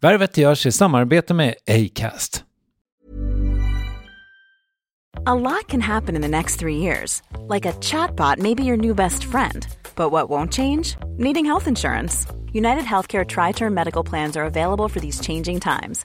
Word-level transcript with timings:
Värvet 0.00 0.36
görs 0.36 0.66
i 0.66 0.72
samarbete 0.72 1.34
med 1.34 1.54
Acast. 1.66 2.44
A 5.26 5.34
lot 5.34 5.68
can 5.68 5.80
happen 5.80 6.16
in 6.16 6.22
the 6.22 6.28
next 6.28 6.60
three 6.60 6.76
years. 6.76 7.22
Like 7.48 7.68
a 7.68 7.72
chatbot 7.72 8.38
may 8.38 8.54
be 8.54 8.62
your 8.62 8.76
new 8.76 8.94
best 8.94 9.24
friend. 9.24 9.66
But 9.96 10.12
what 10.12 10.30
won't 10.30 10.52
change? 10.52 10.96
Needing 11.18 11.46
health 11.46 11.68
insurance. 11.68 12.26
United 12.52 12.84
Healthcare 12.84 13.24
Tri 13.24 13.52
Term 13.52 13.74
Medical 13.74 14.04
Plans 14.04 14.36
are 14.36 14.44
available 14.44 14.88
for 14.88 15.00
these 15.00 15.20
changing 15.20 15.60
times. 15.60 16.04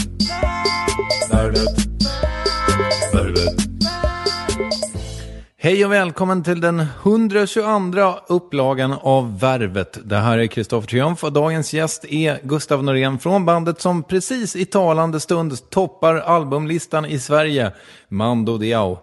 Hej 5.63 5.85
och 5.85 5.91
välkommen 5.91 6.43
till 6.43 6.61
den 6.61 6.79
122 7.03 8.19
upplagan 8.27 8.93
av 9.01 9.39
Värvet. 9.39 9.97
Det 10.03 10.17
här 10.17 10.37
är 10.37 10.47
Kristoffer 10.47 10.87
Triumf 10.87 11.23
och 11.23 11.33
dagens 11.33 11.73
gäst 11.73 12.05
är 12.05 12.39
Gustav 12.43 12.83
Norén 12.83 13.19
från 13.19 13.45
bandet 13.45 13.81
som 13.81 14.03
precis 14.03 14.55
i 14.55 14.65
talande 14.65 15.19
stund 15.19 15.69
toppar 15.69 16.15
albumlistan 16.15 17.05
i 17.05 17.19
Sverige, 17.19 17.71
Mando 18.07 18.57
Diao. 18.57 18.99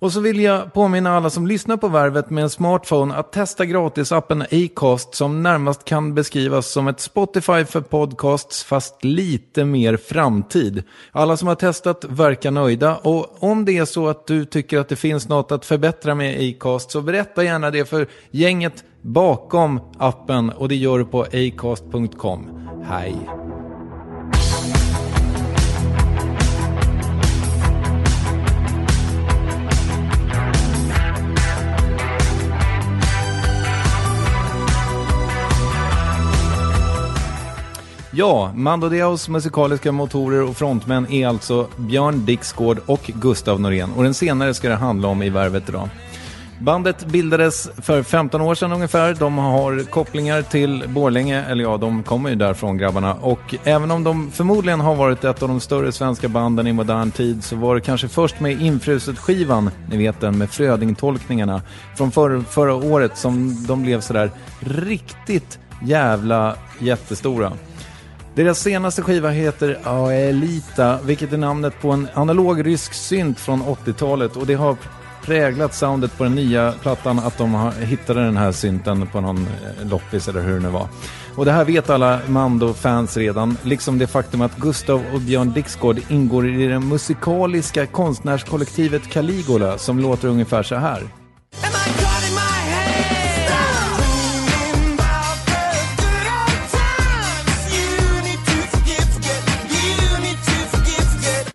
Och 0.00 0.12
så 0.12 0.20
vill 0.20 0.40
jag 0.40 0.72
påminna 0.72 1.16
alla 1.16 1.30
som 1.30 1.46
lyssnar 1.46 1.76
på 1.76 1.88
Värvet 1.88 2.30
med 2.30 2.42
en 2.44 2.50
smartphone 2.50 3.14
att 3.14 3.32
testa 3.32 3.66
gratisappen 3.66 4.42
Acast 4.42 5.14
som 5.14 5.42
närmast 5.42 5.84
kan 5.84 6.14
beskrivas 6.14 6.66
som 6.72 6.88
ett 6.88 7.00
Spotify 7.00 7.64
för 7.64 7.80
podcasts 7.80 8.64
fast 8.64 9.04
lite 9.04 9.64
mer 9.64 9.96
framtid. 9.96 10.82
Alla 11.12 11.36
som 11.36 11.48
har 11.48 11.54
testat 11.54 12.04
verkar 12.04 12.50
nöjda 12.50 12.96
och 12.96 13.42
om 13.42 13.64
det 13.64 13.78
är 13.78 13.84
så 13.84 14.08
att 14.08 14.26
du 14.26 14.44
tycker 14.44 14.78
att 14.78 14.88
det 14.88 14.96
finns 14.96 15.28
något 15.28 15.52
att 15.52 15.64
förbättra 15.64 16.14
med 16.14 16.50
Acast 16.50 16.90
så 16.90 17.00
berätta 17.00 17.44
gärna 17.44 17.70
det 17.70 17.84
för 17.84 18.06
gänget 18.30 18.84
bakom 19.02 19.80
appen 19.98 20.50
och 20.50 20.68
det 20.68 20.76
gör 20.76 20.98
du 20.98 21.04
på 21.04 21.22
acast.com. 21.22 22.68
Hej! 22.84 23.37
Ja, 38.18 38.52
Mando 38.54 38.88
Diaos 38.88 39.28
musikaliska 39.28 39.92
motorer 39.92 40.42
och 40.42 40.56
frontmän 40.56 41.12
är 41.12 41.26
alltså 41.26 41.68
Björn 41.76 42.24
Dixgård 42.24 42.80
och 42.86 43.10
Gustav 43.14 43.60
Norén. 43.60 43.92
Och 43.96 44.02
den 44.02 44.14
senare 44.14 44.54
ska 44.54 44.68
det 44.68 44.74
handla 44.74 45.08
om 45.08 45.22
i 45.22 45.30
Värvet 45.30 45.68
idag. 45.68 45.88
Bandet 46.60 47.06
bildades 47.06 47.70
för 47.82 48.02
15 48.02 48.40
år 48.40 48.54
sedan 48.54 48.72
ungefär. 48.72 49.14
De 49.14 49.38
har 49.38 49.90
kopplingar 49.90 50.42
till 50.42 50.84
Borlänge, 50.88 51.44
eller 51.44 51.64
ja, 51.64 51.76
de 51.76 52.02
kommer 52.02 52.30
ju 52.30 52.36
därifrån 52.36 52.78
grabbarna. 52.78 53.14
Och 53.14 53.54
även 53.64 53.90
om 53.90 54.04
de 54.04 54.30
förmodligen 54.30 54.80
har 54.80 54.94
varit 54.94 55.24
ett 55.24 55.42
av 55.42 55.48
de 55.48 55.60
större 55.60 55.92
svenska 55.92 56.28
banden 56.28 56.66
i 56.66 56.72
modern 56.72 57.10
tid 57.10 57.44
så 57.44 57.56
var 57.56 57.74
det 57.74 57.80
kanske 57.80 58.08
först 58.08 58.40
med 58.40 58.60
Infruset-skivan, 58.60 59.70
ni 59.90 59.96
vet 59.96 60.20
den 60.20 60.38
med 60.38 60.48
Fröding-tolkningarna, 60.48 61.62
från 61.96 62.10
för, 62.10 62.40
förra 62.40 62.74
året 62.74 63.18
som 63.18 63.66
de 63.66 63.82
blev 63.82 64.00
sådär 64.00 64.30
riktigt 64.60 65.58
jävla 65.82 66.56
jättestora. 66.78 67.52
Deras 68.38 68.60
senaste 68.60 69.02
skiva 69.02 69.30
heter 69.30 69.78
Aelita, 69.84 70.98
vilket 71.02 71.32
är 71.32 71.36
namnet 71.36 71.80
på 71.80 71.90
en 71.90 72.08
analog 72.14 72.66
rysk 72.66 72.94
synt 72.94 73.40
från 73.40 73.62
80-talet 73.62 74.36
och 74.36 74.46
det 74.46 74.54
har 74.54 74.76
präglat 75.22 75.74
soundet 75.74 76.18
på 76.18 76.24
den 76.24 76.34
nya 76.34 76.72
plattan 76.72 77.18
att 77.18 77.38
de 77.38 77.72
hittade 77.80 78.24
den 78.24 78.36
här 78.36 78.52
synten 78.52 79.06
på 79.06 79.20
någon 79.20 79.36
eh, 79.36 79.88
loppis 79.90 80.28
eller 80.28 80.42
hur 80.42 80.54
det 80.54 80.60
nu 80.60 80.68
var. 80.68 80.88
Och 81.36 81.44
det 81.44 81.52
här 81.52 81.64
vet 81.64 81.90
alla 81.90 82.20
Mando-fans 82.26 83.16
redan, 83.16 83.56
liksom 83.62 83.98
det 83.98 84.06
faktum 84.06 84.40
att 84.40 84.56
Gustav 84.56 85.02
och 85.14 85.20
Björn 85.20 85.52
Dixgård 85.52 86.00
ingår 86.08 86.48
i 86.48 86.66
det 86.66 86.80
musikaliska 86.80 87.86
konstnärskollektivet 87.86 89.10
Caligula 89.10 89.78
som 89.78 89.98
låter 89.98 90.28
ungefär 90.28 90.62
så 90.62 90.74
här. 90.74 91.02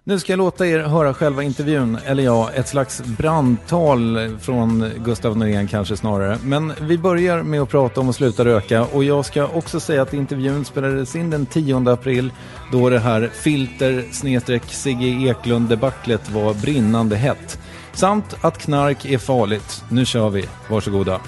Nu 0.06 0.20
ska 0.20 0.32
jag 0.32 0.38
låta 0.38 0.68
er 0.68 0.80
höra 0.80 1.14
själva 1.14 1.44
intervjun, 1.44 1.98
eller 2.06 2.24
ja, 2.24 2.52
ett 2.52 2.68
slags 2.68 3.02
brandtal 3.04 4.38
från 4.42 4.92
Gustav 4.98 5.38
Norén 5.38 5.68
kanske 5.68 5.98
snarare. 5.98 6.38
Men 6.44 6.74
vi 6.82 6.98
börjar 6.98 7.44
med 7.44 7.62
att 7.62 7.70
prata 7.70 8.02
om 8.02 8.10
att 8.10 8.16
sluta 8.16 8.46
röka 8.46 8.84
och 8.84 9.04
jag 9.04 9.26
ska 9.26 9.48
också 9.48 9.80
säga 9.80 10.02
att 10.02 10.14
intervjun 10.14 10.66
spelades 10.66 11.16
in 11.16 11.30
den 11.30 11.46
10 11.46 11.90
april 11.90 12.32
då 12.72 12.90
det 12.90 13.00
här 13.00 13.30
filter 13.34 14.06
snedstreck 14.12 14.64
Sigge 14.66 15.30
Eklund 15.30 15.70
debaclet 15.70 16.30
var 16.30 16.54
brinnande 16.54 17.16
hett. 17.16 17.60
Samt 17.94 18.36
att 18.42 18.58
knark 18.58 19.06
är 19.06 19.18
farligt. 19.18 19.84
Nu 19.90 20.06
kör 20.06 20.30
vi, 20.30 20.46
varsågoda. 20.70 21.20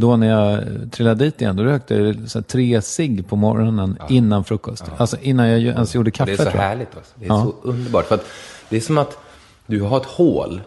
Då 0.00 0.16
när 0.16 0.28
jag 0.28 0.62
trillade 0.92 1.24
dit 1.24 1.40
igen, 1.40 1.56
då 1.56 1.62
rökte 1.62 2.14
jag 2.34 2.46
tre 2.46 2.82
cigg 2.82 3.28
på 3.28 3.36
morgonen 3.36 3.98
innan 4.08 4.44
frukost. 4.44 4.84
Alltså 4.96 5.16
innan 5.22 5.48
jag 5.48 5.60
ens 5.60 5.94
gjorde 5.94 6.10
kaffe 6.10 6.36
Det 6.36 6.42
är 6.42 6.50
så 6.50 6.58
härligt. 6.58 6.96
Alltså. 6.96 7.12
Det 7.14 7.24
är 7.24 7.28
Ja. 7.28 7.42
så 7.42 7.68
underbart. 7.68 8.06
För 8.06 8.14
att 8.14 8.26
det 8.68 8.76
är 8.76 8.80
som 8.80 8.98
att 8.98 9.18
du 9.66 9.80
har 9.82 9.96
ett 9.96 10.06
hål 10.06 10.60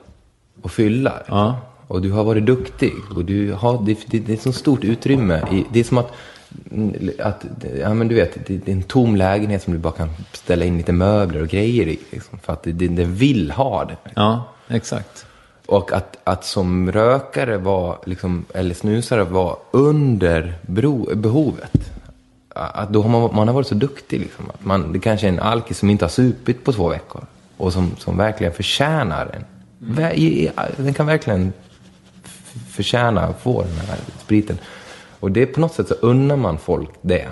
att 0.63 0.71
fylla. 0.71 1.13
Ja. 1.27 1.57
Och 1.87 2.01
du 2.01 2.11
har 2.11 2.23
varit 2.23 2.45
duktig. 2.45 2.93
Och 3.15 3.25
du 3.25 3.53
har, 3.53 3.85
det, 3.85 3.97
det, 4.07 4.19
det 4.19 4.31
är 4.31 4.37
ett 4.37 4.41
så 4.41 4.53
stort 4.53 4.83
utrymme. 4.83 5.41
I, 5.51 5.65
det 5.73 5.79
är 5.79 5.83
som 5.83 5.97
att, 5.97 6.11
att 7.19 7.45
ja, 7.79 7.93
men 7.93 8.07
du 8.07 8.15
vet, 8.15 8.47
det, 8.47 8.67
är 8.67 8.71
en 8.73 8.83
tom 8.83 9.15
lägenhet 9.15 9.63
som 9.63 9.73
du 9.73 9.79
bara 9.79 9.93
kan 9.93 10.09
ställa 10.31 10.65
in 10.65 10.77
lite 10.77 10.91
möbler 10.91 11.41
och 11.41 11.47
grejer 11.47 11.87
i. 11.87 11.99
Liksom, 12.11 12.39
för 12.39 12.53
att 12.53 12.63
det 12.63 13.05
vill 13.05 13.51
ha 13.51 13.85
det. 13.85 13.97
Ja, 14.15 14.43
exakt. 14.67 15.25
Och 15.65 15.91
att, 15.93 16.17
att 16.23 16.45
som 16.45 16.91
rökare 16.91 17.57
var, 17.57 17.97
liksom, 18.05 18.45
eller 18.53 18.75
snusare 18.75 19.23
var 19.23 19.57
under 19.71 20.53
bro, 20.61 21.15
behovet. 21.15 21.91
Att 22.55 22.89
då 22.89 23.01
har 23.01 23.09
man, 23.09 23.35
man 23.35 23.47
har 23.47 23.55
varit 23.55 23.67
så 23.67 23.75
duktig. 23.75 24.19
Liksom. 24.19 24.45
Att 24.49 24.65
man, 24.65 24.93
det 24.93 24.99
kanske 24.99 25.27
är 25.27 25.31
en 25.31 25.39
alkis 25.39 25.77
som 25.77 25.89
inte 25.89 26.05
har 26.05 26.09
supit 26.09 26.63
på 26.63 26.73
två 26.73 26.87
veckor. 26.89 27.21
Och 27.57 27.73
som, 27.73 27.91
som 27.97 28.17
verkligen 28.17 28.53
förtjänar 28.53 29.29
en. 29.35 29.45
Ver- 29.95 30.13
i- 30.13 30.45
i- 30.45 30.51
Den 30.77 30.93
kan 30.93 31.05
verkligen 31.05 31.53
förtjäna 32.69 33.21
att 33.21 33.41
få 33.41 33.61
den 33.61 33.77
här 33.87 33.97
spriten. 34.23 34.57
Och 35.19 35.31
det 35.31 35.41
är 35.41 35.45
på 35.45 35.59
något 35.59 35.73
sätt 35.73 35.87
så 35.87 35.93
unnar 35.93 36.35
man 36.35 36.57
folk 36.57 36.89
det. 37.01 37.27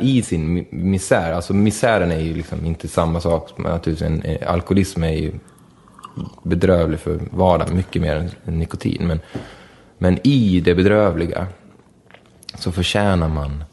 I 0.00 0.22
sin 0.22 0.58
mi- 0.58 0.66
misär. 0.70 1.32
Alltså 1.32 1.54
misären 1.54 2.10
är 2.12 2.20
ju 2.20 2.34
liksom 2.34 2.66
inte 2.66 2.88
samma 2.88 3.20
sak. 3.20 3.48
som 3.54 3.64
Naturligtvis 3.64 4.42
alkoholism 4.46 5.02
är 5.04 5.12
ju 5.12 5.32
bedrövlig 6.42 7.00
för 7.00 7.20
vardagen, 7.30 7.76
mycket 7.76 8.02
mer 8.02 8.30
än 8.46 8.58
nikotin. 8.58 9.06
Men, 9.06 9.20
men 9.98 10.18
i 10.26 10.60
det 10.60 10.74
bedrövliga 10.74 11.46
så 12.58 12.72
förtjänar 12.72 13.28
man 13.28 13.64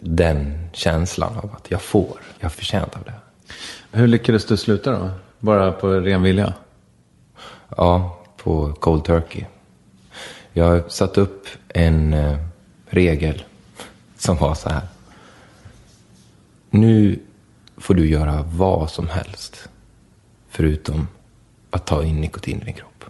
den 0.00 0.68
känslan 0.72 1.38
av 1.38 1.50
att 1.56 1.70
jag 1.70 1.82
får, 1.82 2.20
jag 2.38 2.44
har 2.44 2.50
förtjänat 2.50 2.96
av 2.96 3.02
det. 3.04 3.14
Hur 3.90 4.06
lyckades 4.06 4.44
du 4.44 4.56
sluta 4.56 4.92
då? 4.92 5.10
Bara 5.38 5.72
på 5.72 5.88
ren 5.88 6.22
vilja? 6.22 6.54
Ja, 7.76 8.18
på 8.36 8.72
Cold 8.72 9.04
Turkey. 9.04 9.44
Jag 10.52 10.92
satte 10.92 11.20
upp 11.20 11.46
en 11.68 12.14
eh, 12.14 12.36
regel 12.86 13.44
som 14.16 14.36
var 14.36 14.54
så 14.54 14.68
här. 14.68 14.82
Nu 16.70 17.18
får 17.76 17.94
du 17.94 18.08
göra 18.08 18.42
vad 18.42 18.90
som 18.90 19.08
helst 19.08 19.68
förutom 20.48 21.08
att 21.74 21.86
ta 21.86 22.04
in 22.04 22.20
nikotin 22.20 22.60
i 22.62 22.64
din 22.64 22.74
kropp. 22.74 23.04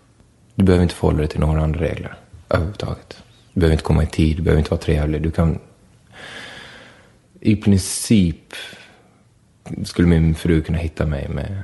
Du 0.55 0.65
behöver 0.65 0.83
inte 0.83 0.95
förhålla 0.95 1.19
dig 1.19 1.29
till 1.29 1.41
några 1.41 1.63
andra 1.63 1.81
regler 1.81 2.17
överhuvudtaget. 2.49 3.23
Du 3.53 3.61
behöver 3.61 3.73
inte 3.73 3.85
komma 3.85 4.03
i 4.03 4.07
tid, 4.07 4.37
du 4.37 4.43
behöver 4.43 4.59
inte 4.59 4.71
vara 4.71 4.81
trevlig. 4.81 5.23
Du 5.23 5.31
kan... 5.31 5.59
I 7.41 7.57
princip 7.57 8.55
skulle 9.85 10.09
min 10.09 10.35
fru 10.35 10.63
kunna 10.63 10.79
hitta 10.79 11.07
mig 11.07 11.29
med 11.29 11.63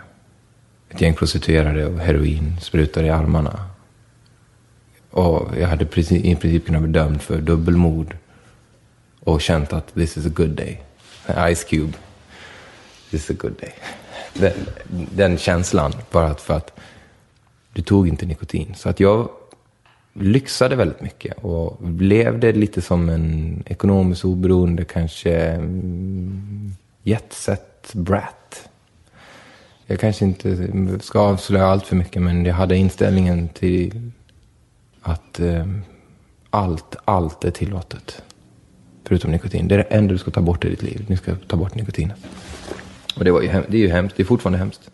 ett 0.91 1.00
gäng 1.00 1.14
prostituerade 1.14 1.87
och 1.87 1.99
heroin 1.99 2.56
sprutade 2.61 3.06
i 3.06 3.11
armarna. 3.11 3.67
Och 5.11 5.58
jag 5.58 5.69
hade 5.69 5.85
i 5.85 6.37
princip 6.37 6.67
kunnat 6.67 6.82
bli 6.82 6.93
dömd 6.93 7.23
för 7.23 7.41
dubbelmord. 7.41 8.17
Och 9.20 9.41
känt 9.41 9.73
att 9.73 9.94
this 9.94 10.17
is 10.17 10.26
a 10.26 10.32
good 10.35 10.50
day. 10.50 10.81
Ice 11.55 11.64
Cube. 11.64 11.93
This 13.11 13.25
is 13.25 13.31
a 13.31 13.35
good 13.38 13.55
day. 13.61 13.73
Den, 14.35 14.53
den 15.15 15.38
känslan, 15.38 15.93
bara 16.11 16.35
för 16.35 16.55
att 16.55 16.81
du 17.73 17.82
tog 17.82 18.09
inte 18.09 18.27
nikotin. 18.27 18.75
Så 18.77 18.88
att 18.88 19.00
jag 19.00 19.29
lyxade 20.12 20.77
väldigt 20.77 21.00
mycket 21.00 21.38
och 21.38 21.91
levde 21.91 22.53
lite 22.53 22.82
som 22.82 23.09
en 23.09 23.62
ekonomiskt 23.67 24.25
oberoende, 24.25 24.85
kanske 24.85 25.37
mm, 25.37 26.73
jetset 27.03 27.94
brat. 27.94 28.69
Jag 29.87 30.00
kanske 30.00 30.25
inte 30.25 30.71
ska 31.00 31.21
avslöja 31.21 31.67
allt 31.67 31.87
för 31.87 31.97
mycket, 31.97 32.23
men 32.23 32.44
jag 32.44 32.55
hade 32.55 32.77
inställningen 32.77 33.49
till 33.49 34.11
att 35.03 35.41
eh, 35.41 35.67
allt, 36.50 36.97
allt 37.05 37.44
är 37.44 37.50
tillåtet. 37.50 38.23
Förutom 39.05 39.31
nikotin. 39.31 39.69
Det 39.69 39.75
är 39.75 39.79
det 39.79 39.85
enda 39.85 40.12
du 40.12 40.19
ska 40.19 40.31
ta 40.31 40.41
bort 40.41 40.65
i 40.65 40.69
ditt 40.71 40.82
liv. 40.82 41.05
Du 41.09 41.17
ska 41.17 41.35
ta 41.37 41.56
bort 41.56 41.75
nikotinet. 41.75 42.17
Och 43.20 43.25
det, 43.25 43.31
var 43.31 43.40
ju, 43.43 43.49
hem- 43.49 43.64
det 43.69 43.76
är 43.76 43.81
ju 43.81 43.88
hemskt. 43.88 44.17
Det 44.17 44.22
är 44.22 44.25
fortfarande 44.25 44.58
hemskt. 44.58 44.90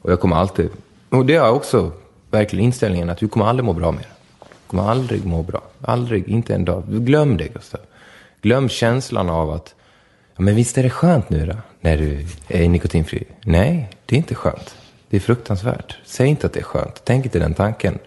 Och 0.00 0.12
jag 0.12 0.20
kommer 0.20 0.36
alltid... 0.36 0.70
Och 1.08 1.26
det 1.26 1.34
är 1.34 1.50
också 1.50 1.92
verkligen 2.30 2.64
inställningen 2.64 3.10
att 3.10 3.18
du 3.18 3.28
kommer 3.28 3.46
aldrig 3.46 3.64
må 3.64 3.72
bra 3.72 3.92
mer. 3.92 4.08
Du 4.40 4.46
kommer 4.66 4.82
aldrig 4.90 5.24
må 5.26 5.42
bra. 5.42 5.62
Aldrig, 5.80 6.28
inte 6.28 6.54
en 6.54 6.64
dag. 6.64 6.84
Glöm 6.88 7.36
det, 7.36 7.48
Gustav. 7.48 7.80
Glöm 8.42 8.68
känslan 8.68 9.30
av 9.30 9.50
att... 9.50 9.74
Ja, 10.36 10.42
men 10.42 10.54
visst 10.54 10.78
är 10.78 10.82
det 10.82 10.90
skönt 10.90 11.30
nu 11.30 11.46
då, 11.46 11.56
när 11.80 11.96
du 11.96 12.26
är 12.48 12.68
nikotinfri? 12.68 13.24
Nej, 13.44 13.90
det 14.06 14.16
är 14.16 14.18
inte 14.18 14.34
skönt. 14.34 14.76
Det 15.10 15.16
är 15.16 15.20
fruktansvärt. 15.20 15.96
Säg 16.04 16.26
inte 16.26 16.46
att 16.46 16.52
det 16.52 16.60
är 16.60 16.64
skönt. 16.64 17.00
Tänk 17.04 17.24
inte 17.24 17.38
den 17.38 17.54
tanken. 17.54 17.98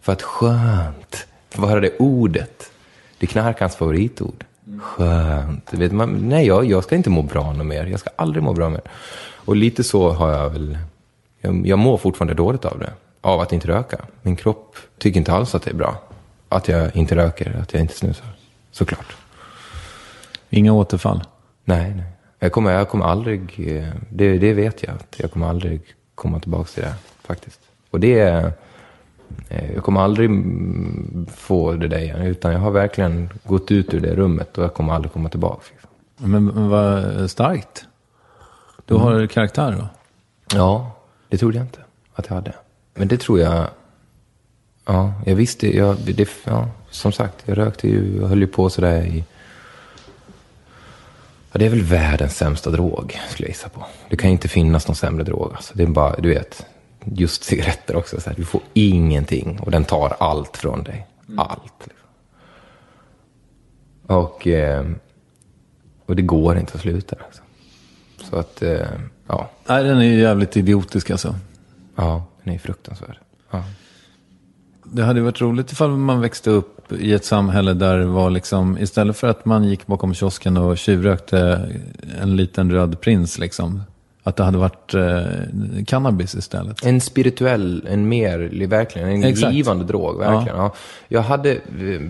För 0.00 0.12
att 0.12 0.22
skönt, 0.22 1.26
bara 1.56 1.80
det 1.80 1.96
ordet. 1.98 2.70
Det 3.18 3.26
är 3.26 3.28
knarkans 3.28 3.76
favoritord. 3.76 4.44
Skönt. 4.78 5.72
Vet 5.74 5.92
man, 5.92 6.28
nej, 6.28 6.46
jag, 6.46 6.64
jag 6.64 6.84
ska 6.84 6.96
inte 6.96 7.10
må 7.10 7.22
bra 7.22 7.52
något 7.52 7.66
mer. 7.66 7.86
Jag 7.86 8.00
ska 8.00 8.10
aldrig 8.16 8.42
må 8.42 8.52
bra 8.52 8.68
mer. 8.68 8.80
Och 9.44 9.56
lite 9.56 9.84
så 9.84 10.10
har 10.10 10.30
jag 10.32 10.50
väl... 10.50 10.78
Jag, 11.40 11.66
jag 11.66 11.78
mår 11.78 11.98
fortfarande 11.98 12.34
dåligt 12.34 12.64
av 12.64 12.78
det. 12.78 12.92
Av 13.20 13.40
att 13.40 13.52
inte 13.52 13.68
röka. 13.68 13.98
Min 14.22 14.36
kropp 14.36 14.76
tycker 14.98 15.20
inte 15.20 15.32
alls 15.32 15.54
att 15.54 15.62
det 15.62 15.70
är 15.70 15.74
bra. 15.74 16.02
Att 16.48 16.68
jag 16.68 16.96
inte 16.96 17.16
röker, 17.16 17.58
att 17.62 17.72
jag 17.72 17.80
inte 17.82 17.94
snusar. 17.94 18.26
Såklart. 18.70 19.16
Inga 20.50 20.72
återfall? 20.72 21.22
Nej, 21.64 21.92
nej. 21.96 22.04
Jag 22.38 22.52
kommer, 22.52 22.72
jag 22.72 22.88
kommer 22.88 23.04
aldrig... 23.04 23.40
eh, 23.76 23.88
Det, 24.10 24.38
det 24.38 24.52
vet 24.52 24.82
jag. 24.82 24.94
Att 24.94 25.14
jag 25.16 25.30
kommer 25.32 25.48
aldrig 25.48 25.80
komma 26.14 26.40
tillbaka 26.40 26.64
till 26.64 26.82
det, 26.82 26.94
faktiskt. 27.24 27.60
Och 27.90 28.00
det 28.00 28.18
är... 28.20 28.52
eh, 29.48 29.72
Jag 29.74 29.84
kommer 29.84 30.00
aldrig 30.00 30.30
få 31.36 31.72
det 31.72 31.88
där 31.88 31.98
igen. 31.98 32.22
Utan 32.22 32.52
jag 32.52 32.58
har 32.58 32.70
verkligen 32.70 33.30
gått 33.44 33.70
ut 33.70 33.94
ur 33.94 34.00
det 34.00 34.14
rummet 34.14 34.58
och 34.58 34.64
jag 34.64 34.74
kommer 34.74 34.92
aldrig 34.92 35.12
komma 35.12 35.28
tillbaka. 35.28 35.62
Men, 36.16 36.68
vad 36.68 37.30
starkt. 37.30 37.84
Du 38.84 38.94
har 38.94 39.26
karaktär 39.26 39.76
då? 39.78 39.88
Ja, 40.56 40.96
det 41.28 41.38
trodde 41.38 41.56
jag 41.56 41.64
inte 41.64 41.78
att 42.14 42.26
jag 42.28 42.34
hade. 42.34 42.54
Men 42.94 43.08
det 43.08 43.20
tror 43.20 43.40
jag... 43.40 43.66
Ja, 44.86 45.12
jag 45.26 45.34
visste... 45.34 45.76
Jag, 45.76 45.96
det, 45.96 46.28
ja, 46.44 46.68
som 46.90 47.12
sagt, 47.12 47.34
jag 47.44 47.58
rökte 47.58 47.88
ju 47.88 48.22
och 48.22 48.28
höll 48.28 48.40
ju 48.40 48.46
på 48.46 48.70
sådär 48.70 49.02
i... 49.02 49.24
Ja, 51.52 51.58
det 51.58 51.66
är 51.66 51.70
väl 51.70 51.82
världens 51.82 52.36
sämsta 52.36 52.70
drog, 52.70 53.20
skulle 53.28 53.46
jag 53.46 53.50
gissa 53.50 53.68
på. 53.68 53.84
Det 54.08 54.16
kan 54.16 54.30
ju 54.30 54.32
inte 54.32 54.48
finnas 54.48 54.88
någon 54.88 54.96
sämre 54.96 55.24
drog. 55.24 55.52
Alltså. 55.54 55.74
Det 55.76 55.82
är 55.82 55.86
bara, 55.86 56.16
du 56.16 56.28
vet, 56.28 56.66
just 57.04 57.44
cigaretter 57.44 57.96
också. 57.96 58.20
Så 58.20 58.30
här, 58.30 58.36
du 58.36 58.44
får 58.44 58.60
ingenting 58.74 59.60
och 59.60 59.70
den 59.70 59.84
tar 59.84 60.16
allt 60.20 60.56
från 60.56 60.82
dig. 60.82 61.06
Allt. 61.36 61.72
Liksom. 61.84 62.06
Och, 64.06 64.46
eh, 64.46 64.86
och 66.06 66.16
det 66.16 66.22
går 66.22 66.58
inte 66.58 66.72
att 66.74 66.80
sluta. 66.80 67.16
Alltså. 67.26 67.42
Så 68.30 68.36
att, 68.36 68.62
eh, 68.62 68.86
ja. 69.26 69.50
Nej, 69.66 69.84
den 69.84 69.98
är 69.98 70.04
ju 70.04 70.20
jävligt 70.20 70.56
idiotisk 70.56 71.10
alltså. 71.10 71.34
Ja, 71.96 72.24
den 72.44 72.54
är 72.54 72.58
fruktansvärd. 72.58 73.18
Ja. 73.50 73.64
Det 74.84 75.02
hade 75.02 75.20
varit 75.20 75.40
roligt 75.40 75.72
ifall 75.72 75.90
man 75.90 76.20
växte 76.20 76.50
upp 76.50 76.92
i 76.92 77.12
ett 77.12 77.24
samhälle 77.24 77.74
där 77.74 77.98
det 77.98 78.06
var 78.06 78.30
liksom, 78.30 78.78
istället 78.78 79.16
för 79.16 79.28
att 79.28 79.44
man 79.44 79.64
gick 79.64 79.86
bakom 79.86 80.14
kiosken 80.14 80.56
och 80.56 80.78
tjuvrökte 80.78 81.68
en 82.20 82.36
liten 82.36 82.72
röd 82.72 83.00
prins 83.00 83.38
liksom, 83.38 83.82
Att 84.22 84.36
det 84.36 84.42
hade 84.42 84.58
varit 84.58 84.94
eh, 84.94 85.84
cannabis 85.86 86.34
istället. 86.34 86.84
En 86.84 87.00
spirituell, 87.00 87.86
en 87.90 88.08
mer, 88.08 88.66
verkligen, 88.66 89.08
en 89.08 89.24
Exakt. 89.24 89.54
givande 89.54 89.84
drog. 89.84 90.18
Verkligen. 90.18 90.58
Ja. 90.58 90.74
Jag 91.08 91.22
hade, 91.22 91.52
eh, 91.52 92.00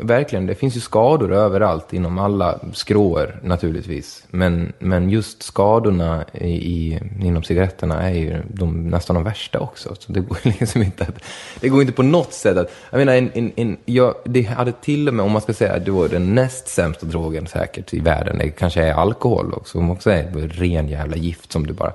verkligen, 0.00 0.46
det 0.46 0.54
finns 0.54 0.76
ju 0.76 0.80
skador 0.80 1.32
överallt 1.32 1.92
inom 1.92 2.18
alla 2.18 2.58
skråer 2.72 3.40
naturligtvis. 3.42 4.26
Men, 4.30 4.72
men 4.78 5.10
just 5.10 5.42
skadorna 5.42 6.24
i, 6.34 7.00
inom 7.20 7.42
cigaretterna 7.42 8.02
är 8.02 8.14
ju 8.14 8.42
de, 8.48 8.88
nästan 8.88 9.14
de 9.14 9.24
värsta 9.24 9.58
också. 9.58 9.94
Så 9.98 10.12
det 10.12 10.20
går 10.20 10.38
liksom 10.60 10.82
inte 10.82 11.04
att, 11.04 11.24
det 11.60 11.68
går 11.68 11.80
inte 11.80 11.92
på 11.92 12.02
något 12.02 12.32
sätt 12.32 12.56
att, 12.56 12.70
jag 12.90 12.98
menar, 12.98 13.12
en, 13.12 13.30
en, 13.34 13.52
en, 13.56 13.76
jag, 13.84 14.14
det 14.24 14.42
hade 14.42 14.72
till 14.72 15.08
och 15.08 15.14
med, 15.14 15.24
om 15.24 15.32
man 15.32 15.42
ska 15.42 15.54
säga, 15.54 15.74
att 15.74 15.84
det 15.84 15.90
var 15.90 16.08
den 16.08 16.34
näst 16.34 16.68
sämsta 16.68 17.06
drogen 17.06 17.46
säkert 17.46 17.94
i 17.94 18.00
världen. 18.00 18.38
Det 18.38 18.50
kanske 18.50 18.82
är 18.82 18.92
alkohol 18.92 19.52
också, 19.52 19.78
som 19.78 19.90
också 19.90 20.10
är 20.10 20.48
ren 20.48 20.88
jävla 20.88 21.16
gift 21.16 21.55
som 21.56 21.66
du 21.66 21.72
bara 21.72 21.92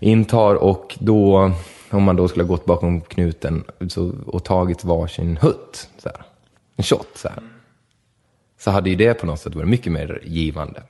intar 0.00 0.54
och 0.54 0.96
då, 1.00 1.52
om 1.90 2.02
man 2.02 2.16
då 2.16 2.28
skulle 2.28 2.44
ha 2.44 2.48
gått 2.48 2.64
bakom 2.64 3.00
knuten 3.00 3.64
så, 3.88 4.12
och 4.26 4.44
tagit 4.44 4.84
varsin 4.84 5.36
hutt, 5.36 5.88
så 5.98 6.08
här, 6.08 6.24
en 6.76 6.84
shot 6.84 7.08
så 7.14 7.28
här, 7.28 7.42
så 8.58 8.70
hade 8.70 8.90
ju 8.90 8.96
det 8.96 9.14
på 9.14 9.26
något 9.26 9.40
sätt 9.40 9.54
varit 9.54 9.68
mycket 9.68 9.92
mer 9.92 10.20
givande. 10.24 10.82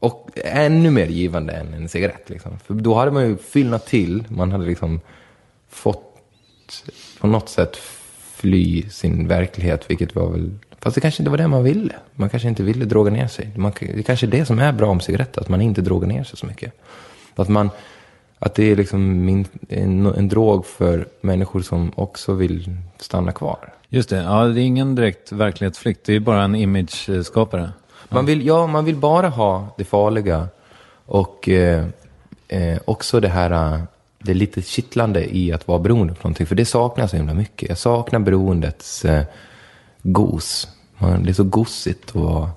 Och 0.00 0.30
ännu 0.44 0.90
mer 0.90 1.06
givande 1.06 1.52
än 1.52 1.74
en 1.74 1.88
cigarett. 1.88 2.30
Liksom. 2.30 2.58
För 2.58 2.74
då 2.74 2.94
hade 2.94 3.10
man 3.10 3.28
ju 3.28 3.36
fyllnat 3.36 3.86
till, 3.86 4.24
man 4.28 4.52
hade 4.52 4.66
liksom 4.66 5.00
fått 5.68 6.02
på 7.20 7.26
något 7.26 7.48
sätt 7.48 7.76
fly 8.34 8.82
sin 8.90 9.28
verklighet, 9.28 9.90
vilket 9.90 10.14
var 10.14 10.30
väl... 10.30 10.50
Fast 10.84 10.94
det 10.94 11.00
kanske 11.00 11.22
inte 11.22 11.30
var 11.30 11.38
det 11.38 11.48
man 11.48 11.64
ville. 11.64 11.94
Man 12.14 12.28
kanske 12.28 12.48
inte 12.48 12.62
ville 12.62 12.84
droga 12.84 13.10
ner 13.10 13.26
sig. 13.26 13.50
Man, 13.56 13.72
det 13.80 14.02
kanske 14.02 14.26
är 14.26 14.30
det 14.30 14.44
som 14.44 14.58
är 14.58 14.72
bra 14.72 14.90
om 14.90 15.00
cigaretter, 15.00 15.40
att 15.40 15.48
man 15.48 15.60
inte 15.60 15.80
drogar 15.80 16.08
ner 16.08 16.24
sig 16.24 16.38
så 16.38 16.46
mycket. 16.46 16.72
Att, 17.34 17.48
man, 17.48 17.70
att 18.38 18.54
det 18.54 18.72
är 18.72 18.76
liksom 18.76 19.24
min, 19.24 19.46
en, 19.68 20.06
en 20.06 20.28
drog 20.28 20.66
för 20.66 21.08
människor 21.20 21.62
som 21.62 21.92
också 21.94 22.32
vill 22.32 22.76
stanna 22.98 23.32
kvar. 23.32 23.72
Just 23.88 24.08
det, 24.08 24.16
ja, 24.16 24.44
det 24.44 24.60
är 24.60 24.64
ingen 24.64 24.94
direkt 24.94 25.32
verklighetsflykt. 25.32 26.00
Det 26.04 26.14
är 26.14 26.20
bara 26.20 26.42
en 26.42 26.54
imageskapare. 26.54 27.70
Man 28.08 28.26
vill, 28.26 28.46
ja, 28.46 28.66
man 28.66 28.84
vill 28.84 28.96
bara 28.96 29.28
ha 29.28 29.74
det 29.78 29.84
farliga 29.84 30.48
och 31.06 31.48
eh, 31.48 31.86
eh, 32.48 32.78
också 32.84 33.20
det 33.20 33.28
här, 33.28 33.74
eh, 33.74 33.80
det 34.18 34.34
lite 34.34 34.62
kittlande 34.62 35.36
i 35.36 35.52
att 35.52 35.68
vara 35.68 35.78
beroende 35.78 36.14
på 36.14 36.28
någonting. 36.28 36.46
För 36.46 36.54
det 36.54 36.64
saknas 36.64 37.10
så 37.10 37.16
himla 37.16 37.34
mycket. 37.34 37.68
Jag 37.68 37.78
saknar 37.78 38.18
beroendets 38.18 39.04
eh, 39.04 39.24
gos. 40.02 40.68
Man, 40.98 41.22
det 41.22 41.30
är 41.30 41.34
så 41.34 41.44
gossigt 41.44 42.08
att, 42.08 42.14
vara- 42.14 42.50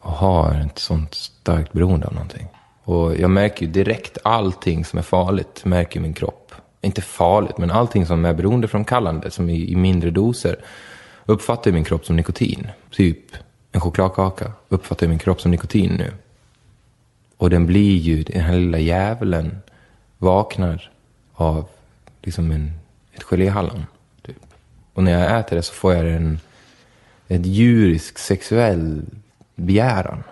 att 0.00 0.16
ha 0.16 0.54
ett 0.54 0.78
sånt 0.78 1.14
starkt 1.14 1.72
beroende 1.72 2.06
av 2.06 2.12
någonting. 2.12 2.46
Och 2.84 3.16
jag 3.16 3.30
märker 3.30 3.66
ju 3.66 3.72
direkt 3.72 4.18
allting 4.24 4.84
som 4.84 4.98
är 4.98 5.02
farligt, 5.02 5.64
märker 5.64 6.00
min 6.00 6.14
kropp. 6.14 6.54
Inte 6.80 7.02
farligt, 7.02 7.58
men 7.58 7.70
allting 7.70 8.06
som 8.06 8.24
är 8.24 8.34
beroendeframkallande, 8.34 9.30
som 9.30 9.50
i, 9.50 9.72
i 9.72 9.76
mindre 9.76 10.10
doser, 10.10 10.56
uppfattar 11.24 11.72
min 11.72 11.84
kropp 11.84 12.06
som 12.06 12.16
nikotin. 12.16 12.68
Typ 12.90 13.18
en 13.72 13.80
chokladkaka 13.80 14.52
uppfattar 14.68 15.06
min 15.08 15.18
kropp 15.18 15.40
som 15.40 15.50
nikotin 15.50 15.92
nu. 15.92 16.12
Och 17.36 17.50
den 17.50 17.66
blir 17.66 17.96
ju, 17.96 18.22
den 18.22 18.42
här 18.42 18.56
lilla 18.56 18.78
djävulen 18.78 19.58
vaknar 20.18 20.90
av 21.34 21.68
liksom 22.22 22.50
en, 22.50 22.72
ett 23.12 23.22
geléhallon. 23.22 23.86
Typ. 24.22 24.36
Och 24.94 25.02
när 25.02 25.12
jag 25.12 25.40
äter 25.40 25.56
det 25.56 25.62
så 25.62 25.72
får 25.74 25.94
jag 25.94 26.12
en, 26.12 26.40
ett 27.28 27.46
djurisk 27.46 28.18
sexuell 28.18 29.02
begäran. 29.54 30.22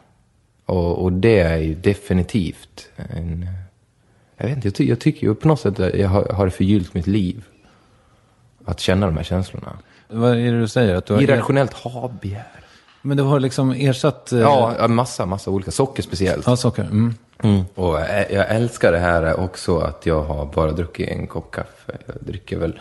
Och, 0.67 1.03
och 1.03 1.13
det 1.13 1.41
är 1.41 1.57
ju 1.57 1.75
definitivt 1.75 2.89
en... 2.97 3.49
Jag 4.37 4.47
vet 4.47 4.57
inte, 4.57 4.69
jag, 4.69 4.75
ty, 4.75 4.89
jag 4.89 5.01
tycker 5.01 5.27
ju 5.27 5.35
på 5.35 5.49
något 5.49 5.61
sätt 5.61 5.81
att 5.81 5.95
jag 5.95 6.09
har, 6.09 6.25
har 6.25 6.49
förgyllt 6.49 6.95
mitt 6.95 7.07
liv. 7.07 7.45
Att 8.65 8.81
känna 8.81 9.07
de 9.07 9.17
här 9.17 9.25
känslorna. 9.25 9.79
Vad 10.09 10.31
är 10.33 10.53
det 10.53 10.61
du 10.61 10.69
säger? 10.69 10.95
Att 10.95 11.07
du 11.07 11.15
har 11.15 11.23
Irrationellt 11.23 11.73
ha-begär. 11.73 12.61
Men 13.03 13.17
du 13.17 13.23
har 13.23 13.41
liksom 13.41 13.71
ersatt... 13.71 14.33
eh, 14.33 14.39
Ja, 14.41 14.89
massa, 14.89 15.27
massa 15.27 15.51
olika. 15.51 15.71
Socker 15.71 16.03
speciellt. 16.03 16.47
ja 16.47 16.57
socker. 16.57 16.83
Mm. 16.83 17.15
Och 17.75 18.01
jag, 18.01 18.31
jag 18.33 18.51
älskar 18.51 18.93
det 18.93 18.99
här 18.99 19.41
också 19.41 19.79
att 19.79 20.07
jag 20.07 20.23
har 20.23 20.47
bara 20.47 20.73
druckit 20.73 21.09
en 21.09 21.27
kopp 21.27 21.51
kaffe. 21.51 21.99
Jag 22.07 22.17
dricker 22.21 22.59
väl, 22.59 22.79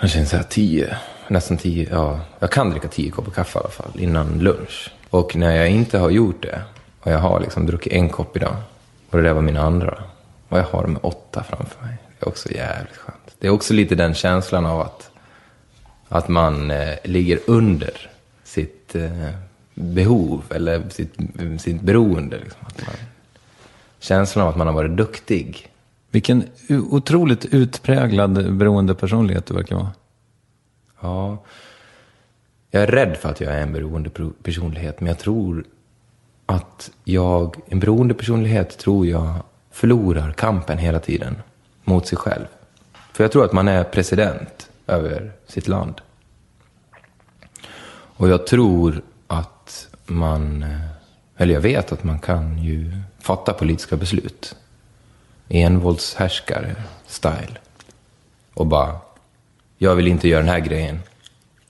jag 0.00 0.10
känner 0.10 0.26
så 0.26 0.36
här 0.36 0.44
tio, 0.44 0.96
nästan 1.28 1.56
tio, 1.56 1.88
ja, 1.90 2.20
jag 2.38 2.50
kan 2.50 2.70
dricka 2.70 2.88
tio 2.88 3.10
koppar 3.10 3.32
kaffe 3.32 3.58
i 3.58 3.60
alla 3.60 3.70
fall 3.70 3.90
innan 3.94 4.38
lunch. 4.38 4.92
Och 5.10 5.36
när 5.36 5.56
jag 5.56 5.70
inte 5.70 5.98
har 5.98 6.10
gjort 6.10 6.42
det 6.42 6.62
och 7.00 7.12
jag 7.12 7.18
har 7.18 7.40
liksom 7.40 7.66
druckit 7.66 7.92
en 7.92 8.08
kopp 8.08 8.36
idag 8.36 8.56
och 9.10 9.18
det 9.18 9.24
där 9.24 9.32
var 9.32 9.42
min 9.42 9.56
andra 9.56 10.02
och 10.48 10.58
jag 10.58 10.64
har 10.64 10.82
de 10.82 10.98
åtta 11.02 11.42
framför 11.42 11.84
mig. 11.84 11.94
Det 12.18 12.26
är 12.26 12.28
också 12.28 12.52
jävligt 12.52 12.96
skönt. 12.96 13.34
Det 13.38 13.46
är 13.46 13.50
också 13.50 13.74
lite 13.74 13.94
den 13.94 14.14
känslan 14.14 14.66
av 14.66 14.80
att, 14.80 15.10
att 16.08 16.28
man 16.28 16.70
eh, 16.70 16.94
ligger 17.04 17.38
under 17.46 18.10
sitt 18.44 18.94
eh, 18.94 19.30
behov 19.74 20.42
eller 20.50 20.82
sitt, 20.90 21.14
sitt 21.58 21.80
beroende. 21.80 22.38
Liksom. 22.38 22.60
Att 22.66 22.86
man, 22.86 22.94
känslan 24.00 24.42
av 24.42 24.50
att 24.50 24.56
man 24.56 24.66
har 24.66 24.74
varit 24.74 24.96
duktig. 24.96 25.70
Vilken 26.10 26.44
otroligt 26.90 27.44
utpräglad 27.44 28.54
beroendepersonlighet 28.56 29.46
du 29.46 29.54
verkar 29.54 29.76
vara. 29.76 29.90
Ja. 31.04 31.38
Jag 32.70 32.82
är 32.82 32.86
rädd 32.86 33.16
för 33.16 33.28
att 33.28 33.40
jag 33.40 33.52
är 33.52 33.62
en 33.62 33.72
beroende 33.72 34.10
personlighet, 34.42 35.00
men 35.00 35.08
jag 35.08 35.18
tror 35.18 35.64
att 36.46 36.90
jag, 37.04 37.56
en 37.66 37.80
beroende 37.80 38.14
personlighet 38.14 38.78
tror 38.78 39.06
jag 39.06 39.34
förlorar 39.70 40.32
kampen 40.32 40.78
hela 40.78 41.00
tiden 41.00 41.36
mot 41.84 42.06
sig 42.06 42.18
själv. 42.18 42.46
För 43.12 43.24
jag 43.24 43.32
tror 43.32 43.44
att 43.44 43.52
man 43.52 43.68
är 43.68 43.84
president 43.84 44.70
över 44.86 45.32
sitt 45.46 45.68
land. 45.68 46.00
Och 48.16 48.28
jag 48.28 48.46
tror 48.46 49.02
att 49.26 49.88
man, 50.06 50.62
eh, 50.62 50.80
eller 51.36 51.54
jag 51.54 51.60
vet 51.60 51.92
att 51.92 52.04
man 52.04 52.18
kan 52.18 52.58
ju 52.58 52.96
fatta 53.18 53.52
politiska 53.52 53.96
beslut. 53.96 54.56
Envåldshärskare-style. 55.48 57.56
Och 58.54 58.66
bara, 58.66 58.98
jag 59.84 59.94
vill 59.94 60.08
inte 60.08 60.28
göra 60.28 60.40
den 60.40 60.48
här 60.48 60.60
grejen. 60.60 61.00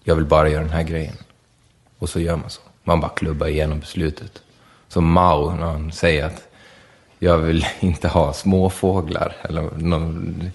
Jag 0.05 0.15
vill 0.15 0.25
bara 0.25 0.49
göra 0.49 0.63
den 0.63 0.73
här 0.73 0.83
grejen. 0.83 1.17
Och 1.99 2.09
så 2.09 2.21
gör 2.21 2.37
man 2.37 2.51
så. 2.51 2.61
Man 2.85 3.01
bara 3.01 3.11
klubbar 3.11 3.47
igenom 3.47 3.81
beslutet. 3.81 4.43
Som 4.89 5.13
Mao 5.13 5.57
när 5.57 5.67
han 5.67 5.93
säger 5.93 6.27
att 6.27 6.49
jag 7.19 7.39
vill 7.39 7.67
inte 7.81 8.09
ha 8.09 8.33
småfåglar. 8.33 9.37
Eller 9.43 9.63
någon, 9.77 10.51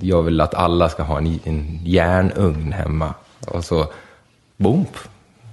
jag 0.00 0.22
vill 0.22 0.40
att 0.40 0.54
alla 0.54 0.88
ska 0.88 1.02
ha 1.02 1.18
en, 1.18 1.40
en 1.44 1.80
järnugn 1.84 2.72
hemma. 2.72 3.14
Och 3.46 3.64
så, 3.64 3.86
bomp, 4.56 4.96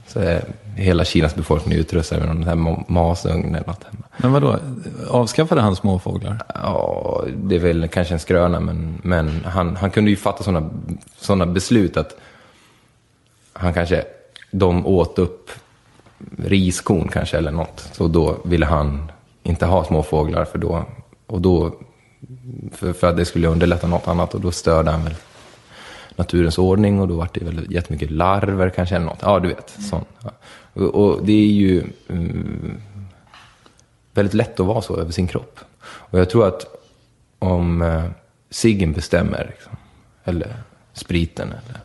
så 0.07 0.19
är 0.19 0.43
hela 0.75 1.05
Kinas 1.05 1.35
befolkning 1.35 1.77
utrustad 1.77 2.17
med 2.17 2.27
någon 2.27 2.43
här 2.43 2.55
ma- 2.55 2.83
masugn 2.87 3.55
eller 3.55 3.67
något. 3.67 3.85
Men 4.17 4.31
vadå? 4.31 4.59
Avskaffade 5.09 5.61
han 5.61 5.75
småfåglar? 5.75 6.41
Ja, 6.55 7.23
det 7.35 7.55
är 7.55 7.59
väl 7.59 7.87
kanske 7.87 8.13
en 8.13 8.19
skröna, 8.19 8.59
men, 8.59 9.01
men 9.03 9.45
han, 9.45 9.75
han 9.75 9.91
kunde 9.91 10.09
ju 10.09 10.15
fatta 10.17 10.43
sådana 10.43 10.69
såna 11.17 11.45
beslut 11.45 11.97
att 11.97 12.15
han 13.53 13.73
kanske, 13.73 14.03
de 14.51 14.87
åt 14.87 15.19
upp 15.19 15.49
riskorn 16.37 17.07
kanske 17.07 17.37
eller 17.37 17.51
något. 17.51 17.89
Så 17.91 18.07
då 18.07 18.37
ville 18.43 18.65
han 18.65 19.11
inte 19.43 19.65
ha 19.65 19.83
småfåglar 19.83 20.45
för 20.45 20.57
då, 20.57 20.85
och 21.27 21.41
då, 21.41 21.75
för, 22.71 22.93
för 22.93 23.07
att 23.09 23.17
det 23.17 23.25
skulle 23.25 23.47
underlätta 23.47 23.87
något 23.87 24.07
annat 24.07 24.33
och 24.33 24.41
då 24.41 24.51
störde 24.51 24.91
han 24.91 25.03
väl 25.03 25.15
naturens 26.15 26.57
ordning 26.57 26.99
och 26.99 27.07
då 27.07 27.15
var 27.15 27.29
det 27.33 27.45
väl 27.45 27.71
jättemycket 27.71 28.11
larver 28.11 28.69
kanske 28.69 28.95
eller 28.95 29.05
något. 29.05 29.19
Ja, 29.21 29.39
du 29.39 29.47
vet. 29.47 29.69
Sånt. 29.89 30.07
Och, 30.73 30.95
och 30.95 31.25
det 31.25 31.33
är 31.33 31.51
ju 31.51 31.83
um, 32.07 32.81
väldigt 34.13 34.33
lätt 34.33 34.59
att 34.59 34.65
vara 34.65 34.81
så 34.81 34.97
över 34.97 35.11
sin 35.11 35.27
kropp. 35.27 35.59
Och 35.83 36.19
jag 36.19 36.29
tror 36.29 36.47
att 36.47 36.65
om 37.39 37.81
eh, 37.81 38.05
ciggen 38.49 38.93
bestämmer, 38.93 39.47
liksom, 39.49 39.75
eller 40.23 40.55
spriten 40.93 41.47
eller 41.47 41.79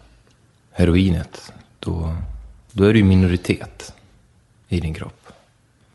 heroinet, 0.71 1.53
då, 1.79 2.17
då 2.73 2.85
är 2.85 2.93
du 2.93 2.99
i 2.99 3.03
minoritet 3.03 3.95
i 4.69 4.81
din 4.81 4.95
kropp. 4.95 5.29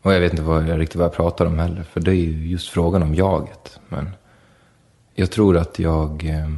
Och 0.02 0.14
jag 0.14 0.20
vet 0.20 0.32
inte 0.32 0.42
vad 0.42 0.68
jag, 0.68 0.80
riktigt 0.80 0.96
vad 0.96 1.04
jag 1.04 1.14
pratar 1.14 1.46
om 1.46 1.58
heller, 1.58 1.82
för 1.82 2.00
det 2.00 2.10
är 2.10 2.14
ju 2.14 2.48
just 2.48 2.68
frågan 2.68 3.02
om 3.02 3.14
jaget. 3.14 3.80
Men 3.88 4.10
jag 5.14 5.30
tror 5.30 5.56
att 5.56 5.78
jag 5.78 6.24
eh, 6.24 6.50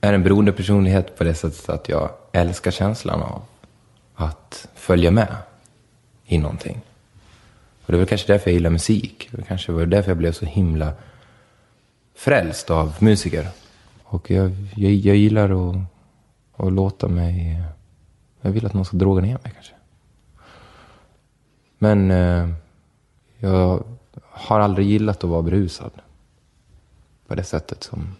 är 0.00 0.12
en 0.12 0.22
beroende 0.22 0.52
personlighet 0.52 1.18
på 1.18 1.24
det 1.24 1.34
sättet 1.34 1.68
att 1.68 1.88
jag 1.88 2.10
älskar 2.32 2.70
känslan 2.70 3.22
av 3.22 3.42
att 4.14 4.68
följa 4.74 5.10
med 5.10 5.36
i 6.24 6.38
någonting. 6.38 6.80
Och 7.86 7.92
det 7.92 7.98
var 7.98 8.06
kanske 8.06 8.32
därför 8.32 8.50
jag 8.50 8.54
gillar 8.54 8.70
musik. 8.70 9.28
Det 9.30 9.36
var 9.36 9.44
kanske 9.44 9.72
var 9.72 9.86
därför 9.86 10.10
jag 10.10 10.18
blev 10.18 10.32
så 10.32 10.46
himla 10.46 10.92
frälst 12.14 12.70
av 12.70 12.94
musiker. 12.98 13.48
Och 14.04 14.30
jag, 14.30 14.50
jag, 14.76 14.92
jag 14.92 15.16
gillar 15.16 15.70
att, 15.70 15.76
att 16.56 16.72
låta 16.72 17.08
mig... 17.08 17.62
Jag 18.40 18.50
vill 18.50 18.66
att 18.66 18.74
någon 18.74 18.84
ska 18.84 18.96
droga 18.96 19.22
ner 19.22 19.38
mig 19.42 19.52
kanske. 19.54 19.74
Men 21.78 22.10
eh, 22.10 22.48
jag 23.38 23.84
har 24.20 24.60
aldrig 24.60 24.86
gillat 24.86 25.24
att 25.24 25.30
vara 25.30 25.42
berusad. 25.42 25.92
På 27.26 27.34
det 27.34 27.44
sättet 27.44 27.82
som 27.82 28.16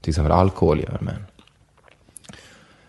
till 0.00 0.10
exempel 0.10 0.32
alkohol 0.32 0.80
gör 0.80 0.98
med 1.00 1.14
en. 1.14 1.26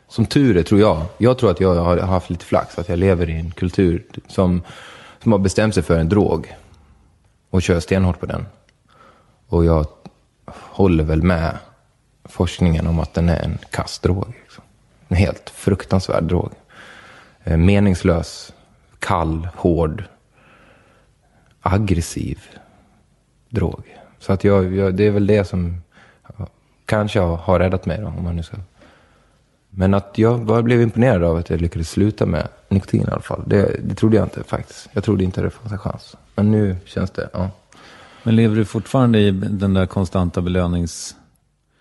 Som 0.08 0.26
tur 0.26 0.58
är, 0.58 0.64
tror 0.64 0.82
jag, 0.82 1.06
jag 1.18 1.38
tror 1.38 1.52
att 1.52 1.60
jag 1.60 1.76
har 1.76 1.98
haft 1.98 2.30
lite 2.30 2.46
flax, 2.46 2.80
att 2.80 2.90
jag 2.90 3.00
lever 3.00 3.30
i 3.30 3.40
en 3.40 3.52
kultur 3.52 4.06
som, 4.28 4.62
som 5.24 5.32
har 5.32 5.40
bestämt 5.40 5.74
sig 5.74 5.84
för 5.84 6.00
en 6.00 6.10
drog 6.10 6.56
och 7.50 7.62
kör 7.62 7.80
stenhårt 7.80 8.20
på 8.20 8.26
den. 8.26 8.46
Och 9.48 9.66
jag 9.66 9.86
håller 10.52 11.04
väl 11.04 11.24
med 11.24 11.58
forskningen 12.24 12.88
om 12.88 13.00
att 13.00 13.14
den 13.14 13.30
är 13.30 13.44
en 13.44 13.58
kastdrog. 13.72 14.34
Liksom. 14.44 14.64
En 15.08 15.18
helt 15.18 15.50
fruktansvärd 15.50 16.24
drog. 16.24 16.52
Eh, 17.44 17.58
meningslös, 17.58 18.54
kall, 19.00 19.48
hård, 19.56 20.04
aggressiv 21.62 22.40
drog. 23.50 23.98
Så 24.20 24.34
att 24.34 24.44
jag, 24.44 24.76
jag, 24.76 24.96
det 24.96 25.08
är 25.08 25.12
väl 25.12 25.28
det 25.28 25.46
som 25.46 25.82
kanske 26.86 27.20
har, 27.20 27.38
har 27.38 27.60
räddat 27.60 27.86
mig 27.86 27.98
då, 28.02 28.08
om 28.08 28.24
man 28.24 28.36
nu 28.36 28.44
ska. 28.44 28.58
Men 29.79 29.93
att 29.93 30.17
jag 30.17 30.46
bara 30.46 30.62
blev 30.62 30.81
imponerad 30.81 31.24
av 31.24 31.38
att 31.38 31.50
jag 31.50 31.62
lyckades 31.62 31.89
sluta 31.89 32.25
med 32.25 32.48
nikotin 32.69 33.01
i 33.01 33.12
alla 33.12 33.22
fall. 33.22 33.43
Det, 33.46 33.79
det 33.84 33.96
trodde 33.96 34.15
jag 34.17 34.25
inte 34.25 34.43
faktiskt. 34.43 34.89
Jag 34.93 35.03
trodde 35.03 35.24
inte 35.24 35.41
det 35.41 35.50
fanns 35.50 35.72
en 35.72 35.77
chans. 35.77 36.15
Men 36.36 36.51
nu 36.51 36.75
känns 36.86 37.12
det, 37.12 37.29
ja. 37.34 37.50
Men 38.24 38.36
lever 38.36 38.55
du 38.55 38.65
fortfarande 38.65 39.19
i 39.19 39.31
den 39.31 39.74
där 39.74 39.86
konstanta 39.86 40.41
belönings... 40.41 41.15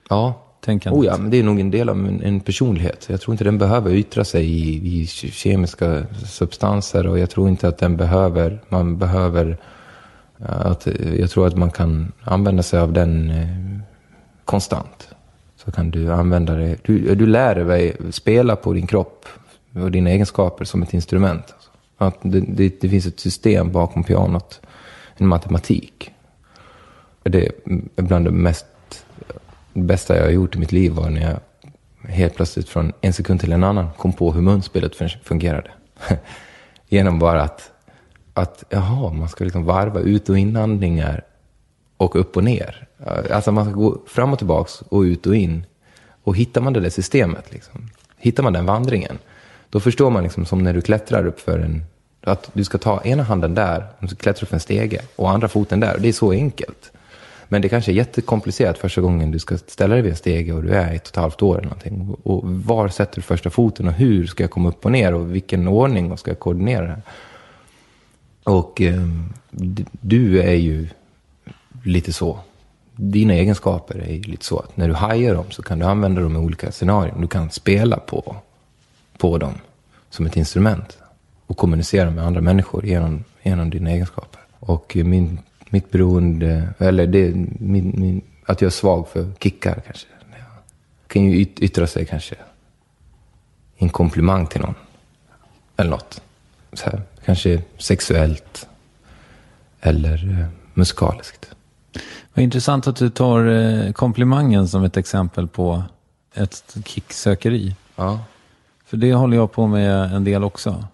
Ja, 0.08 0.42
Tänkandet. 0.60 1.00
Oh 1.00 1.06
ja, 1.06 1.16
men 1.16 1.30
det 1.30 1.36
är 1.36 1.42
nog 1.42 1.60
en 1.60 1.70
del 1.70 1.88
av 1.88 1.96
en, 1.96 2.22
en 2.22 2.40
personlighet. 2.40 3.06
Jag 3.08 3.20
tror 3.20 3.34
inte 3.34 3.44
den 3.44 3.58
behöver 3.58 3.94
yttra 3.94 4.24
sig 4.24 4.44
i, 4.44 5.00
i 5.00 5.06
kemiska 5.06 6.06
substanser 6.26 7.06
och 7.06 7.18
jag 7.18 7.30
tror 7.30 7.48
inte 7.48 7.68
att 7.68 7.78
den 7.78 7.96
behöver, 7.96 8.62
man 8.68 8.98
behöver, 8.98 9.58
att, 10.38 10.86
jag 11.18 11.30
tror 11.30 11.46
att 11.46 11.56
man 11.56 11.70
kan 11.70 12.12
använda 12.24 12.62
sig 12.62 12.80
av 12.80 12.92
den 12.92 13.30
eh, 13.30 13.46
konstant. 14.44 15.15
Så 15.66 15.73
kan 15.73 15.90
du 15.90 16.12
använda 16.12 16.54
det, 16.54 16.76
du, 16.82 17.14
du 17.14 17.26
lär 17.26 17.54
dig 17.54 17.96
spela 18.11 18.56
på 18.56 18.73
din 18.73 18.87
kropp 18.87 19.26
och 19.73 19.90
dina 19.90 20.11
egenskaper 20.11 20.64
som 20.64 20.82
ett 20.82 20.94
instrument. 20.94 21.54
Att 21.96 22.18
det, 22.23 22.40
det, 22.40 22.80
det 22.80 22.88
finns 22.88 23.06
ett 23.06 23.20
system 23.20 23.73
bakom 23.73 24.04
pianot, 24.04 24.61
en 25.16 25.26
matematik. 25.26 26.11
Det 27.23 27.46
är 27.46 27.52
bland 28.02 28.25
det 28.25 28.30
mest 28.30 28.66
det 29.76 29.82
bästa 29.82 30.16
jag 30.16 30.25
har 30.25 30.30
gjort 30.30 30.56
i 30.56 30.58
mitt 30.58 30.73
liv 30.73 30.92
var 30.92 31.11
när 31.11 31.23
jag 31.23 31.40
helt 32.11 32.35
plötsligt 32.35 32.68
från 32.68 32.92
en 33.00 33.12
sekund 33.12 33.40
till 33.40 33.52
en 33.52 33.64
annan 33.64 33.88
kom 33.96 34.12
på 34.12 34.32
hur 34.32 34.42
munspelet 34.42 34.96
fungerade. 35.23 35.70
Genom 36.88 37.18
bara 37.18 37.42
att, 37.42 37.70
att 38.35 38.64
jaha, 38.68 39.12
man 39.12 39.28
ska 39.28 39.44
liksom 39.44 39.64
varva 39.64 40.00
ut 40.00 40.28
och 40.28 40.38
inandningar 40.38 41.25
och 41.96 42.16
upp 42.16 42.37
och 42.37 42.44
ner. 42.44 42.86
Eh, 42.98 43.36
alltså 43.36 43.52
man 43.52 43.64
ska 43.64 43.74
gå 43.74 43.98
fram 44.06 44.32
och 44.32 44.38
tillbaks 44.38 44.80
och 44.80 45.00
ut 45.00 45.26
och 45.26 45.36
in. 45.36 45.66
Och 46.22 46.36
hittar 46.36 46.60
man 46.60 46.72
det 46.72 46.80
där 46.80 46.90
systemet, 46.90 47.52
liksom, 47.52 47.90
hittar 48.18 48.42
man 48.42 48.52
den 48.52 48.66
vandringen, 48.66 49.18
då 49.70 49.80
förstår 49.80 50.10
man 50.10 50.22
liksom 50.22 50.46
som 50.46 50.62
när 50.62 50.74
du 50.74 50.80
klättrar 50.80 51.26
upp 51.26 51.40
för 51.40 51.58
en... 51.58 51.84
Att 52.20 52.50
du 52.52 52.64
ska 52.64 52.78
ta 52.78 53.02
ena 53.02 53.22
handen 53.22 53.54
där, 53.54 53.86
och 53.98 54.18
klättra 54.18 54.44
upp 54.44 54.48
för 54.48 54.56
en 54.56 54.60
stege, 54.60 55.00
och 55.16 55.30
andra 55.30 55.48
foten 55.48 55.80
där. 55.80 55.98
Det 55.98 56.08
är 56.08 56.12
så 56.12 56.32
enkelt. 56.32 56.92
Men 57.48 57.62
det 57.62 57.68
kanske 57.68 57.92
är 57.92 57.94
jättekomplicerat 57.94 58.78
första 58.78 59.00
gången 59.00 59.30
du 59.30 59.38
ska 59.38 59.58
ställa 59.58 59.94
dig 59.94 60.02
vid 60.02 60.10
en 60.10 60.16
stege 60.16 60.52
och 60.52 60.62
du 60.62 60.70
är 60.70 60.94
ett 60.94 61.02
och 61.02 61.08
ett 61.08 61.16
halvt 61.16 61.42
år 61.42 61.54
eller 61.58 61.68
någonting. 61.68 62.16
Och 62.22 62.42
var 62.44 62.88
sätter 62.88 63.16
du 63.16 63.22
första 63.22 63.50
foten 63.50 63.88
och 63.88 63.92
hur 63.92 64.26
ska 64.26 64.42
jag 64.42 64.50
komma 64.50 64.68
upp 64.68 64.84
och 64.84 64.92
ner 64.92 65.14
och 65.14 65.34
vilken 65.34 65.68
ordning 65.68 66.12
och 66.12 66.18
ska 66.18 66.30
jag 66.30 66.38
koordinera 66.38 66.82
det 66.82 66.88
här? 66.88 67.02
Och 68.44 68.80
eh, 68.80 69.08
du 70.00 70.40
är 70.42 70.54
ju 70.54 70.88
lite 71.84 72.12
så. 72.12 72.38
Dina 72.96 73.34
egenskaper 73.34 73.98
är 73.98 74.12
ju 74.12 74.22
lite 74.22 74.44
så 74.44 74.58
att 74.58 74.76
när 74.76 74.88
du 74.88 74.94
hajar 74.94 75.34
dem 75.34 75.50
så 75.50 75.62
kan 75.62 75.78
du 75.78 75.84
använda 75.84 76.20
dem 76.20 76.36
i 76.36 76.38
olika 76.38 76.72
scenarion. 76.72 77.20
Du 77.20 77.28
kan 77.28 77.50
spela 77.50 77.96
på, 77.96 78.36
på 79.18 79.38
dem 79.38 79.54
som 80.10 80.26
ett 80.26 80.36
instrument 80.36 80.98
och 81.46 81.56
kommunicera 81.56 82.10
med 82.10 82.26
andra 82.26 82.40
människor 82.40 82.86
genom, 82.86 83.24
genom 83.42 83.70
dina 83.70 83.90
egenskaper. 83.90 84.40
Och 84.60 84.96
min 84.96 85.38
mitt 85.70 85.90
beroende, 85.90 86.68
eller 86.78 87.06
det, 87.06 87.35
min, 87.61 87.92
min, 87.96 88.22
att 88.44 88.61
jag 88.61 88.66
är 88.66 88.70
svag 88.70 89.09
för 89.09 89.32
kickar 89.40 89.82
kanske. 89.87 90.06
Kan 91.06 91.24
ju 91.24 91.40
yttra 91.40 91.87
sig 91.87 92.06
kanske 92.06 92.35
i 93.76 93.85
en 93.85 93.88
komplimang 93.88 94.46
till 94.46 94.61
någon. 94.61 94.74
Eller 95.76 95.90
något. 95.90 96.22
Så 96.72 96.90
här, 96.90 97.02
kanske 97.24 97.62
sexuellt 97.78 98.68
eller 99.80 100.40
eh, 100.40 100.46
musikaliskt. 100.74 101.56
Vad 102.37 102.42
intressant 102.42 102.87
att 102.87 102.96
du 102.96 103.11
tar 103.11 103.46
eh, 103.46 103.92
komplimangen 103.92 104.68
som 104.68 104.85
ett 104.85 104.96
exempel 104.96 105.49
på 105.49 105.83
ett 106.35 106.77
kicksökeri. 106.85 107.75
Ja. 107.96 108.20
För 108.85 108.96
det 108.96 109.14
håller 109.14 109.37
jag 109.37 109.53
på 109.53 109.66
med 109.66 110.12
en 110.12 110.25
del 110.25 110.44
också. 110.44 110.85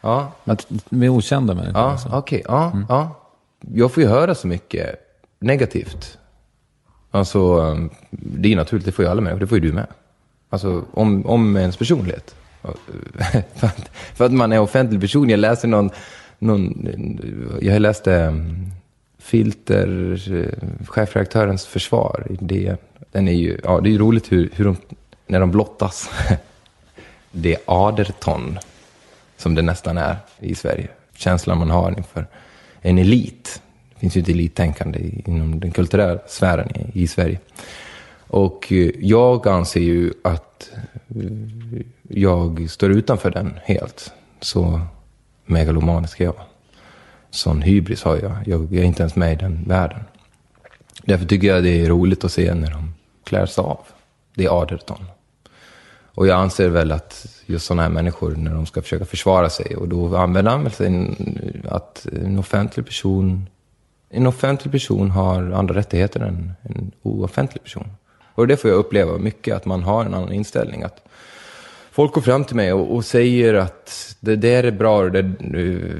Ja. 0.00 0.32
Att, 0.44 0.66
med 0.88 1.10
okända 1.10 1.54
människor. 1.54 1.80
Ja, 1.80 1.90
alltså. 1.90 2.08
okej. 2.08 2.18
Okay. 2.18 2.56
Ja, 2.56 2.70
mm. 2.70 2.86
ja 2.88 3.22
jag 3.60 3.92
får 3.92 4.02
ju 4.02 4.08
höra 4.08 4.34
så 4.34 4.46
mycket 4.46 4.94
negativt. 5.38 6.18
Alltså, 7.10 7.56
um, 7.56 7.90
det 8.10 8.52
är 8.52 8.56
naturligt, 8.56 8.86
det 8.86 8.92
får 8.92 9.04
ju 9.04 9.10
alla 9.10 9.20
människor, 9.20 9.40
det 9.40 9.46
får 9.46 9.58
ju 9.58 9.68
du 9.68 9.72
med. 9.72 9.86
Alltså, 10.50 10.84
om, 10.92 11.26
om 11.26 11.56
ens 11.56 11.76
personlighet. 11.76 12.34
för, 13.54 13.66
att, 13.66 13.90
för 14.14 14.24
att 14.24 14.32
man 14.32 14.52
är 14.52 14.60
offentlig 14.60 15.00
person. 15.00 15.30
Jag 15.30 15.40
läste 15.40 15.66
någon, 15.66 15.90
någon 16.38 16.88
jag 17.60 17.80
läste 17.80 18.26
um, 18.26 18.72
Filter, 19.26 20.18
eh, 20.36 20.86
chefredaktörens 20.86 21.66
försvar 21.66 22.26
i 22.30 22.36
DN. 22.44 22.76
Den 23.12 23.28
är 23.28 23.32
ju, 23.32 23.58
ja 23.64 23.80
det 23.80 23.88
är 23.88 23.90
ju 23.90 23.98
roligt 23.98 24.32
hur, 24.32 24.50
hur 24.54 24.64
de, 24.64 24.76
när 25.26 25.40
de 25.40 25.50
blottas. 25.50 26.10
det 27.32 27.54
är 27.54 27.60
aderton, 27.64 28.58
som 29.36 29.54
det 29.54 29.62
nästan 29.62 29.98
är 29.98 30.16
i 30.38 30.54
Sverige. 30.54 30.88
Känslan 31.14 31.58
man 31.58 31.70
har 31.70 31.94
inför 31.98 32.26
en 32.80 32.98
elit. 32.98 33.62
Det 33.94 34.00
finns 34.00 34.16
ju 34.16 34.22
ett 34.22 34.28
elittänkande 34.28 35.00
inom 35.26 35.60
den 35.60 35.70
kulturella 35.70 36.18
sfären 36.26 36.76
i, 36.76 37.02
i 37.02 37.06
Sverige. 37.06 37.38
Och 38.26 38.72
eh, 38.72 38.90
jag 38.98 39.48
anser 39.48 39.80
ju 39.80 40.12
att 40.24 40.70
eh, 41.08 41.82
jag 42.02 42.70
står 42.70 42.90
utanför 42.90 43.30
den 43.30 43.58
helt. 43.64 44.12
Så 44.40 44.80
megalomanisk 45.46 46.20
är 46.20 46.24
jag. 46.24 46.55
Sån 47.30 47.62
hybris 47.62 48.02
har 48.02 48.16
jag. 48.16 48.32
jag. 48.46 48.74
Jag 48.74 48.82
är 48.82 48.86
inte 48.86 49.02
ens 49.02 49.16
med 49.16 49.32
i 49.32 49.36
den 49.36 49.64
världen. 49.66 50.00
Därför 51.04 51.26
tycker 51.26 51.48
jag 51.48 51.62
det 51.62 51.84
är 51.84 51.88
roligt 51.88 52.24
att 52.24 52.32
se 52.32 52.54
när 52.54 52.70
de 52.70 52.94
klär 53.24 53.46
sig 53.46 53.62
av. 53.62 53.80
Det 54.34 54.44
är 54.44 54.62
Aderton. 54.62 55.04
Och 56.16 56.26
jag 56.26 56.40
anser 56.40 56.68
väl 56.68 56.92
att 56.92 57.26
just 57.46 57.66
sådana 57.66 57.82
här 57.82 57.88
människor, 57.88 58.30
när 58.36 58.54
de 58.54 58.66
ska 58.66 58.82
försöka 58.82 59.04
försvara 59.04 59.50
sig, 59.50 59.76
och 59.76 59.88
då 59.88 60.16
använder 60.16 60.50
han 60.50 60.62
väl 60.62 60.72
sig 60.72 61.16
att 61.68 62.06
en 62.12 62.38
offentlig 62.38 62.86
person, 62.86 63.48
en 64.10 64.26
offentlig 64.26 64.72
person 64.72 65.10
har 65.10 65.50
andra 65.50 65.74
rättigheter 65.74 66.20
än 66.20 66.52
en 66.62 66.92
ooffentlig 67.02 67.62
person. 67.62 67.90
Och 68.34 68.46
det 68.46 68.56
får 68.56 68.70
jag 68.70 68.78
uppleva 68.78 69.18
mycket, 69.18 69.56
att 69.56 69.64
man 69.64 69.82
har 69.82 70.04
en 70.04 70.14
annan 70.14 70.32
inställning. 70.32 70.82
Att 70.82 71.05
folk 71.96 72.12
går 72.12 72.22
fram 72.22 72.44
till 72.44 72.56
mig 72.56 72.72
och, 72.72 72.94
och 72.94 73.04
säger 73.04 73.54
att 73.54 74.16
det 74.20 74.36
där 74.36 74.64
är 74.64 74.70
bra, 74.70 74.98
och 74.98 75.12
det, 75.12 75.22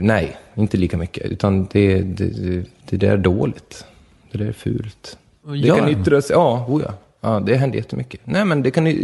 nej, 0.00 0.36
inte 0.54 0.76
lika 0.76 0.96
mycket, 0.96 1.26
utan 1.26 1.68
det, 1.72 2.00
det, 2.00 2.24
det, 2.24 2.64
det 2.88 2.96
där 2.96 3.12
är 3.12 3.16
dåligt. 3.16 3.84
Det 4.32 4.38
där 4.38 4.46
är 4.46 4.52
fult. 4.52 5.18
Det 5.62 5.68
kan 5.68 5.88
yttra 5.88 6.22
sig, 6.22 6.36
ja, 6.36 6.66
oh 6.68 6.82
ja. 6.82 6.92
Ja, 7.20 7.40
det 7.40 7.56
händer 7.56 7.78
jättemycket. 7.78 8.20
Nej, 8.24 8.44
men 8.44 8.62
det 8.62 8.70
kan 8.70 8.94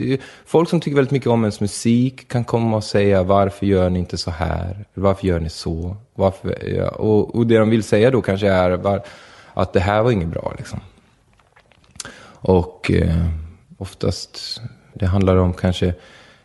folk 0.47 0.69
som 0.69 0.81
tycker 0.81 0.97
väldigt 0.97 1.11
mycket 1.13 1.29
om 1.29 1.43
ens 1.45 1.61
musik 1.61 2.29
kan 2.29 2.45
komma 2.45 2.77
och 2.77 2.85
säga 2.85 3.23
varför 3.23 3.67
gör 3.67 3.91
ni 3.91 3.99
inte 3.99 4.17
så 4.17 4.31
här? 4.31 4.85
Varför 4.95 5.27
gör 5.27 5.41
ni 5.41 5.49
så? 5.51 5.97
Varför, 6.15 6.75
ja, 6.77 6.89
och, 6.89 7.35
och 7.35 7.47
det 7.47 7.59
de 7.59 7.71
vill 7.71 7.83
säga 7.83 8.11
då 8.11 8.23
kanske 8.23 8.49
är 8.49 8.77
bara, 8.77 9.01
att 9.55 9.73
det 9.73 9.81
här 9.81 10.03
var 10.03 10.11
inget 10.11 10.29
bra. 10.29 10.55
Liksom. 10.59 10.81
Och 12.45 12.91
eh, 12.91 13.27
oftast, 13.79 14.61
det 14.95 15.07
handlar 15.07 15.37
om 15.37 15.53
kanske 15.53 15.95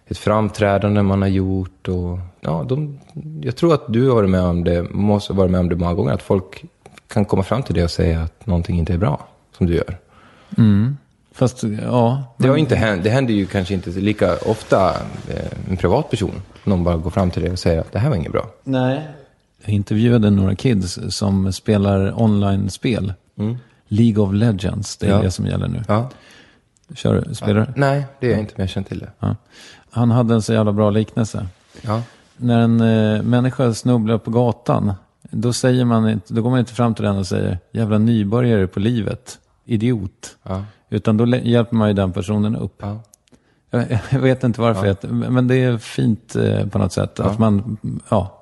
ett 0.08 0.17
framträdande 0.17 1.02
man 1.02 1.22
har 1.22 1.30
gjort. 1.30 1.88
Och, 1.88 2.20
ja, 2.41 2.65
de, 2.70 3.00
jag 3.41 3.56
tror 3.56 3.74
att 3.74 3.84
du 3.88 4.08
har 4.08 4.15
varit 4.15 4.30
med 4.30 4.41
om 4.41 4.63
det, 4.63 4.84
måste 4.91 5.34
ha 5.34 5.38
varit 5.38 5.52
med 5.52 5.60
om 5.60 5.70
det 5.70 5.76
många 5.76 5.93
gånger, 5.93 6.13
att 6.13 6.22
folk 6.22 6.65
kan 7.08 7.26
komma 7.26 7.43
fram 7.43 7.63
till 7.63 7.76
det 7.76 7.84
och 7.84 7.91
säga 7.91 8.22
att 8.22 8.46
någonting 8.46 8.80
inte 8.80 8.93
är 8.93 8.98
bra, 8.98 9.28
som 9.58 9.67
du 9.67 9.76
gör. 9.76 9.98
Mm. 10.58 10.98
Fast, 11.32 11.63
ja. 11.84 12.24
Det, 12.38 12.48
har 12.48 12.58
inte 12.58 12.76
hänt, 12.76 13.04
det 13.04 13.10
händer 13.10 13.34
ju 13.34 13.46
kanske 13.46 13.74
inte 13.74 13.89
lika 13.89 14.36
ofta 14.46 14.89
eh, 15.30 15.70
en 15.70 15.78
privatperson. 15.78 16.41
Någon 16.63 16.84
bara 16.84 16.98
går 16.98 17.10
fram 17.10 17.32
till 17.32 17.41
dig 17.41 17.52
och 17.52 17.60
säger 17.60 17.80
att 17.80 17.91
det 17.91 18.00
här 18.00 18.10
var 18.10 18.15
inget 18.15 18.32
bra. 18.32 18.50
Nej. 18.63 19.08
Jag 19.65 19.74
intervjuade 19.74 20.30
några 20.30 20.56
kids 20.56 21.00
som 21.10 21.54
spelar 21.54 22.22
online-spel. 22.22 23.13
Mm. 23.38 23.58
League 23.88 24.24
of 24.24 24.34
Legends, 24.34 24.98
det 24.98 25.06
är 25.06 25.12
ja. 25.12 25.22
det 25.22 25.32
som 25.32 25.46
gäller 25.46 25.67
nu. 25.67 25.84
Ja. 25.88 26.10
Kör, 26.96 27.34
spelar 27.34 27.65
du? 27.65 27.80
Nej, 27.80 28.06
det 28.20 28.28
är 28.28 28.32
jag 28.32 28.39
inte, 28.39 28.54
men 28.56 28.63
jag 28.63 28.70
känner 28.70 28.88
till 28.88 29.00
det. 29.00 29.12
Ja. 29.20 29.36
Han 29.91 30.12
hade 30.12 30.34
en 30.34 30.41
så 30.41 30.54
jävla 30.54 30.71
bra 30.71 30.89
liknelse. 30.89 31.47
Ja. 31.82 32.02
När 32.38 32.60
en 32.60 32.82
eh, 32.82 33.23
människa 33.23 33.73
snubblar 33.73 34.17
på 34.17 34.32
gatan 34.32 34.93
Då, 35.21 35.54
säger 35.54 35.86
man 35.86 36.10
inte, 36.10 36.34
då 36.34 36.41
går 36.41 36.50
man 36.50 36.60
inte 36.60 36.73
fram 36.73 36.95
till 36.95 37.06
den 37.06 37.17
och 37.17 37.28
säger 37.28 37.60
jävla 37.71 37.97
nybörjare 37.97 38.67
på 38.67 38.80
livet, 38.80 39.39
idiot. 39.65 40.38
Ja. 40.43 40.65
Utan 40.89 41.17
då 41.17 41.28
hjälper 41.28 41.76
man 41.76 41.88
ju 41.88 41.93
den 41.93 42.12
personen 42.12 42.56
upp. 42.56 42.76
Ja. 42.80 43.00
Jag, 43.69 44.00
jag 44.10 44.19
vet 44.19 44.43
inte 44.43 44.62
varför, 44.62 44.86
jag, 44.86 45.12
men 45.12 45.47
det 45.47 45.56
är 45.56 45.78
fint 45.78 46.36
eh, 46.36 46.67
på 46.67 46.78
något 46.78 46.93
sätt. 46.93 47.19
Att 47.19 47.39
man, 47.39 47.78
ja, 48.10 48.38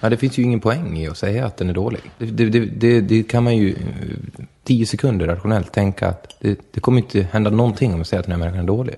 Ja. 0.00 0.08
det 0.08 0.16
finns 0.16 0.38
ju 0.38 0.42
ingen 0.42 0.60
poäng 0.60 0.98
i 0.98 1.08
att 1.08 1.16
säga 1.16 1.46
att 1.46 1.56
den 1.56 1.70
är 1.70 1.74
dålig. 1.74 2.00
Det, 2.18 2.26
det, 2.26 2.60
det, 2.60 3.00
det, 3.00 3.22
kan 3.22 3.44
man 3.44 3.56
ju 3.56 3.70
eh, 3.70 4.44
tio 4.64 4.86
sekunder 4.86 5.26
rationellt 5.26 5.72
tänka 5.72 6.08
att 6.08 6.36
det, 6.72 6.80
kommer 6.80 6.98
inte 6.98 7.22
hända 7.22 7.50
någonting 7.50 7.92
om 7.92 7.98
jag 7.98 8.06
säger 8.06 8.20
att 8.20 8.26
den 8.26 8.32
här 8.32 8.38
människan 8.38 8.62
är 8.62 8.66
dålig. 8.66 8.94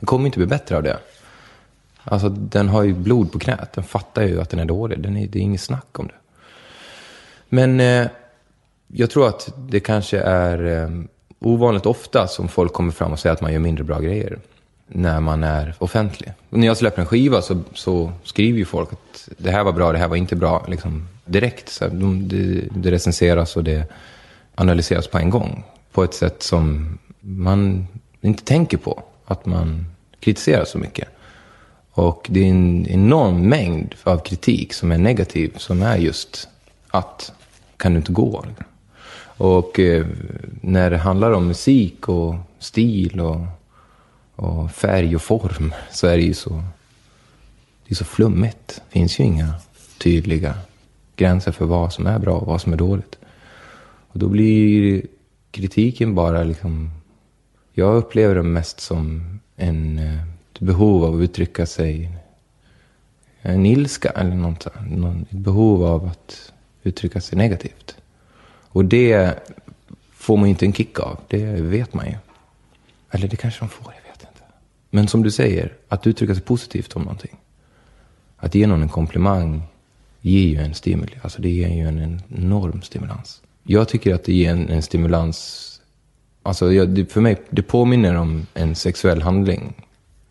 Den 0.00 0.06
kommer 0.06 0.26
inte 0.26 0.38
bli 0.38 0.46
bättre 0.46 0.76
av 0.76 0.82
det. 0.82 0.98
Alltså 2.10 2.28
den 2.28 2.68
har 2.68 2.82
ju 2.82 2.94
blod 2.94 3.32
på 3.32 3.38
knät. 3.38 3.72
Den 3.72 3.84
fattar 3.84 4.22
ju 4.22 4.40
att 4.40 4.50
den 4.50 4.60
är 4.60 4.64
dålig. 4.64 5.00
Den 5.00 5.16
är, 5.16 5.26
det 5.26 5.38
är 5.38 5.42
inget 5.42 5.60
snack 5.60 5.98
om 5.98 6.06
det. 6.06 6.14
Men 7.48 7.80
eh, 7.80 8.06
jag 8.86 9.10
tror 9.10 9.28
att 9.28 9.54
det 9.56 9.80
kanske 9.80 10.18
är 10.18 10.82
eh, 10.82 10.90
ovanligt 11.38 11.86
ofta 11.86 12.26
som 12.26 12.48
folk 12.48 12.72
kommer 12.72 12.92
fram 12.92 13.12
och 13.12 13.18
säger 13.18 13.34
att 13.34 13.40
man 13.40 13.52
gör 13.52 13.58
mindre 13.58 13.84
bra 13.84 14.00
grejer 14.00 14.38
när 14.86 15.20
man 15.20 15.44
är 15.44 15.74
offentlig. 15.78 16.32
Och 16.50 16.58
när 16.58 16.66
jag 16.66 16.76
släpper 16.76 17.02
en 17.02 17.06
skiva 17.06 17.42
så, 17.42 17.60
så 17.74 18.12
skriver 18.24 18.58
ju 18.58 18.64
folk 18.64 18.92
att 18.92 19.28
det 19.38 19.50
här 19.50 19.64
var 19.64 19.72
bra, 19.72 19.92
det 19.92 19.98
här 19.98 20.08
var 20.08 20.16
inte 20.16 20.36
bra, 20.36 20.64
liksom 20.68 21.08
direkt. 21.24 21.68
Så 21.68 21.88
de, 21.88 22.28
det, 22.28 22.68
det 22.70 22.90
recenseras 22.90 23.56
och 23.56 23.64
det 23.64 23.92
analyseras 24.54 25.06
på 25.06 25.18
en 25.18 25.30
gång. 25.30 25.64
På 25.92 26.04
ett 26.04 26.14
sätt 26.14 26.42
som 26.42 26.98
man 27.20 27.86
inte 28.20 28.44
tänker 28.44 28.76
på, 28.76 29.02
att 29.24 29.46
man 29.46 29.86
kritiserar 30.20 30.64
så 30.64 30.78
mycket. 30.78 31.08
Och 31.98 32.26
det 32.30 32.40
är 32.40 32.50
en 32.50 32.86
enorm 32.86 33.48
mängd 33.48 33.94
av 34.04 34.18
kritik 34.18 34.72
som 34.72 34.92
är 34.92 34.98
negativ, 34.98 35.52
som 35.56 35.82
är 35.82 35.96
just 35.96 36.48
att 36.88 37.32
kan 37.76 37.92
du 37.92 37.98
inte 37.98 38.12
gå? 38.12 38.44
Och 39.20 39.80
eh, 39.80 40.06
när 40.60 40.90
det 40.90 40.98
handlar 40.98 41.32
om 41.32 41.46
musik 41.46 42.08
och 42.08 42.34
stil 42.58 43.20
och, 43.20 43.40
och 44.36 44.70
färg 44.70 45.16
och 45.16 45.22
form 45.22 45.74
så 45.90 46.06
är 46.06 46.16
det 46.16 46.22
ju 46.22 46.34
så, 46.34 46.62
det 47.86 47.92
är 47.92 47.94
så 47.94 48.04
flummigt. 48.04 48.66
Det 48.68 48.92
finns 48.92 49.20
ju 49.20 49.24
inga 49.24 49.54
tydliga 49.98 50.54
gränser 51.16 51.52
för 51.52 51.64
vad 51.64 51.92
som 51.92 52.06
är 52.06 52.18
bra 52.18 52.38
och 52.38 52.46
vad 52.46 52.60
som 52.60 52.72
är 52.72 52.76
dåligt. 52.76 53.18
Och 54.08 54.18
då 54.18 54.28
blir 54.28 55.02
kritiken 55.50 56.14
bara 56.14 56.44
liksom... 56.44 56.90
Jag 57.72 57.96
upplever 57.96 58.34
det 58.34 58.42
mest 58.42 58.80
som 58.80 59.40
en 59.56 59.98
eh, 59.98 60.27
ett 60.58 60.66
behov 60.66 61.04
av 61.04 61.14
att 61.14 61.20
uttrycka 61.20 61.66
sig. 61.66 62.10
En 63.42 63.66
ilska 63.66 64.10
eller 64.10 64.34
något. 64.34 64.62
så. 64.62 64.70
Någon, 64.90 65.26
ett 65.30 65.38
behov 65.38 65.84
av 65.84 66.06
att 66.06 66.52
uttrycka 66.82 67.20
sig 67.20 67.38
negativt. 67.38 67.96
Och 68.68 68.84
det 68.84 69.34
får 70.12 70.36
man 70.36 70.44
ju 70.44 70.50
inte 70.50 70.66
en 70.66 70.72
kick 70.72 71.00
av. 71.00 71.18
Det 71.28 71.44
vet 71.44 71.94
man 71.94 72.06
ju. 72.06 72.14
Eller 73.10 73.28
det 73.28 73.36
kanske 73.36 73.60
de 73.60 73.68
får, 73.68 73.94
jag 73.96 74.12
vet 74.12 74.20
inte. 74.20 74.44
Men 74.90 75.08
som 75.08 75.22
du 75.22 75.30
säger, 75.30 75.72
att 75.88 76.06
uttrycka 76.06 76.34
sig 76.34 76.42
positivt 76.42 76.96
om 76.96 77.02
någonting. 77.02 77.36
Att 78.36 78.54
ge 78.54 78.66
någon 78.66 78.82
en 78.82 78.88
komplimang 78.88 79.62
ger 80.20 80.48
ju 80.48 80.56
en 80.56 80.74
stimuli. 80.74 81.12
Alltså 81.22 81.42
det 81.42 81.50
ger 81.50 81.68
ju 81.68 81.88
en 81.88 82.22
enorm 82.28 82.82
stimulans. 82.82 83.42
Jag 83.62 83.88
tycker 83.88 84.14
att 84.14 84.24
det 84.24 84.32
ger 84.32 84.50
en, 84.50 84.68
en 84.68 84.82
stimulans. 84.82 85.64
Alltså 86.42 86.72
jag, 86.72 86.88
det, 86.88 87.12
för 87.12 87.20
mig, 87.20 87.36
det 87.50 87.62
påminner 87.62 88.14
om 88.14 88.46
en 88.54 88.74
sexuell 88.74 89.22
handling. 89.22 89.74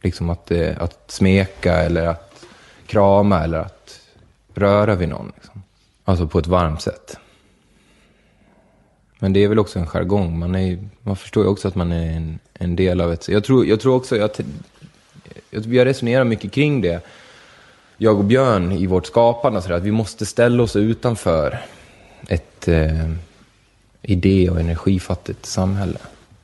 Liksom 0.08 0.30
att, 0.30 0.52
eh, 0.52 0.82
att 0.82 1.12
smeka 1.12 1.74
eller 1.74 2.08
att 2.08 2.46
krama 2.86 3.44
eller 3.44 3.58
att 3.58 4.00
röra 4.54 4.96
vid 4.96 5.10
någon. 5.10 5.32
Liksom. 5.36 5.64
Alltså 6.06 6.28
på 6.28 6.40
ett 6.40 6.48
varmt 6.48 6.82
sätt. 6.82 7.18
Men 9.20 9.34
det 9.34 9.44
är 9.44 9.48
väl 9.48 9.60
också 9.60 9.80
en 9.80 9.88
jargong. 9.88 10.40
Man, 10.40 10.56
är, 10.56 10.88
man 11.04 11.16
förstår 11.16 11.44
ju 11.44 11.50
också 11.50 11.68
att 11.68 11.76
man 11.76 11.92
är 11.92 12.12
en, 12.12 12.40
en 12.54 12.76
del 12.76 13.02
av 13.02 13.14
ett... 13.14 13.28
Jag 13.28 13.44
tror, 13.44 13.66
jag 13.66 13.80
tror 13.80 13.96
också 13.96 14.22
att... 14.22 14.40
Jag, 15.50 15.66
jag 15.66 16.20
har 16.20 16.24
mycket 16.24 16.52
kring 16.52 16.82
det, 16.82 17.02
jag 17.98 18.18
och 18.18 18.26
Björn, 18.26 18.72
i 18.72 18.88
vårt 18.88 19.06
skapande. 19.06 19.62
Så 19.62 19.70
där, 19.70 19.76
att 19.76 19.84
vi 19.84 19.92
måste 19.92 20.26
ställa 20.26 20.64
oss 20.64 20.76
utanför 20.76 21.60
ett 22.28 22.68
eh, 22.68 23.12
idé 24.02 24.50
och 24.50 24.60
energifattigt 24.60 25.46
samhälle. 25.46 26.00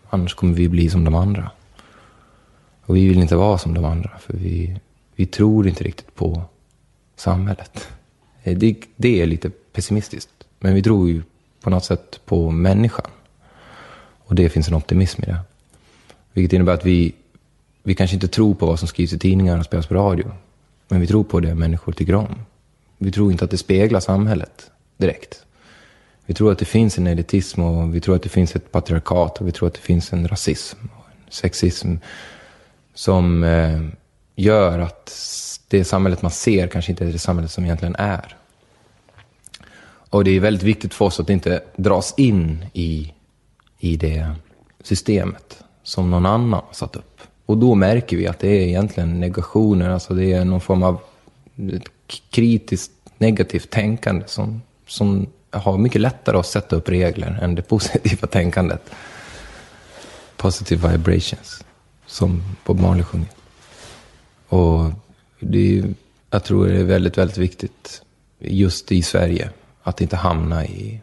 Annars 0.09 0.33
kommer 0.33 0.53
vi 0.53 0.69
bli 0.69 0.89
som 0.89 1.03
de 1.03 1.15
andra. 1.15 1.51
Och 2.85 2.95
vi 2.95 3.07
vill 3.07 3.19
inte 3.19 3.35
vara 3.35 3.57
som 3.57 3.73
de 3.73 3.85
andra, 3.85 4.11
för 4.19 4.33
vi, 4.33 4.79
vi 5.15 5.25
tror 5.25 5.67
inte 5.67 5.83
riktigt 5.83 6.15
på 6.15 6.41
samhället. 7.15 7.87
Eh, 8.43 8.57
det, 8.57 8.75
det 8.95 9.21
är 9.21 9.25
lite 9.25 9.49
pessimistiskt. 9.49 10.31
Men 10.59 10.75
vi 10.75 10.83
tror 10.83 11.09
ju 11.09 11.21
på 11.61 11.69
något 11.69 11.85
sätt 11.85 12.19
på 12.25 12.51
människan. 12.51 13.11
Och 14.25 14.35
det 14.35 14.49
finns 14.49 14.67
en 14.67 14.73
optimism 14.73 15.23
i 15.23 15.25
det. 15.25 15.39
Vilket 16.33 16.53
innebär 16.53 16.73
att 16.73 16.85
vi, 16.85 17.13
vi 17.83 17.95
kanske 17.95 18.15
inte 18.15 18.27
tror 18.27 18.53
på 18.55 18.65
vad 18.65 18.79
som 18.79 18.87
skrivs 18.87 19.13
i 19.13 19.19
tidningar 19.19 19.59
och 19.59 19.65
spelas 19.65 19.87
på 19.87 19.93
radio. 19.95 20.31
Men 20.87 21.01
vi 21.01 21.07
tror 21.07 21.23
på 21.23 21.39
det 21.39 21.55
människor 21.55 21.91
tycker 21.91 22.15
om. 22.15 22.35
Vi 22.97 23.11
tror 23.11 23.31
inte 23.31 23.45
att 23.45 23.51
det 23.51 23.57
speglar 23.57 23.99
samhället 23.99 24.71
direkt. 24.97 25.45
Vi 26.25 26.33
tror 26.33 26.51
att 26.51 26.59
det 26.59 26.65
finns 26.65 26.97
en 26.97 27.07
elitism 27.07 27.61
och 27.61 27.95
vi 27.95 28.01
tror 28.01 28.15
att 28.15 28.23
det 28.23 28.29
finns 28.29 28.55
ett 28.55 28.71
patriarkat 28.71 29.37
och 29.37 29.47
vi 29.47 29.51
tror 29.51 29.67
att 29.67 29.73
det 29.73 29.79
finns 29.79 30.13
en 30.13 30.27
rasism 30.27 30.77
och 30.97 31.05
en 31.05 31.31
sexism 31.31 31.95
som 32.93 33.43
eh, 33.43 33.81
gör 34.35 34.79
att 34.79 35.13
det 35.67 35.83
samhället 35.83 36.21
man 36.21 36.31
ser 36.31 36.67
kanske 36.67 36.91
inte 36.91 37.05
är 37.05 37.11
det 37.11 37.19
samhället 37.19 37.51
som 37.51 37.63
egentligen 37.63 37.95
är. 37.95 38.35
Och 40.09 40.23
det 40.23 40.31
är 40.31 40.39
väldigt 40.39 40.63
viktigt 40.63 40.93
för 40.93 41.05
oss 41.05 41.19
att 41.19 41.29
inte 41.29 41.63
dras 41.75 42.13
in 42.17 42.65
i, 42.73 43.13
i 43.79 43.97
det 43.97 44.31
systemet 44.83 45.63
som 45.83 46.11
någon 46.11 46.25
annan 46.25 46.53
har 46.53 46.65
satt 46.71 46.95
upp. 46.95 47.21
Och 47.45 47.57
då 47.57 47.75
märker 47.75 48.17
vi 48.17 48.27
att 48.27 48.39
det 48.39 48.47
är 48.47 48.67
egentligen 48.67 49.19
negationer, 49.19 49.89
alltså 49.89 50.13
det 50.13 50.33
är 50.33 50.45
någon 50.45 50.61
form 50.61 50.83
av 50.83 50.99
kritiskt 52.29 52.91
negativt 53.17 53.69
tänkande 53.69 54.27
som, 54.27 54.61
som 54.87 55.27
har 55.51 55.77
mycket 55.77 56.01
lättare 56.01 56.37
att 56.37 56.45
sätta 56.45 56.75
upp 56.75 56.89
regler 56.89 57.39
än 57.41 57.55
det 57.55 57.61
positiva 57.67 58.27
tänkandet. 58.27 58.89
Positive 60.37 60.91
vibrations, 60.91 61.63
som 62.13 62.41
Bob 62.65 62.79
Marley 62.79 63.03
sjunger. 63.03 63.29
Och 64.47 64.91
det 65.39 65.79
är, 65.79 65.93
jag 66.29 66.43
tror 66.43 66.67
det 66.67 66.79
är 66.79 66.83
väldigt, 66.83 67.17
väldigt 67.17 67.37
viktigt 67.37 68.01
just 68.39 68.91
i 68.91 69.01
Sverige 69.01 69.49
att 69.83 70.01
inte 70.01 70.15
hamna 70.15 70.65
i, 70.65 71.01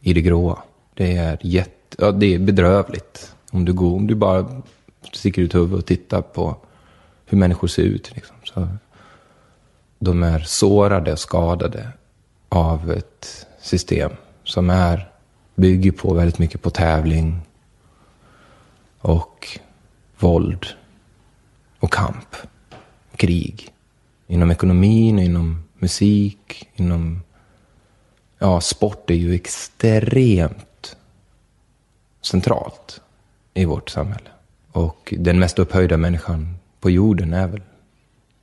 i 0.00 0.12
det 0.12 0.20
gråa. 0.20 0.58
Det 0.94 1.16
är, 1.16 1.38
jätte, 1.40 1.96
ja, 1.98 2.12
det 2.12 2.34
är 2.34 2.38
bedrövligt 2.38 3.34
om 3.50 3.64
du, 3.64 3.72
går, 3.72 3.96
om 3.96 4.06
du 4.06 4.14
bara 4.14 4.62
sticker 5.12 5.42
ut 5.42 5.54
huvudet 5.54 5.78
och 5.78 5.86
tittar 5.86 6.22
på 6.22 6.56
hur 7.26 7.38
människor 7.38 7.68
ser 7.68 7.82
ut. 7.82 8.12
Liksom. 8.14 8.36
Så 8.44 8.68
de 9.98 10.22
är 10.22 10.40
sårade 10.40 11.12
och 11.12 11.18
skadade 11.18 11.88
av 12.48 12.92
ett 12.92 13.46
system 13.62 14.10
som 14.44 14.70
är, 14.70 15.10
bygger 15.54 15.92
på 15.92 16.14
väldigt 16.14 16.38
mycket 16.38 16.62
på 16.62 16.70
tävling 16.70 17.40
och 18.98 19.58
våld 20.22 20.66
och 21.78 21.92
kamp, 21.92 22.36
krig. 23.16 23.68
Inom 24.26 24.50
ekonomin, 24.50 25.18
inom 25.18 25.64
musik, 25.78 26.68
inom 26.74 27.22
ja, 28.38 28.60
sport 28.60 29.10
är 29.10 29.14
ju 29.14 29.34
extremt 29.34 30.96
centralt 32.20 33.00
i 33.54 33.64
vårt 33.64 33.90
samhälle. 33.90 34.30
Och 34.72 35.14
den 35.18 35.38
mest 35.38 35.58
upphöjda 35.58 35.96
människan 35.96 36.54
på 36.80 36.90
jorden 36.90 37.32
är 37.32 37.46
väl, 37.46 37.62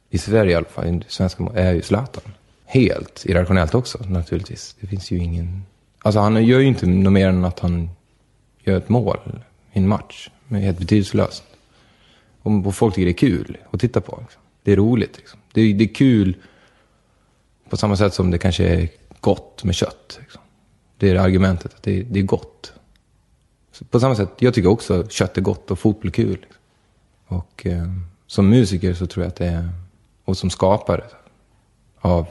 i 0.09 0.17
Sverige 0.17 0.51
i 0.51 0.55
alla 0.55 0.65
fall, 0.65 0.87
i 0.87 1.03
svenska 1.07 1.43
är 1.53 1.73
ju 1.73 1.81
Zlatan. 1.81 2.23
Helt 2.65 3.25
irrationellt 3.25 3.75
också 3.75 3.97
naturligtvis. 4.07 4.75
Det 4.79 4.87
finns 4.87 5.11
ju 5.11 5.17
ingen... 5.17 5.63
Alltså 5.99 6.19
han 6.19 6.45
gör 6.45 6.59
ju 6.59 6.67
inte 6.67 6.85
något 6.85 7.13
mer 7.13 7.29
än 7.29 7.45
att 7.45 7.59
han 7.59 7.89
gör 8.63 8.77
ett 8.77 8.89
mål 8.89 9.17
i 9.73 9.77
en 9.79 9.87
match. 9.87 10.29
Men 10.47 10.61
helt 10.61 10.79
betydelselöst. 10.79 11.43
Och 12.41 12.75
folk 12.75 12.95
tycker 12.95 13.05
det 13.05 13.11
är 13.11 13.13
kul 13.13 13.57
att 13.71 13.79
titta 13.79 14.01
på. 14.01 14.17
Liksom. 14.21 14.41
Det 14.63 14.71
är 14.71 14.75
roligt. 14.75 15.17
Liksom. 15.17 15.39
Det, 15.53 15.61
är, 15.61 15.73
det 15.73 15.83
är 15.83 15.93
kul 15.93 16.35
på 17.69 17.77
samma 17.77 17.95
sätt 17.95 18.13
som 18.13 18.31
det 18.31 18.37
kanske 18.37 18.67
är 18.67 18.89
gott 19.19 19.63
med 19.63 19.75
kött. 19.75 20.19
Liksom. 20.21 20.41
Det 20.97 21.09
är 21.09 21.13
det 21.13 21.21
argumentet, 21.21 21.73
att 21.73 21.83
det, 21.83 22.03
det 22.03 22.19
är 22.19 22.23
gott. 22.23 22.73
Så 23.71 23.85
på 23.85 23.99
samma 23.99 24.15
sätt, 24.15 24.29
jag 24.39 24.53
tycker 24.53 24.69
också 24.69 24.99
att 24.99 25.11
kött 25.11 25.37
är 25.37 25.41
gott 25.41 25.71
och 25.71 25.79
fotboll 25.79 26.07
är 26.07 26.11
kul. 26.11 26.37
Liksom. 26.41 26.57
Och 27.27 27.65
eh, 27.65 27.85
som 28.27 28.49
musiker 28.49 28.93
så 28.93 29.07
tror 29.07 29.23
jag 29.23 29.29
att 29.29 29.35
det 29.35 29.45
är, 29.45 29.69
och 30.25 30.37
som 30.37 30.49
skapare 30.49 31.03
av, 31.99 32.27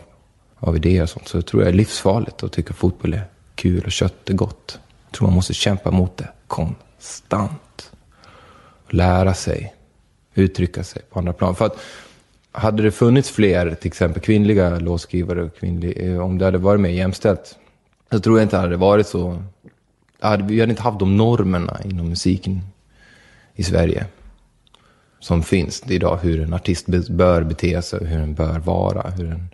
av 0.57 0.77
idéer 0.77 1.03
och 1.03 1.11
sånt, 1.11 1.29
så 1.29 1.43
tror 1.43 1.63
jag 1.63 1.73
det 1.73 1.77
är 1.77 1.79
livsfarligt 1.79 2.43
att 2.43 2.53
tycka 2.53 2.75
fotboll 2.75 3.15
är 3.15 3.25
kul 3.55 3.85
och 3.85 3.93
kött 3.93 4.31
är 4.31 4.35
gott. 4.35 4.79
Jag 5.07 5.13
tror 5.13 5.29
man 5.29 5.35
måste 5.35 5.55
kämpa 5.55 5.91
mot 5.91 6.17
det 6.17 6.29
konstant. 6.47 7.93
Och 8.87 8.95
lära 8.95 9.35
sig 9.35 9.75
uttrycka 10.35 10.85
sig 10.85 11.03
på 11.11 11.19
andra 11.19 11.33
plan. 11.33 11.55
För 11.55 11.67
att 11.67 11.79
hade 12.53 12.83
det 12.83 12.91
funnits 12.91 13.31
fler, 13.31 13.75
till 13.75 13.89
exempel 13.89 14.23
kvinnliga 14.23 14.79
låtskrivare, 14.79 15.43
och 15.43 15.57
kvinnlig, 15.57 15.95
eh, 15.97 16.19
om 16.19 16.39
det 16.39 16.45
hade 16.45 16.59
varit 16.59 16.81
mer 16.81 16.91
jämställt, 16.91 17.59
så 18.11 18.21
tror 18.21 18.39
jag 18.39 18.45
inte 18.45 18.57
det 18.57 18.61
hade 18.61 18.77
varit 18.77 19.07
så. 19.07 19.43
Hade, 20.21 20.45
vi 20.45 20.61
hade 20.61 20.71
inte 20.71 20.83
haft 20.83 20.99
de 20.99 21.17
normerna 21.17 21.81
inom 21.85 22.09
musiken 22.09 22.61
i 23.55 23.63
Sverige 23.63 24.07
som 25.21 25.43
finns 25.43 25.83
idag. 25.89 26.19
Hur 26.23 26.41
en 26.41 26.55
artist 26.55 26.87
bör 27.09 27.43
bete 27.43 27.83
sig, 27.83 28.07
hur 28.07 28.19
den 28.19 28.35
bör 28.35 28.59
vara. 28.59 29.11
Hur 29.11 29.31
en, 29.31 29.49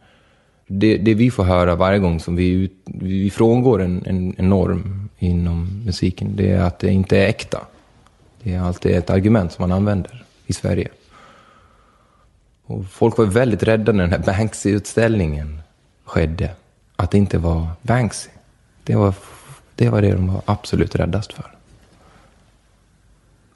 det, 0.66 0.96
det 0.96 1.14
vi 1.14 1.30
får 1.30 1.44
höra 1.44 1.74
varje 1.74 1.98
gång 1.98 2.20
som 2.20 2.37
vi, 2.37 2.50
ut, 2.50 2.72
vi 2.84 3.30
frångår 3.30 3.82
en, 3.82 4.02
en, 4.06 4.34
en 4.38 4.48
norm 4.48 5.08
inom 5.18 5.82
musiken, 5.84 6.37
det 6.37 6.50
är 6.50 6.60
att 6.60 6.78
det 6.78 6.92
inte 6.92 7.18
är 7.18 7.28
äkta. 7.28 7.66
Det 8.42 8.54
är 8.54 8.60
alltid 8.60 8.96
ett 8.96 9.10
argument 9.10 9.52
som 9.52 9.62
man 9.62 9.76
använder 9.76 10.23
i 10.46 10.52
Sverige. 10.52 10.88
Och 12.66 12.87
folk 12.87 13.18
var 13.18 13.24
väldigt 13.24 13.62
rädda 13.62 13.92
när 13.92 14.07
den 14.07 14.12
här 14.12 14.26
Banksy-utställningen 14.26 15.62
skedde. 16.04 16.54
Att 16.96 17.11
det 17.11 17.18
inte 17.18 17.38
var 17.38 17.68
Banksy. 17.83 18.30
Det 18.85 18.96
var, 18.96 19.14
det 19.74 19.88
var 19.88 20.02
det 20.02 20.12
de 20.12 20.33
var 20.33 20.42
absolut 20.44 20.94
räddast 20.94 21.33
för. 21.33 21.50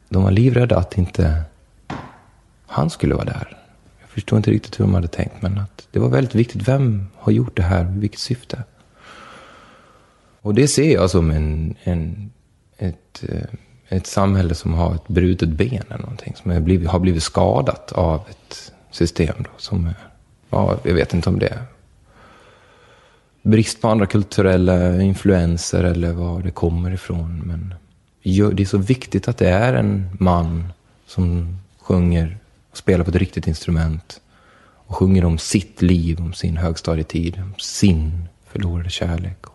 De 0.08 0.22
var 0.22 0.30
livrädda 0.30 0.78
att 0.78 0.98
inte 0.98 1.42
han 2.66 2.90
skulle 2.90 3.14
vara 3.14 3.24
där. 3.24 3.56
Jag 4.00 4.08
förstår 4.08 4.36
inte 4.36 4.50
riktigt 4.50 4.80
hur 4.80 4.84
de 4.84 4.94
hade 4.94 5.08
tänkt, 5.08 5.42
men 5.42 5.58
att 5.58 5.88
det 5.90 5.98
var 5.98 6.08
väldigt 6.08 6.34
viktigt. 6.34 6.68
Vem 6.68 7.08
har 7.14 7.32
gjort 7.32 7.56
det 7.56 7.62
här? 7.62 7.84
Vilket 7.84 8.20
syfte? 8.20 8.62
Och 10.40 10.54
det 10.54 10.68
ser 10.68 10.94
jag 10.94 11.10
som 11.10 11.30
en, 11.30 11.74
en, 11.82 12.30
ett, 12.76 13.24
eh, 13.28 13.42
ett 13.88 14.06
samhälle 14.06 14.54
som 14.54 14.74
har 14.74 14.94
ett 14.94 15.08
brutet 15.08 15.48
ben 15.48 15.82
eller 15.88 15.98
någonting. 15.98 16.34
Som 16.42 16.50
är 16.50 16.60
blivit, 16.60 16.88
har 16.88 16.98
blivit 16.98 17.22
skadat 17.22 17.92
av 17.92 18.22
ett 18.30 18.72
system 18.90 19.34
då, 19.38 19.50
som 19.56 19.86
är, 19.86 19.94
ja, 20.50 20.78
jag 20.82 20.94
vet 20.94 21.14
inte 21.14 21.28
om 21.28 21.38
det 21.38 21.48
är 21.48 21.62
brist 23.42 23.80
på 23.80 23.88
andra 23.88 24.06
kulturella 24.06 25.02
influenser 25.02 25.84
eller 25.84 26.12
var 26.12 26.42
det 26.42 26.50
kommer 26.50 26.90
ifrån. 26.90 27.42
Men 27.44 27.74
det 28.22 28.62
är 28.62 28.64
så 28.64 28.78
viktigt 28.78 29.28
att 29.28 29.38
det 29.38 29.48
är 29.48 29.74
en 29.74 30.10
man 30.20 30.72
som 31.06 31.58
sjunger 31.78 32.38
och 32.70 32.76
spelar 32.76 33.04
på 33.04 33.10
ett 33.10 33.16
riktigt 33.16 33.46
instrument 33.46 34.20
och 34.86 34.96
sjunger 34.96 35.24
om 35.24 35.38
sitt 35.38 35.82
liv, 35.82 36.20
om 36.20 36.32
sin 36.32 36.56
högstadietid, 36.56 37.42
om 37.42 37.54
sin 37.58 38.28
förlorade 38.46 38.90
kärlek. 38.90 39.46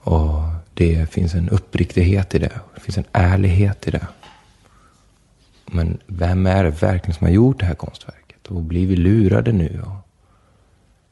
Och 0.00 0.42
det 0.74 1.10
finns 1.10 1.34
en 1.34 1.48
uppriktighet 1.48 2.34
i 2.34 2.38
det. 2.38 2.60
Det 2.74 2.80
finns 2.80 2.98
en 2.98 3.04
ärlighet 3.12 3.88
i 3.88 3.90
det. 3.90 4.06
Men 5.66 5.98
vem 6.06 6.46
är 6.46 6.64
det 6.64 6.70
verkligen 6.70 7.14
som 7.14 7.26
har 7.26 7.34
gjort 7.34 7.60
det 7.60 7.66
här 7.66 7.74
konstverket? 7.74 8.46
Och 8.46 8.62
blir 8.62 8.86
vi 8.86 8.96
lurade 8.96 9.52
nu? 9.52 9.82
Och 9.84 10.08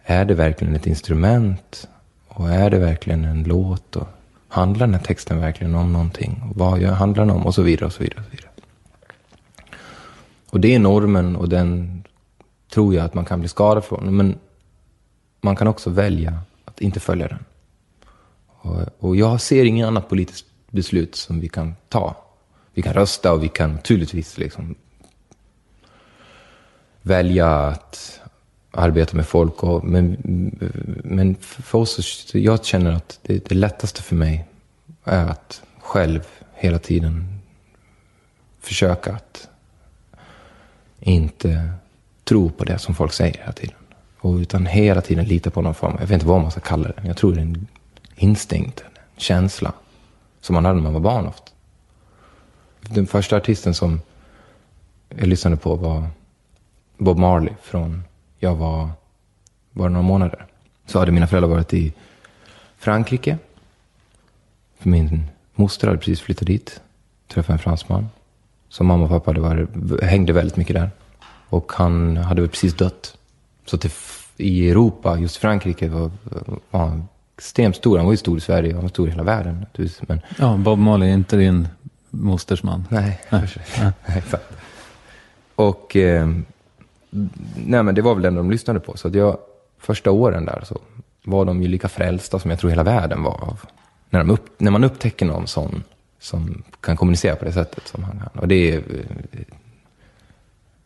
är 0.05 0.25
det 0.25 0.35
verkligen 0.35 0.77
ett 0.77 0.87
instrument? 0.87 1.89
Och 2.29 2.51
är 2.51 2.71
det 2.71 2.79
verkligen 2.79 3.25
en 3.25 3.43
låt? 3.43 3.97
Och 3.97 4.09
handlar 4.49 4.87
den 4.87 4.95
här 4.95 5.03
texten 5.03 5.41
verkligen 5.41 5.75
om 5.75 5.93
någonting? 5.93 6.43
Och 6.51 6.57
vad 6.57 6.83
handlar 6.83 7.25
den 7.25 7.37
om? 7.37 7.47
Och 7.47 7.55
så 7.55 7.63
vidare 7.63 7.87
och 7.87 7.93
så 7.93 8.03
vidare. 8.03 8.21
Och, 8.21 8.25
så 8.25 8.31
vidare. 8.31 8.51
och 10.51 10.61
det 10.61 10.75
är 10.75 10.79
normen 10.79 11.37
och 11.37 11.49
den 11.49 12.03
tror 12.71 12.95
jag 12.95 13.05
att 13.05 13.15
man 13.15 13.25
kan 13.25 13.41
bli 13.41 13.49
skadad 13.49 13.85
från. 13.85 14.17
Men 14.17 14.39
man 15.41 15.57
kan 15.57 15.69
också 15.69 15.91
välja 15.91 16.39
att 16.65 16.81
inte 16.81 17.01
följa 17.01 17.29
den. 17.29 17.45
Och, 18.61 18.81
och 18.99 19.17
jag 19.17 19.41
ser 19.41 19.65
inget 19.65 19.87
annat 19.87 20.09
politiskt 20.09 20.47
beslut 20.71 21.15
som 21.15 21.41
vi 21.41 21.49
kan 21.49 21.75
ta. 21.89 22.17
Vi 22.75 22.83
kan 22.83 22.93
rösta 22.93 23.33
och 23.33 23.43
vi 23.43 23.49
kan 23.49 23.73
naturligtvis 23.73 24.39
liksom 24.39 24.75
välja 27.03 27.49
att 27.49 28.21
arbeta 28.71 29.17
med 29.17 29.27
folk. 29.27 29.63
Och, 29.63 29.85
men, 29.85 30.17
men 31.05 31.35
för 31.41 31.79
oss, 31.79 32.35
jag 32.35 32.65
känner 32.65 32.93
att 32.93 33.19
det, 33.23 33.45
det 33.49 33.55
lättaste 33.55 34.03
för 34.03 34.15
mig 34.15 34.45
är 35.05 35.27
att 35.27 35.63
själv 35.79 36.27
hela 36.55 36.79
tiden 36.79 37.39
försöka 38.61 39.13
att 39.13 39.49
inte 41.01 41.71
tro 42.25 42.51
på 42.51 42.65
det 42.65 42.79
som 42.79 42.95
folk 42.95 43.13
säger 43.13 43.39
hela 43.39 43.53
tiden. 43.53 43.77
Och 44.19 44.35
utan 44.35 44.67
hela 44.67 45.01
tiden 45.01 45.25
lita 45.25 45.51
på 45.51 45.63
någon 45.63 45.75
form, 45.75 45.97
jag 46.01 46.07
vet 46.07 46.15
inte 46.15 46.27
vad 46.27 46.41
man 46.41 46.51
ska 46.51 46.61
kalla 46.61 46.89
det, 46.89 46.95
men 46.97 47.07
jag 47.07 47.17
tror 47.17 47.33
det 47.33 47.41
är 47.41 47.43
en 47.43 47.67
instinkt, 48.19 48.85
känsla. 49.17 49.73
Som 50.41 50.55
man 50.55 50.65
hade 50.65 50.77
när 50.77 50.83
man 50.83 50.93
var 50.93 51.01
barn 51.01 51.27
ofta. 51.27 51.53
Den 52.81 53.07
första 53.07 53.37
artisten 53.37 53.75
som 53.75 54.01
jag 55.09 55.27
lyssnade 55.27 55.57
på 55.57 55.75
var 55.75 56.09
Bob 56.97 57.19
Marley 57.19 57.55
från 57.63 58.03
jag 58.39 58.55
var 58.55 58.91
bara 59.73 59.89
några 59.89 60.03
månader. 60.03 60.47
Så 60.87 60.99
hade 60.99 61.13
mina 61.13 61.27
föräldrar 61.27 61.51
varit 61.51 61.75
i 61.75 61.93
Frankrike. 62.79 63.39
För 64.79 64.89
min 64.89 65.27
moster 65.55 65.87
hade 65.87 65.99
precis 65.99 66.21
flyttat 66.21 66.47
dit. 66.47 66.81
Träffade 67.29 67.53
en 67.53 67.59
fransman. 67.59 68.09
Så 68.69 68.85
mamma 68.85 69.05
och 69.05 69.11
pappa 69.11 69.31
hade 69.31 69.41
varit, 69.41 70.03
hängde 70.03 70.33
väldigt 70.33 70.57
mycket 70.57 70.77
där. 70.77 70.91
Och 71.49 71.73
han 71.73 72.17
hade 72.17 72.41
väl 72.41 72.51
precis 72.51 72.75
dött. 72.75 73.19
Så 73.65 73.79
till, 73.79 73.91
i 74.37 74.71
Europa, 74.71 75.19
just 75.19 75.37
Frankrike, 75.37 75.89
var, 75.89 76.11
var 76.71 76.81
han 76.81 77.09
extremt 77.39 77.77
stor. 77.77 77.97
Han 77.97 78.07
var 78.07 78.13
ju 78.13 78.17
stor 78.17 78.39
i 78.39 78.41
Sverige, 78.41 78.73
han 78.75 78.83
var 78.83 78.89
stor 78.89 79.09
i 79.09 79.11
hela 79.11 79.23
världen. 79.23 79.61
naturligtvis. 79.61 80.09
Men 80.09 80.21
Ja, 80.39 80.57
Bob 80.57 80.79
Marley 80.79 81.09
är 81.11 81.15
inte 81.15 81.37
din 81.37 81.69
mosters 82.11 82.63
man. 82.63 82.85
Nej, 82.91 83.21
nej. 83.31 83.49
nej 83.79 83.93
exakt. 84.19 84.45
Och 85.55 85.97
eh, 85.97 86.29
nej, 87.67 87.83
men 87.83 87.95
det 87.95 88.03
var 88.03 88.15
väl 88.15 88.23
den 88.23 88.35
de 88.35 88.51
lyssnade 88.51 88.81
på. 88.81 88.97
Så 88.97 89.09
att 89.09 89.15
jag, 89.15 89.39
första 89.79 90.11
åren 90.11 90.45
där 90.45 90.63
så 90.65 90.79
var 91.25 91.45
de 91.45 91.63
ju 91.63 91.69
lika 91.69 91.89
frälsta 91.89 92.39
som 92.39 92.51
jag 92.51 92.61
tror 92.61 92.71
hela 92.71 92.83
världen 92.83 93.23
var 93.23 93.33
av. 93.45 93.61
När, 94.11 94.31
upp, 94.31 94.61
när 94.61 94.71
man 94.71 94.85
upptäcker 94.85 95.27
någon 95.27 95.47
sån 95.47 95.83
som 96.21 96.63
kan 96.81 96.97
kommunicera 96.97 97.37
på 97.37 97.45
det 97.45 97.53
sättet 97.53 97.89
som 97.89 98.05
han 98.05 98.19
kan. 98.19 98.41
Och 98.43 98.49
det 98.49 98.75
är... 98.75 98.83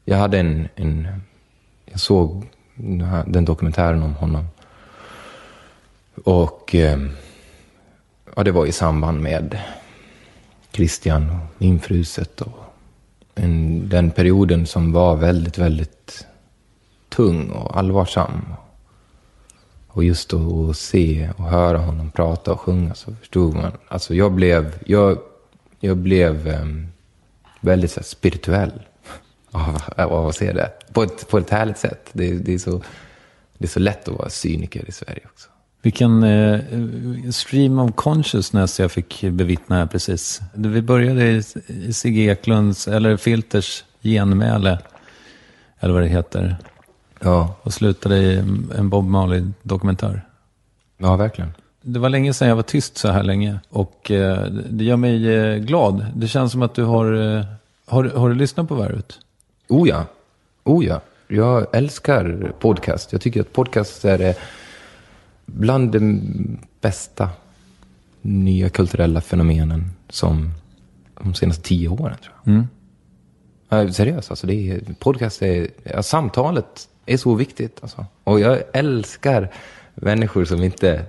Jag 0.05 0.17
hade 0.19 0.39
en, 0.39 0.69
en... 0.75 1.09
Jag 1.85 2.01
såg 2.01 2.47
den 2.75 3.01
här- 3.01 3.25
den 3.27 3.45
dokumentären 3.45 4.03
om 4.03 4.15
honom. 4.15 4.45
Och... 6.25 6.75
Eh, 6.75 6.99
ja, 8.37 8.43
det 8.43 8.51
var 8.53 8.67
i 8.67 8.73
samband 8.73 9.21
med 9.21 9.59
Christian 10.73 11.31
och 11.31 11.63
infruset 11.63 12.41
och 12.41 12.63
en, 13.35 13.89
den 13.89 14.11
perioden 14.11 14.67
som 14.67 14.93
var 14.93 15.17
väldigt, 15.17 15.59
väldigt 15.59 16.27
tung 17.09 17.51
och 17.51 17.79
allvarsam. 17.79 18.55
Och 19.89 20.05
just 20.05 20.33
att 20.33 20.77
se 20.77 21.31
och 21.37 21.45
höra 21.45 21.79
honom 21.79 22.11
prata 22.11 22.53
och 22.53 22.61
sjunga 22.61 22.95
så 22.95 23.15
förstod 23.15 23.55
man. 23.55 23.73
Alltså 23.89 24.15
jag 24.15 24.33
blev, 24.33 24.79
jag, 24.87 25.19
jag 25.81 25.97
blev 25.97 26.49
eh, 26.49 26.67
väldigt 27.61 27.91
så 27.91 28.01
här, 28.01 28.05
spirituell 28.05 28.73
av, 29.51 29.83
av 29.97 30.29
att 30.29 30.37
se 30.37 30.53
det. 30.53 30.73
På 30.93 31.03
ett, 31.03 31.29
på 31.29 31.39
ett 31.39 31.51
härligt 31.51 31.79
sätt. 31.79 32.11
Det, 32.13 32.33
det, 32.33 32.55
är 32.55 32.59
så, 32.59 32.83
det 33.59 33.65
är 33.65 33.69
så 33.69 33.81
lätt 33.81 34.09
att 34.09 34.19
vara 34.19 34.31
cyniker 34.31 34.89
i 34.89 34.93
Sverige 34.93 35.23
också. 35.25 35.49
Vilken 35.83 36.23
eh, 36.23 36.61
stream 37.31 37.79
of 37.79 37.91
consciousness 37.95 38.81
jag 38.81 38.93
fick 38.93 39.25
bevittna 39.31 39.77
här 39.77 39.87
precis. 39.87 40.41
Vi 40.55 40.83
började 40.83 41.25
i, 41.31 41.43
i 41.67 41.93
Sigge 41.93 42.21
Eklunds, 42.33 42.89
eller 42.89 43.17
Filters 43.17 43.85
genmäle, 44.03 44.79
eller 45.81 45.95
vad 45.95 46.03
det 46.03 46.09
heter. 46.09 46.57
Ja, 47.21 47.55
Och 47.63 47.73
slutade 47.75 48.17
i 48.19 48.37
en 48.79 48.89
Bob 48.89 49.05
Marley-dokumentär. 49.05 50.23
ja 50.99 51.17
verkligen. 51.17 51.53
Det 51.83 51.99
var 51.99 52.09
länge 52.09 52.35
sedan 52.35 52.49
jag 52.49 52.57
var 52.57 52.63
tyst 52.63 52.97
så 52.99 53.09
här 53.09 53.23
länge. 53.23 53.61
Och 53.69 54.11
eh, 54.11 54.45
det 54.71 54.85
gör 54.85 54.97
mig 54.97 55.35
eh, 55.35 55.57
glad. 55.57 56.07
Det 56.17 56.29
känns 56.29 56.53
som 56.53 56.63
att 56.63 56.75
du 56.75 56.85
har... 56.85 57.37
Eh, 57.37 57.45
har, 57.87 58.05
har 58.05 58.29
du 58.29 58.35
lyssnat 58.35 58.69
på 58.69 58.75
Värut? 58.75 59.19
Oh 59.69 59.89
ja. 59.89 60.05
Oh 60.65 60.85
ja. 60.85 61.01
Jag 61.29 61.67
älskar 61.73 62.53
podcast. 62.61 63.13
Jag 63.13 63.21
tycker 63.21 63.41
att 63.41 63.53
podcast 63.53 64.05
är 64.05 64.35
bland 65.55 65.93
de 65.93 66.21
bästa 66.81 67.31
nya 68.23 68.69
kulturella 68.69 69.21
fenomenen 69.21 69.91
som 70.09 70.53
de 71.23 71.35
senaste 71.35 71.63
tio 71.63 71.89
åren. 71.89 72.17
tror 72.23 72.35
jag. 72.45 72.55
Mm. 72.55 72.67
Ja, 73.69 73.93
seriöst, 73.93 74.31
alltså 74.31 74.47
det 74.47 74.71
är, 74.71 74.81
podcast 74.99 75.43
är, 75.43 75.69
ja, 75.83 76.03
samtalet 76.03 76.89
är 77.07 77.17
så 77.17 77.35
viktigt. 77.35 77.79
Alltså. 77.83 78.07
Och 78.25 78.41
jag 78.41 78.63
älskar 78.73 79.53
människor 79.95 80.45
som 80.45 80.63
inte, 80.63 81.05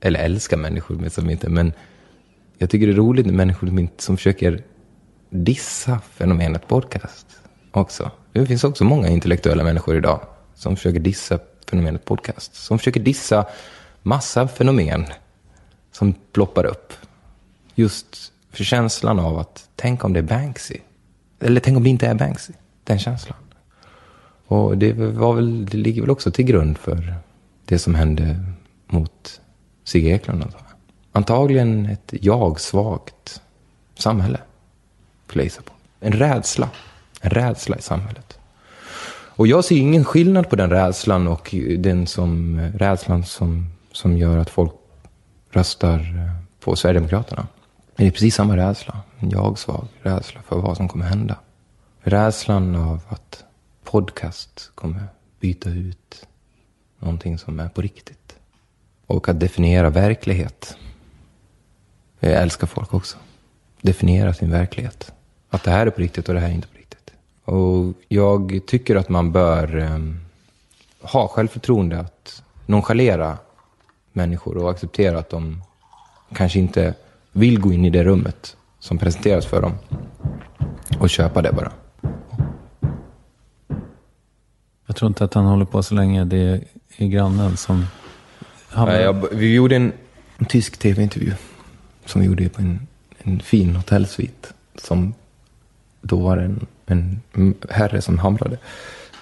eller 0.00 0.20
älskar 0.20 0.56
människor 0.56 1.08
som 1.08 1.30
inte, 1.30 1.48
men 1.48 1.72
jag 2.58 2.70
tycker 2.70 2.86
det 2.86 2.92
är 2.92 2.96
roligt 2.96 3.26
med 3.26 3.34
människor 3.34 3.66
som, 3.66 3.78
inte, 3.78 4.02
som 4.02 4.16
försöker 4.16 4.62
dissa 5.30 6.00
fenomenet 6.00 6.68
podcast 6.68 7.26
också. 7.70 8.10
Det 8.32 8.46
finns 8.46 8.64
också 8.64 8.84
många 8.84 9.08
intellektuella 9.08 9.64
människor 9.64 9.96
idag 9.96 10.20
som 10.54 10.76
försöker 10.76 11.00
dissa 11.00 11.38
fenomenet 11.70 12.04
podcast. 12.04 12.54
Som 12.54 12.78
försöker 12.78 13.00
dissa 13.00 13.46
massa 14.08 14.48
fenomen 14.48 15.06
som 15.92 16.14
ploppar 16.32 16.64
upp. 16.64 16.92
Just 17.74 18.32
för 18.50 18.64
känslan 18.64 19.18
av 19.18 19.38
att 19.38 19.68
tänk 19.76 20.04
om 20.04 20.12
det 20.12 20.18
är 20.18 20.22
Banksy. 20.22 20.76
Eller 21.40 21.60
tänk 21.60 21.76
om 21.76 21.82
det 21.82 21.90
inte 21.90 22.06
är 22.06 22.14
Banksy. 22.14 22.52
Den 22.84 22.98
känslan. 22.98 23.38
Och 24.46 24.78
det, 24.78 24.92
var 24.92 25.34
väl, 25.34 25.66
det 25.66 25.76
ligger 25.76 26.00
väl 26.00 26.10
också 26.10 26.30
till 26.30 26.44
grund 26.44 26.78
för 26.78 27.14
det 27.64 27.78
som 27.78 27.94
hände 27.94 28.44
mot 28.86 29.40
Sigge 29.84 30.08
Eklund. 30.08 30.42
Antar 30.42 30.58
jag. 30.58 30.76
Antagligen 31.12 31.86
ett 31.86 32.12
jag-svagt 32.20 33.40
samhälle. 33.98 34.40
Skulle 35.26 35.44
jag 35.44 35.64
på. 35.64 35.72
En 36.00 36.12
rädsla. 36.12 36.70
En 37.20 37.30
rädsla 37.30 37.76
i 37.76 37.82
samhället. 37.82 38.38
Och 39.38 39.46
jag 39.46 39.64
ser 39.64 39.76
ingen 39.76 40.04
skillnad 40.04 40.50
på 40.50 40.56
den 40.56 40.70
rädslan 40.70 41.28
och 41.28 41.54
den 41.78 42.06
som, 42.06 42.60
rädslan 42.74 43.24
som, 43.24 43.66
som 43.92 44.18
gör 44.18 44.38
att 44.38 44.50
folk 44.50 44.72
röstar 45.50 45.98
eh, 45.98 46.44
på 46.60 46.76
Sverigedemokraterna. 46.76 47.46
Det 47.96 48.06
är 48.06 48.10
precis 48.10 48.34
samma 48.34 48.56
rädsla. 48.56 49.00
En 49.18 49.30
jag-svag 49.30 49.88
rädsla 50.02 50.42
för 50.42 50.58
vad 50.58 50.76
som 50.76 50.88
kommer 50.88 51.06
hända. 51.06 51.36
Rädslan 52.00 52.76
av 52.76 53.00
att 53.08 53.44
podcast 53.84 54.70
kommer 54.74 55.08
byta 55.40 55.70
ut 55.70 56.26
någonting 56.98 57.38
som 57.38 57.60
är 57.60 57.68
på 57.68 57.82
riktigt. 57.82 58.36
Och 59.06 59.28
att 59.28 59.40
definiera 59.40 59.90
verklighet. 59.90 60.76
Jag 62.20 62.32
älskar 62.32 62.66
folk 62.66 62.94
också. 62.94 63.18
Definiera 63.80 64.34
sin 64.34 64.50
verklighet. 64.50 65.12
Att 65.50 65.64
det 65.64 65.70
här 65.70 65.86
är 65.86 65.90
på 65.90 66.00
riktigt 66.00 66.28
och 66.28 66.34
det 66.34 66.40
här 66.40 66.48
är 66.48 66.52
inte 66.52 66.68
på 66.68 66.78
riktigt. 66.78 67.12
Och 67.44 67.94
jag 68.08 68.60
tycker 68.66 68.96
att 68.96 69.08
man 69.08 69.32
bör 69.32 69.78
eh, 69.78 69.98
ha 71.00 71.28
självförtroende 71.28 72.00
att 72.00 72.42
nonchalera 72.66 73.38
människor 74.18 74.56
och 74.56 74.70
acceptera 74.70 75.18
att 75.18 75.30
de 75.30 75.62
kanske 76.34 76.58
inte 76.58 76.94
vill 77.32 77.60
gå 77.60 77.72
in 77.72 77.84
i 77.84 77.90
det 77.90 78.04
rummet 78.04 78.56
som 78.78 78.98
presenteras 78.98 79.46
för 79.46 79.62
dem. 79.62 79.72
Och 81.00 81.10
köpa 81.10 81.42
det 81.42 81.52
bara. 81.52 81.72
Jag 84.86 84.96
tror 84.96 85.08
inte 85.08 85.24
att 85.24 85.34
han 85.34 85.44
håller 85.44 85.64
på 85.64 85.82
så 85.82 85.94
länge. 85.94 86.24
Det 86.24 86.64
är 86.96 87.06
grannen 87.06 87.56
som... 87.56 87.86
Han... 88.68 88.88
Nej, 88.88 89.02
jag, 89.02 89.28
vi 89.32 89.54
gjorde 89.54 89.76
en, 89.76 89.92
en 90.38 90.46
tysk 90.46 90.78
tv-intervju. 90.78 91.32
Som 92.04 92.20
vi 92.20 92.26
gjorde 92.26 92.48
på 92.48 92.62
en, 92.62 92.86
en 93.18 93.40
fin 93.40 93.76
hotellsvit. 93.76 94.52
Som 94.74 95.14
då 96.00 96.16
var 96.16 96.36
det 96.36 96.44
en, 96.86 97.20
en 97.32 97.54
herre 97.70 98.02
som 98.02 98.18
hamrade. 98.18 98.58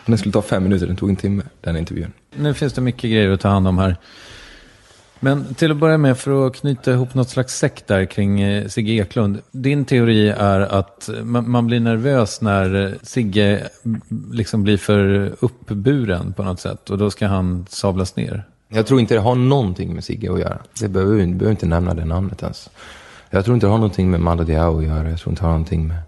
Den 0.07 0.19
skulle 0.19 0.33
ta 0.33 0.43
fem 0.43 0.63
minuter, 0.63 0.87
den 0.87 0.97
tog 0.97 1.11
en 1.11 1.17
timme, 1.17 1.43
den 1.61 1.77
intervjun. 1.77 2.13
Nu 2.37 2.55
finns 2.55 2.73
det 2.73 2.81
mycket 2.81 3.11
grejer 3.11 3.31
att 3.31 3.41
ta 3.41 3.49
hand 3.49 3.69
om 3.69 3.79
här. 3.79 3.97
Men 5.21 5.55
till 5.55 5.71
att 5.71 5.77
börja 5.77 5.99
med, 5.99 6.19
för 6.19 6.47
att 6.47 6.57
knyta 6.57 6.93
ihop 6.93 7.15
något 7.15 7.29
slags 7.29 7.59
sekt 7.59 7.87
där 7.87 8.05
kring 8.05 8.41
eh, 8.41 8.69
Sigge 8.69 8.93
Eklund. 8.93 9.41
Din 9.51 9.85
teori 9.85 10.29
är 10.29 10.61
att 10.61 11.11
man, 11.25 11.67
blir 11.67 11.81
nervös 11.81 12.41
när 12.41 12.87
eh, 12.87 12.93
Sigge 13.03 13.69
liksom 14.33 14.63
blir 14.63 14.77
för 14.77 15.33
uppburen 15.41 16.33
på 16.33 16.43
något 16.43 16.61
sätt. 16.61 16.91
Och 16.91 16.99
då 16.99 17.11
ska 17.11 17.27
han 17.27 17.67
sablas 17.69 18.17
ner. 18.17 18.45
Jag 18.69 18.87
tror 18.87 19.01
inte 19.01 19.15
det 19.15 19.21
har 19.21 19.35
någonting 19.35 19.95
med 19.95 20.05
Sigge 20.05 20.33
att 20.33 20.41
göra. 20.41 20.59
Det 20.81 20.89
behöver, 20.89 21.15
vi 21.15 21.27
behöver 21.27 21.51
inte 21.51 21.67
nämna 21.67 21.95
det 21.95 22.05
namnet 22.05 22.43
ens. 22.43 22.71
Jag 23.31 23.45
tror 23.45 23.55
inte 23.55 23.67
det 23.67 23.71
har 23.71 23.79
någonting 23.79 24.11
med 24.11 24.21
Mando 24.21 24.45
Diao 24.45 24.79
att 24.79 24.85
göra. 24.85 25.11
Jag 25.11 25.19
tror 25.19 25.33
inte 25.33 25.43
det 25.43 25.47
har 25.47 25.53
någonting 25.53 25.87
med 25.87 25.99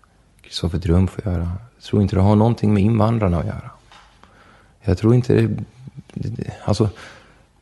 Kristoffer 0.42 0.78
Triumf 0.78 1.18
att 1.18 1.26
göra. 1.26 1.52
Jag 1.76 1.84
tror 1.84 2.02
inte 2.02 2.16
det 2.16 2.22
har 2.22 2.36
någonting 2.36 2.74
med 2.74 2.82
invandrarna 2.82 3.38
att 3.38 3.46
göra. 3.46 3.70
Jag 4.82 4.98
tror 4.98 5.14
inte 5.14 5.48
det... 6.14 6.52
Alltså, 6.64 6.88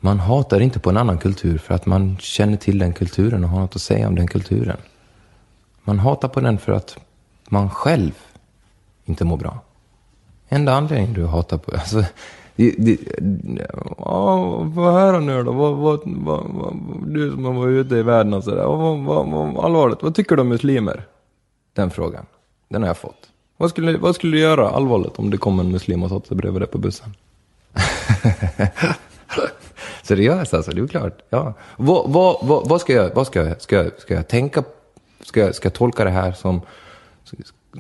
man 0.00 0.20
hatar 0.20 0.60
inte 0.60 0.78
på 0.78 0.90
en 0.90 0.96
annan 0.96 1.18
kultur 1.18 1.58
för 1.58 1.74
att 1.74 1.86
man 1.86 2.16
känner 2.20 2.56
till 2.56 2.78
den 2.78 2.92
kulturen 2.92 3.44
och 3.44 3.50
har 3.50 3.60
något 3.60 3.76
att 3.76 3.82
säga 3.82 4.08
om 4.08 4.14
den 4.14 4.26
kulturen. 4.26 4.76
Man 5.84 5.98
hatar 5.98 6.28
på 6.28 6.40
den 6.40 6.58
för 6.58 6.72
att 6.72 6.98
man 7.48 7.70
själv 7.70 8.12
inte 9.04 9.24
mår 9.24 9.36
bra. 9.36 9.58
Enda 10.48 10.74
anledningen 10.74 11.14
du 11.14 11.26
hatar 11.26 11.58
på... 11.58 11.72
Alltså, 11.72 12.04
det, 12.56 12.74
det, 12.78 12.98
vad 14.66 14.94
höra 14.94 15.20
nu 15.20 15.42
då? 15.42 15.52
Vad, 15.52 15.76
vad, 15.76 16.00
vad, 16.04 16.44
vad, 16.48 16.76
du 17.06 17.30
som 17.30 17.44
har 17.44 17.52
varit 17.52 17.86
ute 17.86 17.96
i 17.96 18.02
världen 18.02 18.34
och 18.34 18.44
sådär. 18.44 18.64
Vad, 18.64 18.98
vad, 18.98 19.26
vad, 19.26 19.64
allvarligt, 19.64 20.02
vad 20.02 20.14
tycker 20.14 20.36
du 20.36 20.42
om 20.42 20.48
muslimer? 20.48 21.06
Den 21.72 21.90
frågan, 21.90 22.26
den 22.68 22.82
har 22.82 22.88
jag 22.88 22.96
fått. 22.96 23.30
Vad 23.56 23.70
skulle, 23.70 23.98
vad 23.98 24.14
skulle 24.14 24.36
du 24.36 24.40
göra 24.40 24.70
allvarligt 24.70 25.18
om 25.18 25.30
det 25.30 25.38
kom 25.38 25.60
en 25.60 25.72
muslim 25.72 26.02
och 26.02 26.10
satte 26.10 26.28
sig 26.28 26.36
bredvid 26.36 26.60
dig 26.62 26.68
på 26.68 26.78
bussen? 26.78 27.14
Seriöst 30.06 30.54
alltså, 30.54 30.70
det 30.70 30.82
är 30.82 30.86
klart. 30.86 31.22
Ja. 31.30 31.54
Vad, 31.76 32.10
vad, 32.10 32.36
vad, 32.42 32.68
vad, 32.68 32.80
ska 32.80 32.92
jag, 32.92 33.14
vad 33.14 33.26
ska 33.26 33.44
jag, 33.44 33.62
ska 33.62 33.76
jag, 33.76 34.00
ska 34.00 34.14
jag 34.14 34.28
tänka, 34.28 34.64
ska 35.20 35.40
jag, 35.40 35.54
ska 35.54 35.66
jag 35.66 35.74
tolka 35.74 36.04
det 36.04 36.10
här 36.10 36.32
som, 36.32 36.60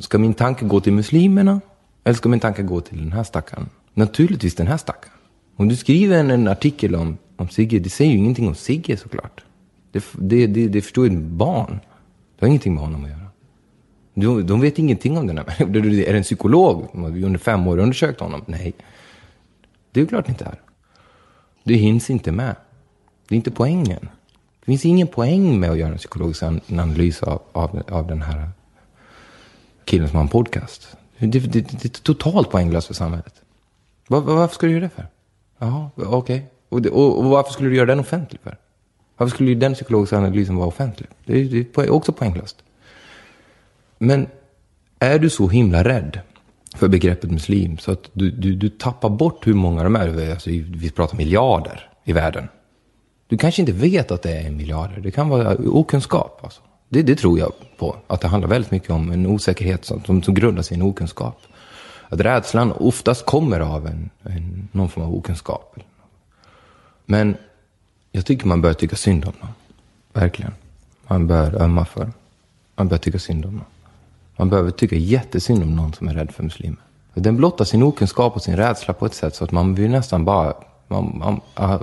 ska 0.00 0.18
min 0.18 0.34
tanke 0.34 0.64
gå 0.64 0.80
till 0.80 0.92
muslimerna? 0.92 1.60
Eller 2.04 2.14
ska 2.14 2.28
min 2.28 2.40
tanke 2.40 2.62
gå 2.62 2.80
till 2.80 2.98
den 2.98 3.12
här 3.12 3.24
stackaren? 3.24 3.68
Naturligtvis 3.94 4.54
den 4.54 4.66
här 4.66 4.76
stackaren. 4.76 5.16
Om 5.56 5.68
du 5.68 5.76
skriver 5.76 6.18
en, 6.18 6.30
en 6.30 6.48
artikel 6.48 6.94
om, 6.94 7.18
om 7.36 7.48
Sigge, 7.48 7.78
det 7.78 7.90
säger 7.90 8.12
ju 8.12 8.18
ingenting 8.18 8.48
om 8.48 8.54
Sigge 8.54 8.96
såklart. 8.96 9.44
Det, 9.92 10.04
det, 10.12 10.46
det, 10.46 10.68
det 10.68 10.82
förstår 10.82 11.08
ju 11.08 11.16
ett 11.16 11.22
barn. 11.22 11.80
Det 12.38 12.44
har 12.44 12.48
ingenting 12.48 12.74
med 12.74 12.84
honom 12.84 13.04
att 13.04 13.10
göra. 13.10 13.26
De, 14.14 14.46
de 14.46 14.60
vet 14.60 14.78
ingenting 14.78 15.18
om 15.18 15.26
den 15.26 15.38
här 15.38 15.44
människan. 15.44 15.74
Är 16.08 16.12
det 16.12 16.18
en 16.18 16.22
psykolog? 16.22 16.88
Vi 16.92 17.20
har 17.20 17.26
under 17.26 17.38
fem 17.38 17.66
år 17.66 17.78
undersökt 17.78 18.20
honom? 18.20 18.42
Nej. 18.46 18.74
Det 19.92 20.00
är 20.00 20.02
ju 20.02 20.08
klart 20.08 20.28
inte 20.28 20.44
är. 20.44 20.60
Det 21.66 21.74
hinns 21.74 22.10
inte 22.10 22.32
med. 22.32 22.56
Det 23.28 23.34
är 23.34 23.36
inte 23.36 23.50
poängen. 23.50 24.08
Det 24.60 24.66
finns 24.66 24.84
ingen 24.84 25.06
poäng 25.06 25.60
med 25.60 25.70
att 25.70 25.78
göra 25.78 25.92
en 25.92 25.98
psykologisk 25.98 26.42
analys 26.42 27.22
av, 27.22 27.42
av, 27.52 27.82
av 27.88 28.06
den 28.06 28.22
här 28.22 28.50
killen 29.84 30.08
som 30.08 30.16
har 30.16 30.22
en 30.22 30.28
podcast. 30.28 30.96
Det, 31.18 31.26
det, 31.26 31.38
det, 31.38 31.60
det 31.60 31.84
är 31.84 31.88
totalt 31.88 32.50
poänglöst 32.50 32.86
för 32.86 32.94
samhället. 32.94 33.42
Var, 34.08 34.20
varför 34.20 34.54
ska 34.54 34.66
du 34.66 34.72
göra 34.72 34.82
det 34.82 34.88
för? 34.88 35.06
Jaha, 35.58 35.90
okej. 35.96 36.16
Okay. 36.16 36.42
Och, 36.68 36.86
och, 36.86 37.18
och, 37.18 37.24
varför 37.24 37.52
skulle 37.52 37.68
du 37.68 37.76
göra 37.76 37.86
den 37.86 38.00
offentlig 38.00 38.40
för? 38.40 38.56
Varför 39.16 39.34
skulle 39.34 39.54
den 39.54 39.74
psykologiska 39.74 40.18
analysen 40.18 40.56
vara 40.56 40.68
offentlig? 40.68 41.08
Det, 41.24 41.44
det 41.44 41.78
är 41.78 41.90
också 41.90 42.12
poänglöst. 42.12 42.56
Men 43.98 44.26
är 44.98 45.18
du 45.18 45.30
så 45.30 45.48
himla 45.48 45.84
rädd 45.84 46.20
för 46.76 46.88
begreppet 46.88 47.30
muslim. 47.30 47.78
Så 47.78 47.92
att 47.92 48.10
du, 48.12 48.30
du, 48.30 48.54
du 48.54 48.68
tappar 48.68 49.08
bort 49.08 49.46
hur 49.46 49.54
många 49.54 49.84
de 49.84 49.96
är. 49.96 50.30
Alltså, 50.30 50.50
vi 50.50 50.90
pratar 50.90 51.16
miljarder 51.16 51.90
i 52.04 52.12
världen. 52.12 52.48
Du 53.28 53.38
kanske 53.38 53.62
inte 53.62 53.72
vet 53.72 54.10
att 54.10 54.22
det 54.22 54.32
är 54.32 54.50
miljarder. 54.50 55.00
Det 55.00 55.10
kan 55.10 55.28
vara 55.28 55.54
okunskap. 55.54 56.40
Alltså. 56.42 56.60
Det, 56.88 57.02
det 57.02 57.16
tror 57.16 57.38
jag 57.38 57.52
på. 57.76 57.96
Att 58.06 58.20
det 58.20 58.28
handlar 58.28 58.48
väldigt 58.48 58.70
mycket 58.70 58.90
om 58.90 59.10
en 59.10 59.26
osäkerhet 59.26 59.84
som, 59.84 60.04
som, 60.04 60.22
som 60.22 60.34
grundar 60.34 60.62
sig 60.62 60.76
i 60.76 60.80
en 60.80 60.86
okunskap. 60.86 61.40
Att 62.08 62.20
rädslan 62.20 62.72
oftast 62.72 63.26
kommer 63.26 63.60
av 63.60 63.86
en, 63.86 64.10
en, 64.22 64.68
någon 64.72 64.88
form 64.88 65.04
av 65.04 65.14
okunskap. 65.14 65.76
Men 67.06 67.36
jag 68.12 68.26
tycker 68.26 68.46
man 68.46 68.62
bör 68.62 68.72
tycka 68.72 68.96
synd 68.96 69.24
om 69.24 69.32
dem. 69.40 69.48
Verkligen. 70.12 70.52
Man 71.08 71.26
bör 71.26 71.62
ömma 71.62 71.84
för. 71.84 72.12
Man 72.76 72.88
bör 72.88 72.98
tycka 72.98 73.18
synd 73.18 73.46
om 73.46 73.56
dem. 73.56 73.64
Man 74.36 74.50
behöver 74.50 74.70
tycka 74.70 74.96
jättesynd 74.96 75.62
om 75.62 75.76
någon 75.76 75.92
som 75.92 76.08
är 76.08 76.14
rädd 76.14 76.30
för 76.30 76.42
muslimer. 76.42 76.78
Den 77.14 77.36
blottar 77.36 77.64
sin 77.64 77.82
okunskap 77.82 78.36
och 78.36 78.42
sin 78.42 78.56
rädsla 78.56 78.94
på 78.94 79.06
ett 79.06 79.14
sätt 79.14 79.34
så 79.34 79.44
att 79.44 79.52
man 79.52 79.74
vill 79.74 79.90
nästan 79.90 80.24
bara 80.24 80.54
man, 80.88 81.18
man, 81.18 81.40
äh, 81.70 81.80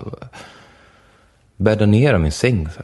bädda 1.58 1.86
ner 1.86 2.14
dem 2.14 2.24
i 2.24 2.26
en 2.26 2.32
säng. 2.32 2.70
Så 2.70 2.82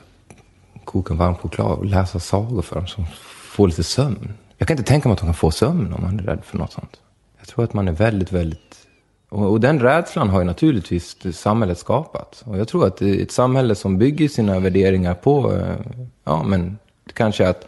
koka 0.83 1.13
en 1.13 1.17
varm 1.17 1.35
choklad 1.35 1.71
och 1.71 1.85
läsa 1.85 2.19
sagor 2.19 2.61
för 2.61 2.75
dem 2.75 2.87
som 2.87 3.05
får 3.43 3.67
lite 3.67 3.83
sömn. 3.83 4.33
Jag 4.57 4.67
kan 4.67 4.77
inte 4.77 4.89
tänka 4.89 5.09
mig 5.09 5.13
att 5.13 5.19
de 5.19 5.25
kan 5.25 5.33
få 5.33 5.51
sömn 5.51 5.93
om 5.93 6.01
man 6.01 6.19
är 6.19 6.23
rädd 6.23 6.39
för 6.43 6.57
något 6.57 6.71
sånt. 6.71 6.99
Jag 7.39 7.47
tror 7.47 7.63
att 7.63 7.73
man 7.73 7.87
är 7.87 7.91
väldigt, 7.91 8.31
väldigt... 8.31 8.75
Och, 9.29 9.51
och 9.51 9.59
den 9.59 9.79
rädslan 9.79 10.29
har 10.29 10.39
ju 10.39 10.45
naturligtvis 10.45 11.17
samhället 11.37 11.77
skapat. 11.77 12.43
Och 12.45 12.57
jag 12.57 12.67
tror 12.67 12.87
att 12.87 13.01
ett 13.01 13.31
samhälle 13.31 13.75
som 13.75 13.97
bygger 13.97 14.27
sina 14.27 14.59
värderingar 14.59 15.13
på, 15.13 15.53
eh, 15.53 15.75
ja 16.23 16.43
men 16.43 16.77
kanske 17.13 17.47
att 17.49 17.67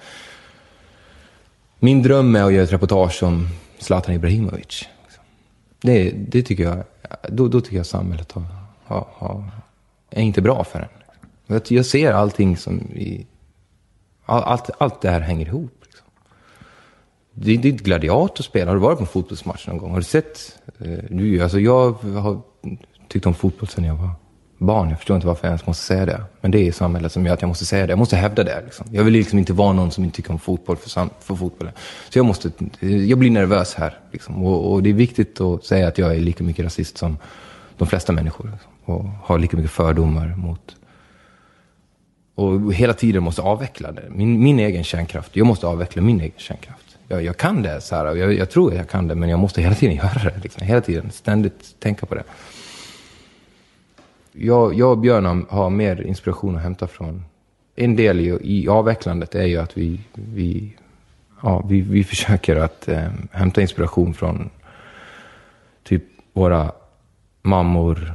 min 1.84 2.02
dröm 2.02 2.36
är 2.36 2.44
att 2.44 2.54
göra 2.54 2.64
ett 2.64 2.74
reportage 2.74 3.24
om 3.24 3.48
Zlatan 3.80 4.16
Ibrahimovic. 4.16 4.88
Det, 5.82 6.12
det 6.12 6.44
tycker 6.44 6.64
jag, 6.64 6.84
då, 7.30 7.48
då 7.48 7.62
tycker 7.62 7.78
jag 7.78 7.86
samhället 7.86 8.32
har, 8.32 8.44
har, 8.84 9.08
har, 9.14 9.52
är 10.10 10.22
inte 10.22 10.42
bra 10.42 10.64
för 10.64 10.80
en. 10.80 11.62
Jag 11.68 11.86
ser 11.86 12.14
allting 12.14 12.58
som 12.58 12.80
i, 12.80 13.28
allt, 14.26 14.70
allt 14.78 15.02
det 15.02 15.10
här 15.10 15.22
hänger 15.22 15.46
ihop. 15.46 15.74
Liksom. 15.84 16.08
Det, 17.34 17.58
det 17.58 17.70
är 17.70 17.74
ett 17.74 17.84
gladiatorspel. 17.84 18.68
Har 18.68 18.76
du 18.76 18.82
varit 18.82 18.98
på 18.98 19.04
en 19.04 19.08
fotbollsmatch 19.08 19.68
någon 19.68 19.78
gång? 19.78 19.92
Har 19.92 19.98
du 19.98 20.04
sett? 20.04 20.60
Eh, 20.80 21.00
nu, 21.10 21.42
alltså 21.42 21.60
jag 21.60 21.92
har 21.92 22.42
tyckt 23.08 23.26
om 23.26 23.34
fotboll 23.34 23.70
sedan 23.70 23.84
jag 23.84 23.96
var 23.96 24.10
barn. 24.62 24.90
Jag 24.90 24.98
förstår 24.98 25.16
inte 25.16 25.28
varför 25.28 25.48
jag 25.48 25.52
ens 25.52 25.68
måste 25.68 25.84
säga 25.84 26.06
det. 26.06 26.24
Men 26.42 26.52
det 26.52 26.68
är 26.68 26.72
samhället 26.72 27.12
som 27.12 27.26
gör 27.26 27.34
att 27.34 27.42
jag 27.42 27.48
måste 27.48 27.66
säga 27.66 27.88
det. 27.88 27.92
Jag 27.92 28.00
måste 28.00 28.16
hävda 28.16 28.44
det. 28.44 28.62
Liksom. 28.66 28.88
Jag 28.92 29.04
vill 29.04 29.14
liksom 29.14 29.40
inte 29.40 29.54
vara 29.54 29.74
någon 29.74 29.92
som 29.92 30.04
inte 30.04 30.16
tycker 30.16 30.32
om 30.32 30.40
fotboll 30.40 30.78
för, 30.78 31.10
för 31.20 31.36
fotbollen. 31.36 31.74
Så 32.10 32.20
jag, 32.20 32.26
måste, 32.26 32.52
jag 32.80 33.20
blir 33.20 33.32
nervös 33.32 33.74
här. 33.74 34.00
Liksom. 34.12 34.46
Och, 34.46 34.72
och, 34.72 34.84
det 34.84 34.90
är 34.90 34.94
viktigt 34.94 35.42
att 35.42 35.66
säga 35.66 35.88
att 35.88 35.98
jag 35.98 36.16
är 36.16 36.20
lika 36.20 36.44
mycket 36.44 36.66
rasist 36.66 36.98
som 36.98 37.18
de 37.78 37.88
flesta 37.88 38.14
människor. 38.14 38.52
Liksom. 38.52 38.96
Och 38.96 39.06
har 39.24 39.40
lika 39.40 39.58
mycket 39.58 39.72
fördomar 39.72 40.36
mot... 40.38 40.76
Och 42.36 42.74
hela 42.74 42.94
tiden 42.94 43.24
måste 43.24 43.42
avveckla 43.42 43.92
det. 43.92 44.04
Min, 44.10 44.44
min 44.44 44.60
egen 44.60 44.84
kärnkraft. 44.84 45.36
Jag 45.36 45.48
måste 45.48 45.68
avveckla 45.68 46.02
min 46.02 46.22
egen 46.22 46.32
kärnkraft. 46.38 46.98
jag, 47.08 47.24
jag 47.24 47.38
kan 47.38 47.62
det, 47.62 47.82
så 47.82 47.96
här, 47.96 48.16
jag, 48.16 48.34
jag 48.34 48.50
tror 48.50 48.72
att 48.72 48.78
jag 48.78 48.90
kan 48.90 49.08
det, 49.08 49.16
men 49.16 49.30
jag 49.30 49.40
måste 49.40 49.62
hela 49.62 49.76
tiden 49.76 49.96
göra 49.96 50.24
det. 50.24 50.44
Liksom. 50.44 50.68
Hela 50.68 50.82
tiden, 50.82 51.12
ständigt 51.12 51.80
tänka 51.80 52.06
på 52.06 52.16
det. 52.16 52.24
Jag, 54.32 54.74
jag 54.74 54.92
och 54.92 54.98
Björn 54.98 55.46
har- 55.50 55.70
mer 55.70 56.02
inspiration 56.02 56.56
att 56.56 56.62
hämta 56.62 56.88
från. 56.88 57.24
En 57.76 57.96
del 57.96 58.20
i, 58.20 58.38
i 58.42 58.68
avvecklandet 58.68 59.36
är 59.36 59.46
ju 59.46 59.58
att 59.58 59.78
vi, 59.78 60.00
vi, 60.14 60.74
ja, 61.44 61.66
vi, 61.70 61.82
vi 61.82 62.04
försöker 62.04 62.56
att 62.56 62.88
eh, 62.88 63.08
hämta 63.32 63.62
inspiration 63.62 64.14
från 64.14 64.50
typ 65.84 66.04
våra 66.34 66.72
mammor, 67.42 68.14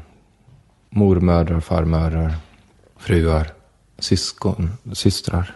mormödrar, 0.90 1.60
farmödrar, 1.60 2.32
fruar, 2.96 3.46
syskon, 3.98 4.70
systrar. 4.92 5.54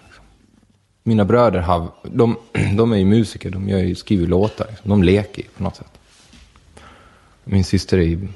Mina 1.02 1.24
bröder 1.24 1.60
har, 1.60 1.88
de, 2.02 2.36
de 2.76 2.92
är 2.92 2.96
ju 2.96 3.04
musiker, 3.04 3.50
de 3.50 3.68
gör 3.68 3.78
ju, 3.78 3.94
skriver 3.94 4.26
låtar, 4.26 4.66
liksom. 4.70 4.90
de 4.90 5.02
leker 5.02 5.44
på 5.56 5.62
något 5.62 5.76
sätt. 5.76 5.98
Min 7.44 7.64
syster 7.64 7.98
är 7.98 8.02
ju 8.02 8.28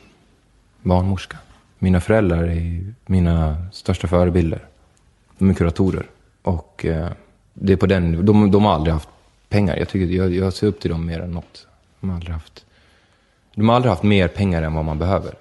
barnmorska. 0.82 1.36
Mina 1.84 2.00
föräldrar 2.00 2.44
är 2.44 2.94
mina 3.06 3.66
största 3.72 4.08
förebilder. 4.08 4.68
De 5.38 5.50
är 5.50 5.54
kuratorer. 5.54 6.06
Och 6.42 6.84
eh, 6.84 7.08
det 7.54 7.72
är 7.72 7.76
på 7.76 7.86
den, 7.86 8.26
de, 8.26 8.50
de 8.50 8.64
har 8.64 8.72
aldrig 8.72 8.94
haft 8.94 9.08
pengar. 9.48 9.76
Jag, 9.76 9.88
tycker, 9.88 10.14
jag, 10.14 10.34
jag 10.34 10.52
ser 10.52 10.66
upp 10.66 10.80
till 10.80 10.90
dem 10.90 11.06
mer 11.06 11.20
än 11.20 11.30
något. 11.30 11.66
De 12.00 12.10
har 12.10 12.16
aldrig 12.16 12.32
haft, 12.34 12.64
de 13.54 13.68
har 13.68 13.76
aldrig 13.76 13.90
haft 13.90 14.02
mer 14.02 14.28
pengar 14.28 14.62
än 14.62 14.74
vad 14.74 14.84
man 14.84 14.98
behöver. 14.98 15.34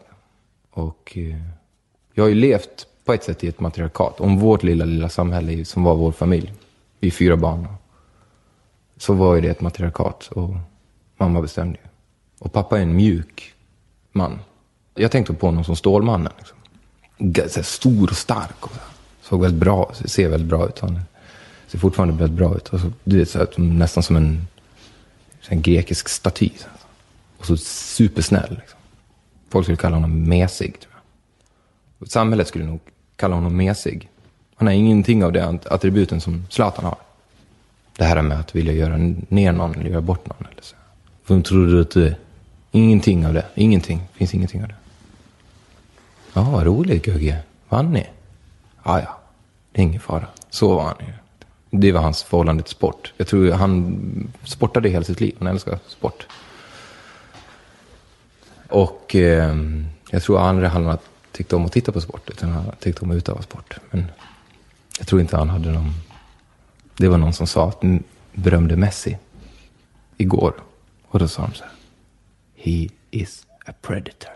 Och 0.71 1.13
eh, 1.15 1.41
jag 2.13 2.23
har 2.23 2.29
ju 2.29 2.35
levt 2.35 2.87
på 3.05 3.13
ett 3.13 3.23
sätt 3.23 3.43
i 3.43 3.47
ett 3.47 3.59
matriarkat. 3.59 4.19
Om 4.19 4.39
vårt 4.39 4.63
lilla, 4.63 4.85
lilla 4.85 5.09
samhälle 5.09 5.65
som 5.65 5.83
var 5.83 5.95
vår 5.95 6.11
familj. 6.11 6.53
Vi 6.99 7.07
är 7.07 7.11
fyra 7.11 7.37
barn. 7.37 7.67
Så 8.97 9.13
var 9.13 9.35
ju 9.35 9.41
det 9.41 9.49
ett 9.49 9.61
matriarkat. 9.61 10.27
Och 10.27 10.55
mamma 11.17 11.41
bestämde 11.41 11.77
ju. 11.83 11.89
Och 12.39 12.53
pappa 12.53 12.77
är 12.77 12.81
en 12.81 12.95
mjuk 12.95 13.53
man. 14.11 14.39
Jag 14.95 15.11
tänkte 15.11 15.33
på 15.33 15.47
honom 15.47 15.63
som 15.63 15.75
Stålmannen. 15.75 16.31
Liksom. 16.37 16.57
Så 17.49 17.59
här 17.59 17.63
Stor 17.63 18.09
och 18.09 18.17
stark. 18.17 18.65
Och 18.65 18.71
så 18.71 18.79
såg 19.29 19.41
väldigt 19.41 19.59
bra, 19.59 19.91
ser 20.05 20.29
väldigt 20.29 20.49
bra 20.49 20.67
ut. 20.67 20.79
Han 20.79 21.01
ser 21.67 21.79
fortfarande 21.79 22.13
väldigt 22.13 22.37
bra 22.37 22.55
ut. 22.55 22.73
Alltså, 22.73 22.91
du 23.03 23.17
vet, 23.17 23.29
så 23.29 23.37
här, 23.37 23.47
nästan 23.57 24.03
som 24.03 24.15
en, 24.15 24.47
så 25.41 25.49
här, 25.49 25.61
grekisk 25.61 26.09
staty. 26.09 26.49
Så 26.57 26.63
här. 26.63 26.77
Och 27.37 27.45
så 27.45 27.57
supersnäll. 27.57 28.49
Liksom. 28.49 28.79
Folk 29.49 29.65
skulle 29.65 29.77
kalla 29.77 29.95
honom 29.95 30.23
mesig. 30.23 30.79
Tror 30.79 30.93
jag. 31.99 32.09
Samhället 32.09 32.47
skulle 32.47 32.65
nog 32.65 32.79
kalla 33.15 33.35
honom 33.35 33.57
mesig. 33.57 34.09
Han 34.55 34.67
har 34.67 34.73
ingenting 34.73 35.23
av 35.23 35.31
det 35.31 35.59
attributen 35.65 36.21
som 36.21 36.45
Zlatan 36.49 36.85
har. 36.85 36.97
Det 37.97 38.03
här 38.03 38.21
med 38.21 38.39
att 38.39 38.55
vilja 38.55 38.73
göra 38.73 38.97
ner 39.27 39.51
någon 39.51 39.75
eller 39.75 39.89
göra 39.89 40.01
bort 40.01 40.29
någon. 40.29 40.47
Eller 40.51 40.61
så. 40.61 40.75
Vem 41.27 41.43
tror 41.43 41.67
du 41.67 41.81
att 41.81 41.91
du 41.91 42.07
är? 42.07 42.15
Ingenting 42.71 43.25
av 43.25 43.33
det. 43.33 43.45
Ingenting. 43.55 44.01
finns 44.13 44.33
ingenting 44.33 44.61
av 44.61 44.67
det. 44.67 44.75
Ja, 46.33 46.41
vad 46.43 46.65
roligt 46.65 47.05
Gugge. 47.05 47.39
Vann 47.69 47.91
ni? 47.91 48.07
Ja, 48.83 49.01
ja. 49.01 49.19
Det 49.71 49.81
är 49.81 49.83
ingen 49.83 50.01
fara. 50.01 50.27
Så 50.49 50.75
var 50.75 50.83
han 50.83 50.95
ju. 50.99 51.13
Det 51.79 51.91
var 51.91 52.01
hans 52.01 52.23
förhållande 52.23 52.63
till 52.63 52.71
sport. 52.71 53.13
Jag 53.17 53.27
tror 53.27 53.51
han 53.51 54.33
sportade 54.43 54.89
hela 54.89 55.03
sitt 55.03 55.21
liv. 55.21 55.35
Han 55.39 55.47
älskar 55.47 55.79
sport. 55.87 56.27
Och 58.69 59.15
eh, 59.15 59.55
jag 60.09 60.23
tror 60.23 60.39
aldrig 60.39 60.69
han 60.69 60.97
tyckte 61.31 61.55
om 61.55 61.65
att 61.65 61.71
titta 61.71 61.91
på 61.91 62.01
sport, 62.01 62.29
utan 62.29 62.51
han 62.51 62.71
tyckte 62.79 63.01
om 63.01 63.11
att 63.11 63.17
utöva 63.17 63.41
sport. 63.41 63.77
Men 63.91 64.05
jag 64.97 65.07
tror 65.07 65.21
inte 65.21 65.37
han 65.37 65.49
hade 65.49 65.71
någon... 65.71 65.93
Det 66.97 67.07
var 67.07 67.17
någon 67.17 67.33
som 67.33 67.47
sa 67.47 67.69
att 67.69 67.81
berömde 68.33 68.75
Messi 68.75 69.17
igår. 70.17 70.53
Och 71.07 71.19
då 71.19 71.27
sa 71.27 71.41
de 71.41 71.53
så 71.53 71.63
här. 71.63 71.73
He 72.55 72.89
is 73.11 73.45
a 73.65 73.73
predator. 73.81 74.31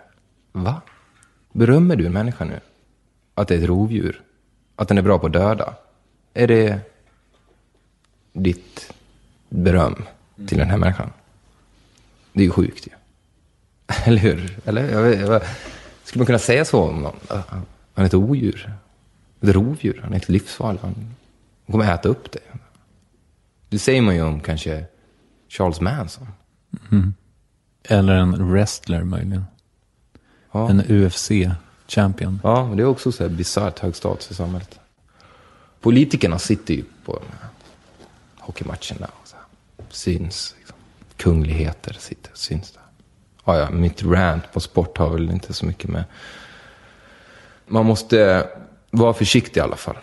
Va? 0.52 0.82
Berömmer 1.58 1.96
du 1.96 2.06
en 2.06 2.14
människa 2.14 2.46
nu? 2.46 2.60
Att 3.36 3.48
det 3.48 3.56
är 3.56 3.60
ett 3.60 3.68
rovdjur? 3.68 4.22
Att 4.76 4.88
den 4.88 4.98
är 4.98 5.02
bra 5.02 5.20
på 5.20 5.28
att 5.28 5.34
döda? 5.34 5.76
Är 6.34 6.48
det 6.48 6.80
ditt 8.34 8.94
beröm 9.50 10.04
till 10.48 10.58
den 10.58 10.70
här 10.70 10.78
människan? 10.78 11.10
Det 12.34 12.40
är 12.40 12.44
ju 12.44 12.52
sjukt 12.52 12.88
ju. 12.88 12.92
Eller 14.06 14.18
hur? 14.18 14.60
Eller? 14.66 14.92
Jag 14.92 15.02
vet, 15.02 15.20
jag 15.20 15.30
vet. 15.30 15.44
Skulle 16.04 16.20
man 16.20 16.26
kunna 16.26 16.40
säga 16.40 16.66
så 16.66 16.84
om 16.84 17.02
någon? 17.02 17.16
Han 17.30 17.66
är 17.94 18.06
ett 18.06 18.14
odjur. 18.14 18.74
Ett 19.42 19.50
rovdjur. 19.50 20.00
Han 20.04 20.14
är 20.14 20.18
ett 20.18 20.30
livsfarlig. 20.30 20.80
Han 20.82 21.16
kommer 21.72 21.94
äta 21.94 22.10
upp 22.10 22.32
det. 22.32 22.60
Det 23.70 23.80
säger 23.80 24.02
man 24.02 24.16
ju 24.16 24.22
om 24.22 24.40
kanske 24.40 24.86
Charles 25.50 25.82
Manson. 25.82 26.28
Mm. 26.92 27.14
Eller 27.84 28.14
en 28.16 28.52
wrestler 28.52 29.04
möjligen. 29.04 29.44
Ja. 30.58 30.70
En 30.70 30.82
UFC-champion. 30.82 32.40
Ja, 32.44 32.68
men 32.68 32.78
det 32.78 32.84
är 32.84 32.88
också 32.88 33.12
så 33.12 33.24
här 33.24 33.30
bisarrt 33.30 33.80
hög 33.80 33.96
status 33.96 34.32
i 34.32 34.34
samhället. 34.34 34.80
Politikerna 35.82 36.40
sitter 36.40 36.74
ju 36.74 36.84
på 37.06 37.14
de 37.14 37.26
här 37.42 37.50
hockeymatcherna 38.40 39.08
och 39.22 39.28
så 39.28 39.36
här. 39.36 39.46
syns. 39.90 40.56
Liksom. 40.58 40.76
Kungligheter 41.18 41.98
sitter 42.00 42.32
och 42.32 42.38
syns 42.38 42.72
där. 42.72 42.82
Ja, 43.46 43.60
ja, 43.60 43.70
mitt 43.70 44.04
rant 44.04 44.44
på 44.54 44.60
sport 44.60 44.98
har 44.98 45.10
väl 45.10 45.30
inte 45.30 45.54
så 45.54 45.66
mycket 45.66 45.90
med... 45.90 46.04
Man 47.68 47.86
måste 47.86 48.50
vara 48.92 49.14
försiktig 49.14 49.60
i 49.60 49.64
alla 49.64 49.76
fall. 49.76 49.98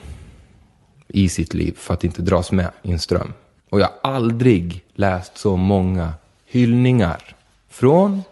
I 1.08 1.28
sitt 1.28 1.54
liv 1.54 1.74
för 1.78 1.94
att 1.94 2.04
inte 2.04 2.22
dras 2.22 2.52
med 2.52 2.70
i 2.82 2.92
en 2.92 2.98
ström. 2.98 3.32
Och 3.70 3.80
jag 3.80 3.88
har 4.02 4.12
aldrig 4.12 4.84
läst 4.94 5.38
så 5.38 5.56
många 5.56 6.14
hyllningar 6.46 7.36
från 7.68 8.22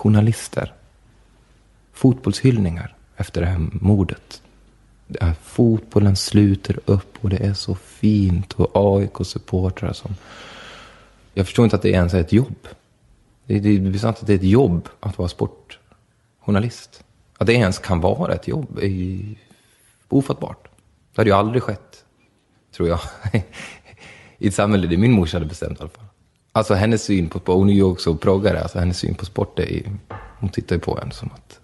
Journalister. 0.00 0.72
fotbollshyllningar 1.92 2.96
efter 3.16 3.40
det 3.40 3.46
här 3.46 3.68
mordet. 3.72 4.42
Det 5.06 5.22
är 5.22 5.32
fotbollen 5.42 6.16
sluter 6.16 6.78
upp 6.84 7.18
och 7.20 7.30
det 7.30 7.36
är 7.36 7.54
så 7.54 7.74
fint 7.74 8.52
och 8.52 8.70
AIK-supportrar 8.74 9.92
som... 9.92 10.14
Jag 11.34 11.46
förstår 11.46 11.64
inte 11.64 11.76
att 11.76 11.82
det 11.82 11.90
ens 11.90 12.14
är 12.14 12.20
ett 12.20 12.32
jobb. 12.32 12.68
Det 13.46 13.54
är, 13.54 13.60
det 13.60 13.96
är 13.96 13.98
sant 13.98 14.18
att 14.20 14.26
det 14.26 14.32
är 14.32 14.36
ett 14.36 14.42
jobb 14.42 14.88
att 15.00 15.18
vara 15.18 15.28
sportjournalist. 15.28 17.04
Att 17.38 17.46
det 17.46 17.52
ens 17.52 17.78
kan 17.78 18.00
vara 18.00 18.34
ett 18.34 18.48
jobb 18.48 18.78
är 18.82 18.86
ju 18.86 19.34
ofattbart. 20.08 20.68
Det 21.14 21.20
hade 21.20 21.30
ju 21.30 21.36
aldrig 21.36 21.62
skett, 21.62 22.04
tror 22.76 22.88
jag, 22.88 23.00
i 24.38 24.48
ett 24.48 24.54
samhälle 24.54 24.86
där 24.86 24.96
min 24.96 25.12
morsa 25.12 25.36
hade 25.36 25.46
bestämt 25.46 25.78
i 25.78 25.80
alla 25.80 25.90
fall. 25.90 26.09
Alltså 26.52 26.74
hennes 26.74 27.02
syn 27.02 27.28
på, 27.28 27.38
på 27.38 27.54
hon 27.54 27.70
är 27.70 27.74
ju 27.74 27.82
också 27.82 28.14
proggare, 28.14 28.60
alltså 28.60 28.78
hennes 28.78 28.98
syn 28.98 29.14
på 29.14 29.24
sport 29.24 29.58
är 29.58 29.82
hon 30.38 30.48
tittar 30.48 30.76
ju 30.76 30.80
på 30.80 30.98
en 31.02 31.12
som 31.12 31.30
att 31.34 31.60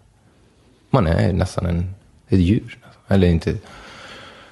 man 0.91 1.07
är 1.07 1.33
nästan 1.33 1.67
en, 1.67 1.95
ett 2.29 2.39
djur. 2.39 2.79
Eller 3.09 3.29
inte, 3.29 3.51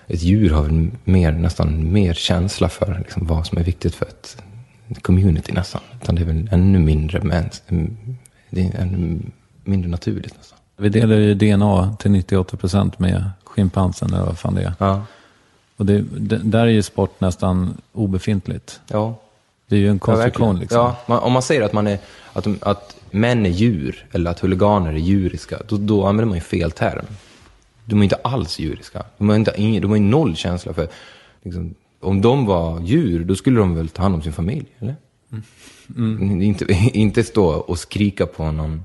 ett 0.07 0.23
djur 0.23 0.51
har 0.51 0.63
väl 0.63 0.91
mer, 1.05 1.33
nästan 1.33 1.93
mer 1.93 2.15
känsla 2.15 2.69
för 2.69 2.99
liksom, 2.99 3.27
vad 3.27 3.47
som 3.47 3.59
är 3.59 3.63
viktigt 3.63 3.95
för 3.95 4.07
ett 4.07 4.37
community 5.03 5.53
nästan. 5.53 5.81
Utan 6.03 6.15
det 6.15 6.23
är 6.23 6.27
väl 6.27 6.49
ännu 6.53 6.79
mindre, 6.79 7.21
men, 7.21 7.51
det 8.51 8.67
är 8.67 8.81
ännu 8.81 9.21
mindre 9.65 9.91
naturligt 9.91 10.37
nästan. 10.37 10.59
Vi 10.77 10.89
delar 10.89 11.17
ju 11.17 11.35
DNA 11.35 11.97
till 11.99 12.11
98% 12.11 12.93
med 12.97 13.31
schimpansen 13.45 14.15
eller 14.15 14.25
vad 14.25 14.39
fan 14.39 14.55
det 14.55 14.63
är. 14.63 14.73
Ja. 14.79 15.05
Och 15.77 15.87
det, 15.87 16.01
det, 16.01 16.39
där 16.39 16.61
är 16.61 16.67
ju 16.71 16.83
sport 16.83 17.21
nästan 17.21 17.81
obefintligt. 17.93 18.81
Ja. 18.87 19.21
Det 19.69 19.77
är 19.77 19.81
ju 19.81 19.89
en 19.89 19.95
Ja, 19.95 19.99
konstruktion 19.99 20.47
verkligen. 20.47 20.61
liksom. 20.61 20.79
Ja, 20.79 20.97
man, 21.07 21.19
om 21.19 21.33
man 21.33 21.43
säger 21.43 21.63
att, 21.63 21.73
man 21.73 21.87
är, 21.87 21.99
att, 22.33 22.47
att 22.61 22.97
män 23.11 23.47
är 23.47 23.51
djur, 23.51 24.07
eller 24.13 24.31
att 24.31 24.41
huliganer 24.41 24.93
är 24.93 24.97
djuriska, 24.97 25.59
då, 25.69 25.77
då 25.77 26.07
använder 26.07 26.29
man 26.29 26.35
ju 26.37 26.41
fel 26.41 26.71
term. 26.71 27.05
De 27.85 27.99
är 28.01 28.05
inte 28.05 28.17
alls 28.17 28.59
djuriska. 28.59 29.03
De 29.19 29.29
har, 29.29 29.37
inte, 29.37 29.53
ingen- 29.57 29.83
de 29.83 29.89
har 29.91 29.97
ju 29.97 30.03
noll 30.03 30.37
känsla 30.37 30.75
för... 30.75 30.89
Liksom, 31.43 31.75
om 32.01 32.21
de 32.21 32.47
var 32.47 32.81
djur, 32.81 33.25
då 33.25 33.35
skulle 33.37 33.59
de 33.61 33.75
väl 33.75 33.89
ta 33.89 34.03
hand 34.03 34.15
om 34.15 34.23
sin 34.23 34.33
familj, 34.33 34.67
eller? 34.79 34.97
Inte, 36.43 36.65
inte 36.99 37.25
stå 37.25 37.47
och 37.47 37.79
skrika 37.79 38.27
på 38.27 38.51
någon 38.53 38.85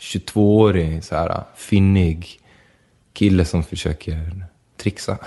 22-årig, 0.00 1.04
så 1.04 1.14
här, 1.16 1.42
finnig 1.56 2.40
kille 3.12 3.44
som 3.44 3.64
försöker 3.64 4.44
trixa. 4.76 5.18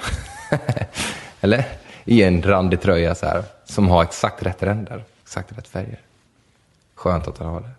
eller? 1.41 1.65
I 2.05 2.23
en 2.23 2.41
randig 2.41 2.81
tröja 2.81 3.15
så 3.15 3.25
här, 3.25 3.43
som 3.65 3.87
har 3.87 4.03
exakt 4.03 4.43
rätt 4.43 4.63
ränder, 4.63 5.03
exakt 5.23 5.57
rätt 5.57 5.67
färger. 5.67 5.99
Skönt 6.95 7.27
att 7.27 7.37
han 7.37 7.47
har 7.47 7.61
det. 7.61 7.69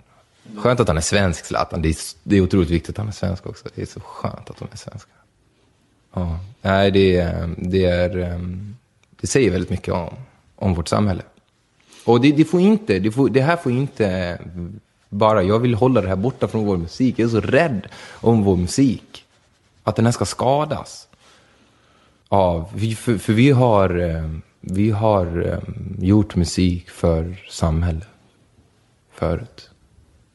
Skönt 0.60 0.80
att 0.80 0.88
han 0.88 0.96
är 0.96 1.00
svensk, 1.00 1.44
Zlatan. 1.44 1.82
Det 1.82 1.88
är, 1.88 1.96
det 2.22 2.36
är 2.36 2.40
otroligt 2.40 2.70
viktigt 2.70 2.90
att 2.90 2.98
han 2.98 3.08
är 3.08 3.12
svensk 3.12 3.46
också. 3.46 3.68
Det 3.74 3.82
är 3.82 3.86
så 3.86 4.00
skönt 4.00 4.50
att 4.50 4.56
de 4.58 4.68
är 4.72 4.76
svenska. 4.76 5.10
Ja, 6.14 6.38
nej, 6.62 6.90
det, 6.90 7.16
är- 7.16 7.42
eh, 7.42 7.48
det, 7.56 7.84
är, 7.84 8.18
eh, 8.18 8.38
det 9.20 9.26
säger 9.26 9.50
väldigt 9.50 9.70
mycket 9.70 9.94
om, 9.94 10.14
om 10.56 10.74
vårt 10.74 10.88
samhälle. 10.88 11.22
Och 12.04 12.20
det, 12.20 12.32
det 12.32 12.44
får 12.44 12.60
inte, 12.60 12.98
det, 12.98 13.10
får, 13.10 13.28
det 13.28 13.40
här 13.40 13.56
får 13.56 13.72
inte 13.72 14.38
bara, 15.08 15.42
jag 15.42 15.58
vill 15.58 15.74
hålla 15.74 16.00
det 16.00 16.08
här 16.08 16.16
borta 16.16 16.48
från 16.48 16.64
vår 16.66 16.76
musik. 16.76 17.18
Jag 17.18 17.26
är 17.26 17.30
så 17.30 17.40
rädd 17.40 17.86
om 18.10 18.42
vår 18.44 18.56
musik. 18.56 19.24
Att 19.82 19.96
den 19.96 20.04
här 20.04 20.12
ska 20.12 20.24
skadas. 20.24 21.05
Av, 22.28 22.68
vi- 22.74 22.94
för, 22.94 23.18
för 23.18 23.32
vi 23.32 23.50
har, 23.50 23.98
eh, 23.98 24.30
vi 24.60 24.90
har 24.90 25.48
eh, 25.52 25.58
gjort 26.04 26.36
musik 26.36 26.90
för 26.90 27.36
samhälle 27.50 28.04
förut. 29.14 29.70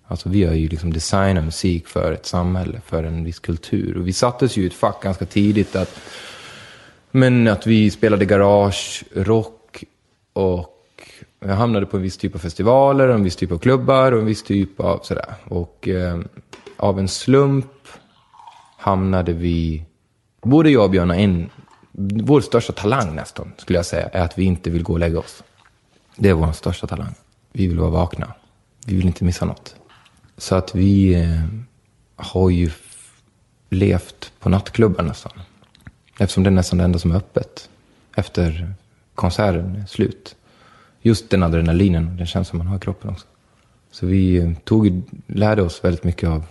Alltså 0.08 0.30
vi 0.30 0.44
har 0.44 0.54
ju 0.54 0.68
liksom 0.68 0.94
designat 0.94 1.44
musik 1.44 1.88
för 1.88 2.12
ett 2.12 2.26
samhälle, 2.26 2.82
för 2.86 3.04
en 3.04 3.24
viss 3.24 3.40
kultur. 3.40 3.98
Och 3.98 4.08
vi 4.08 4.14
sattes 4.14 4.58
ju 4.58 4.64
i 4.64 4.68
ett 4.68 4.74
fack 4.74 5.04
ganska 5.04 5.26
tidigt 5.26 5.76
att, 5.76 6.00
men 7.12 7.48
att 7.48 7.68
vi 7.68 7.92
spelade 7.92 8.26
garage, 8.26 9.04
rock 9.16 9.84
och 10.34 10.68
jag 11.40 11.56
hamnade 11.56 11.86
på 11.86 11.98
en 11.98 12.04
viss 12.04 12.18
typ 12.18 12.36
av 12.36 12.40
festivaler, 12.40 13.08
en 13.08 13.24
viss 13.24 13.36
typ 13.36 13.52
av 13.52 13.58
klubbar 13.58 14.12
och 14.12 14.20
en 14.20 14.26
viss 14.26 14.44
typ 14.44 14.80
av 14.80 15.00
sådär. 15.04 15.34
Och 15.44 15.88
eh, 15.88 16.20
av 16.78 17.00
en 17.00 17.08
slump 17.08 17.88
hamnade 18.78 19.34
vi, 19.34 19.86
både 20.42 20.70
jag 20.70 20.84
och 20.84 20.90
Björn 20.90 21.10
har 21.10 21.18
en, 21.18 21.50
vår 21.92 22.42
största 22.42 22.74
talang 22.74 23.16
nästan, 23.16 23.52
skulle 23.58 23.80
jag 23.80 23.86
säga, 23.86 24.08
är 24.08 24.22
att 24.22 24.38
vi 24.38 24.44
inte 24.44 24.70
vill 24.70 24.84
gå 24.84 24.94
och 24.94 25.00
lägga 25.00 25.20
oss. 25.20 25.44
Det 26.16 26.30
är 26.30 26.34
vår 26.34 26.52
största 26.52 26.88
talang. 26.88 27.14
Vi 27.52 27.68
vill 27.68 27.80
vara 27.80 27.90
vakna. 27.90 28.34
Vi 28.86 28.96
vill 28.96 29.06
inte 29.06 29.24
missa 29.24 29.46
något. 29.46 29.76
Så 30.38 30.56
att 30.56 30.76
vi 30.76 31.14
eh, 31.14 31.46
har 32.16 32.50
ju 32.50 32.72
levt 33.70 34.32
på 34.40 34.50
nattklubbar 34.50 35.04
nästan. 35.04 35.32
Eftersom 36.20 36.44
det 36.44 36.50
är 36.50 36.52
nästan 36.52 36.78
det 36.78 36.84
enda 36.84 37.00
som 37.00 37.12
är 37.12 37.16
öppet 37.16 37.70
efter 38.16 38.74
konserten 39.16 39.76
är 39.76 39.86
slut. 39.86 40.36
Just 41.02 41.30
den 41.30 41.44
adrenalinen 41.44 42.08
och 42.08 42.14
den 42.16 42.28
känslan 42.28 42.58
man 42.58 42.68
har 42.68 42.78
i 42.78 42.80
kroppen 42.80 43.10
också. 43.10 43.28
Så 43.92 44.06
vi 44.06 44.38
eh, 44.38 44.52
tog, 44.64 45.04
lärde 45.28 45.62
oss 45.62 45.84
väldigt 45.84 46.04
mycket 46.04 46.30
av, 46.30 46.46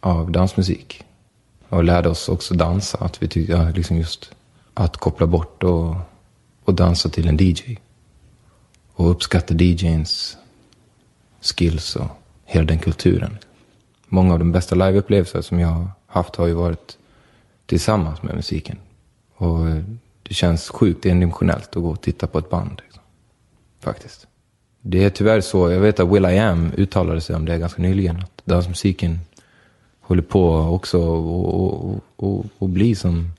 av 0.00 0.30
dansmusik. 0.30 1.04
Och 1.68 1.84
lärde 1.84 2.08
oss 2.08 2.28
också 2.28 2.54
dansa. 2.54 2.98
Att 2.98 3.22
vi 3.22 3.28
tyckte, 3.28 3.52
ja, 3.52 3.70
liksom 3.70 3.96
just 3.96 4.34
att 4.74 4.96
koppla 4.96 5.26
bort 5.26 5.62
och, 5.62 5.96
och 6.64 6.74
dansa 6.74 7.08
till 7.08 7.28
en 7.28 7.36
DJ. 7.40 7.76
Och 8.92 9.10
uppskatta 9.10 9.54
DJns 9.54 10.36
skills 11.40 11.96
och 11.96 12.06
hela 12.44 12.66
den 12.66 12.78
kulturen. 12.78 13.38
Många 14.06 14.32
av 14.32 14.38
de 14.38 14.52
bästa 14.52 14.74
liveupplevelser 14.74 15.40
som 15.40 15.60
jag 15.60 15.68
har 15.68 15.88
haft 16.06 16.36
har 16.36 16.46
ju 16.46 16.52
varit 16.52 16.98
tillsammans 17.66 18.22
med 18.22 18.34
musiken. 18.34 18.78
Och 19.34 19.68
eh, 19.68 19.82
det 20.22 20.34
känns 20.34 20.68
sjukt 20.68 21.06
endimensionellt 21.06 21.76
att 21.76 21.82
gå 21.82 21.90
och 21.90 22.00
titta 22.00 22.26
på 22.26 22.38
ett 22.38 22.50
band. 22.50 22.82
Liksom. 22.84 23.02
Faktiskt. 23.80 24.26
Det 24.80 25.04
är 25.04 25.10
tyvärr 25.10 25.40
så, 25.40 25.70
jag 25.70 25.80
vet 25.80 26.00
att 26.00 26.08
Will 26.08 26.24
I 26.24 26.38
Am 26.38 26.72
uttalade 26.76 27.20
sig 27.20 27.36
om 27.36 27.44
det 27.44 27.58
ganska 27.58 27.82
nyligen. 27.82 28.16
Att 28.16 28.42
dansmusiken 28.44 29.20
håller 30.00 30.22
på 30.22 30.54
också 30.54 30.98
och, 31.00 31.64
och, 31.64 32.00
och, 32.16 32.44
och 32.58 32.68
bli 32.68 32.94
som 32.94 33.32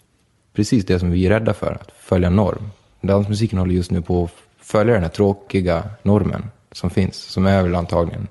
precis 0.54 0.86
det 0.86 1.00
som 1.00 1.12
vi 1.12 1.26
är 1.26 1.30
rädda 1.30 1.54
för, 1.54 1.72
att 1.82 1.92
följa 2.00 2.30
norm. 2.30 2.70
Dansmusiken 3.02 3.60
håller 3.60 3.74
just 3.74 3.92
nu 3.92 4.02
på 4.02 4.24
att 4.24 4.32
följa 4.66 4.94
den 4.94 5.04
här 5.04 5.10
tråkiga 5.10 5.84
normen 6.04 6.50
som 6.72 6.90
finns, 6.90 7.16
som 7.16 7.46
är 7.46 7.64
väl 7.64 7.76
antagligen 7.76 8.28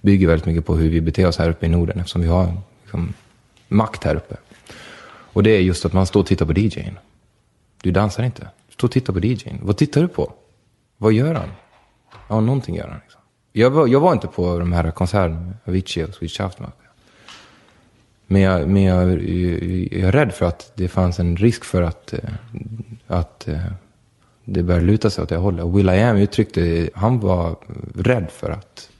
bygger 0.00 0.26
väldigt 0.26 0.46
mycket 0.46 0.66
på 0.66 0.76
hur 0.76 0.88
vi 0.88 1.00
beter 1.00 1.26
oss 1.26 1.38
här 1.38 1.50
uppe 1.50 1.66
i 1.66 1.68
Norden, 1.68 2.00
eftersom 2.00 2.22
vi 2.22 2.28
har 2.28 2.52
liksom, 2.82 3.12
makt 3.68 4.04
här 4.04 4.16
uppe. 4.16 4.36
Och 5.32 5.42
det 5.42 5.50
är 5.50 5.60
just 5.60 5.84
att 5.84 5.92
man 5.92 6.06
står 6.06 6.20
och 6.20 6.26
tittar 6.26 6.46
på 6.46 6.52
DJn. 6.52 6.98
Du 7.82 7.90
dansar 7.90 8.22
inte. 8.22 8.42
Du 8.42 8.72
står 8.72 8.88
och 8.88 8.92
tittar 8.92 9.12
på 9.12 9.18
DJn. 9.18 9.58
Vad 9.62 9.76
tittar 9.76 10.00
du 10.00 10.08
på? 10.08 10.32
Vad 10.96 11.12
gör 11.12 11.34
han? 11.34 11.48
Ja, 12.28 12.40
någonting 12.40 12.76
gör 12.76 12.88
han. 12.88 13.00
Liksom. 13.02 13.20
Jag, 13.52 13.70
var, 13.70 13.86
jag 13.86 14.00
var 14.00 14.12
inte 14.12 14.26
på 14.26 14.58
de 14.58 14.72
här 14.72 14.90
konserterna 14.90 15.40
med 15.40 15.54
Avicii 15.64 16.04
och 16.04 16.14
Swedish 16.14 16.40
Aftermath. 16.40 16.76
Men, 18.32 18.42
jag, 18.42 18.68
men 18.68 18.82
jag, 18.82 19.10
jag 19.92 20.08
är 20.08 20.12
rädd 20.12 20.32
för 20.32 20.46
att 20.46 20.72
det 20.74 20.88
fanns 20.88 21.18
en 21.18 21.36
risk 21.36 21.64
för 21.64 21.82
att, 21.82 22.12
eh, 22.12 22.30
att 23.06 23.48
eh, 23.48 23.72
det 24.44 24.62
började 24.62 24.86
luta 24.86 25.10
sig 25.10 25.22
åt 25.22 25.28
det 25.28 25.36
hållet. 25.36 25.64
Och 25.64 25.78
Will 25.78 25.88
I 25.88 26.02
Am 26.02 26.16
uttryckte, 26.16 26.90
han 26.94 27.20
var 27.20 27.56
rädd 27.94 28.30
för 28.30 28.50
att 28.50 28.90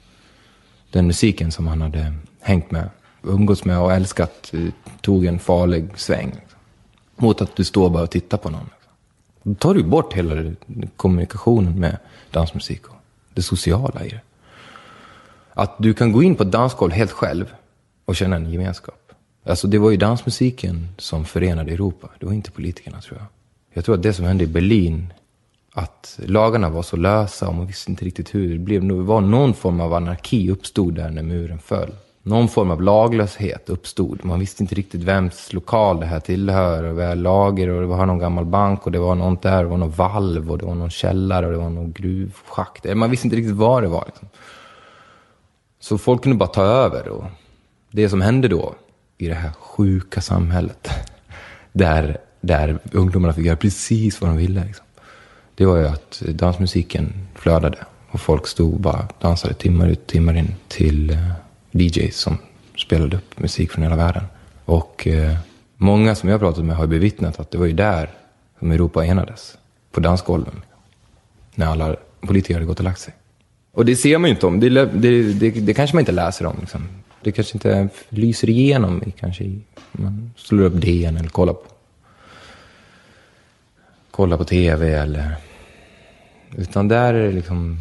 den 0.91 1.07
musiken 1.07 1.53
som 1.53 1.67
han 1.67 1.83
hade 1.83 2.15
hängt 2.41 2.71
med, 2.71 2.91
umgåtts 3.23 3.65
med 3.65 3.79
och 3.79 3.93
älskat 3.93 4.51
eh, 4.53 4.67
tog 5.01 5.27
en 5.27 5.39
farlig 5.39 5.89
sväng. 5.97 6.41
Mot 7.17 7.43
att 7.43 7.57
du 7.57 7.65
står 7.65 7.91
bara 7.91 8.03
och 8.03 8.11
tittar 8.11 8.39
på 8.39 8.51
någon. 8.51 8.71
Då 9.43 9.55
tar 9.55 9.75
du 9.75 9.83
bort 9.83 10.13
hela 10.13 10.53
kommunikationen 10.97 11.81
med 11.81 11.97
dansmusik 12.31 12.87
och 12.87 12.97
det 13.35 13.43
sociala 13.43 14.05
i 14.05 14.09
det. 14.09 14.21
Att 15.53 15.77
du 15.79 15.95
kan 15.95 16.13
gå 16.13 16.23
in 16.23 16.35
på 16.35 16.43
ett 16.43 16.53
dansgolv 16.53 16.93
helt 16.93 17.11
själv 17.11 17.55
och 18.05 18.17
känna 18.17 18.37
en 18.37 18.51
gemenskap. 18.51 19.00
Alltså 19.45 19.67
det 19.67 19.79
var 19.79 19.91
ju 19.91 19.97
dansmusiken 19.97 20.89
som 20.99 21.25
förenade 21.25 21.73
Europa. 21.73 22.09
Det 22.19 22.27
var 22.27 22.33
inte 22.33 22.51
politikerna 22.51 23.01
tror 23.01 23.19
jag. 23.19 23.27
Jag 23.73 23.85
tror 23.85 23.95
att 23.95 24.03
det 24.03 24.13
som 24.13 24.25
hände 24.25 24.45
i 24.45 24.47
Berlin, 24.47 25.13
att 25.73 26.21
lagarna 26.27 26.69
var 26.69 26.83
så 26.83 26.97
lösa 26.97 27.49
och 27.49 27.55
man 27.55 27.67
visste 27.67 27.91
inte 27.91 28.05
riktigt 28.05 28.35
hur. 28.35 28.53
Det 28.53 28.59
blev, 28.59 28.85
det 28.85 28.95
var 28.95 29.21
någon 29.21 29.55
form 29.55 29.81
av 29.81 29.95
anarki 29.95 30.51
uppstod 30.51 30.95
där 30.95 31.11
när 31.11 31.23
muren 31.23 31.59
föll. 31.59 31.91
Någon 32.23 32.49
form 32.49 32.71
av 32.71 32.83
laglöshet 32.83 33.71
uppstod. 33.71 34.25
Man 34.25 34.41
visste 34.41 34.63
inte 34.63 34.75
riktigt 34.75 35.03
vems 35.03 35.53
lokal 35.53 36.01
det 36.01 36.07
här 36.07 36.21
tillhör. 36.21 36.83
Och 36.83 36.97
det 36.97 37.07
var 37.07 37.15
lager 37.15 37.69
och 37.69 37.81
det 37.81 37.87
var 37.87 38.07
någon 38.07 38.19
gammal 38.19 38.45
bank 38.45 38.87
och 38.87 38.93
det 38.93 38.99
var 38.99 39.15
något 39.15 39.43
där. 39.43 39.63
Det 39.63 39.69
var 39.69 39.77
någon 39.77 39.91
valv 39.91 40.51
och 40.51 40.59
det 40.59 40.67
var 40.67 40.75
någon 40.75 40.91
källare 40.91 41.47
och 41.47 41.53
det 41.53 41.59
var 41.59 41.71
någon 41.71 41.93
gruvschakt. 41.93 42.95
Man 42.95 43.11
visste 43.11 43.27
inte 43.27 43.37
riktigt 43.37 43.57
vad 43.57 43.83
det 43.83 43.89
var. 43.89 44.05
Liksom. 44.07 44.29
Så 45.81 45.99
folk 45.99 46.23
kunde 46.23 46.39
bara 46.39 46.49
ta 46.49 46.63
över. 46.63 47.09
Och 47.09 47.25
det 47.91 48.09
som 48.09 48.21
hände 48.21 48.49
då 48.49 48.75
i 49.23 49.29
det 49.29 49.35
här 49.35 49.51
sjuka 49.53 50.21
samhället, 50.21 50.89
där, 51.73 52.19
där 52.41 52.79
ungdomarna 52.93 53.35
fick 53.35 53.47
göra 53.47 53.57
precis 53.57 54.21
vad 54.21 54.31
de 54.31 54.37
ville, 54.37 54.65
liksom, 54.65 54.87
det 55.55 55.67
var 55.67 55.77
ju 55.77 55.87
att 55.89 56.23
dansmusiken 56.29 57.13
flödade. 57.35 57.79
Och 58.11 58.21
folk 58.21 58.47
stod 58.47 58.75
och 58.75 58.81
bara 58.81 59.09
dansade 59.21 59.55
timmar 59.55 59.89
ut 59.89 60.07
timmar 60.07 60.37
in 60.37 60.55
till 60.69 61.11
eh, 61.11 61.33
DJs 61.71 62.17
som 62.17 62.39
spelade 62.77 63.17
upp 63.17 63.39
musik 63.39 63.71
från 63.71 63.83
hela 63.83 63.97
världen. 63.97 64.25
Och 64.65 65.07
eh, 65.07 65.37
många 65.77 66.15
som 66.15 66.29
jag 66.29 66.35
har 66.35 66.39
pratat 66.39 66.65
med 66.65 66.77
har 66.77 66.87
bevittnat 66.87 67.41
att 67.41 67.51
det 67.51 67.59
var 67.59 67.67
ju 67.67 67.73
där 67.73 68.11
som 68.59 68.71
Europa 68.71 69.05
enades. 69.05 69.59
På 69.93 70.01
dansgolven. 70.01 70.63
När 71.55 71.67
alla 71.67 71.97
politiker 72.21 72.55
hade 72.55 72.67
gått 72.67 72.79
och 72.79 72.85
lagt 72.85 73.01
sig. 73.01 73.15
Och 73.73 73.85
det 73.85 73.97
ser 73.97 74.19
man 74.19 74.31
ju 74.31 74.35
inte 74.35 74.47
om. 74.47 74.61
Det, 74.61 74.69
det, 74.69 75.33
det, 75.33 75.51
det 75.51 75.75
kanske 75.75 75.97
man 75.97 76.01
inte 76.01 76.13
läser 76.13 76.47
om. 76.47 76.57
Liksom. 76.61 76.89
Det 77.23 77.33
kanske 77.33 77.55
inte 77.55 77.89
lyser 78.09 78.49
igenom 78.49 79.03
i, 79.03 79.11
kanske 79.11 79.59
man 79.93 80.33
slår 80.37 80.65
upp 80.65 80.81
DN 80.81 81.17
eller 81.17 81.29
kollar 81.29 81.53
på, 81.53 81.67
kollar 84.11 84.37
på 84.37 84.45
tv 84.45 84.95
eller... 84.95 85.37
Utan 86.57 86.89
där 86.89 87.15
är 87.15 87.27
det 87.27 87.33
liksom 87.33 87.79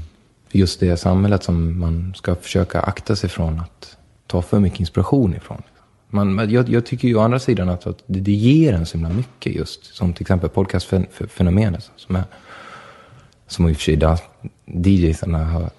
just 0.52 0.80
det 0.80 0.98
samhället 0.98 1.44
som 1.44 1.80
man 1.80 2.14
ska 2.16 2.36
försöka 2.36 2.82
akta 2.82 3.16
sig 3.16 3.30
från 3.30 3.60
att 3.60 3.98
ta 4.28 4.42
för 4.42 4.60
mycket 4.60 4.80
inspiration 4.80 5.36
ifrån. 5.36 5.62
Man, 6.10 6.50
jag, 6.52 6.70
jag 6.70 6.86
tycker 6.86 7.08
ju 7.08 7.16
å 7.16 7.22
andra 7.22 7.40
sidan 7.40 7.70
att, 7.70 7.88
att 7.88 8.04
det, 8.06 8.20
det 8.20 8.32
ger 8.32 8.74
en 8.74 8.86
så 8.86 8.98
himla 8.98 9.14
mycket 9.14 9.56
just. 9.56 9.96
Som 9.96 10.14
till 10.14 10.24
exempel 10.24 10.50
podcastfenomenet 10.50 11.92
som 11.96 12.16
är 12.16 12.24
som 13.48 13.70
i 13.70 13.74
och 13.74 13.78
för 13.78 13.84
sig 13.84 14.18
DJsarna 14.66 15.46
har 15.46 15.70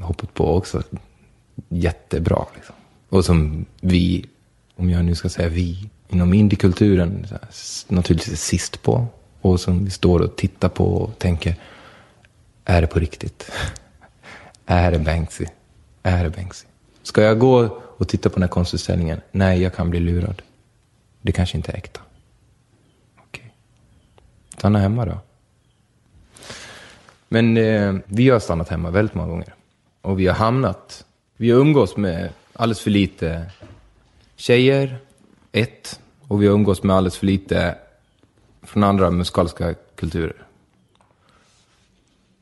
hoppat 0.00 0.34
på 0.34 0.56
också 0.56 0.82
jättebra. 1.68 2.46
Liksom. 2.54 2.74
Och 3.08 3.24
som 3.24 3.66
vi, 3.80 4.26
om 4.76 4.90
jag 4.90 5.04
nu 5.04 5.14
ska 5.14 5.28
säga 5.28 5.48
vi, 5.48 5.90
inom 6.08 6.34
indiekulturen 6.34 7.26
naturligtvis 7.88 8.32
är 8.32 8.36
sist 8.36 8.82
på. 8.82 9.06
Och 9.40 9.60
som 9.60 9.84
vi 9.84 9.90
står 9.90 10.20
och 10.20 10.36
tittar 10.36 10.68
på 10.68 10.84
och 10.84 11.18
tänker, 11.18 11.56
är 12.64 12.80
det 12.80 12.86
på 12.86 12.98
riktigt? 12.98 13.50
är 14.66 14.92
det 14.92 14.98
Banksy? 14.98 15.46
Är 16.02 16.24
det 16.24 16.30
Banksy? 16.30 16.66
Ska 17.02 17.22
jag 17.22 17.38
gå 17.38 17.80
och 17.98 18.08
titta 18.08 18.28
på 18.28 18.34
den 18.34 18.42
här 18.42 18.48
konstutställningen? 18.48 19.20
Nej, 19.30 19.62
jag 19.62 19.74
kan 19.74 19.90
bli 19.90 20.00
lurad. 20.00 20.42
Det 21.22 21.32
kanske 21.32 21.56
inte 21.56 21.72
är 21.72 21.76
äkta. 21.76 22.00
Okej. 23.18 23.54
Stanna 24.56 24.78
hemma 24.78 25.04
då. 25.04 25.18
Men 27.28 27.56
eh, 27.56 27.94
vi 28.06 28.28
har 28.28 28.40
stannat 28.40 28.68
hemma 28.68 28.90
väldigt 28.90 29.14
många 29.14 29.28
gånger. 29.28 29.54
Och 30.00 30.20
vi 30.20 30.26
har 30.26 30.34
hamnat, 30.34 31.04
vi 31.36 31.50
har 31.50 31.60
umgås 31.60 31.96
med 31.96 32.30
alldeles 32.58 32.80
för 32.80 32.90
lite 32.90 33.50
tjejer, 34.36 34.98
ett. 35.52 36.00
Och 36.28 36.42
vi 36.42 36.46
har 36.46 36.54
umgås 36.54 36.82
med 36.82 36.96
alldeles 36.96 37.16
för 37.16 37.26
lite 37.26 37.78
från 38.62 38.84
andra 38.84 39.10
musikaliska 39.10 39.74
kulturer. 39.94 40.36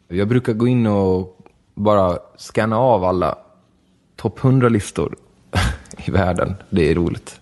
Jag 0.08 0.28
brukar 0.28 0.52
gå 0.52 0.68
in 0.68 0.86
och 0.86 1.38
bara 1.74 2.18
scanna 2.36 2.78
av 2.78 3.04
alla 3.04 3.38
topp 4.16 4.38
100-listor 4.40 5.16
i 6.06 6.10
världen. 6.10 6.54
Det 6.70 6.90
är 6.90 6.94
roligt. 6.94 7.40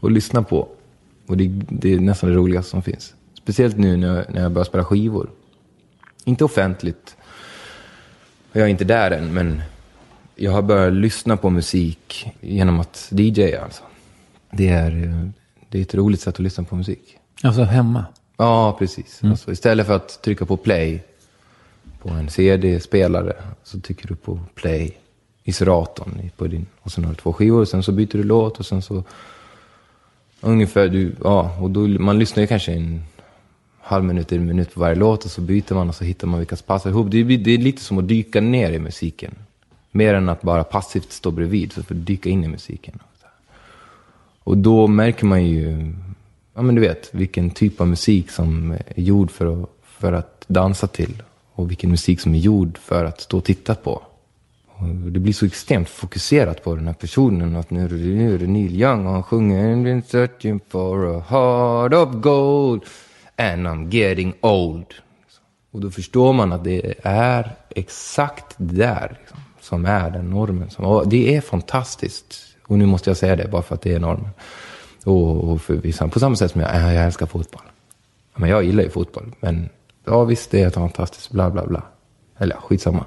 Och 0.00 0.10
lyssna 0.10 0.42
på. 0.42 0.68
Och 1.26 1.36
det, 1.36 1.48
det 1.68 1.94
är 1.94 2.00
nästan 2.00 2.30
det 2.30 2.36
roligaste 2.36 2.70
som 2.70 2.82
finns. 2.82 3.14
Speciellt 3.34 3.76
nu 3.76 3.96
när 3.96 4.16
jag, 4.16 4.34
när 4.34 4.42
jag 4.42 4.52
börjar 4.52 4.64
spela 4.64 4.84
skivor. 4.84 5.30
Inte 6.24 6.44
offentligt. 6.44 7.16
Jag 8.52 8.64
är 8.64 8.68
inte 8.68 8.84
där 8.84 9.10
än, 9.10 9.34
men 9.34 9.62
jag 10.36 10.52
har 10.52 10.62
börjat 10.62 10.92
lyssna 10.92 11.36
på 11.36 11.50
musik 11.50 12.26
genom 12.40 12.80
att 12.80 13.08
DJ 13.10 13.54
alltså. 13.56 13.82
Det 14.50 14.68
är, 14.68 14.90
det 15.68 15.78
är 15.78 15.82
ett 15.82 15.94
roligt 15.94 16.20
sätt 16.20 16.34
att 16.34 16.40
lyssna 16.40 16.64
på 16.64 16.76
musik. 16.76 17.18
Alltså 17.42 17.62
hemma. 17.62 18.04
Ja, 18.36 18.76
precis. 18.78 19.20
Alltså, 19.24 19.52
istället 19.52 19.86
för 19.86 19.96
att 19.96 20.22
trycka 20.22 20.46
på 20.46 20.56
play 20.56 21.02
på 22.02 22.08
en 22.08 22.28
CD-spelare. 22.28 23.32
Så 23.64 23.80
trycker 23.80 24.08
du 24.08 24.14
på 24.14 24.40
play 24.54 24.96
i 25.44 25.52
seratorn 25.52 26.30
på 26.36 26.46
din, 26.46 26.66
och 26.80 26.92
sen 26.92 27.04
har 27.04 27.12
du 27.12 27.16
två 27.16 27.32
skivor. 27.32 27.60
Och 27.60 27.68
sen 27.68 27.82
så 27.82 27.92
byter 27.92 28.12
du 28.12 28.22
låt 28.22 28.58
och 28.58 28.66
sen 28.66 28.82
så 28.82 29.04
ungefär 30.40 30.88
du, 30.88 31.14
ja, 31.24 31.56
och 31.60 31.70
då, 31.70 31.80
man 31.80 32.18
lyssnar 32.18 32.40
ju 32.40 32.46
kanske 32.46 32.72
en 32.72 33.04
halv 33.80 34.04
minut, 34.04 34.32
en 34.32 34.46
minut 34.46 34.74
på 34.74 34.80
varje 34.80 34.94
låt 34.94 35.24
och 35.24 35.30
så 35.30 35.40
byter 35.40 35.74
man 35.74 35.88
och 35.88 35.94
så 35.94 36.04
hittar 36.04 36.26
man 36.26 36.38
vilka 36.38 36.56
som 36.56 36.66
passar 36.66 36.90
ihop. 36.90 37.10
Det, 37.10 37.22
det 37.22 37.50
är 37.50 37.58
lite 37.58 37.82
som 37.82 37.98
att 37.98 38.08
dyka 38.08 38.40
ner 38.40 38.72
i 38.72 38.78
musiken. 38.78 39.34
Mer 39.96 40.14
än 40.14 40.28
att 40.28 40.42
bara 40.42 40.64
passivt 40.64 41.12
stå 41.12 41.30
bredvid, 41.30 41.72
så 41.72 41.82
för 41.82 41.94
att 41.94 42.06
dyka 42.06 42.28
in 42.28 42.44
i 42.44 42.48
musiken. 42.48 42.98
Och 44.44 44.58
då 44.58 44.86
märker 44.86 45.26
man 45.26 45.44
ju, 45.44 45.92
ja 46.54 46.62
men 46.62 46.74
du 46.74 46.80
vet, 46.80 47.14
vilken 47.14 47.50
typ 47.50 47.80
av 47.80 47.88
musik 47.88 48.30
som 48.30 48.70
är 48.72 49.00
gjord 49.00 49.30
för 49.30 49.62
att, 49.62 49.70
för 49.82 50.12
att 50.12 50.44
dansa 50.46 50.86
till. 50.86 51.22
Och 51.52 51.70
vilken 51.70 51.90
musik 51.90 52.20
som 52.20 52.34
är 52.34 52.38
gjord 52.38 52.78
för 52.78 53.04
att 53.04 53.20
stå 53.20 53.38
och 53.38 53.44
titta 53.44 53.74
på. 53.74 54.02
Och 54.66 55.12
det 55.12 55.20
blir 55.20 55.32
så 55.32 55.46
extremt 55.46 55.88
fokuserat 55.88 56.64
på 56.64 56.74
den 56.74 56.86
här 56.86 56.94
personen. 56.94 57.56
Att 57.56 57.70
nu 57.70 57.88
nu 57.88 58.34
är 58.34 58.38
det 58.38 58.46
Neil 58.46 58.82
Young 58.82 59.06
och 59.06 59.12
han 59.12 59.22
sjunger 59.22 59.76
"I've 59.76 59.84
been 59.84 60.02
searching 60.02 60.60
for 60.68 61.16
a 61.16 61.24
heart 61.28 61.92
of 61.92 62.22
gold 62.22 62.82
and 63.36 63.66
I'm 63.66 63.94
getting 63.94 64.34
old. 64.40 64.86
Och 65.70 65.80
då 65.80 65.90
förstår 65.90 66.32
man 66.32 66.52
att 66.52 66.64
det 66.64 66.94
är 67.02 67.56
exakt 67.70 68.54
där 68.56 69.16
liksom, 69.20 69.38
som 69.66 69.86
är 69.86 70.10
den 70.10 70.30
normen. 70.30 70.70
Som, 70.70 70.84
och 70.84 71.08
det 71.08 71.36
är 71.36 71.40
fantastiskt. 71.40 72.56
Och 72.66 72.78
nu 72.78 72.86
måste 72.86 73.10
jag 73.10 73.16
säga 73.16 73.36
det 73.36 73.48
bara 73.48 73.62
för 73.62 73.74
att 73.74 73.82
det 73.82 73.92
är 73.92 74.00
normen. 74.00 74.30
Och, 75.04 75.44
och 75.44 75.62
för 75.62 75.74
vissa, 75.74 76.08
på 76.08 76.20
samma 76.20 76.36
sätt 76.36 76.50
som 76.50 76.60
jag, 76.60 76.94
jag 76.94 77.04
älskar 77.04 77.26
fotboll. 77.26 77.62
Men 78.36 78.50
jag 78.50 78.64
gillar 78.64 78.82
ju 78.82 78.90
fotboll. 78.90 79.32
Men 79.40 79.68
ja, 80.04 80.24
visst 80.24 80.50
det 80.50 80.62
är 80.62 80.70
fantastiskt, 80.70 81.30
bla 81.30 81.50
bla 81.50 81.66
bla. 81.66 81.82
Eller 82.38 82.54
ja, 82.54 82.60
skitsamma. 82.60 83.04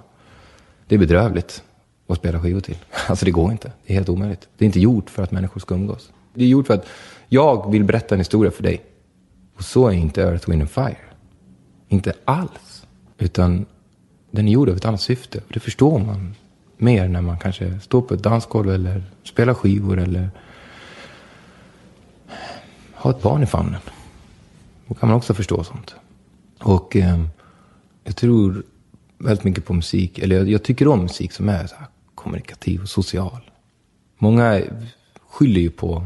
Det 0.88 0.96
är 0.96 1.00
bedrövligt 1.00 1.64
att 2.08 2.18
spela 2.18 2.42
skivor 2.42 2.62
till. 2.62 2.78
Alltså 3.08 3.26
det 3.26 3.32
går 3.32 3.52
inte. 3.52 3.72
Det 3.86 3.94
är 3.94 3.96
helt 3.96 4.10
omöjligt. 4.10 4.48
Det 4.58 4.66
är 4.66 4.68
inte 4.68 4.80
gjort 4.80 5.10
för 5.10 5.24
att 5.24 5.32
människor 5.32 5.60
ska 5.60 5.76
umgås. 5.76 6.12
Det 6.34 6.44
är 6.44 6.48
gjort 6.48 6.68
för 6.68 6.74
att 6.74 6.86
jag 7.30 7.72
vill 7.72 7.84
berätta 7.84 8.16
en 8.16 8.20
historia 8.20 8.52
för 8.52 8.64
dig. 8.64 8.82
Och 9.56 9.64
så 9.64 9.88
är 9.88 9.92
inte 9.92 10.22
Earth, 10.22 10.50
Wind 10.50 10.62
and 10.62 10.72
Fire. 10.72 10.98
Inte 11.88 12.14
alls. 12.26 12.86
Utan 13.18 13.66
den 14.32 14.48
är 14.48 14.52
gjord 14.52 14.70
av 14.70 14.76
ett 14.76 14.86
annat 14.86 15.02
syfte. 15.02 15.38
Och 15.38 15.54
det 15.54 15.60
förstår 15.60 16.00
man 16.00 16.36
mer 16.82 17.08
när 17.08 17.22
man 17.22 17.38
kanske 17.38 17.80
står 17.80 18.02
på 18.02 18.14
ett 18.14 18.24
dansgolv 18.24 18.70
eller 18.70 19.04
spelar 19.24 19.54
skivor 19.54 20.00
eller 20.00 20.30
har 22.94 23.12
ett 23.12 23.22
barn 23.22 23.44
i 23.44 23.46
famnen. 23.46 23.82
Då 24.88 24.94
kan 24.94 25.10
man 25.10 25.18
också 25.18 25.34
förstå 25.34 25.64
sånt. 25.64 25.96
Och 26.60 26.96
eh, 26.96 27.24
jag 28.04 28.16
tror 28.16 28.64
väldigt 29.18 29.44
mycket 29.44 29.66
på 29.66 29.74
musik. 29.74 30.20
Eller 30.20 30.36
jag, 30.36 30.50
jag 30.50 30.64
tycker 30.64 30.88
om 30.88 31.02
musik 31.02 31.32
som 31.32 31.50
är 31.50 31.68
så 31.68 31.76
här 31.76 31.88
kommunikativ 32.16 32.82
och 32.82 32.90
social. 32.90 33.52
Många 34.18 34.62
skyller 35.30 35.62
ju 35.62 35.70
på 35.70 36.06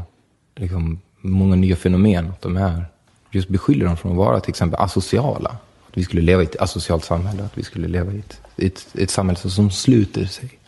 liksom, 0.56 1.00
många 1.20 1.56
nya 1.56 1.76
fenomen 1.76 2.30
att 2.30 2.42
de 2.42 2.56
är, 2.56 2.84
just 3.30 3.48
beskyller 3.48 3.86
dem 3.86 3.96
från 3.96 4.12
att 4.12 4.18
vara 4.18 4.40
till 4.40 4.50
exempel 4.50 4.80
asociala. 4.80 5.50
Att 5.88 5.98
vi 5.98 6.04
skulle 6.04 6.22
leva 6.22 6.42
i 6.42 6.44
ett 6.44 6.60
asocialt 6.60 7.04
samhälle, 7.04 7.44
att 7.44 7.58
vi 7.58 7.62
skulle 7.62 7.88
leva 7.88 8.12
i 8.12 8.18
ett, 8.18 8.40
ett, 8.56 8.86
ett 8.94 9.10
samhälle 9.10 9.38
som 9.38 9.70
sluter 9.70 10.24
sig. 10.24 10.58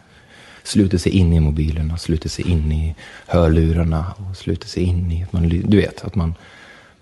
Sluter 0.67 0.99
sig 0.99 1.13
in 1.13 1.33
i 1.33 1.41
mobilerna, 1.41 1.97
sluter 1.97 2.29
sig 2.29 2.51
in 2.51 2.73
i 2.73 2.95
hörlurarna 3.27 4.15
och 4.17 4.37
sluter 4.37 4.69
sig 4.69 4.83
in 4.83 5.13
i, 5.13 5.23
att 5.23 5.33
man, 5.33 5.49
du 5.49 5.77
vet, 5.77 6.05
att 6.05 6.15
man, 6.15 6.35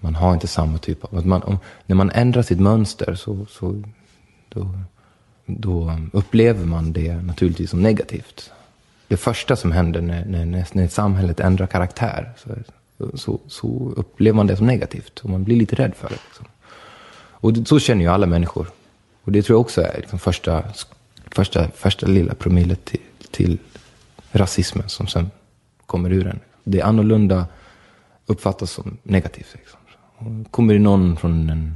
man 0.01 0.15
har 0.15 0.35
inte 0.35 0.47
samma 0.47 0.79
typ 0.79 1.05
av, 1.05 1.19
att 1.19 1.27
man, 1.27 1.43
om, 1.43 1.59
när 1.87 1.97
man 1.97 2.11
ändrar 2.11 2.43
sitt 2.43 2.61
mönster 2.61 3.15
så, 3.15 3.47
så 3.51 3.83
då, 4.49 4.71
då 5.47 5.99
upplever 6.13 6.65
man 6.65 6.93
det 6.93 7.15
naturligtvis 7.15 7.71
som 7.71 7.83
negativt. 7.83 8.51
Det 9.09 9.17
första 9.17 9.57
som 9.57 9.73
händer 9.73 10.01
när, 10.01 10.25
när, 10.25 10.45
när, 10.45 10.67
när 10.73 10.89
samhället 10.89 11.41
ändrar 11.41 11.67
karaktär 11.67 12.33
så, 12.37 12.49
så, 13.15 13.41
så 13.47 13.93
upplever 13.97 14.37
man 14.37 14.47
det 14.47 14.57
som 14.57 14.67
negativt 14.67 15.19
och 15.19 15.31
man 15.31 15.45
blir 15.45 15.57
lite 15.57 15.77
rädd 15.77 15.95
för 15.95 16.09
det. 16.09 16.19
Liksom. 16.29 16.47
Och 17.45 17.53
det, 17.53 17.69
så 17.69 17.79
känner 17.79 18.03
ju 18.03 18.11
alla 18.11 18.27
människor. 18.27 18.67
Och 19.25 19.33
det 19.33 19.43
tror 19.43 19.55
jag 19.55 19.61
också 19.61 19.83
är 19.83 19.97
liksom 20.01 20.19
första, 20.19 20.65
första, 21.31 21.69
första 21.69 22.07
lilla 22.07 22.35
promillet 22.35 22.85
till, 22.85 23.01
till 23.35 23.59
rasismen 24.33 24.89
som 24.89 25.07
sen 25.07 25.31
kommer 25.87 26.13
ur 26.13 26.27
en. 26.27 26.41
Det 26.65 26.83
annorlunda 26.83 27.47
uppfattas 28.27 28.71
som 28.71 28.97
negativt. 29.03 29.55
Liksom. 29.55 30.45
Kommer 30.51 30.75
det 30.75 30.81
någon 30.81 31.17
från 31.17 31.51
en, 31.51 31.75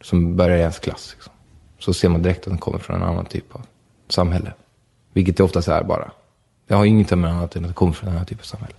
som 0.00 0.36
börjar 0.36 0.56
i 0.56 0.60
ens 0.60 0.78
klass 0.78 1.12
liksom, 1.14 1.32
så 1.78 1.94
ser 1.94 2.08
man 2.08 2.22
direkt 2.22 2.40
att 2.40 2.44
den 2.44 2.58
kommer 2.58 2.78
från 2.78 2.96
en 2.96 3.02
annan 3.02 3.26
typ 3.26 3.54
av 3.54 3.66
samhälle. 4.08 4.52
Vilket 5.12 5.36
det 5.36 5.42
oftast 5.42 5.68
är 5.68 5.82
bara. 5.84 6.10
Jag 6.66 6.76
har 6.76 6.84
inget 6.84 7.18
med 7.18 7.30
annat 7.30 7.56
än 7.56 7.64
att 7.64 7.70
det 7.70 7.74
kommer 7.74 7.92
från 7.92 8.08
en 8.08 8.14
annan 8.14 8.26
typ 8.26 8.40
av 8.40 8.44
samhälle. 8.44 8.76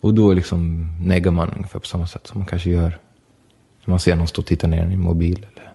Och 0.00 0.14
då 0.14 0.32
liksom 0.32 0.88
neggar 1.00 1.30
man 1.30 1.52
ungefär 1.56 1.78
på 1.78 1.86
samma 1.86 2.06
sätt 2.06 2.26
som 2.26 2.38
man 2.38 2.46
kanske 2.46 2.70
gör 2.70 2.98
när 3.84 3.92
man 3.92 4.00
ser 4.00 4.16
någon 4.16 4.26
stå 4.26 4.42
och 4.42 4.46
titta 4.46 4.66
ner 4.66 4.86
i 4.86 4.92
en 4.92 5.00
mobil. 5.00 5.46
Eller 5.52 5.65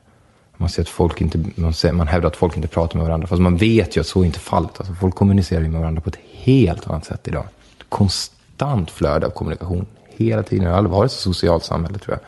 man, 0.62 0.70
ser 0.70 0.82
att 0.82 0.90
folk 0.90 1.22
inte, 1.22 1.44
man, 1.56 1.74
ser, 1.74 1.92
man 1.92 2.08
hävdar 2.08 2.28
att 2.28 2.36
folk 2.36 2.56
inte 2.56 2.68
pratar 2.68 2.98
med 2.98 3.08
varandra. 3.08 3.28
Fast 3.28 3.42
man 3.42 3.58
vet 3.58 3.98
ju 3.98 4.02
att 4.02 4.08
så 4.08 4.22
är 4.22 4.26
inte 4.26 4.40
fallet. 4.40 4.72
Alltså 4.78 4.94
folk 4.94 5.16
kommunicerar 5.16 5.62
ju 5.62 5.70
med 5.70 5.80
varandra 5.80 6.02
på 6.02 6.10
ett 6.10 6.20
helt 6.32 6.88
annat 6.88 7.06
sätt 7.06 7.28
idag. 7.28 7.46
Konstant 7.90 8.92
flöde 8.92 9.26
av 9.26 9.30
kommunikation. 9.30 9.86
Hela 10.10 10.44
tiden. 10.44 10.66
Det 10.66 10.72
har 10.72 10.78
aldrig 10.78 10.92
varit 10.92 11.12
ett 11.12 11.18
så 11.18 11.34
socialt 11.34 11.64
samhälle 11.64 11.98
tror 11.98 12.18
jag. 12.18 12.28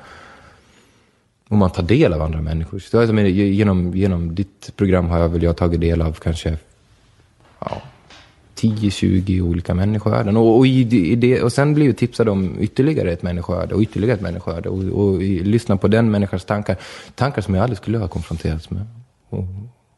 Och 1.49 1.57
man 1.57 1.69
tar 1.69 1.84
del 1.84 2.13
av 2.13 2.21
andra 2.21 2.41
människor. 2.41 2.79
Så 2.79 2.99
alltså, 2.99 3.15
genom, 3.19 3.95
genom 3.95 4.36
ditt 4.36 4.75
program 4.75 5.09
har 5.09 5.19
jag 5.19 5.29
väl 5.29 5.43
jag 5.43 5.57
tagit 5.57 5.81
del 5.81 6.01
av 6.01 6.13
kanske 6.13 6.57
ja, 7.59 7.81
10-20 8.64 9.41
olika 9.41 9.74
människoöden. 9.74 10.38
Och, 10.38 10.57
och, 10.57 10.68
i, 10.68 10.84
det- 10.84 10.95
i 11.07 11.16
det, 11.16 11.41
och 11.41 11.53
sen 11.53 11.74
blir 11.74 11.86
ju 11.86 11.93
tipsad 11.93 12.30
om 12.30 12.55
ytterligare 12.59 13.11
ett 13.11 13.24
människoöde 13.24 13.76
och 13.76 13.82
ytterligare 13.82 14.16
ett 14.16 14.22
människoöde. 14.22 14.70
Och, 14.70 14.84
och, 14.84 15.07
och 15.14 15.22
lyssna 15.22 15.78
på 15.78 15.88
den 15.88 16.11
människans 16.11 16.45
tankar. 16.45 16.78
Tankar 17.16 17.41
som 17.41 17.55
jag 17.55 17.64
aldrig 17.64 17.78
skulle 17.78 17.97
ha 17.97 18.07
konfronterats 18.07 18.70
med. 18.70 18.86
Och, 19.30 19.43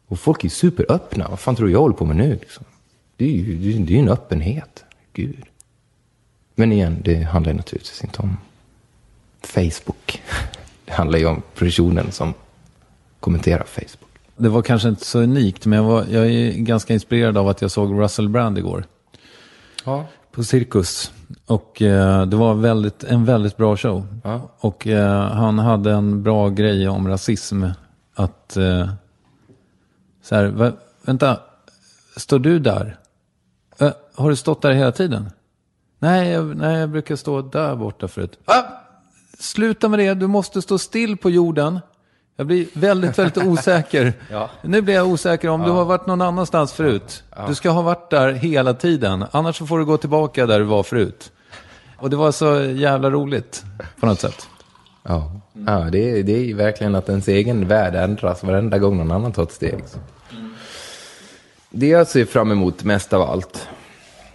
och 0.08 0.18
folk 0.18 0.44
är 0.44 0.48
superöppna. 0.48 1.28
Vad 1.28 1.40
fan 1.40 1.56
tror 1.56 1.66
du 1.66 1.72
jag 1.72 1.80
håller 1.80 1.94
på 1.96 2.04
med 2.04 2.16
nu? 2.16 2.30
Liksom? 2.40 2.64
Det 3.16 3.24
är 3.24 3.28
ju 3.30 3.56
det 3.56 3.76
är, 3.76 3.80
det 3.86 3.94
är 3.94 3.98
en 3.98 4.08
öppenhet. 4.08 4.84
Gud. 5.12 5.44
Men 6.54 6.72
igen, 6.72 6.96
det 7.04 7.14
handlar 7.22 7.52
naturligtvis 7.54 8.04
inte 8.04 8.22
om 8.22 8.36
Facebook. 9.42 10.22
Det 10.84 10.92
handlar 10.92 11.18
ju 11.18 11.26
om 11.26 11.42
personen 11.58 12.12
som 12.12 12.34
kommenterar 13.20 13.64
Facebook. 13.64 14.05
Det 14.36 14.48
var 14.48 14.62
kanske 14.62 14.88
inte 14.88 15.04
så 15.04 15.18
unikt, 15.18 15.66
men 15.66 15.76
jag, 15.78 15.84
var, 15.84 16.04
jag 16.10 16.26
är 16.26 16.52
ganska 16.52 16.94
inspirerad 16.94 17.38
av 17.38 17.48
att 17.48 17.62
jag 17.62 17.70
såg 17.70 18.00
Russell 18.00 18.28
Brand 18.28 18.58
igår. 18.58 18.84
Ja. 19.84 20.06
På 20.32 20.44
Cirkus. 20.44 21.12
Och 21.46 21.82
eh, 21.82 22.26
det 22.26 22.36
var 22.36 22.54
väldigt, 22.54 23.04
en 23.04 23.24
väldigt 23.24 23.56
bra 23.56 23.76
show. 23.76 24.06
Ja. 24.24 24.50
Och 24.58 24.86
eh, 24.86 25.30
han 25.30 25.58
hade 25.58 25.92
en 25.92 26.22
bra 26.22 26.48
grej 26.48 26.88
om 26.88 27.08
rasism. 27.08 27.64
Att, 28.14 28.56
eh, 28.56 28.88
så 30.22 30.34
här, 30.34 30.46
va, 30.46 30.72
vänta, 31.02 31.40
står 32.16 32.38
du 32.38 32.58
där? 32.58 32.98
Eh, 33.78 33.92
har 34.14 34.30
du 34.30 34.36
stått 34.36 34.62
där 34.62 34.72
hela 34.72 34.92
tiden? 34.92 35.30
Nej 35.98 36.28
jag, 36.28 36.56
nej, 36.56 36.78
jag 36.80 36.90
brukar 36.90 37.16
stå 37.16 37.42
där 37.42 37.76
borta 37.76 38.08
förut. 38.08 38.38
Ah! 38.44 38.62
Sluta 39.38 39.88
med 39.88 39.98
det, 39.98 40.14
du 40.14 40.26
måste 40.26 40.62
stå 40.62 40.78
still 40.78 41.16
på 41.16 41.30
jorden. 41.30 41.80
Jag 42.36 42.46
blir 42.46 42.66
väldigt, 42.72 43.18
väldigt 43.18 43.44
osäker. 43.44 44.12
Ja. 44.30 44.50
Nu 44.62 44.80
blir 44.80 44.94
jag 44.94 45.06
osäker 45.06 45.48
om 45.48 45.62
du 45.62 45.70
har 45.70 45.84
varit 45.84 46.06
någon 46.06 46.22
annanstans 46.22 46.72
förut. 46.72 47.22
Du 47.48 47.54
ska 47.54 47.70
ha 47.70 47.82
varit 47.82 48.10
där 48.10 48.32
hela 48.32 48.74
tiden. 48.74 49.24
Annars 49.30 49.58
får 49.58 49.78
du 49.78 49.84
gå 49.84 49.96
tillbaka 49.96 50.46
där 50.46 50.58
du 50.58 50.64
var 50.64 50.82
förut. 50.82 51.32
Och 51.96 52.10
det 52.10 52.16
var 52.16 52.32
så 52.32 52.62
jävla 52.62 53.10
roligt 53.10 53.64
på 54.00 54.06
något 54.06 54.20
sätt. 54.20 54.48
Ja, 55.02 55.40
ja 55.66 55.88
det, 55.92 56.10
är, 56.10 56.22
det 56.22 56.50
är 56.50 56.54
verkligen 56.54 56.94
att 56.94 57.08
ens 57.08 57.28
egen 57.28 57.68
värld 57.68 57.94
ändras 57.94 58.42
varenda 58.42 58.78
gång 58.78 58.96
någon 58.96 59.10
annan 59.10 59.32
tar 59.32 59.42
ett 59.42 59.52
steg. 59.52 59.84
Det 61.70 61.86
jag 61.86 62.06
ser 62.06 62.24
fram 62.24 62.52
emot 62.52 62.84
mest 62.84 63.12
av 63.12 63.22
allt, 63.22 63.68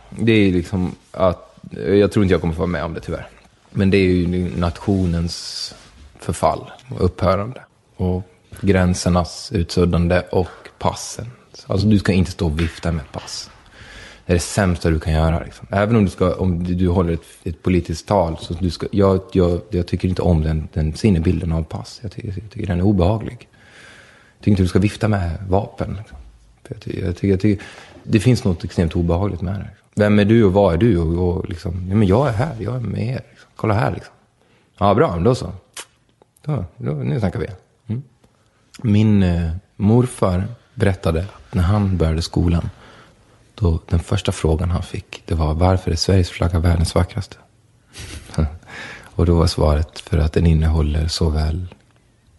det 0.09 0.31
är 0.31 0.51
liksom 0.51 0.95
att, 1.11 1.59
jag 1.87 2.11
tror 2.11 2.25
inte 2.25 2.33
jag 2.33 2.41
kommer 2.41 2.53
få 2.53 2.59
vara 2.59 2.67
med 2.67 2.83
om 2.83 2.93
det 2.93 2.99
tyvärr, 2.99 3.27
men 3.69 3.89
det 3.89 3.97
är 3.97 4.11
ju 4.11 4.57
nationens 4.57 5.75
förfall 6.19 6.71
och 6.95 7.05
upphörande. 7.05 7.61
Och 8.01 8.23
gränsernas 8.61 9.51
utsuddande 9.51 10.23
och 10.31 10.47
passen. 10.79 11.25
Alltså 11.67 11.87
du 11.87 11.99
ska 11.99 12.11
inte 12.11 12.31
stå 12.31 12.45
och 12.45 12.59
vifta 12.59 12.91
med 12.91 13.01
ett 13.01 13.11
pass. 13.11 13.49
Det 14.25 14.33
är 14.33 14.35
det 14.35 14.39
sämsta 14.39 14.89
du 14.89 14.99
kan 14.99 15.13
göra. 15.13 15.43
Liksom. 15.43 15.67
Även 15.71 15.95
om 15.95 16.05
du, 16.05 16.11
ska, 16.11 16.35
om 16.35 16.63
du, 16.63 16.87
håller 16.87 17.13
ett, 17.13 17.21
ett 17.43 17.63
politiskt 17.63 18.07
tal. 18.07 18.37
Så 18.39 18.53
du 18.53 18.69
ska, 18.69 18.87
jag, 18.91 19.21
jag, 19.31 19.61
jag 19.69 19.87
tycker 19.87 20.07
inte 20.07 20.21
om 20.21 20.43
den, 20.43 20.67
den 20.73 20.93
sinnebilden 20.93 21.51
av 21.51 21.63
pass. 21.63 21.99
Jag 22.03 22.11
tycker, 22.11 22.27
jag 22.27 22.51
tycker 22.51 22.67
den 22.67 22.79
är 22.79 22.83
obehaglig. 22.83 23.37
Jag 24.37 24.39
tycker 24.39 24.51
inte 24.51 24.63
du 24.63 24.67
ska 24.67 24.79
vifta 24.79 25.07
med 25.07 25.37
vapen. 25.49 25.95
Liksom. 25.97 26.17
För 26.63 26.75
jag, 26.75 26.81
tycker, 26.81 27.05
jag, 27.05 27.15
tycker, 27.15 27.27
jag 27.27 27.39
tycker, 27.39 27.65
det 28.03 28.19
finns 28.19 28.43
något 28.43 28.63
extremt 28.63 28.95
obehagligt 28.95 29.41
med 29.41 29.53
det. 29.53 29.59
Liksom. 29.59 29.87
Vem 29.95 30.19
är 30.19 30.25
du 30.25 30.43
och 30.43 30.53
vad 30.53 30.73
är 30.73 30.77
du? 30.77 30.97
Och, 30.97 31.37
och 31.37 31.49
liksom, 31.49 31.85
ja, 31.89 31.95
men 31.95 32.07
jag 32.07 32.27
är 32.27 32.33
här, 32.33 32.55
jag 32.59 32.75
är 32.75 32.79
med 32.79 33.07
er. 33.07 33.21
Liksom. 33.29 33.49
Kolla 33.55 33.73
här 33.73 33.91
liksom. 33.91 34.13
Ja, 34.77 34.93
bra, 34.93 35.17
då 35.17 35.35
så. 35.35 35.51
Då, 36.45 36.65
då, 36.77 36.91
nu 36.91 37.19
snackar 37.19 37.39
vi. 37.39 37.47
Mm. 38.83 38.93
Min 38.93 39.23
eh, 39.23 39.51
Morfar 39.75 40.47
berättade 40.73 41.19
att 41.19 41.53
när 41.53 41.63
han 41.63 41.97
började 41.97 42.21
skolan, 42.21 42.69
då 43.55 43.79
den 43.89 43.99
första 43.99 44.31
frågan 44.31 44.71
han 44.71 44.83
fick, 44.83 45.23
det 45.25 45.35
var 45.35 45.53
varför 45.53 45.91
är 45.91 45.95
Sveriges 45.95 46.29
flagga 46.29 46.59
världens 46.59 46.95
vackraste? 46.95 47.35
och 49.03 49.25
då 49.25 49.35
var 49.35 49.47
svaret 49.47 49.99
för 49.99 50.17
att 50.17 50.33
den 50.33 50.47
innehåller 50.47 51.07
såväl 51.07 51.67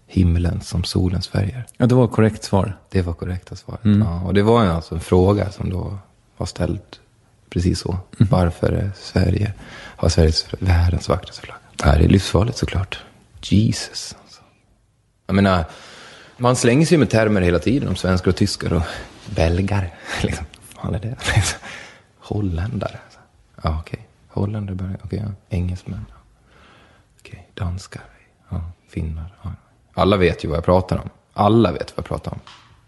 himlen 0.07 0.61
som 0.61 0.85
solens 0.85 1.29
färger. 1.29 1.67
Ja, 1.77 1.87
det 1.87 1.95
var 1.95 2.09
korrekt 2.09 2.45
svar. 2.45 2.77
Det 2.91 3.03
var 3.03 3.13
korrekta 3.13 3.57
svaret. 3.57 3.81
Ja, 3.85 4.21
och 4.21 4.35
det 4.35 4.43
var 4.43 4.65
alltså 4.65 4.95
en 4.95 5.01
fråga 5.01 5.51
som 5.51 5.71
då 5.71 5.99
var 6.37 6.47
ställd 6.47 6.81
precis 7.51 7.81
så. 7.81 7.99
Varför 8.19 8.73
är 8.73 8.91
Sverige, 8.97 9.53
har 9.97 10.09
Sveriges 10.09 10.47
världens 10.59 11.09
vackraste 11.09 11.43
flagga? 11.43 11.61
Det 11.77 11.85
här 11.85 12.01
är 12.01 12.09
livsfarligt 12.09 12.59
såklart. 12.59 12.99
Jesus. 13.43 14.17
Alltså. 14.23 14.41
Jag 15.27 15.35
menar, 15.35 15.65
man 16.43 16.57
slänger 16.57 16.87
sig 16.87 16.99
med 16.99 17.11
termer 17.11 17.41
hela 17.41 17.59
tiden 17.59 17.89
om 17.89 17.97
svenskar 17.97 18.31
och 18.31 18.37
tyskar 18.37 18.73
och 18.73 18.83
belgare. 19.37 19.91
Liksom, 20.23 20.47
vad 20.75 20.83
fan 20.83 20.95
är 20.95 20.99
det? 20.99 21.17
Holländare. 22.19 22.99
Ja, 23.63 23.79
okej. 23.81 24.09
Holländare 24.29 24.77
belgare, 24.77 24.99
okej, 25.05 25.23
ja. 25.27 25.57
Engelsmän. 25.57 26.05
Ja. 26.09 26.15
Okej, 27.21 27.49
danskar. 27.55 28.03
Ja, 28.49 28.71
finnar. 28.89 29.35
Ja. 29.43 29.53
Alla 29.95 30.17
vet 30.17 30.45
ju 30.45 30.49
vad 30.49 30.57
jag 30.57 30.65
pratar 30.65 30.99
om. 30.99 31.11
Alla 31.33 31.73
vet 31.73 31.97
vad 31.97 31.99
jag 31.99 32.05
pratar 32.05 32.33
om. 32.33 32.41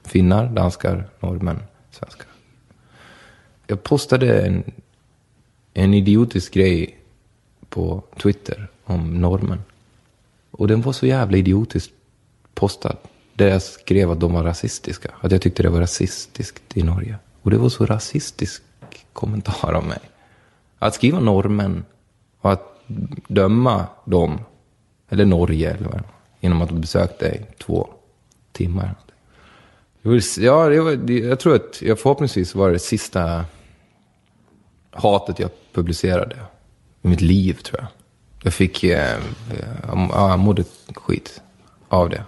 Finnar, 0.03 0.47
danskar, 0.47 1.09
norrmän, 1.21 1.63
svenskar. 1.91 2.27
Jag 3.67 3.83
postade 3.83 4.47
en, 4.47 4.73
en 5.75 5.95
idiotisk 5.95 6.55
grej 6.55 6.99
på 7.69 8.03
Twitter 8.23 8.69
om 8.85 9.21
norrmän. 9.21 9.63
Och 10.51 10.69
den 10.69 10.83
var 10.83 10.93
så 10.93 11.07
jävla 11.07 11.37
idiotiskt 11.37 11.93
postad. 12.55 12.97
Där 13.35 13.49
jag 13.49 13.63
skrev 13.63 14.11
att 14.11 14.21
de 14.21 14.33
var 14.33 14.43
rasistiska. 14.43 15.11
Att 15.21 15.33
jag 15.33 15.43
tyckte 15.43 15.63
det 15.63 15.71
var 15.71 15.81
rasistiskt 15.81 16.77
i 16.77 16.83
Norge. 16.83 17.17
Och 17.43 17.51
det 17.51 17.57
var 17.57 17.69
så 17.69 17.87
rasistisk 17.87 18.63
kommentar 19.13 19.73
av 19.73 19.85
mig. 19.85 19.99
Att 20.79 20.95
skriva 20.95 21.21
norrmän 21.21 21.85
och 22.41 22.53
att 22.53 22.75
döma 23.29 23.87
dem, 24.05 24.41
eller 25.09 25.25
Norge, 25.25 25.71
eller 25.71 25.89
vad, 25.89 26.03
genom 26.41 26.63
att 26.63 26.69
de 26.69 26.81
besökte 26.81 27.27
i 27.27 27.41
två 27.59 27.89
timmar. 28.53 28.95
Det 30.03 30.09
var, 30.09 30.21
ja, 30.39 30.69
det 30.69 30.81
var, 30.81 31.11
jag 31.11 31.41
tror 31.41 31.55
att 31.55 31.83
jag 31.83 31.99
förhoppningsvis 31.99 32.55
var 32.55 32.71
det 32.71 32.79
sista 32.79 33.45
hatet 34.91 35.39
jag 35.39 35.51
publicerade 35.73 36.37
i 37.03 37.09
mitt 37.09 37.21
liv, 37.21 37.55
tror 37.55 37.81
jag. 37.81 37.89
Jag 38.43 38.55
fick, 38.55 38.85
eh, 38.85 39.15
eh 39.15 39.19
ja, 39.93 40.31
jag 40.31 40.39
mådde 40.39 40.65
skit 40.95 41.43
av 41.89 42.11
det. 42.11 42.25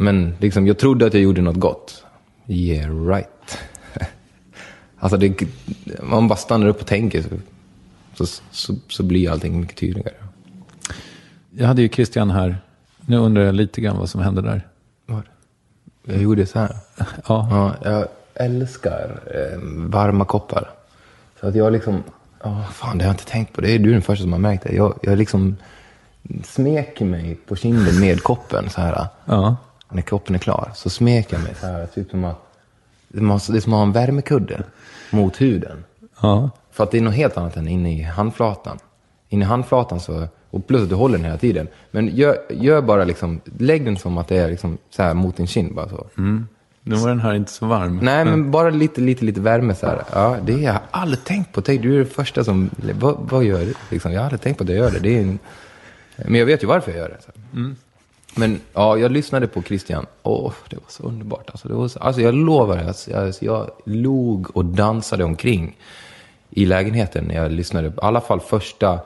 Men 0.00 0.34
liksom, 0.38 0.66
jag 0.66 0.78
trodde 0.78 1.06
att 1.06 1.14
jag 1.14 1.22
gjorde 1.22 1.42
något 1.42 1.56
gott. 1.56 2.04
Yeah, 2.46 3.06
right. 3.06 3.58
alltså, 4.98 5.16
det, 5.16 5.42
man 6.02 6.28
bara 6.28 6.36
stannar 6.36 6.66
upp 6.66 6.80
och 6.80 6.86
tänker 6.86 7.22
så, 7.22 7.28
så, 8.14 8.42
så, 8.50 8.74
så 8.88 9.02
blir 9.02 9.30
allting 9.30 9.60
mycket 9.60 9.76
tydligare. 9.76 10.14
Jag 11.50 11.66
hade 11.66 11.82
ju 11.82 11.88
Christian 11.88 12.30
här. 12.30 12.58
Nu 13.00 13.16
undrar 13.16 13.42
jag 13.42 13.54
lite 13.54 13.80
grann 13.80 13.98
vad 13.98 14.10
som 14.10 14.20
hände 14.20 14.42
där. 14.42 14.66
Vad? 15.06 15.22
Jag 16.04 16.22
gjorde 16.22 16.46
så 16.46 16.58
här. 16.58 16.76
Ja. 17.26 17.48
Ja, 17.50 17.90
jag 17.90 18.08
älskar 18.34 19.20
eh, 19.34 19.58
varma 19.88 20.24
koppar. 20.24 20.70
Så 21.40 21.46
att 21.46 21.54
jag 21.54 21.72
liksom, 21.72 22.02
ja 22.42 22.64
fan 22.72 22.98
det 22.98 23.04
har 23.04 23.08
jag 23.08 23.14
inte 23.14 23.30
tänkt 23.30 23.52
på. 23.52 23.60
Det 23.60 23.70
är 23.70 23.78
du 23.78 23.92
den 23.92 24.02
första 24.02 24.22
som 24.22 24.32
har 24.32 24.40
märkt 24.40 24.62
det. 24.62 24.74
Jag, 24.74 24.98
jag 25.02 25.18
liksom 25.18 25.56
smeker 26.44 27.04
mig 27.04 27.34
på 27.34 27.56
kinden 27.56 28.00
med 28.00 28.22
koppen 28.22 28.70
så 28.70 28.80
här. 28.80 29.06
Ja. 29.24 29.56
När 29.92 30.02
koppen 30.02 30.34
är 30.34 30.38
klar 30.38 30.70
så 30.74 30.90
smeker 30.90 31.36
jag 31.36 31.42
mig 31.42 31.54
så 31.60 31.66
här. 31.66 31.86
Typ 31.86 32.10
som 32.10 32.24
att, 32.24 32.36
det 33.08 33.18
är 33.18 33.60
som 33.60 33.72
att 33.72 33.78
ha 33.78 33.82
en 33.82 33.92
värmekudde 33.92 34.62
mot 35.10 35.40
huden. 35.40 35.84
Ja. 36.20 36.50
För 36.70 36.84
att 36.84 36.90
det 36.90 36.98
är 36.98 37.02
något 37.02 37.14
helt 37.14 37.36
annat 37.36 37.56
än 37.56 37.68
inne 37.68 37.98
i 37.98 38.02
handflatan. 38.02 38.78
Inne 39.28 39.44
i 39.44 39.48
handflatan 39.48 40.00
så, 40.00 40.28
och 40.50 40.66
plus 40.66 40.82
att 40.82 40.88
du 40.88 40.94
håller 40.94 41.16
den 41.16 41.24
hela 41.24 41.38
tiden. 41.38 41.68
Men 41.90 42.08
gör, 42.16 42.36
gör 42.50 42.82
bara 42.82 43.04
liksom, 43.04 43.40
lägg 43.58 43.84
den 43.84 43.96
som 43.96 44.18
att 44.18 44.28
det 44.28 44.36
är 44.36 44.48
liksom 44.48 44.78
så 44.90 45.02
här 45.02 45.14
mot 45.14 45.36
din 45.36 45.46
kind 45.46 45.74
bara 45.74 45.88
så. 45.88 46.06
Nu 46.82 46.96
var 46.96 47.08
den 47.08 47.20
här 47.20 47.34
inte 47.34 47.52
så 47.52 47.66
varm. 47.66 47.98
Nej, 48.02 48.24
men 48.24 48.50
bara 48.50 48.70
lite, 48.70 49.00
lite, 49.00 49.24
lite 49.24 49.40
värme 49.40 49.74
så 49.74 49.86
här. 49.86 50.02
Ja, 50.12 50.36
det 50.42 50.52
har 50.52 50.60
jag 50.60 50.78
aldrig 50.90 51.24
tänkt 51.24 51.52
på. 51.52 51.60
Tänk, 51.62 51.82
du 51.82 51.94
är 51.94 51.98
det 51.98 52.04
första 52.04 52.44
som, 52.44 52.70
vad, 53.00 53.16
vad 53.30 53.44
gör 53.44 53.58
du? 53.60 53.74
Liksom, 53.90 54.12
jag 54.12 54.20
har 54.20 54.24
aldrig 54.24 54.40
tänkt 54.40 54.58
på 54.58 54.64
att 54.64 54.70
jag 54.70 54.78
gör 54.78 54.90
det. 54.90 54.98
det 54.98 55.16
är 55.16 55.20
en, 55.22 55.38
men 56.16 56.34
jag 56.34 56.46
vet 56.46 56.62
ju 56.62 56.66
varför 56.66 56.90
jag 56.90 56.98
gör 56.98 57.08
det. 57.08 57.22
Så. 57.22 57.30
Men 58.36 58.60
ja, 58.72 58.96
jag 58.96 59.12
lyssnade 59.12 59.46
på 59.46 59.62
Christian. 59.62 60.06
Åh, 60.22 60.52
det 60.68 60.76
var 60.76 60.84
så 60.88 61.02
underbart. 61.02 61.50
Alltså, 61.50 61.68
det 61.68 61.74
var 61.74 61.88
så, 61.88 61.98
alltså 61.98 62.22
jag 62.22 62.34
lovar, 62.34 62.76
jag, 62.76 62.94
jag, 63.06 63.34
jag 63.40 63.70
log 63.84 64.56
och 64.56 64.64
dansade 64.64 65.24
omkring 65.24 65.76
i 66.50 66.66
lägenheten 66.66 67.24
när 67.24 67.34
jag 67.34 67.52
lyssnade. 67.52 67.88
I 67.88 67.92
alla 67.96 68.20
fall 68.20 68.40
första, 68.40 69.00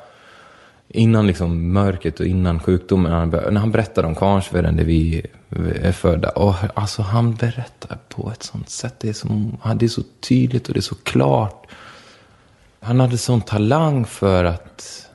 innan 0.89 1.27
liksom 1.27 1.73
mörkret 1.73 2.21
och 2.21 2.27
innan 2.27 2.61
sjukdomen. 2.61 3.13
När 3.13 3.19
han, 3.19 3.55
när 3.55 3.61
han 3.61 3.71
berättade 3.71 4.09
om 4.09 4.15
Kvarnsveden 4.15 4.77
där 4.77 4.85
vi 4.85 5.27
är 5.83 5.93
födda. 5.93 6.31
Och 6.31 6.55
alltså 6.75 7.03
han 7.03 7.35
berättar 7.35 7.99
på 8.09 8.31
ett 8.31 8.43
sånt 8.43 8.71
sätt. 8.71 8.95
Det 9.01 9.09
är, 9.09 9.13
som, 9.13 9.59
det 9.75 9.87
är 9.87 9.89
så 9.89 10.03
tydligt 10.21 10.69
och 10.69 10.75
det 10.75 10.81
är 10.81 10.83
så 10.83 10.95
klart. 10.95 11.67
Han 12.81 13.01
hade 13.01 13.19
sån 13.19 13.41
talang 13.41 14.05
för 14.05 14.45
att 14.45 15.09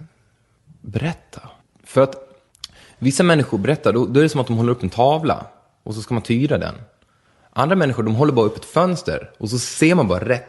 berätta. 0.81 1.41
För 1.83 2.01
att 2.01 2.28
vissa 2.99 3.23
människor 3.23 3.57
berättar, 3.57 3.93
då, 3.93 4.05
då 4.05 4.19
är 4.19 4.23
det 4.23 4.29
som 4.29 4.41
att 4.41 4.47
de 4.47 4.57
håller 4.57 4.71
upp 4.71 4.83
en 4.83 4.89
tavla 4.89 5.45
och 5.83 5.95
så 5.95 6.01
ska 6.01 6.13
man 6.13 6.23
tyda 6.23 6.57
den. 6.57 6.75
Andra 7.53 7.75
människor, 7.75 8.03
de 8.03 8.15
håller 8.15 8.33
bara 8.33 8.45
upp 8.45 8.57
ett 8.57 8.65
fönster 8.65 9.31
och 9.37 9.49
så 9.49 9.59
ser 9.59 9.95
man 9.95 10.07
bara 10.07 10.25
rätt 10.25 10.45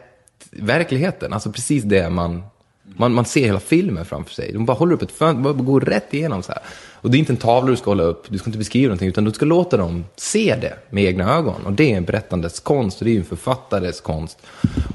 verkligheten. 0.51 1.33
Alltså 1.33 1.51
precis 1.51 1.83
det 1.83 2.09
man, 2.09 2.43
man, 2.83 3.13
man 3.13 3.25
ser 3.25 3.45
hela 3.45 3.59
filmen 3.59 4.05
framför 4.05 4.33
sig. 4.33 4.51
De 4.53 4.65
bara 4.65 4.77
håller 4.77 4.93
upp 4.93 5.01
ett 5.01 5.11
fönster, 5.11 5.41
bara 5.43 5.53
går 5.53 5.81
rätt 5.81 6.13
igenom 6.13 6.43
så 6.43 6.51
här. 6.51 6.61
Och 6.93 7.11
det 7.11 7.17
är 7.17 7.19
inte 7.19 7.33
en 7.33 7.37
tavla 7.37 7.71
du 7.71 7.77
ska 7.77 7.91
hålla 7.91 8.03
upp, 8.03 8.25
du 8.29 8.37
ska 8.37 8.49
inte 8.49 8.57
beskriva 8.57 8.87
någonting, 8.87 9.09
utan 9.09 9.23
du 9.23 9.31
ska 9.31 9.45
låta 9.45 9.77
dem 9.77 10.05
se 10.15 10.55
det 10.61 10.73
med 10.89 11.03
egna 11.03 11.33
ögon. 11.33 11.65
Och 11.65 11.73
det 11.73 11.93
är 11.93 11.97
en 11.97 12.05
berättandes 12.05 12.59
konst, 12.59 12.99
och 12.99 13.05
det 13.05 13.11
är 13.11 13.17
en 13.17 13.25
författares 13.25 14.01
konst. 14.01 14.37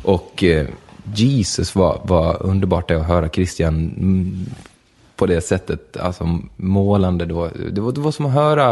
Och 0.03 0.45
eh, 0.45 0.67
Jesus 1.15 1.75
vad, 1.75 2.01
vad 2.05 2.37
underbart 2.41 2.89
det 2.89 2.95
är 2.95 2.99
att 2.99 3.07
höra 3.07 3.29
Christian 3.29 3.75
mm, 3.75 4.47
på 5.17 5.27
det 5.27 5.41
sättet, 5.41 5.97
alltså 5.97 6.39
målande 6.57 7.25
då. 7.27 7.51
Det 7.73 7.81
var, 7.81 7.93
det 7.93 8.01
var 8.01 8.11
som 8.13 8.27
att 8.27 8.33
höra, 8.33 8.71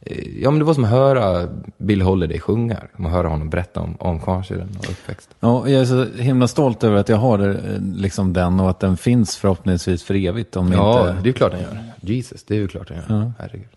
eh, 0.00 0.42
ja 0.42 0.50
men 0.50 0.58
det 0.58 0.64
var 0.64 0.74
som 0.74 0.84
att 0.84 0.90
höra 0.90 1.48
Bill 1.78 2.02
Holiday 2.02 2.38
sjunga. 2.40 2.76
Som 2.96 3.06
att 3.06 3.12
höra 3.12 3.28
honom 3.28 3.50
berätta 3.50 3.80
om, 3.80 3.96
om 3.98 4.20
Kvarnsveden 4.20 4.76
och 4.78 4.90
uppväxt. 4.90 5.30
Ja, 5.40 5.68
jag 5.68 5.80
är 5.80 5.84
så 5.84 6.04
himla 6.22 6.48
stolt 6.48 6.84
över 6.84 6.96
att 6.96 7.08
jag 7.08 7.16
har 7.16 7.38
eh, 7.48 7.56
liksom 7.94 8.32
den 8.32 8.60
och 8.60 8.70
att 8.70 8.80
den 8.80 8.96
finns 8.96 9.36
förhoppningsvis 9.36 10.02
för 10.02 10.14
evigt. 10.14 10.56
Om 10.56 10.72
Ja, 10.72 11.10
inte... 11.10 11.22
det 11.22 11.28
är 11.28 11.32
klart 11.32 11.52
han 11.52 11.60
gör. 11.62 11.78
Jesus, 12.00 12.44
det 12.44 12.54
är 12.54 12.58
ju 12.58 12.68
klart 12.68 12.90
han 12.90 13.18
gör. 13.18 13.32
Herregud. 13.38 13.68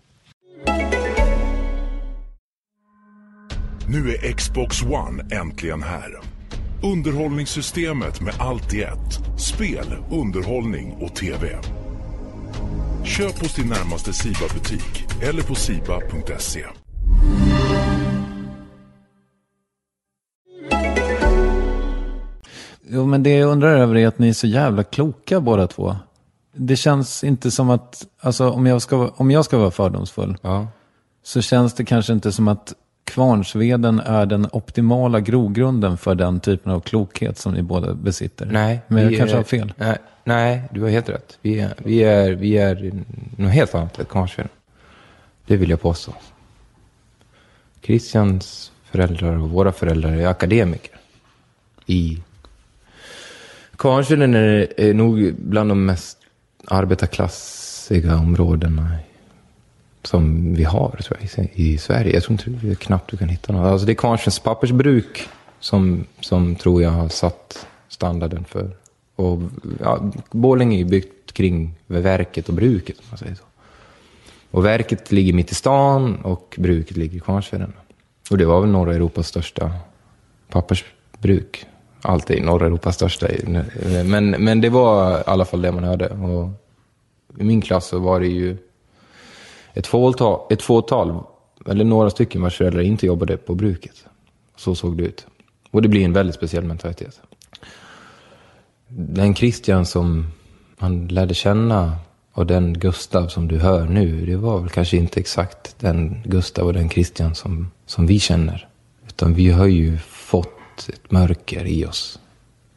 Nu 3.88 4.10
är 4.14 4.32
Xbox 4.32 4.82
One 4.82 5.24
äntligen 5.30 5.82
här. 5.82 6.20
Underhållningssystemet 6.82 8.20
med 8.20 8.34
allt 8.38 8.74
i 8.74 8.82
ett. 8.82 9.40
Spel, 9.40 9.86
underhållning 10.10 10.96
och 11.00 11.14
TV. 11.16 11.48
Köp 13.04 13.42
hos 13.42 13.54
din 13.54 13.68
närmaste 13.68 14.12
Siba-butik 14.12 15.06
eller 15.22 15.42
på 15.42 15.54
siba.se. 15.54 16.64
Jo, 22.88 23.06
men 23.06 23.22
det 23.22 23.30
jag 23.30 23.50
undrar 23.50 23.76
över 23.76 23.96
är 23.96 24.06
att 24.08 24.18
ni 24.18 24.28
är 24.28 24.32
så 24.32 24.46
jävla 24.46 24.82
kloka 24.84 25.40
båda 25.40 25.66
två. 25.66 25.96
Det 26.54 26.76
känns 26.76 27.24
inte 27.24 27.50
som 27.50 27.70
att, 27.70 28.06
alltså 28.20 28.50
om 28.50 28.66
jag 28.66 28.82
ska, 28.82 29.08
om 29.16 29.30
jag 29.30 29.44
ska 29.44 29.58
vara 29.58 29.70
fördomsfull, 29.70 30.36
Ja. 30.42 30.66
så 31.22 31.42
känns 31.42 31.74
det 31.74 31.84
kanske 31.84 32.12
inte 32.12 32.32
som 32.32 32.48
att 32.48 32.74
Kvarnsveden 33.04 34.00
är 34.00 34.26
den 34.26 34.48
optimala 34.52 35.20
grogrunden 35.20 35.96
för 35.98 36.14
den 36.14 36.40
typen 36.40 36.72
av 36.72 36.80
klokhet 36.80 37.38
som 37.38 37.54
ni 37.54 37.62
båda 37.62 37.94
besitter. 37.94 38.46
Nej. 38.46 38.80
Men 38.88 39.02
jag 39.04 39.16
kanske 39.16 39.34
är- 39.34 39.38
har 39.38 39.44
fel. 39.44 39.72
Nej, 39.76 39.98
nej, 40.24 40.62
du 40.70 40.82
har 40.82 40.88
helt 40.88 41.08
rätt. 41.08 41.38
Vi 41.42 41.60
är, 41.60 41.74
vi 41.78 42.02
är, 42.04 42.32
vi 42.32 42.56
är 42.58 42.92
något 43.36 43.52
helt 43.52 43.74
annat 43.74 43.98
än 43.98 44.04
Kvarnsveden. 44.04 44.50
Det 45.46 45.56
vill 45.56 45.70
jag 45.70 45.80
påstå. 45.80 46.14
Christians 47.82 48.72
föräldrar 48.84 49.36
och 49.38 49.50
våra 49.50 49.72
föräldrar 49.72 50.12
är 50.12 50.26
akademiker. 50.26 50.96
I 51.86 52.22
Kvarnsveden 53.76 54.34
är, 54.34 54.80
är 54.80 54.94
nog 54.94 55.34
bland 55.38 55.70
de 55.70 55.84
mest 55.86 56.18
arbetarklassiga 56.66 58.16
områdena 58.16 58.88
som 60.06 60.54
vi 60.54 60.64
har 60.64 60.90
tror 60.90 61.18
jag, 61.20 61.50
i, 61.54 61.72
i 61.72 61.78
Sverige. 61.78 62.14
Jag 62.14 62.22
tror 62.22 62.40
inte 62.46 62.74
knappt 62.74 63.10
du 63.10 63.16
kan 63.16 63.28
hitta 63.28 63.52
något. 63.52 63.72
Alltså 63.72 63.86
det 63.86 63.92
är 63.92 63.94
Kvarnsvedens 63.94 64.38
pappersbruk 64.38 65.28
som, 65.60 66.04
som 66.20 66.56
tror 66.56 66.82
jag 66.82 66.90
har 66.90 67.08
satt 67.08 67.66
standarden 67.88 68.44
för. 68.44 68.76
Och 69.16 69.40
ja, 69.80 70.12
Borlänge 70.30 70.80
är 70.80 70.84
byggt 70.84 71.32
kring 71.32 71.74
verket 71.86 72.48
och 72.48 72.54
bruket 72.54 72.98
om 72.98 73.04
man 73.10 73.18
säger 73.18 73.34
så. 73.34 73.44
Och 74.50 74.64
verket 74.64 75.12
ligger 75.12 75.32
mitt 75.32 75.52
i 75.52 75.54
stan 75.54 76.16
och 76.16 76.54
bruket 76.58 76.96
ligger 76.96 77.16
i 77.16 77.20
Kvarnsveden. 77.20 77.72
Och 78.30 78.38
det 78.38 78.44
var 78.44 78.60
väl 78.60 78.70
norra 78.70 78.94
Europas 78.94 79.26
största 79.26 79.72
pappersbruk. 80.48 81.66
Alltid 82.02 82.44
norra 82.44 82.66
Europas 82.66 82.94
största. 82.94 83.28
Men, 84.04 84.30
men 84.30 84.60
det 84.60 84.68
var 84.68 85.18
i 85.18 85.22
alla 85.26 85.44
fall 85.44 85.62
det 85.62 85.72
man 85.72 85.84
hörde. 85.84 86.08
Och 86.08 86.48
I 87.40 87.44
min 87.44 87.60
klass 87.60 87.86
så 87.86 87.98
var 87.98 88.20
det 88.20 88.26
ju 88.26 88.56
ett 89.74 89.86
fåtal, 89.86 90.40
ett 90.50 90.62
fåtal, 90.62 91.22
eller 91.66 91.84
några 91.84 92.10
stycken 92.10 92.42
vars 92.42 92.56
föräldrar 92.56 92.82
inte 92.82 93.06
jobbade 93.06 93.36
på 93.36 93.54
bruket. 93.54 94.04
Så 94.56 94.74
såg 94.74 94.96
det 94.96 95.02
ut. 95.02 95.26
Och 95.70 95.82
det 95.82 95.88
blir 95.88 96.04
en 96.04 96.12
väldigt 96.12 96.36
speciell 96.36 96.64
mentalitet. 96.64 97.20
Den 98.88 99.34
Christian 99.34 99.86
som 99.86 100.26
man 100.78 101.08
lärde 101.08 101.34
känna 101.34 101.96
och 102.32 102.46
den 102.46 102.78
Gustav 102.78 103.28
som 103.28 103.48
du 103.48 103.58
hör 103.58 103.86
nu, 103.86 104.26
det 104.26 104.36
var 104.36 104.60
väl 104.60 104.70
kanske 104.70 104.96
inte 104.96 105.20
exakt 105.20 105.74
den 105.78 106.22
Gustav 106.24 106.66
och 106.66 106.72
den 106.72 106.88
Christian 106.88 107.34
som, 107.34 107.70
som 107.86 108.06
vi 108.06 108.20
känner. 108.20 108.68
Utan 109.06 109.34
vi 109.34 109.50
har 109.50 109.66
ju 109.66 109.98
fått 109.98 110.88
ett 110.88 111.10
mörker 111.10 111.66
i 111.66 111.84
oss. 111.86 112.18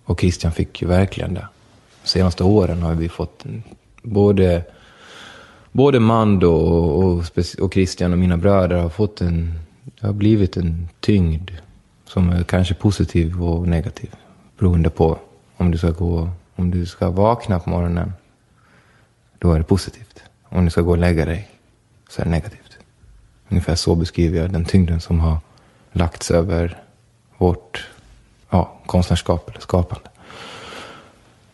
Och 0.03 0.19
Christian 0.19 0.51
fick 0.51 0.81
ju 0.81 0.87
verkligen 0.87 1.33
det. 1.33 1.47
De 2.03 2.09
senaste 2.09 2.43
åren 2.43 2.81
har 2.81 2.95
vi 2.95 3.09
fått 3.09 3.45
både, 4.03 4.63
både 5.77 5.99
Mando 5.99 6.47
och, 6.47 7.03
och, 7.03 7.23
och 7.59 7.73
Christian 7.73 8.11
och 8.11 8.19
mina 8.19 8.37
bröder 8.37 8.77
har 8.77 8.89
fått 8.89 9.21
en, 9.21 9.59
det 9.83 10.07
har 10.07 10.13
blivit 10.13 10.57
en 10.57 10.89
tyngd 10.99 11.51
som 12.05 12.29
är 12.29 12.43
kanske 12.43 12.73
positiv 12.73 13.43
och 13.43 13.67
negativ. 13.67 14.09
Beroende 14.59 14.89
på 14.89 15.17
om 15.57 15.71
du 15.71 15.77
ska 15.77 15.91
gå, 15.91 16.29
om 16.55 16.71
du 16.71 16.85
ska 16.85 17.09
vakna 17.09 17.59
på 17.59 17.69
morgonen 17.69 18.13
då 19.39 19.53
är 19.53 19.57
det 19.57 19.63
positivt. 19.63 20.23
Om 20.49 20.65
du 20.65 20.71
ska 20.71 20.81
gå 20.81 20.91
och 20.91 20.97
lägga 20.97 21.25
dig 21.25 21.49
så 22.09 22.21
är 22.21 22.25
det 22.25 22.31
negativt. 22.31 22.77
Ungefär 23.49 23.75
så 23.75 23.95
beskriver 23.95 24.39
jag 24.39 24.51
den 24.51 24.65
tyngden 24.65 24.99
som 24.99 25.19
har 25.19 25.37
lagts 25.91 26.31
över 26.31 26.77
vårt 27.37 27.87
ja, 28.49 28.79
konstnärskap 28.85 29.49
eller 29.49 29.59
skapande. 29.59 30.09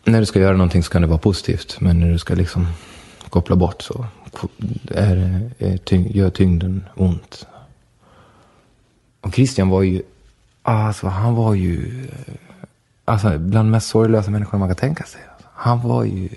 När 0.04 0.20
du 0.20 0.26
ska 0.26 0.40
göra 0.40 0.56
någonting 0.56 0.82
så 0.82 0.90
kan 0.90 1.02
det 1.02 1.08
vara 1.08 1.18
positivt, 1.18 1.76
men 1.80 2.00
när 2.00 2.10
du 2.10 2.18
ska 2.18 2.34
liksom 2.34 2.66
koppla 3.34 3.56
bort 3.56 3.82
så 3.82 4.06
är, 4.90 5.50
är 5.58 5.76
tyng, 5.76 6.10
gör 6.10 6.30
tyngden 6.30 6.84
ont. 6.94 7.46
Och 9.20 9.34
Christian 9.34 9.68
var 9.68 9.82
ju, 9.82 10.02
alltså 10.62 11.06
han 11.06 11.34
var 11.34 11.54
ju, 11.54 12.06
alltså 13.04 13.38
bland 13.38 13.68
de 13.68 13.70
mest 13.70 13.88
sorglösa 13.88 14.30
människorna 14.30 14.58
man 14.58 14.68
kan 14.68 14.76
tänka 14.76 15.04
sig. 15.04 15.20
Han 15.52 15.80
var 15.80 16.04
ju 16.04 16.28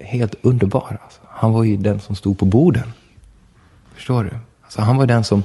helt 0.00 0.34
underbar. 0.42 0.98
Alltså. 1.04 1.20
Han 1.28 1.52
var 1.52 1.64
ju 1.64 1.76
den 1.76 2.00
som 2.00 2.16
stod 2.16 2.38
på 2.38 2.44
borden. 2.44 2.92
Förstår 3.94 4.24
du? 4.24 4.30
Alltså, 4.62 4.82
han 4.82 4.96
var 4.96 5.06
den 5.06 5.24
som... 5.24 5.42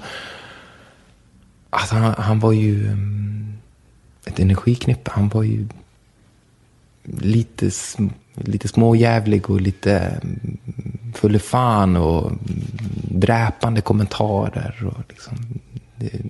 Alltså, 1.69 1.95
han, 1.95 2.15
han 2.17 2.39
var 2.39 2.51
ju 2.51 2.91
um, 2.91 3.57
ett 4.25 4.39
energiknippe. 4.39 5.11
Han 5.13 5.29
var 5.29 5.43
ju 5.43 5.67
lite, 7.03 7.71
lite 8.35 8.67
småjävlig 8.67 9.49
och 9.49 9.61
lite 9.61 9.99
mm, 9.99 10.57
full 11.13 11.39
fan 11.39 11.95
och 11.95 12.27
mm, 12.27 12.39
dräpande 13.09 13.81
kommentarer. 13.81 14.93
Och 14.95 15.03
liksom, 15.09 15.37
det, 15.95 16.21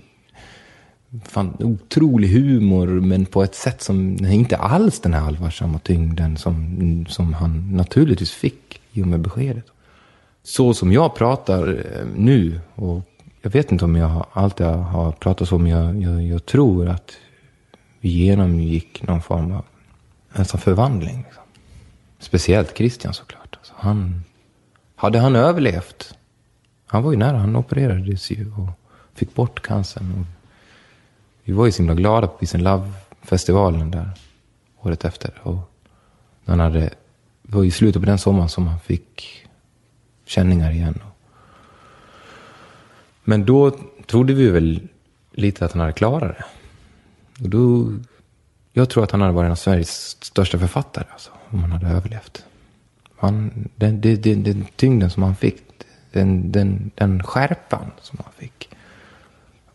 fan, 1.24 1.58
otrolig 1.60 2.30
humor, 2.30 2.88
men 2.88 3.26
på 3.26 3.44
ett 3.44 3.56
sätt 3.56 3.82
som 3.82 4.26
inte 4.26 4.58
alls 4.58 5.00
den 5.00 5.14
här 5.14 5.28
allvarsamma 5.28 5.80
tyngden 5.80 6.38
som, 6.38 7.06
som 7.10 7.34
han 7.34 7.76
naturligtvis 7.76 8.32
fick 8.32 8.82
i 8.92 9.04
och 9.04 9.08
med 9.08 9.20
beskedet. 9.20 9.66
Så 10.44 10.74
som 10.74 10.92
jag 10.92 11.16
pratar 11.16 11.68
eh, 11.68 12.06
nu, 12.16 12.60
och 12.76 13.02
jag 13.42 13.52
vet 13.52 13.72
inte 13.72 13.86
om 13.86 13.96
jag 13.96 14.26
alltid 14.34 14.66
har 14.66 15.12
pratat 15.12 15.48
så, 15.48 15.58
men 15.58 15.72
jag, 15.72 16.02
jag, 16.02 16.24
jag 16.24 16.46
tror 16.46 16.90
att 16.90 17.12
vi 18.00 18.10
genomgick 18.10 19.08
någon 19.08 19.22
form 19.22 19.52
av 19.52 19.66
nästan 20.36 20.62
förvandling. 20.62 21.18
Liksom. 21.18 21.44
Speciellt 22.26 22.78
Christian 22.78 23.14
såklart. 23.14 23.56
Alltså 23.56 23.74
han, 23.78 24.24
hade 24.96 25.20
han 25.20 25.36
överlevt, 25.36 26.18
han 26.86 27.04
var 27.04 27.12
ju 27.12 27.18
nära, 27.18 27.38
han 27.38 27.56
opererades 27.56 28.32
ju 28.32 28.52
och 28.52 28.70
fick 29.14 29.36
bort 29.36 29.62
cancern. 29.62 30.14
Och 30.20 30.26
vi 31.44 31.54
var 31.54 31.66
ju 31.66 31.72
så 31.72 31.78
himla 31.78 31.94
glada 31.94 32.28
på 32.28 32.38
Peace 32.38 32.58
and 32.58 32.64
Love-festivalen 32.64 33.92
där 33.92 34.10
året 34.82 35.06
efter. 35.06 35.32
Och 35.44 35.72
han 36.46 36.60
hade, 36.60 36.80
det 37.42 37.56
var 37.56 37.64
i 37.64 37.72
slutet 37.72 38.02
på 38.02 38.06
den 38.06 38.18
sommaren 38.18 38.50
som 38.50 38.68
han 38.68 38.80
fick 38.80 39.46
känningar 40.26 40.72
igen. 40.72 41.00
Men 43.24 43.46
då 43.46 43.72
trodde 44.06 44.34
vi 44.34 44.50
väl 44.50 44.88
lite 45.32 45.66
att 45.66 45.72
han 45.72 45.82
hade 45.82 45.94
klarat 45.94 46.38
det. 46.38 46.46
Och 47.44 47.50
då, 47.50 47.94
jag 48.78 48.90
tror 48.90 49.04
att 49.04 49.12
han 49.12 49.22
hade 49.22 49.34
varit 49.34 49.46
en 49.46 49.52
av 49.52 49.56
Sveriges 49.56 50.18
största 50.24 50.60
författare, 50.60 51.06
alltså, 51.12 51.32
om 51.50 51.60
han 51.60 51.72
hade 51.72 51.88
överlevt. 51.88 52.46
Han, 53.18 53.52
den, 53.76 54.02
den, 54.02 54.22
den, 54.22 54.44
den 54.44 54.66
tyngden 54.76 55.10
som 55.10 55.24
han 55.24 55.36
fick, 55.36 55.64
den, 56.12 56.52
den, 56.52 56.92
den 56.96 57.24
skärpan 57.24 57.92
som 58.02 58.20
han 58.24 58.34
fick. 58.38 58.70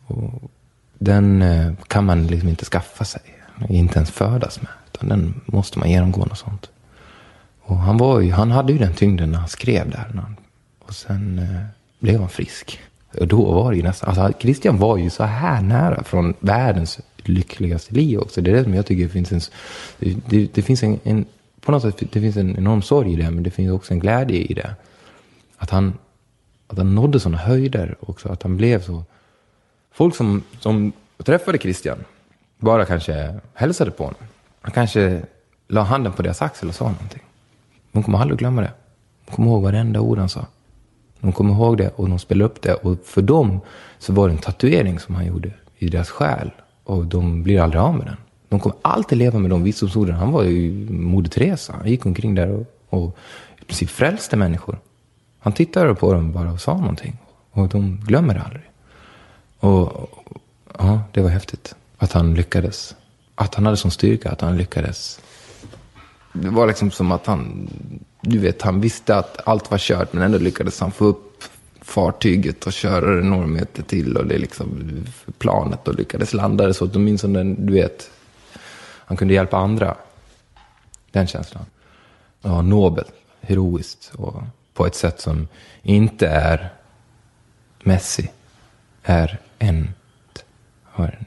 Och 0.07 0.51
den 0.99 1.43
eh, 1.43 1.73
kan 1.87 2.05
man 2.05 2.27
liksom 2.27 2.49
inte 2.49 2.65
skaffa 2.65 3.05
sig. 3.05 3.23
Inte 3.69 3.99
ens 3.99 4.11
födas 4.11 4.63
med. 4.63 4.71
Utan 4.93 5.09
den 5.09 5.41
måste 5.47 5.79
man 5.79 5.91
genomgå 5.91 6.25
något 6.25 6.39
sånt. 6.39 6.71
Och 7.61 7.77
han, 7.77 7.97
var 7.97 8.21
ju, 8.21 8.33
han 8.33 8.51
hade 8.51 8.73
ju 8.73 8.79
den 8.79 8.95
tyngden 8.95 9.31
när 9.33 9.39
han 9.39 9.49
skrev 9.49 9.91
där. 9.91 10.25
Och 10.79 10.95
sen 10.95 11.39
eh, 11.39 11.67
blev 11.99 12.21
han 12.21 12.29
frisk. 12.29 12.81
Och 13.19 13.29
då 13.29 13.53
var 13.53 13.71
det 13.71 13.77
ju 13.77 13.83
nästan, 13.83 14.09
alltså 14.09 14.39
Christian 14.41 14.79
var 14.79 14.97
ju 14.97 15.11
så 15.11 15.25
här 15.25 15.63
nära 15.63 16.05
från 16.05 16.35
världens 16.41 17.01
lyckligaste 17.17 17.95
liv 17.95 18.19
också. 18.19 18.41
Det 18.41 18.51
är 18.51 18.55
det 18.55 18.65
som 18.65 18.75
jag 18.75 18.87
tycker 18.87 19.09
finns 19.09 19.33
en, 19.33 19.41
det, 20.27 20.55
det, 20.55 20.63
finns 20.63 20.83
en, 20.83 20.99
en, 21.05 21.25
på 21.61 21.73
något 21.73 21.83
sätt, 21.83 22.03
det 22.13 22.21
finns 22.21 22.37
en 22.37 22.57
enorm 22.57 22.83
sorg 22.83 23.13
i 23.13 23.17
det, 23.17 23.31
men 23.31 23.43
det 23.43 23.51
finns 23.51 23.73
också 23.73 23.95
en 23.95 24.01
glädje 24.01 24.37
i 24.37 24.55
det. 24.55 24.75
Att 25.57 25.71
han, 25.71 25.93
att 26.67 26.79
han 26.79 26.95
nådde 26.95 27.21
sådana 27.21 27.39
höjder 27.39 27.97
också, 28.01 28.29
att 28.29 28.43
han 28.43 28.57
blev 28.57 28.83
så 28.83 29.05
folk 29.93 30.17
som, 30.17 30.43
som 30.59 30.93
träffade 31.25 31.59
Christian 31.59 31.99
bara 32.59 32.85
kanske 32.85 33.41
hälsade 33.55 33.91
på 33.91 34.05
honom. 34.05 34.21
Han 34.61 34.73
kanske 34.73 35.23
la 35.69 35.83
handen 35.83 36.13
på 36.13 36.23
deras 36.23 36.43
axel 36.43 36.69
och 36.69 36.75
sa 36.75 36.85
någonting. 36.85 37.23
Hon 37.93 38.03
kommer 38.03 38.19
aldrig 38.19 38.39
glömma 38.39 38.61
det. 38.61 38.73
Hon 39.27 39.37
kommer 39.37 39.51
ihåg 39.51 39.63
varenda 39.63 40.01
ord 40.01 40.19
han 40.19 40.29
sa. 40.29 40.47
De 41.21 41.33
kommer 41.33 41.55
ihåg 41.55 41.77
det 41.77 41.89
och 41.97 42.09
de 42.09 42.19
spelar 42.19 42.45
upp 42.45 42.63
det. 42.63 42.75
Och 42.75 42.99
för 43.05 43.23
dem 43.23 43.61
så 43.99 44.13
var 44.13 44.29
det 44.29 44.35
en 44.35 44.39
tatuering 44.39 44.99
som 44.99 45.15
han 45.15 45.27
gjorde 45.27 45.53
i 45.79 45.89
deras 45.89 46.11
själ. 46.11 46.51
Och 46.85 47.07
de 47.07 47.43
blir 47.43 47.61
aldrig 47.61 47.83
av 47.83 47.95
med 47.95 48.07
den. 48.07 48.17
De 48.49 48.61
kommer 48.61 48.77
alltid 48.83 49.19
leva 49.19 49.39
med 49.39 49.51
de 49.51 49.63
visdomsorden. 49.63 50.15
Han 50.15 50.33
var 50.33 50.43
ju 50.43 50.91
Moder 50.91 51.31
Teresa. 51.31 51.73
Han 51.73 51.89
gick 51.89 52.07
omkring 52.07 52.35
där 52.35 52.51
och, 52.51 52.67
och 52.89 53.17
i 53.61 53.65
princip 53.65 53.91
frälste 53.91 54.37
människor. 54.37 54.79
Han 55.39 55.53
tittade 55.53 55.95
på 55.95 56.13
dem 56.13 56.33
bara 56.33 56.53
och 56.53 56.61
sa 56.61 56.77
någonting. 56.77 57.19
Och 57.51 57.69
de 57.69 58.01
glömmer 58.01 58.35
det 58.35 58.43
aldrig. 58.43 58.63
Och 59.61 60.11
ja, 60.79 61.03
det 61.13 61.21
var 61.21 61.31
häftigt. 61.31 61.75
Att 61.99 62.13
han 62.13 62.35
lyckades. 62.35 62.95
Att 63.35 63.55
han 63.55 63.65
hade 63.65 63.77
sån 63.77 63.91
styrka 63.91 64.31
att 64.31 64.41
han 64.41 64.57
lyckades. 64.57 65.21
Det 66.33 66.49
var 66.49 66.67
liksom 66.67 66.91
som 66.91 67.13
att 67.13 67.27
han, 67.27 67.71
du 68.21 68.39
vet, 68.39 68.63
han 68.63 68.81
visste 68.81 69.17
att 69.17 69.49
allt 69.49 69.71
var 69.71 69.79
kört 69.79 70.13
men 70.13 70.23
ändå 70.23 70.39
lyckades 70.39 70.81
han 70.81 70.93
få 70.93 71.05
upp 71.05 71.45
fartyget 71.81 72.67
och 72.67 72.73
köra 72.73 73.15
det 73.15 73.23
några 73.23 73.47
meter 73.47 73.83
till 73.83 74.17
och 74.17 74.27
det 74.27 74.39
liksom 74.39 74.97
planet 75.39 75.89
och 75.89 75.95
lyckades 75.95 76.35
landa 76.35 76.67
det 76.67 76.75
så 76.75 76.85
att 76.85 76.93
den, 76.93 77.67
du 77.67 77.73
vet, 77.73 78.11
han 78.81 79.17
kunde 79.17 79.35
hjälpa 79.35 79.57
andra. 79.57 79.97
Den 81.11 81.27
känslan. 81.27 81.65
Ja, 82.43 82.63
nobelt, 82.63 83.13
heroiskt 83.41 84.13
och 84.15 84.43
på 84.75 84.87
ett 84.87 84.95
sätt 84.95 85.21
som 85.21 85.49
inte 85.83 86.29
är 86.29 86.73
Messi, 87.83 88.31
är 89.03 89.39
en, 89.59 89.95
vad 90.97 91.07
är 91.07 91.11
det 91.11 91.19
nu? 91.19 91.27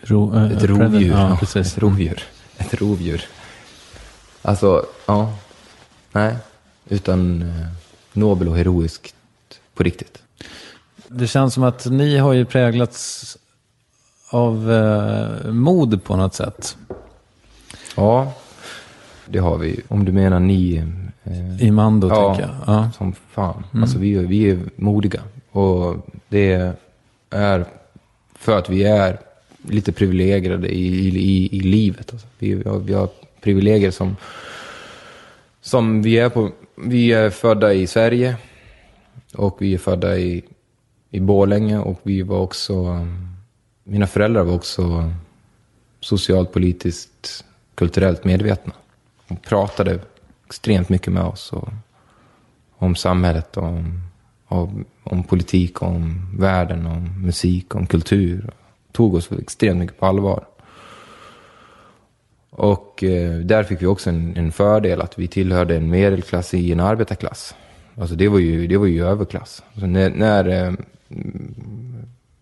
Ro, 0.00 0.36
äh, 0.36 0.52
Ett 0.52 0.62
rovdjur. 0.62 1.12
Ja, 1.12 1.36
precis. 1.40 1.72
Ett 1.72 1.78
rovdjur. 1.78 2.22
Ett 2.58 2.74
rovdjur. 2.74 3.24
Alltså, 4.42 4.86
ja. 5.06 5.32
Nej. 6.14 6.36
Utan 6.88 7.42
eh, 7.42 7.66
nobel 8.12 8.48
och 8.48 8.56
heroiskt 8.56 9.14
på 9.74 9.82
riktigt. 9.82 10.22
Det 11.08 11.26
känns 11.26 11.54
som 11.54 11.62
att 11.62 11.86
ni 11.86 12.18
har 12.18 12.32
ju 12.32 12.44
präglats 12.44 13.36
av 14.30 14.72
eh, 14.72 15.52
mod 15.52 16.04
på 16.04 16.16
något 16.16 16.34
sätt. 16.34 16.76
Ja, 17.96 18.32
det 19.26 19.38
har 19.38 19.58
vi. 19.58 19.80
Om 19.88 20.04
du 20.04 20.12
menar 20.12 20.40
ni. 20.40 20.76
Eh, 21.24 21.62
I 21.62 21.70
Mando, 21.70 22.08
ja, 22.08 22.34
tänker 22.34 22.52
jag. 22.52 22.74
Ja. 22.74 22.90
som 22.98 23.12
fan. 23.30 23.64
Alltså 23.72 23.98
vi, 23.98 24.14
vi 24.14 24.50
är 24.50 24.58
modiga. 24.76 25.22
Och 25.50 26.06
det 26.28 26.74
är 27.30 27.64
för 28.38 28.58
att 28.58 28.68
vi 28.70 28.84
är 28.84 29.18
lite 29.62 29.92
privilegierade 29.92 30.68
i, 30.68 30.86
i, 30.86 31.08
i, 31.08 31.56
i 31.56 31.60
livet. 31.60 32.12
Alltså. 32.12 32.26
Vi, 32.38 32.54
vi, 32.54 32.68
har, 32.68 32.78
vi 32.78 32.94
har 32.94 33.08
privilegier 33.40 33.90
som, 33.90 34.16
som 35.64 36.02
vi 36.02 36.18
är 36.18 36.28
på. 36.28 36.50
Vi 36.76 37.12
är 37.12 37.30
födda 37.30 37.72
i 37.72 37.86
Sverige 37.86 38.36
och 39.34 39.56
vi 39.62 39.74
är 39.74 39.78
födda 39.78 40.18
i, 40.18 40.44
i 41.10 41.20
Borlänge 41.20 41.78
och 41.78 42.00
vi 42.02 42.22
var 42.22 42.38
också 42.38 43.06
Mina 43.86 44.06
föräldrar 44.06 44.42
var 44.42 44.54
också 44.54 45.12
socialt, 46.00 46.52
politiskt, 46.52 47.44
kulturellt 47.74 48.24
medvetna. 48.24 48.72
De 49.28 49.36
pratade 49.36 49.98
extremt 50.46 50.88
mycket 50.88 51.12
med 51.12 51.22
oss 51.22 51.52
och, 51.52 51.68
om 52.76 52.94
samhället, 52.94 53.56
om, 53.56 54.00
om, 54.46 54.84
om 55.02 55.22
politik, 55.22 55.82
om 55.82 56.28
världen, 56.38 56.86
om 56.86 57.22
musik, 57.26 57.74
om 57.74 57.86
kultur. 57.86 58.50
Tog 58.92 59.14
oss 59.14 59.32
extremt 59.32 59.78
mycket 59.78 59.98
på 59.98 60.06
allvar. 60.06 60.46
Och 62.56 63.04
eh, 63.04 63.32
där 63.32 63.62
fick 63.62 63.82
vi 63.82 63.86
också 63.86 64.10
en, 64.10 64.36
en, 64.36 64.52
fördel 64.52 65.00
att 65.00 65.18
vi 65.18 65.28
tillhörde 65.28 65.76
en 65.76 65.90
medelklass 65.90 66.54
i 66.54 66.72
en 66.72 66.80
arbetarklass. 66.80 67.54
Alltså 67.98 68.14
det 68.14 68.28
var 68.28 68.38
ju, 68.38 68.66
det 68.66 68.76
var 68.76 68.86
ju 68.86 69.04
överklass. 69.04 69.62
Alltså 69.72 69.86
när, 69.86 70.10
när 70.10 70.48
eh, 70.48 70.72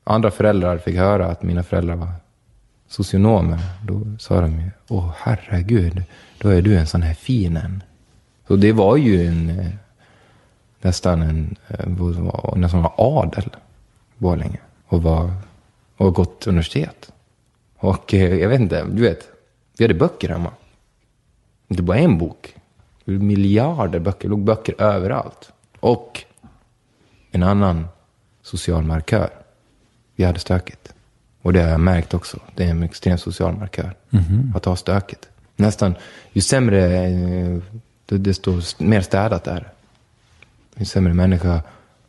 andra 0.05 0.31
föräldrar 0.31 0.79
fick 0.79 0.97
höra 0.97 1.27
att 1.27 1.43
mina 1.43 1.63
föräldrar 1.63 1.97
var 1.97 2.09
socionomer, 2.89 3.59
då 3.87 4.03
sa 4.19 4.41
de 4.41 4.61
ju, 4.61 4.71
åh 4.89 5.11
herregud, 5.17 6.03
då 6.39 6.49
är 6.49 6.63
du 6.63 6.77
en 6.77 6.87
sån 6.87 7.03
här 7.03 7.15
fin 7.15 7.57
en. 7.57 7.83
Så 8.49 8.57
det 8.57 8.73
var 8.73 8.97
ju 8.97 9.27
en, 9.27 9.61
eh, 9.61 9.67
nästan 10.81 11.23
en, 11.23 11.57
eh, 11.69 12.57
nästan 12.57 12.83
var 12.83 12.93
adel, 12.97 13.51
Borlänge. 14.19 14.59
Och 14.87 15.03
var, 15.03 15.33
och 15.97 16.15
gått 16.15 16.47
universitet. 16.47 17.13
Och 17.77 18.15
eh, 18.15 18.35
jag 18.35 18.49
vet 18.49 18.61
inte, 18.61 18.85
du 18.85 19.03
vet, 19.03 19.32
vi 19.79 19.85
hade 19.85 19.95
böcker 19.95 20.29
hemma. 20.29 20.51
Inte 21.69 21.83
bara 21.83 21.99
en 21.99 22.19
bok. 22.19 22.55
Miljarder 23.05 23.99
böcker. 23.99 24.23
Det 24.23 24.29
låg 24.29 24.45
böcker 24.45 24.83
överallt. 24.83 25.53
Och 25.81 26.25
en 27.31 27.43
annan 27.43 27.87
social 28.43 28.83
markör. 28.83 29.31
Vi 30.17 30.25
hade 30.25 30.39
stökigt. 30.39 30.95
Och 31.43 31.53
det 31.53 31.63
har 31.63 31.71
jag 31.71 31.81
märkt 31.81 32.15
också. 32.15 32.39
Det 32.55 32.65
är 32.65 32.71
en 32.71 32.83
extrem 32.83 33.19
social 33.19 33.57
markör. 33.57 33.95
Mm 34.11 34.25
-hmm. 34.25 34.57
Att 34.57 34.65
ha 34.65 34.77
stökigt. 34.77 35.29
Nästan, 35.57 35.95
ju 36.33 36.41
sämre, 36.41 37.07
eh, 37.07 37.59
desto 38.07 38.61
mer 38.79 39.01
städat 39.01 39.47
är 39.47 39.61
det. 39.61 39.71
Ju 40.77 40.85
sämre 40.85 41.15
människa, 41.15 41.63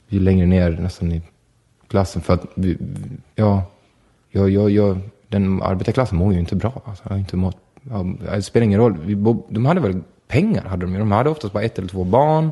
ju 0.08 0.20
längre 0.20 0.46
ner 0.46 0.72
nästan 0.72 1.12
i 1.12 1.22
klassen. 1.88 2.22
För 2.22 2.34
att, 2.34 2.46
ja, 3.36 3.64
jag, 4.32 4.50
jag, 4.50 4.70
jag, 4.70 5.00
den 5.34 5.62
arbetarklassen 5.62 6.18
mår 6.18 6.34
ju 6.34 6.40
inte 6.40 6.56
bra. 6.56 6.82
Alltså, 6.86 7.10
har 7.10 7.18
inte 7.18 7.38
mått, 7.38 7.58
ja, 7.90 8.06
det 8.36 8.42
spelar 8.42 8.66
ingen 8.66 8.80
roll. 8.80 8.98
Vi, 9.06 9.16
de 9.50 9.66
hade 9.66 9.80
väl 9.80 10.02
pengar, 10.28 10.64
hade 10.66 10.86
de 10.86 10.94
De 10.94 11.12
hade 11.12 11.30
oftast 11.30 11.54
bara 11.54 11.64
ett 11.64 11.78
eller 11.78 11.88
två 11.88 12.04
barn. 12.04 12.52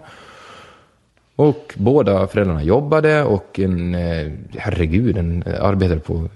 Och 1.36 1.74
båda 1.78 2.28
föräldrarna 2.28 2.64
jobbade 2.64 3.24
och 3.24 3.60
en, 3.60 3.96
eh, 3.96 4.32
herregud, 4.58 5.18
en 5.18 5.44
eh, 5.44 5.64
arbetare 5.64 6.00
på 6.00 6.30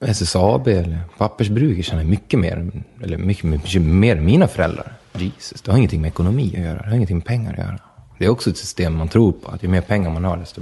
eh, 0.00 0.10
SSAB 0.10 0.68
eller 0.68 0.98
pappersbruk 1.18 1.84
tjänar 1.84 2.04
mycket 2.04 2.40
mer, 2.40 2.70
eller 3.02 3.18
mycket, 3.18 3.44
mycket 3.44 3.82
mer 3.82 4.16
än 4.16 4.24
mina 4.24 4.48
föräldrar. 4.48 4.92
Jesus, 5.12 5.62
det 5.62 5.70
har 5.70 5.78
ingenting 5.78 6.00
med 6.00 6.08
ekonomi 6.08 6.52
att 6.54 6.62
göra, 6.62 6.78
det 6.78 6.88
har 6.88 6.94
ingenting 6.94 7.16
med 7.16 7.26
pengar 7.26 7.52
att 7.52 7.58
göra. 7.58 7.78
Det 8.18 8.24
är 8.24 8.28
också 8.28 8.50
ett 8.50 8.56
system 8.56 8.96
man 8.96 9.08
tror 9.08 9.32
på, 9.32 9.50
att 9.50 9.62
ju 9.62 9.68
mer 9.68 9.80
pengar 9.80 10.10
man 10.10 10.24
har 10.24 10.36
desto, 10.36 10.60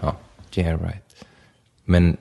ja, 0.00 0.16
yeah 0.54 0.80
right. 0.82 1.24
Men 1.84 2.16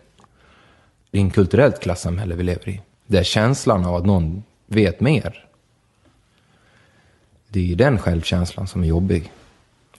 det 1.16 1.20
är 1.20 1.24
en 1.24 1.32
kulturellt 1.32 1.80
klassamhälle 1.80 2.36
vi 2.36 2.44
lever 2.44 2.70
i. 2.70 2.82
Där 3.08 3.24
känslan 3.24 3.86
av 3.86 3.96
att 3.96 4.06
någon 4.06 4.44
vet 4.68 5.00
mer. 5.00 5.46
Det 7.48 7.60
är 7.60 7.64
ju 7.64 7.76
den 7.76 7.98
självkänslan 8.00 8.68
som 8.68 8.84
är 8.84 8.88
jobbig. 8.88 9.32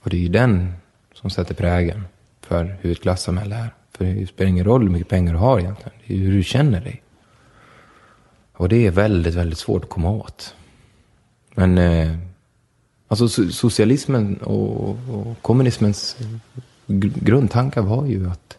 Och 0.01 0.09
det 0.09 0.17
är 0.17 0.21
ju 0.21 0.27
den 0.27 0.73
som 1.13 1.29
sätter 1.29 1.53
prägen 1.53 2.03
för 2.41 2.77
hur 2.81 2.91
ett 2.91 3.01
klassamhälle 3.01 3.55
är. 3.55 3.69
För 3.91 4.05
det 4.05 4.27
spelar 4.27 4.49
ingen 4.49 4.65
roll 4.65 4.81
hur 4.81 4.89
mycket 4.89 5.07
pengar 5.07 5.33
du 5.33 5.39
har 5.39 5.59
egentligen. 5.59 5.91
Det 6.07 6.13
är 6.13 6.17
hur 6.17 6.31
du 6.31 6.43
känner 6.43 6.81
dig. 6.81 7.03
Och 8.53 8.69
det 8.69 8.87
är 8.87 8.91
väldigt, 8.91 9.35
väldigt 9.35 9.59
svårt 9.59 9.83
att 9.83 9.89
komma 9.89 10.11
åt. 10.11 10.55
Men 11.55 11.77
eh, 11.77 12.17
alltså 13.07 13.27
socialismen 13.51 14.37
och, 14.37 14.89
och 14.89 15.41
kommunismens 15.41 16.17
grundtankar 16.85 17.81
var 17.81 18.05
ju 18.05 18.29
att 18.29 18.56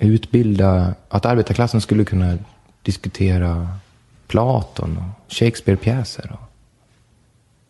utbilda, 0.00 0.94
att 1.08 1.26
arbetarklassen 1.26 1.80
skulle 1.80 2.04
kunna 2.04 2.38
diskutera 2.82 3.68
Platon 4.26 4.96
och 4.98 5.32
Shakespeare-pjäser 5.32 6.32
och, 6.32 6.48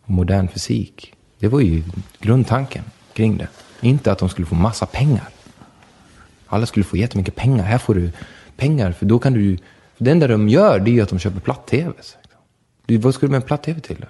och 0.03 0.09
modern 0.09 0.47
fysik. 0.47 1.13
Det 1.39 1.47
var 1.47 1.59
ju 1.59 1.83
grundtanken 2.19 2.83
kring 3.13 3.37
det. 3.37 3.47
Inte 3.81 4.11
att 4.11 4.19
de 4.19 4.29
skulle 4.29 4.47
få 4.47 4.55
massa 4.55 4.85
pengar. 4.85 5.29
Alla 6.47 6.65
skulle 6.65 6.83
få 6.83 6.97
jättemycket 6.97 7.35
pengar. 7.35 7.63
Här 7.63 7.77
får 7.77 7.95
du 7.95 8.11
pengar, 8.57 8.91
för 8.91 9.05
då 9.05 9.19
kan 9.19 9.33
du... 9.33 9.57
För 9.97 10.05
det 10.05 10.11
enda 10.11 10.27
de 10.27 10.49
gör, 10.49 10.79
det 10.79 10.99
är 10.99 11.03
att 11.03 11.09
de 11.09 11.19
köper 11.19 11.39
platt-tv. 11.39 11.93
Vad 12.87 13.13
skulle 13.13 13.27
du 13.27 13.31
med 13.31 13.41
en 13.41 13.47
platt-tv 13.47 13.79
till? 13.79 13.99
Då? 13.99 14.07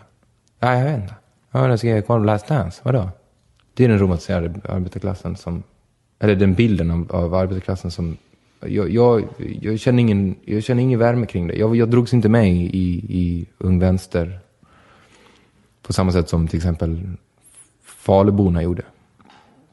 Jag 0.68 0.84
vet 0.84 1.02
inte. 1.02 1.16
Ja, 1.52 1.68
den 1.68 1.78
ska 1.78 1.88
jag 1.88 2.08
kolla 2.08 2.34
Last 2.34 2.48
Dance. 2.48 2.82
Vadå? 2.84 3.10
Det 3.74 3.86
är 3.86 3.90
den 3.90 4.00
romantiserade 4.00 4.62
arbetarklassen 4.70 5.36
som... 5.36 5.64
Eller 6.20 6.36
den 6.36 6.54
bilden 6.54 6.92
av, 6.92 7.12
av 7.12 7.34
arbetarklassen 7.34 7.92
som... 7.92 8.18
Jag, 8.60 8.90
jag, 8.90 9.28
jag, 9.62 9.80
känner 9.80 10.00
ingen, 10.00 10.36
jag 10.46 10.64
känner 10.64 10.84
ingen 10.84 11.00
värme 11.00 11.26
kring 11.26 11.48
det. 11.48 11.56
Jag, 11.56 11.76
jag 11.76 11.90
drogs 11.90 12.14
inte 12.14 12.30
med 12.30 12.52
i, 12.52 12.78
i, 12.78 13.06
i 13.20 13.46
Ung 13.58 13.80
Vänster 13.80 14.40
på 15.82 15.94
samma 15.94 16.12
sätt 16.12 16.30
som 16.30 16.48
till 16.48 16.58
exempel 16.58 17.02
Faluborna 17.84 18.64
gjorde. 18.64 18.84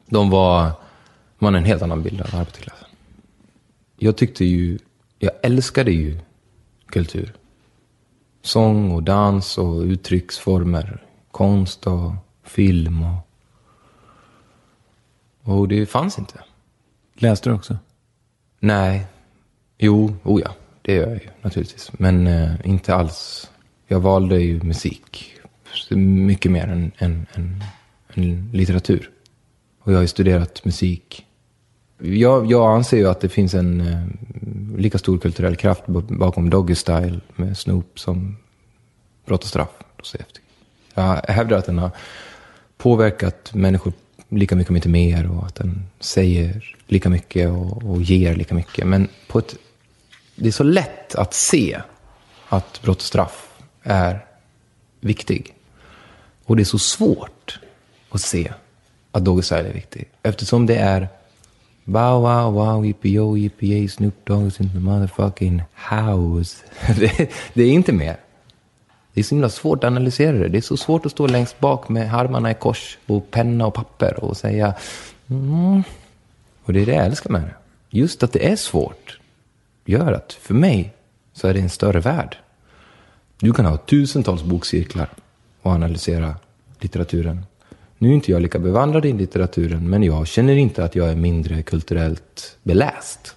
De 0.07 0.31
var, 0.31 0.71
man 1.39 1.55
en 1.55 1.65
helt 1.65 1.83
annan 1.83 2.03
bild 2.03 2.21
av 2.21 2.27
arbetarklassen. 2.35 2.89
Jag 3.97 4.17
tyckte 4.17 4.45
ju, 4.45 4.79
jag 5.19 5.33
älskade 5.43 5.93
ju 5.93 6.19
kultur. 6.87 7.33
Sång 8.43 8.93
och 8.93 9.03
dans 9.03 9.59
och 9.59 9.83
uttrycksformer. 9.83 11.03
Konst 11.31 11.87
och 11.87 12.13
film 12.45 13.03
och... 13.03 13.26
Och 15.47 15.69
det 15.69 15.87
fanns 15.87 16.19
inte. 16.19 16.41
Läste 17.15 17.49
du 17.49 17.55
också? 17.55 17.79
Nej. 18.61 19.07
Jo, 19.79 20.17
oh 20.23 20.41
ja. 20.41 20.55
Det 20.83 20.95
gör 20.95 21.09
jag 21.09 21.23
ju 21.23 21.29
naturligtvis. 21.43 21.91
Men 21.93 22.27
eh, 22.27 22.53
inte 22.65 22.95
alls. 22.95 23.51
Jag 23.87 24.01
valde 24.01 24.39
ju 24.39 24.63
musik 24.63 25.33
mycket 25.91 26.53
mer 26.53 26.67
än, 26.67 26.93
än, 26.99 27.27
än, 27.35 27.65
än 28.15 28.51
litteratur. 28.53 29.11
Och 29.79 29.93
jag 29.93 29.97
har 29.97 30.03
ju 30.03 30.09
studerat 30.09 30.65
musik. 30.65 31.27
Jag, 31.99 32.51
jag 32.51 32.75
anser 32.75 32.97
ju 32.97 33.09
att 33.09 33.21
det 33.21 33.29
finns 33.29 33.55
en 33.55 33.81
eh, 33.81 34.79
lika 34.79 34.99
stor 34.99 35.19
kulturell 35.19 35.57
kraft 35.57 35.87
bakom 35.87 36.51
Doggy 36.51 36.75
Style 36.75 37.21
med 37.37 37.59
Snoop 37.59 38.01
som 38.01 38.37
Brott 39.25 39.43
och 39.43 39.49
straff. 39.49 39.69
Jag 40.95 41.21
hävdar 41.29 41.59
att 41.59 41.67
den 41.67 41.79
har 41.79 41.91
påverkat 42.77 43.55
människor 43.55 43.93
lika 44.29 44.57
mycket, 44.57 44.71
om 44.71 44.77
inte 44.77 44.89
mer. 44.89 45.31
Och 45.31 45.47
att 45.47 45.55
den 45.55 45.87
säger 46.01 46.75
lika 46.87 47.09
mycket 47.09 47.49
och, 47.49 47.91
och 47.91 48.03
ger 48.03 48.35
lika 48.35 48.55
mycket. 48.55 48.87
Men 48.87 49.09
på 49.27 49.39
ett, 49.39 49.57
det 50.35 50.49
är 50.49 50.53
så 50.53 50.65
lätt 50.65 51.15
att 51.15 51.35
se 51.35 51.81
att 52.49 52.83
brott 52.83 52.97
och 52.97 53.03
straff 53.03 53.49
är 53.83 54.25
viktig. 55.01 55.55
Och 56.45 56.57
det 56.57 56.63
är 56.63 56.65
så 56.65 56.79
svårt 56.79 57.61
att 58.11 58.21
se 58.21 58.53
att 59.13 59.25
Doggy 59.25 59.43
Style 59.43 59.69
är 59.69 59.73
viktig. 59.73 60.09
Eftersom 60.23 60.67
det 60.67 60.77
är 60.77 61.09
Bow 61.85 62.23
wow 62.23 62.53
wow 62.53 62.85
yippee-yo 62.85 63.37
yippee 63.37 63.89
Snoop 63.89 64.15
Dogg's 64.25 64.61
in 64.61 64.71
the 64.71 64.79
motherfucking 64.79 65.63
house. 65.75 66.65
det, 66.99 67.31
det, 67.55 67.63
är 67.63 67.71
inte 67.71 67.93
mer. 67.93 68.17
Det 69.17 69.21
är 69.21 69.25
så 69.25 69.35
himla 69.35 69.49
svårt 69.49 69.85
att 69.85 69.89
analysera 69.89 70.39
det. 70.39 70.49
Det 70.49 70.59
är 70.59 70.63
så 70.63 70.77
svårt 70.77 71.07
att 71.07 71.13
stå 71.13 71.27
längst 71.27 71.61
bak 71.61 71.89
med 71.89 72.15
armarna 72.15 72.51
i 72.51 72.55
kors 72.55 72.99
och 73.07 73.31
penna 73.31 73.67
och 73.67 73.75
papper 73.75 74.25
och 74.25 74.37
säga 74.37 74.75
mm. 75.31 75.83
Och 76.65 76.73
det 76.73 76.83
är 76.83 76.87
det 76.87 76.95
jag 76.95 77.07
älskar 77.07 77.31
med 77.31 77.43
det. 77.43 77.55
Just 77.91 78.23
att 78.23 78.33
det 78.33 78.49
är 78.53 78.57
svårt 78.57 79.21
gör 79.85 80.13
att 80.13 80.33
för 80.33 80.55
mig 80.55 80.93
så 81.33 81.49
är 81.49 81.55
det 81.55 81.61
en 81.61 81.71
större 81.71 82.01
värld. 82.01 82.37
Du 83.41 83.53
kan 83.53 83.65
ha 83.65 83.77
tusentals 83.77 84.43
bokcirklar 84.43 85.09
och 85.63 85.73
analysera 85.73 86.35
litteraturen. 86.81 87.47
Nu 87.99 88.09
är 88.09 88.15
inte 88.15 88.33
jag 88.33 88.43
lika 88.43 88.59
bevandrad 88.59 89.07
i 89.07 89.13
litteraturen, 89.13 89.91
men 89.91 90.03
jag 90.03 90.27
känner 90.27 90.57
inte 90.57 90.85
att 90.85 90.95
jag 90.95 91.09
är 91.09 91.17
mindre 91.17 91.63
kulturellt 91.63 92.57
beläst. 92.63 93.37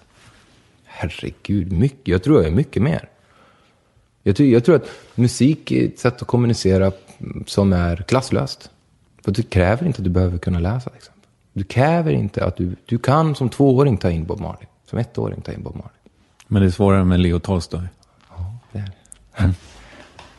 Herregud, 0.84 1.72
mycket, 1.72 2.08
jag 2.08 2.22
tror 2.22 2.36
jag 2.36 2.46
är 2.46 2.56
mycket 2.56 2.82
mer. 2.82 3.09
Jag 4.22 4.36
tror, 4.36 4.48
jag 4.48 4.64
tror 4.64 4.76
att 4.76 4.90
musik 5.14 5.72
är 5.72 5.86
ett 5.86 5.98
sätt 5.98 6.22
att 6.22 6.28
kommunicera 6.28 6.92
som 7.46 7.72
är 7.72 7.96
klasslöst. 7.96 8.70
För 9.24 9.32
det 9.32 9.42
kräver 9.42 9.86
inte 9.86 9.98
att 9.98 10.04
du 10.04 10.10
behöver 10.10 10.38
kunna 10.38 10.58
läsa. 10.58 10.90
Liksom. 10.94 11.14
Du 11.52 11.64
kräver 11.64 12.12
inte 12.12 12.44
att 12.44 12.56
du, 12.56 12.76
du 12.86 12.98
kan 12.98 13.34
som 13.34 13.48
tvååring 13.48 13.96
ta 13.96 14.10
in 14.10 14.24
Bob 14.24 14.40
Marley. 14.40 14.66
Som 14.86 14.98
ettåring 14.98 15.40
ta 15.40 15.52
in 15.52 15.62
Bob 15.62 15.74
Marley. 15.74 15.98
Men 16.46 16.62
det 16.62 16.68
är 16.68 16.70
svårare 16.70 17.04
med 17.04 17.20
Leo 17.20 17.38
Tolstoj? 17.38 17.80
Ja, 18.28 18.54
det 18.72 18.78
är 18.78 18.82
det. 18.82 19.42
Mm. 19.42 19.54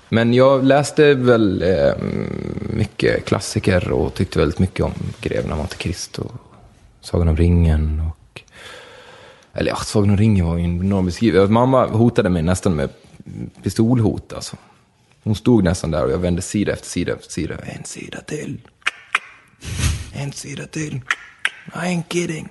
Men 0.09 0.33
jag 0.33 0.63
läste 0.63 1.13
väl 1.13 1.63
eh, 1.63 1.93
mycket 2.59 3.25
klassiker 3.25 3.91
och 3.91 4.13
tyckte 4.13 4.39
väldigt 4.39 4.59
mycket 4.59 4.85
om 4.85 4.93
Greven 5.21 5.51
av 5.51 5.57
Monte 5.57 5.75
Cristo, 5.75 6.31
Sagan 7.01 7.27
om 7.27 7.37
ringen 7.37 7.99
och 8.09 8.41
Eller 9.53 9.71
ja, 9.71 9.75
Sagan 9.75 10.09
om 10.09 10.17
ringen 10.17 10.45
var 10.45 10.57
ju 10.57 10.63
en 10.63 10.79
enorm 10.79 11.05
beskrivning. 11.05 11.53
Mamma 11.53 11.87
hotade 11.87 12.29
mig 12.29 12.43
nästan 12.43 12.75
med 12.75 12.89
pistolhot 13.63 14.33
alltså. 14.33 14.57
Hon 15.23 15.35
stod 15.35 15.63
nästan 15.63 15.91
där 15.91 16.05
och 16.05 16.11
jag 16.11 16.17
vände 16.17 16.41
sida 16.41 16.73
efter 16.73 16.87
sida 16.87 17.13
efter 17.13 17.31
sida. 17.31 17.57
En 17.57 17.83
sida 17.83 18.21
till. 18.21 18.61
En 20.13 20.31
sida 20.31 20.65
till. 20.67 21.01
I 21.65 21.77
ain't 21.77 22.03
kidding. 22.09 22.49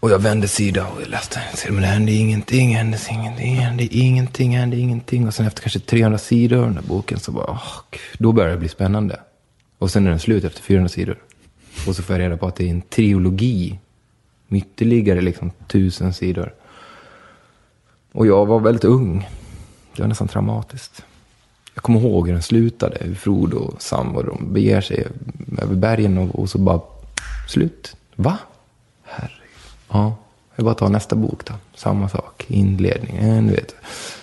Och 0.00 0.10
jag 0.10 0.18
vände 0.18 0.48
sida 0.48 0.86
och 0.86 1.02
jag 1.02 1.08
läste 1.08 1.40
en 1.50 1.56
sida, 1.56 1.72
men 1.72 1.82
det 1.82 1.88
hände 1.88 2.12
ingenting, 2.12 2.76
hände 2.76 2.98
ingenting, 3.10 3.54
hände 3.54 3.84
ingenting, 3.84 4.56
hände 4.56 4.76
ingenting. 4.76 5.26
Och 5.26 5.34
sen 5.34 5.46
efter 5.46 5.62
kanske 5.62 5.80
300 5.80 6.18
sidor 6.18 6.58
av 6.58 6.64
den 6.64 6.74
där 6.74 6.82
boken 6.82 7.20
så 7.20 7.32
bara, 7.32 7.50
åh, 7.50 7.98
då 8.18 8.32
börjar 8.32 8.50
det 8.50 8.56
bli 8.56 8.68
spännande. 8.68 9.20
Och 9.78 9.90
sen 9.90 10.06
är 10.06 10.10
den 10.10 10.20
slut 10.20 10.44
efter 10.44 10.62
400 10.62 10.88
sidor. 10.88 11.18
Och 11.86 11.96
så 11.96 12.02
får 12.02 12.16
jag 12.16 12.22
reda 12.22 12.36
på 12.36 12.46
att 12.46 12.56
det 12.56 12.64
är 12.64 12.70
en 12.70 12.82
trilogi 12.82 13.78
med 14.48 14.58
ytterligare 14.58 15.20
liksom 15.20 15.50
tusen 15.66 16.14
sidor. 16.14 16.54
Och 18.18 18.26
jag 18.26 18.46
var 18.46 18.60
väldigt 18.60 18.84
ung. 18.84 19.28
Det 19.96 20.02
var 20.02 20.08
nästan 20.08 20.28
traumatiskt. 20.28 21.04
Jag 21.74 21.82
kommer 21.82 22.00
ihåg 22.00 22.26
hur 22.26 22.32
den 22.32 22.42
slutade, 22.42 22.98
hur 23.00 23.14
Frodo 23.14 23.56
och 23.56 23.82
Sam 23.82 24.16
och 24.16 24.24
de 24.24 24.52
beger 24.52 24.80
sig 24.80 25.06
över 25.62 25.74
bergen 25.74 26.18
och, 26.18 26.38
och 26.38 26.50
så 26.50 26.58
bara 26.58 26.80
slut. 27.48 27.96
Va? 28.14 28.38
Herregud. 29.04 29.38
Ja, 29.88 30.14
jag 30.56 30.64
bara 30.64 30.74
tar 30.74 30.88
nästa 30.88 31.16
bok 31.16 31.44
då. 31.44 31.52
Samma 31.74 32.08
sak, 32.08 32.44
inledning, 32.48 33.16
eh, 33.16 33.42
du 33.42 33.50
vet. 33.50 33.74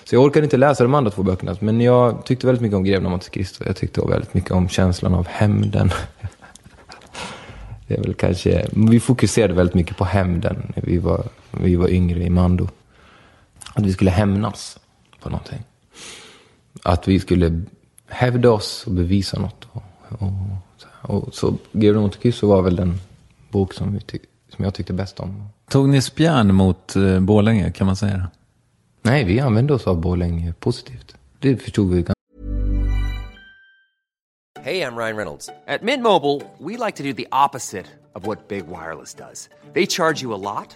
Så 0.04 0.16
jag 0.16 0.24
orkade 0.24 0.44
inte 0.44 0.58
läsa 0.58 0.84
de 0.84 0.94
andra 0.94 1.12
två 1.12 1.24
böckerna. 1.24 1.56
Men 1.60 1.82
jag 1.82 2.26
tyckte 2.26 2.48
väldigt 2.48 2.62
mycket 2.62 2.78
om 2.78 2.84
Greven 2.84 3.06
av 3.06 3.12
Monte 3.12 3.30
Cristo. 3.30 3.64
Jag 3.68 3.76
tyckte 3.76 4.02
väldigt 4.02 4.34
mycket 4.34 4.52
om 4.52 4.70
känslan 4.70 5.14
av 5.14 5.28
hämnden. 5.28 5.92
Det 7.88 7.96
är 7.96 8.02
väl 8.02 8.14
kanske, 8.14 8.68
vi 8.72 9.00
fokuserade 9.00 9.54
väldigt 9.54 9.76
mycket 9.76 9.98
på 9.98 10.06
hämnden 10.06 10.74
när 10.76 10.84
vi 10.84 10.98
var, 10.98 11.24
vi 11.52 11.76
var 11.76 11.88
yngre 11.88 12.24
i 12.24 12.30
Mando. 12.30 12.68
Att 13.76 13.86
vi 13.86 13.94
skulle 13.94 14.12
hämnas 14.12 14.80
på 15.20 15.30
någonting. 15.30 15.64
Att 16.84 17.08
vi 17.08 17.20
skulle 17.20 17.62
hävda 18.08 18.52
oss 18.52 18.84
och 18.88 18.94
bevisa 18.94 19.40
något. 19.40 19.68
Och, 19.72 19.84
och, 21.02 21.26
och 21.26 21.36
så 21.36 21.58
Monte 21.72 22.18
Cristo 22.18 22.48
var 22.48 22.62
väl 22.62 22.76
den 22.76 23.00
bok 23.50 23.74
som, 23.74 23.94
vi 23.94 24.00
tyck, 24.00 24.22
som 24.56 24.66
jag 24.66 24.74
tyckte 24.74 24.94
bäst 24.94 25.20
om. 25.20 25.50
Tog 25.70 25.90
ni 25.90 26.02
spjärn 26.02 26.56
mot 26.56 26.96
eh, 26.96 27.20
Borlänge, 27.20 27.72
kan 27.72 27.88
man 27.88 27.96
säga? 27.96 28.30
Nej, 29.02 29.24
vi 29.24 29.40
använde 29.40 29.74
oss 29.74 29.88
av 29.88 30.02
Borlänge 30.02 30.54
positivt. 30.60 31.16
Det 31.40 31.58
förstod 31.58 31.90
vi 31.90 31.96
ganska 31.96 32.16
Hey, 34.66 34.82
I'm 34.82 34.96
Ryan 34.98 35.16
Reynolds. 35.16 35.50
At 35.68 35.84
Mint 35.84 36.02
Mobile, 36.02 36.42
we 36.58 36.76
like 36.76 36.96
to 36.96 37.04
do 37.04 37.14
the 37.14 37.28
opposite 37.32 37.86
of 38.16 38.26
what 38.26 38.48
Big 38.48 38.64
Wireless 38.68 39.14
does. 39.14 39.48
They 39.74 39.86
charge 39.86 40.24
you 40.24 40.34
a 40.34 40.42
lot, 40.42 40.76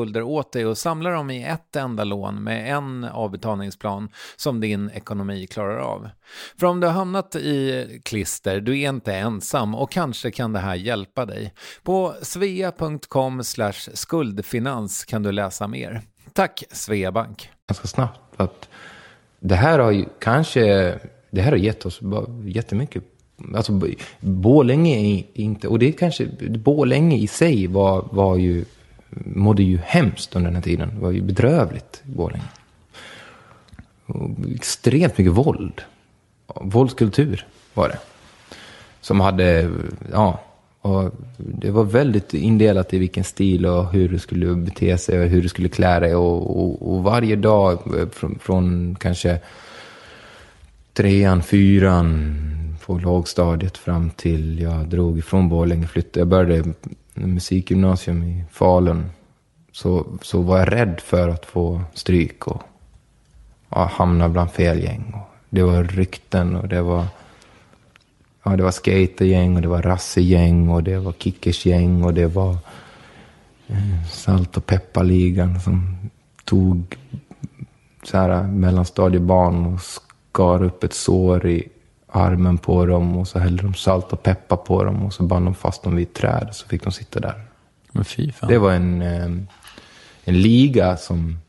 skulder 0.01 0.21
åt 0.21 0.51
dig 0.51 0.65
och 0.65 0.77
samla 0.77 1.09
dem 1.09 1.29
i 1.29 1.43
ett 1.43 1.75
enda 1.75 2.03
lån 2.03 2.43
med 2.43 2.75
en 2.75 3.03
avbetalningsplan 3.03 4.09
som 4.35 4.59
din 4.59 4.89
ekonomi 4.89 5.47
klarar 5.47 5.77
av. 5.77 6.09
För 6.59 6.67
om 6.67 6.79
du 6.79 6.87
har 6.87 6.93
hamnat 6.93 7.35
i 7.35 8.01
klister, 8.03 8.59
du 8.59 8.79
är 8.79 8.89
inte 8.89 9.13
ensam 9.13 9.75
och 9.75 9.91
kanske 9.91 10.31
kan 10.31 10.53
det 10.53 10.59
här 10.59 10.75
hjälpa 10.75 11.25
dig. 11.25 11.53
På 11.83 12.13
svea.com 12.21 13.43
skuldfinans 13.93 15.05
kan 15.05 15.23
du 15.23 15.31
läsa 15.31 15.67
mer. 15.67 16.01
Tack 16.33 16.63
Sveabank. 16.71 17.49
Ganska 17.67 17.87
snabbt 17.87 18.19
att 18.37 18.69
det 19.39 19.55
här 19.55 19.79
har 19.79 19.91
ju 19.91 20.05
kanske, 20.19 20.63
det 21.31 21.41
här 21.41 21.51
har 21.51 21.57
gett 21.57 21.85
oss 21.85 21.99
jättemycket 22.45 23.03
Alltså 23.55 23.81
Borlänge 24.19 24.97
är 24.97 25.23
inte, 25.33 25.67
och 25.67 25.79
det 25.79 25.87
är 25.87 25.91
kanske, 25.91 26.27
Borlänge 26.49 27.17
i 27.17 27.27
sig 27.27 27.67
var, 27.67 28.09
var 28.11 28.37
ju 28.37 28.65
mådde 29.15 29.63
ju 29.63 29.79
hemskt 29.83 30.35
under 30.35 30.49
den 30.49 30.55
här 30.55 30.63
tiden. 30.63 30.89
Det 30.95 31.01
var 31.01 31.11
ju 31.11 31.21
bedrövligt 31.21 32.01
i 32.05 32.11
Borlänge. 32.11 32.43
extremt 34.55 35.17
mycket 35.17 35.33
våld. 35.33 35.81
Våldskultur 36.61 37.45
var 37.73 37.89
det. 37.89 37.97
Som 39.01 39.19
hade, 39.19 39.71
ja, 40.11 40.39
och 40.81 41.11
det 41.37 41.71
var 41.71 41.83
väldigt 41.83 42.33
indelat 42.33 42.93
i 42.93 42.99
vilken 42.99 43.23
stil 43.23 43.65
och 43.65 43.91
hur 43.91 44.09
du 44.09 44.19
skulle 44.19 44.55
bete 44.55 44.97
sig 44.97 45.21
och 45.21 45.27
hur 45.27 45.41
du 45.41 45.49
skulle 45.49 45.69
klä 45.69 45.99
dig. 45.99 46.15
Och, 46.15 46.63
och, 46.63 46.91
och 46.91 47.03
varje 47.03 47.35
dag 47.35 47.79
eh, 47.99 48.09
från, 48.09 48.39
från, 48.39 48.95
kanske 48.99 49.39
trean, 50.93 51.43
fyran 51.43 52.37
på 52.85 52.97
lågstadiet 52.97 53.77
fram 53.77 54.09
till 54.09 54.59
jag 54.59 54.87
drog 54.87 55.19
ifrån 55.19 55.49
Borlänge. 55.49 55.87
Flyttade. 55.87 56.19
Jag 56.19 56.27
började 56.27 56.73
musikgymnasium 57.13 58.23
i 58.23 58.43
Falun 58.51 59.09
så, 59.71 60.05
så 60.21 60.41
var 60.41 60.59
jag 60.59 60.71
rädd 60.71 60.99
för 60.99 61.29
att 61.29 61.45
få 61.45 61.81
stryk 61.93 62.47
och 62.47 62.61
ja, 63.69 63.91
hamna 63.93 64.29
bland 64.29 64.51
fel 64.51 64.83
gäng. 64.83 65.13
Och 65.13 65.35
Det 65.49 65.63
var 65.63 65.83
rykten 65.83 66.55
och 66.55 66.67
det 66.67 66.81
var... 66.81 67.05
Ja, 68.43 68.55
det 68.55 68.63
var 68.63 68.71
skatergäng 68.71 69.55
och 69.55 69.61
det 69.61 69.67
var 69.67 69.81
rassegäng 69.81 70.69
och 70.69 70.83
det 70.83 70.99
var 70.99 71.13
kickersgäng 71.13 72.03
och 72.03 72.13
det 72.13 72.27
var 72.27 72.57
eh, 73.67 74.05
salt 74.09 74.57
och 74.57 74.65
pepparligan 74.65 75.59
som 75.59 75.97
tog 76.45 76.97
så 78.03 78.17
här 78.17 78.43
mellanstadiebarn 78.43 79.73
och 79.73 79.81
skar 79.81 80.63
upp 80.63 80.83
ett 80.83 80.93
sår 80.93 81.47
i 81.47 81.67
armen 82.11 82.57
på 82.57 82.85
dem 82.85 83.17
och 83.17 83.27
så 83.27 83.39
hällde 83.39 83.63
de 83.63 83.73
salt 83.73 84.13
och 84.13 84.23
peppar 84.23 84.57
på 84.57 84.83
dem 84.83 85.05
och 85.05 85.13
så 85.13 85.23
band 85.23 85.45
de 85.45 85.55
fast 85.55 85.83
dem 85.83 85.95
vid 85.95 86.07
ett 86.07 86.13
träd 86.13 86.47
och 86.49 86.55
så 86.55 86.67
fick 86.67 86.83
de 86.83 86.91
sitta 86.91 87.19
där. 87.19 87.41
Men 87.91 88.05
fy 88.05 88.31
fan. 88.31 88.49
Det 88.49 88.57
var 88.57 88.71
en, 88.71 89.01
eh, 89.01 89.25
en 90.23 90.41
liga 90.41 90.97
som, 90.97 91.39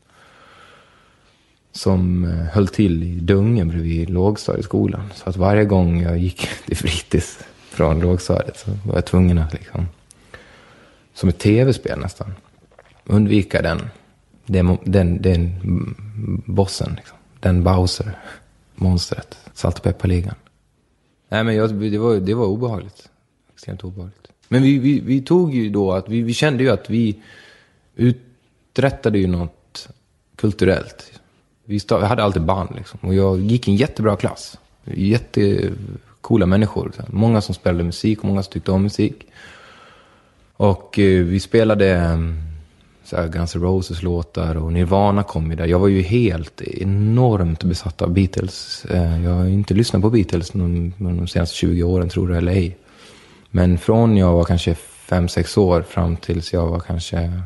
som 1.71 2.25
eh, 2.25 2.45
höll 2.45 2.67
till 2.67 3.03
i 3.03 3.19
Dungen 3.19 3.69
bredvid 3.69 4.09
lågstadieskolan. 4.09 5.11
Så 5.15 5.29
att 5.29 5.37
varje 5.37 5.65
gång 5.65 6.01
jag 6.01 6.17
gick 6.17 6.47
till 6.65 6.77
fritids 6.77 7.39
från 7.69 7.99
lågstadiet 7.99 8.57
så 8.57 8.71
var 8.85 8.95
jag 8.95 9.05
tvungen 9.05 9.37
att 9.37 9.53
liksom, 9.53 9.87
som 11.13 11.29
ett 11.29 11.39
tv-spel 11.39 11.99
nästan, 11.99 12.33
undvika 13.05 13.61
den, 13.61 13.89
den, 14.45 14.77
den, 14.83 15.21
den 15.21 15.55
bossen, 16.45 16.93
liksom. 16.95 17.17
den 17.39 17.63
Bowser, 17.63 18.17
monstret, 18.75 19.37
salt 19.53 19.77
och 19.77 19.83
pepparligan. 19.83 20.35
Nej 21.33 21.43
men 21.43 21.55
jag, 21.55 21.75
det, 21.75 21.97
var, 21.97 22.15
det 22.15 22.33
var 22.33 22.45
obehagligt. 22.45 23.09
Extremt 23.53 23.83
obehagligt. 23.83 24.27
Men 24.47 24.63
vi, 24.63 24.79
vi, 24.79 24.99
vi 24.99 25.21
tog 25.21 25.53
ju 25.53 25.69
då 25.69 25.91
att 25.91 26.09
vi, 26.09 26.21
vi 26.21 26.33
kände 26.33 26.63
ju 26.63 26.69
att 26.69 26.89
vi 26.89 27.15
uträttade 27.95 29.19
ju 29.19 29.27
något 29.27 29.89
kulturellt. 30.35 31.19
Vi, 31.65 31.79
stod, 31.79 31.99
vi 31.99 32.05
hade 32.05 32.23
alltid 32.23 32.41
band 32.41 32.69
liksom. 32.75 32.99
Och 33.01 33.13
jag 33.13 33.39
gick 33.39 33.67
i 33.67 33.71
en 33.71 33.77
jättebra 33.77 34.15
klass. 34.15 34.59
Jättekola 34.85 36.45
människor. 36.45 36.91
Många 37.07 37.41
som 37.41 37.55
spelade 37.55 37.83
musik 37.83 38.19
och 38.19 38.25
många 38.25 38.43
som 38.43 38.53
tyckte 38.53 38.71
om 38.71 38.83
musik. 38.83 39.27
Och 40.55 40.99
eh, 40.99 41.23
vi 41.23 41.39
spelade 41.39 41.91
eh, 41.91 42.17
så 43.03 43.15
här 43.15 43.27
Guns 43.27 43.55
N' 43.55 43.61
Roses-låtar 43.61 44.57
och 44.57 44.73
Nirvana 44.73 45.23
kom 45.23 45.49
ju 45.49 45.55
där. 45.55 45.65
Jag 45.65 45.79
var 45.79 45.87
ju 45.87 46.01
helt 46.01 46.61
enormt 46.61 47.63
besatt 47.63 48.01
av 48.01 48.09
Beatles. 48.09 48.85
Eh, 48.85 49.23
jag 49.23 49.31
har 49.31 49.43
ju 49.43 49.53
inte 49.53 49.73
lyssnat 49.73 50.01
på 50.01 50.09
Beatles 50.09 50.49
de, 50.49 50.93
de 50.97 51.27
senaste 51.27 51.55
20 51.55 51.83
åren, 51.83 52.09
tror 52.09 52.27
det 52.27 52.37
eller 52.37 52.51
ej. 52.51 52.77
Men 53.49 53.77
från 53.77 54.17
jag 54.17 54.33
var 54.33 54.43
kanske 54.43 54.75
5-6 55.09 55.59
år 55.59 55.81
fram 55.81 56.17
tills 56.17 56.53
jag 56.53 56.67
var 56.67 56.79
kanske 56.79 57.41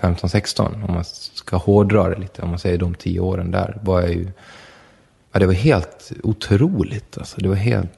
15-16, 0.00 0.88
om 0.88 0.94
man 0.94 1.04
ska 1.04 1.56
hårdra 1.56 2.08
det 2.08 2.18
lite, 2.18 2.42
om 2.42 2.50
man 2.50 2.58
säger 2.58 2.78
de 2.78 2.94
10 2.94 3.20
åren 3.20 3.50
där, 3.50 3.78
var 3.82 4.00
jag 4.00 4.10
ju... 4.10 4.28
Ja, 5.32 5.40
det 5.40 5.46
var 5.46 5.52
helt 5.52 6.12
otroligt. 6.22 7.18
Alltså, 7.18 7.40
det 7.40 7.48
var 7.48 7.56
helt 7.56 7.90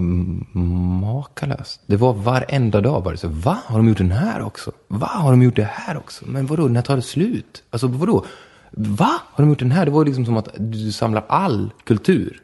makalöst. 0.00 1.80
Det 1.86 1.96
var 1.96 2.12
varenda 2.12 2.80
dag 2.80 3.04
var 3.04 3.12
det 3.12 3.18
så. 3.18 3.28
Va? 3.28 3.58
Har 3.66 3.76
de 3.76 3.88
gjort 3.88 3.98
den 3.98 4.10
här 4.10 4.42
också? 4.42 4.72
Va? 4.88 5.06
Har 5.06 5.30
de 5.30 5.42
gjort 5.42 5.56
det 5.56 5.68
här 5.72 5.96
också? 5.96 6.24
Men 6.28 6.46
vadå, 6.46 6.68
när 6.68 6.82
tar 6.82 6.96
det 6.96 7.02
slut? 7.02 7.62
Alltså 7.70 7.86
vadå? 7.86 8.24
Va? 8.70 9.10
Har 9.32 9.44
de 9.44 9.48
gjort 9.48 9.58
den 9.58 9.70
här? 9.70 9.84
Det 9.84 9.90
var 9.90 10.04
liksom 10.04 10.26
som 10.26 10.36
att 10.36 10.48
du 10.58 10.92
samlar 10.92 11.24
all 11.28 11.72
kultur. 11.84 12.42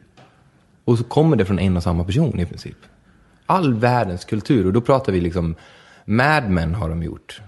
Och 0.85 0.97
så 0.97 1.03
kommer 1.03 1.35
det 1.35 1.45
från 1.45 1.59
en 1.59 1.77
och 1.77 1.83
samma 1.83 2.03
person 2.03 2.39
i 2.39 2.45
princip. 2.45 2.77
All 3.45 3.73
världens 3.73 4.25
kultur. 4.25 4.65
Och 4.65 4.73
då 4.73 4.81
pratar 4.81 5.13
vi 5.13 5.21
liksom 5.21 5.55
Mad 6.05 6.49
Men 6.49 6.75
har 6.75 6.89
de 6.89 7.03
gjort. 7.03 7.41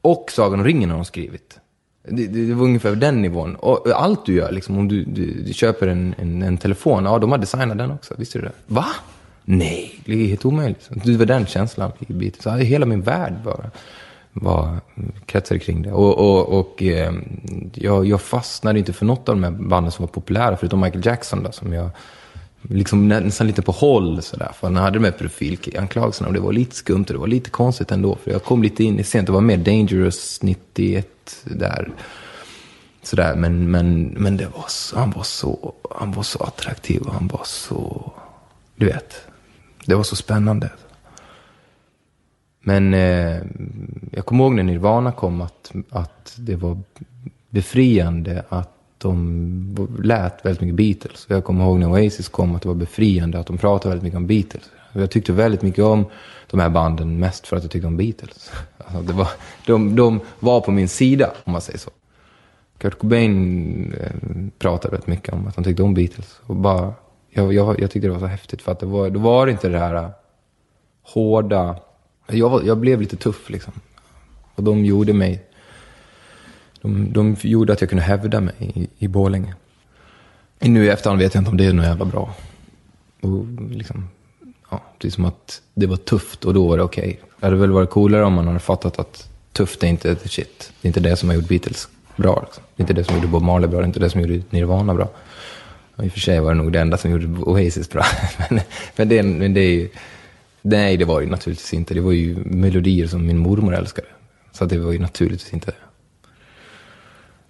Och 0.00 0.30
Sagan 0.30 0.60
om 0.60 0.66
ringen 0.66 0.90
har 0.90 0.96
de 0.96 1.04
skrivit. 1.04 1.60
Det, 2.02 2.26
det, 2.26 2.46
det 2.46 2.54
var 2.54 2.64
ungefär 2.64 2.94
den 2.94 3.22
nivån. 3.22 3.54
Och 3.54 3.88
allt 3.94 4.26
du 4.26 4.34
gör, 4.34 4.52
liksom, 4.52 4.78
om 4.78 4.88
du, 4.88 5.04
du, 5.04 5.42
du 5.42 5.52
köper 5.52 5.86
en, 5.86 6.14
en, 6.18 6.42
en, 6.42 6.58
telefon, 6.58 7.04
ja 7.04 7.18
de 7.18 7.30
har 7.30 7.38
designat 7.38 7.78
den 7.78 7.90
också. 7.90 8.14
Visste 8.18 8.38
du 8.38 8.42
det? 8.42 8.52
Va? 8.66 8.86
Nej, 9.52 10.00
det 10.04 10.12
är 10.12 10.26
helt 10.26 10.44
omöjligt. 10.44 10.88
Det 11.04 11.16
var 11.16 11.26
den 11.26 11.46
känslan 11.46 11.92
i 12.08 12.12
biten. 12.12 12.42
Så 12.42 12.50
hela 12.50 12.86
min 12.86 13.02
värld 13.02 13.34
bara 13.44 13.70
var, 14.32 14.80
kretsade 15.26 15.60
kring 15.60 15.82
det. 15.82 15.92
Och, 15.92 16.18
och, 16.18 16.60
och 16.60 16.82
eh, 16.82 17.12
jag, 17.74 18.06
jag 18.06 18.20
fastnade 18.20 18.78
inte 18.78 18.92
för 18.92 19.06
något 19.06 19.28
av 19.28 19.34
de 19.34 19.44
här 19.44 19.50
banden 19.50 19.92
som 19.92 20.02
var 20.02 20.12
populära, 20.12 20.56
förutom 20.56 20.80
Michael 20.80 21.06
Jackson 21.06 21.42
då, 21.42 21.52
som 21.52 21.72
jag 21.72 21.90
liksom 22.62 23.08
nästan 23.08 23.46
lite 23.46 23.62
på 23.62 23.72
håll 23.72 24.22
sådär. 24.22 24.52
För 24.54 24.66
han 24.66 24.76
hade 24.76 24.98
de 24.98 25.04
här 25.04 25.12
pedofilanklagelserna 25.12 26.28
och 26.28 26.34
det 26.34 26.40
var 26.40 26.52
lite 26.52 26.76
skumt 26.76 27.04
och 27.08 27.12
det 27.12 27.18
var 27.18 27.26
lite 27.26 27.50
konstigt 27.50 27.92
ändå. 27.92 28.18
För 28.24 28.30
jag 28.30 28.44
kom 28.44 28.62
lite 28.62 28.84
in 28.84 28.98
i 28.98 29.04
sent, 29.04 29.26
det 29.26 29.32
var 29.32 29.40
mer 29.40 29.56
Dangerous 29.56 30.42
91 30.42 31.06
där. 31.44 31.92
Sådär, 33.02 33.34
men, 33.34 33.70
men, 33.70 34.02
men 34.04 34.36
det 34.36 34.46
var 34.46 34.64
så, 34.68 34.98
han, 34.98 35.10
var 35.10 35.22
så, 35.22 35.74
han 35.96 36.12
var 36.12 36.22
så 36.22 36.38
attraktiv 36.38 37.02
och 37.02 37.12
han 37.14 37.28
var 37.28 37.42
så, 37.44 38.12
du 38.76 38.86
vet, 38.86 39.29
det 39.86 39.94
var 39.94 40.02
så 40.02 40.16
spännande. 40.16 40.70
Men 42.60 42.94
eh, 42.94 43.42
jag 44.12 44.26
kommer 44.26 44.44
ihåg 44.44 44.54
när 44.54 44.62
Nirvana 44.62 45.12
kom 45.12 45.40
att, 45.40 45.72
att 45.90 46.34
det 46.38 46.56
var 46.56 46.78
befriande 47.50 48.44
att 48.48 48.70
de 48.98 49.88
lät 50.02 50.46
väldigt 50.46 50.60
mycket 50.60 50.76
Beatles. 50.76 51.26
Jag 51.28 51.44
kommer 51.44 51.64
ihåg 51.64 51.78
när 51.78 51.90
Oasis 51.90 52.28
kom 52.28 52.54
att 52.54 52.62
det 52.62 52.68
var 52.68 52.74
befriande 52.74 53.38
att 53.38 53.46
de 53.46 53.58
pratade 53.58 53.88
väldigt 53.88 54.02
mycket 54.02 54.16
om 54.16 54.26
Beatles. 54.26 54.70
Jag 54.92 55.10
tyckte 55.10 55.32
väldigt 55.32 55.62
mycket 55.62 55.84
om 55.84 56.04
de 56.50 56.60
här 56.60 56.68
banden 56.68 57.18
mest 57.18 57.46
för 57.46 57.56
att 57.56 57.62
jag 57.62 57.70
tyckte 57.70 57.86
om 57.86 57.96
Beatles. 57.96 58.52
Alltså 58.78 59.02
det 59.02 59.12
var, 59.12 59.28
de, 59.66 59.96
de 59.96 60.20
var 60.40 60.60
på 60.60 60.70
min 60.70 60.88
sida, 60.88 61.30
om 61.44 61.52
man 61.52 61.60
säger 61.60 61.78
så. 61.78 61.90
Kurt 62.78 62.98
Cobain 62.98 63.94
eh, 64.00 64.10
pratade 64.58 64.92
väldigt 64.92 65.06
mycket 65.06 65.34
om 65.34 65.46
att 65.46 65.56
han 65.56 65.64
tyckte 65.64 65.82
om 65.82 65.94
Beatles. 65.94 66.40
Och 66.46 66.56
bara, 66.56 66.92
jag, 67.30 67.52
jag, 67.54 67.80
jag 67.80 67.90
tyckte 67.90 68.08
det 68.08 68.12
var 68.12 68.20
så 68.20 68.26
häftigt 68.26 68.62
för 68.62 68.72
att 68.72 68.80
det 68.80 68.86
var, 68.86 69.10
då 69.10 69.20
var 69.20 69.46
det 69.46 69.52
inte 69.52 69.68
det 69.68 69.78
här 69.78 69.94
äh, 69.94 70.08
hårda... 71.02 71.76
Jag, 72.26 72.66
jag 72.66 72.78
blev 72.78 73.00
lite 73.00 73.16
tuff 73.16 73.50
liksom. 73.50 73.72
Och 74.54 74.62
de 74.62 74.84
gjorde 74.84 75.12
mig 75.12 75.50
de, 76.82 77.12
de 77.12 77.36
gjorde 77.40 77.72
att 77.72 77.80
jag 77.80 77.90
kunde 77.90 78.04
hävda 78.04 78.40
mig 78.40 78.54
i, 78.58 78.88
i 78.98 79.08
Borlänge. 79.08 79.54
Nu 80.58 80.84
i 80.84 80.88
efterhand 80.88 81.20
vet 81.20 81.34
jag 81.34 81.40
inte 81.40 81.50
om 81.50 81.56
det 81.56 81.66
är 81.66 81.72
något 81.72 81.86
jävla 81.86 82.04
bra. 82.04 82.34
Och 83.20 83.44
liksom, 83.70 84.08
ja, 84.70 84.82
precis 84.98 85.14
som 85.14 85.24
att 85.24 85.62
det 85.74 85.86
var 85.86 85.96
tufft 85.96 86.44
och 86.44 86.54
då 86.54 86.68
var 86.68 86.76
det 86.76 86.82
okej. 86.82 87.02
Okay. 87.02 87.16
Det 87.40 87.46
hade 87.46 87.56
väl 87.56 87.70
varit 87.70 87.90
coolare 87.90 88.24
om 88.24 88.32
man 88.32 88.46
hade 88.46 88.58
fattat 88.58 88.98
att 88.98 89.28
tufft 89.52 89.82
är 89.82 89.86
inte 89.86 90.16
shit. 90.16 90.72
Det 90.80 90.86
är 90.86 90.88
inte 90.88 91.00
det 91.00 91.16
som 91.16 91.28
har 91.28 91.36
gjort 91.36 91.48
Beatles 91.48 91.88
bra. 92.16 92.42
Liksom. 92.44 92.64
Det 92.76 92.80
är 92.80 92.84
inte 92.84 92.92
det 92.92 93.04
som 93.04 93.14
gjorde 93.14 93.28
Bob 93.28 93.42
Marley 93.42 93.68
bra. 93.68 93.78
Det 93.78 93.84
är 93.84 93.86
inte 93.86 94.00
det 94.00 94.10
som 94.10 94.20
gjorde 94.20 94.42
Nirvana 94.50 94.94
bra. 94.94 95.08
Och 96.00 96.06
I 96.06 96.08
och 96.08 96.12
för 96.12 96.20
sig 96.20 96.40
var 96.40 96.54
det 96.54 96.62
nog 96.62 96.72
det 96.72 96.80
enda 96.80 96.96
som 96.96 97.10
gjorde 97.10 97.26
Oasis 97.26 97.90
bra. 97.90 98.04
men, 98.50 98.60
men, 98.96 99.08
det, 99.08 99.22
men 99.22 99.54
det 99.54 99.60
är 99.60 99.70
ju... 99.70 99.88
Nej, 100.62 100.96
det 100.96 101.04
var 101.04 101.20
ju 101.20 101.26
naturligtvis 101.26 101.74
inte. 101.74 101.94
Det 101.94 102.00
var 102.00 102.12
ju 102.12 102.36
melodier 102.44 103.06
som 103.06 103.26
min 103.26 103.38
mormor 103.38 103.74
älskade. 103.74 104.08
Så 104.52 104.64
det 104.64 104.78
var 104.78 104.92
ju 104.92 104.98
naturligtvis 104.98 105.52
inte 105.52 105.72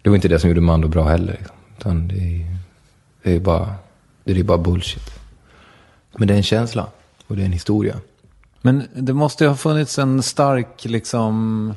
det 0.03 0.11
var 0.11 0.17
inte 0.17 0.29
det 0.29 0.39
som 0.39 0.51
gjorde 0.51 0.61
Mando 0.61 0.89
bra 0.89 1.09
heller. 1.09 1.33
Liksom. 1.33 1.57
Utan 1.79 2.09
det 2.09 2.15
är, 2.15 2.57
det 3.23 3.37
är 3.37 3.41
bara, 3.41 3.75
det 4.25 4.41
är 4.41 4.45
bara 4.45 4.59
bullshit. 4.59 5.21
Men 6.17 6.29
det 6.29 6.35
är 6.35 6.37
en 6.37 6.43
känsla 6.43 6.87
och 7.27 7.37
det 7.37 7.43
är 7.43 7.47
en 7.47 7.53
historia. 7.53 7.97
Men 8.61 8.89
det 8.95 9.13
måste 9.13 9.45
ju 9.45 9.49
ha 9.49 9.57
funnits 9.57 9.99
en 9.99 10.23
stark, 10.23 10.85
liksom... 10.85 11.75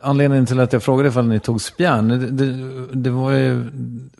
Anledningen 0.00 0.46
till 0.46 0.60
att 0.60 0.72
jag 0.72 0.82
frågade 0.82 1.08
ifall 1.08 1.26
ni 1.26 1.40
tog 1.40 1.60
spjärn, 1.60 2.08
det, 2.08 2.16
det, 2.30 2.86
det, 2.92 3.10
var 3.10 3.30
ju... 3.32 3.70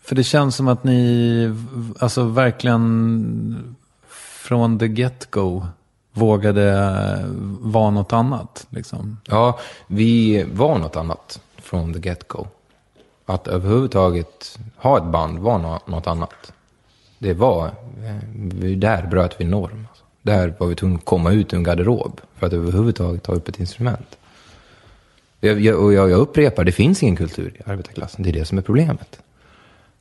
För 0.03 0.15
det 0.15 0.25
känns 0.25 0.57
som 0.57 0.69
att 0.69 0.85
ni, 0.85 1.55
alltså 1.99 2.25
verkligen 2.25 3.77
från 4.09 4.79
the 4.79 4.87
get-go 4.87 5.67
vågade 6.13 6.71
eh, 6.73 7.27
vara 7.61 7.91
något 7.91 8.13
annat. 8.13 8.67
Liksom. 8.71 9.17
Ja, 9.25 9.59
vi 9.87 10.45
var 10.53 10.79
något 10.79 10.97
annat 10.97 11.41
från 11.57 11.95
the 11.95 11.99
get-go 12.09 12.47
att 13.27 13.49
överhuvudtaget 13.49 14.59
ha 14.77 14.99
ett 14.99 15.05
band 15.05 15.39
var 15.39 15.81
något 15.87 16.07
annat. 16.07 16.53
Det 17.19 17.35
var, 17.35 17.67
eh, 17.67 18.71
där 18.77 19.07
bröt 19.07 19.37
vi 19.39 19.45
norm. 19.45 19.87
Där 20.23 20.55
var 20.59 20.67
vi 20.67 20.75
tvungna 20.75 20.99
att 20.99 21.05
komma 21.05 21.33
ut 21.33 21.53
ur 21.53 21.57
en 21.57 21.63
garderob 21.63 22.21
för 22.37 22.47
att 22.47 22.53
överhuvudtaget 22.53 23.23
ta 23.23 23.33
upp 23.33 23.49
ett 23.49 23.61
instrument. 23.61 24.19
Jag, 25.41 25.61
jag, 25.61 25.85
och 25.85 25.93
jag, 25.93 26.11
jag 26.11 26.21
upprepar, 26.21 26.65
det 26.65 26.73
finns 26.73 27.03
ingen 27.03 27.17
kultur 27.17 27.57
i 27.59 27.71
arbetarklassen. 27.71 28.23
Det 28.23 28.31
är 28.31 28.33
det 28.33 28.45
som 28.45 28.59
är 28.59 28.63
problemet. 28.63 29.21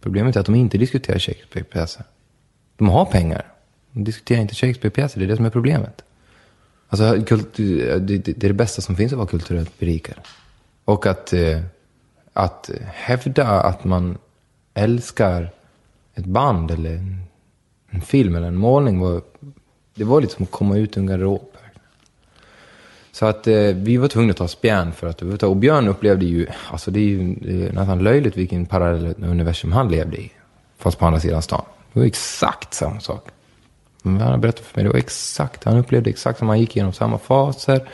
Problemet 0.01 0.35
är 0.35 0.39
att 0.39 0.45
de 0.45 0.55
inte 0.55 0.77
diskuterar 0.77 1.19
Shakespeare-pjäser. 1.19 2.03
De 2.77 2.89
har 2.89 3.05
pengar. 3.05 3.45
De 3.91 4.03
diskuterar 4.03 4.41
inte 4.41 4.55
Shakespeare-pjäser. 4.55 5.19
Det 5.19 5.25
är 5.25 5.27
det 5.27 5.35
som 5.35 5.45
är 5.45 5.49
problemet. 5.49 6.01
Alltså, 6.87 7.25
kultur, 7.25 7.99
det, 7.99 8.17
det, 8.17 8.43
är 8.43 8.47
det 8.47 8.53
bästa 8.53 8.81
som 8.81 8.95
finns 8.95 9.11
att 9.11 9.17
vara 9.17 9.27
kulturellt 9.27 9.79
berikad. 9.79 10.15
Och 10.85 11.05
att 11.05 11.33
eh, 11.33 11.61
att 12.33 12.69
hävda 12.93 13.47
att 13.47 13.83
man 13.83 14.17
älskar 14.73 15.51
ett 16.15 16.25
band 16.25 16.71
eller 16.71 16.93
en, 16.93 17.21
en 17.89 18.01
film 18.01 18.35
eller 18.35 18.47
en 18.47 18.55
målning 18.55 18.99
var, 18.99 19.21
det 19.95 20.03
var 20.03 20.21
lite 20.21 20.33
som 20.33 20.43
att 20.43 20.51
komma 20.51 20.77
ut 20.77 20.97
ur 20.97 21.01
en 21.01 21.07
garderob. 21.07 21.48
Så 23.11 23.26
att 23.26 23.48
eh, 23.48 23.56
vi 23.56 23.98
var 23.98 24.07
tvungna 24.07 24.31
att 24.31 24.38
ta 24.38 24.48
spjärn 24.48 24.91
för 24.91 25.07
att 25.07 25.22
överhuvudtaget. 25.22 25.52
Och 25.52 25.57
Björn 25.57 25.88
upplevde 25.88 26.26
ju, 26.26 26.48
alltså 26.72 26.91
det 26.91 26.99
är 26.99 27.03
ju 27.03 27.36
det 27.36 27.68
är 27.68 27.73
nästan 27.73 28.03
löjligt 28.03 28.38
vilken 28.38 28.65
parallell 28.65 29.15
universum 29.23 29.72
han 29.72 29.91
levde 29.91 30.18
i. 30.18 30.31
Fast 30.77 30.99
på 30.99 31.06
andra 31.06 31.19
sidan 31.19 31.41
stan. 31.41 31.65
Det 31.94 31.99
var 31.99 32.07
exakt 32.07 32.73
samma 32.73 32.99
sak. 32.99 33.27
Men 34.02 34.22
han 34.22 34.41
berättade 34.41 34.64
för 34.64 34.77
mig, 34.77 34.84
det 34.84 34.90
var 34.90 34.98
exakt, 34.98 35.64
han 35.64 35.77
upplevde 35.77 36.10
exakt 36.10 36.40
som 36.40 36.49
han 36.49 36.60
gick 36.60 36.76
igenom 36.76 36.94
samma 36.94 37.18
faser. 37.18 37.90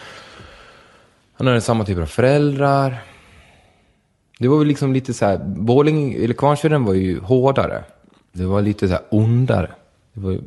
Han 1.37 1.47
hade 1.47 1.61
samma 1.61 1.85
typer 1.85 2.01
av 2.01 2.05
föräldrar. 2.05 3.03
Det 4.39 4.47
var 4.47 4.57
väl 4.57 4.67
liksom 4.67 4.93
lite 4.93 5.13
så 5.13 5.25
här, 5.25 5.37
Borlänge, 5.37 6.17
eller 6.23 6.33
Kvarnsveden 6.33 6.85
var 6.85 6.93
ju 6.93 7.19
hårdare. 7.19 7.83
Det 8.31 8.45
var 8.45 8.61
lite 8.61 8.87
så 8.87 8.93
här 8.93 9.03
ondare. 9.09 9.71
Det 10.15 10.21
var, 10.21 10.39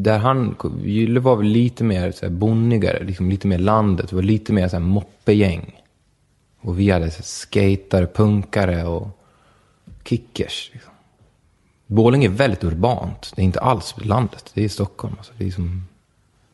där 0.00 0.18
han, 0.18 0.56
Gylle 0.82 1.20
var 1.20 1.36
väl 1.36 1.46
lite 1.46 1.84
mer 1.84 2.12
så 2.12 2.26
här 2.26 2.32
bonnigare, 2.32 3.04
liksom 3.04 3.30
lite 3.30 3.46
mer 3.46 3.58
landet. 3.58 4.10
Det 4.10 4.16
var 4.16 4.22
lite 4.22 4.52
mer 4.52 4.68
så 4.68 4.76
här 4.76 4.84
moppegäng. 4.84 5.80
Och 6.60 6.78
vi 6.80 6.90
hade 6.90 7.10
så 7.10 7.16
här 7.16 7.22
skatare, 7.22 8.06
punkare 8.06 8.84
och 8.84 9.08
kickers. 10.04 10.70
Liksom. 10.72 10.92
Borlänge 11.86 12.26
är 12.26 12.30
väldigt 12.30 12.64
urbant. 12.64 13.32
Det 13.36 13.42
är 13.42 13.44
inte 13.44 13.60
alls 13.60 13.94
landet. 13.96 14.50
Det 14.54 14.64
är 14.64 14.68
Stockholm. 14.68 15.14
Alltså, 15.18 15.32
det, 15.38 15.46
är 15.46 15.50
som, 15.50 15.84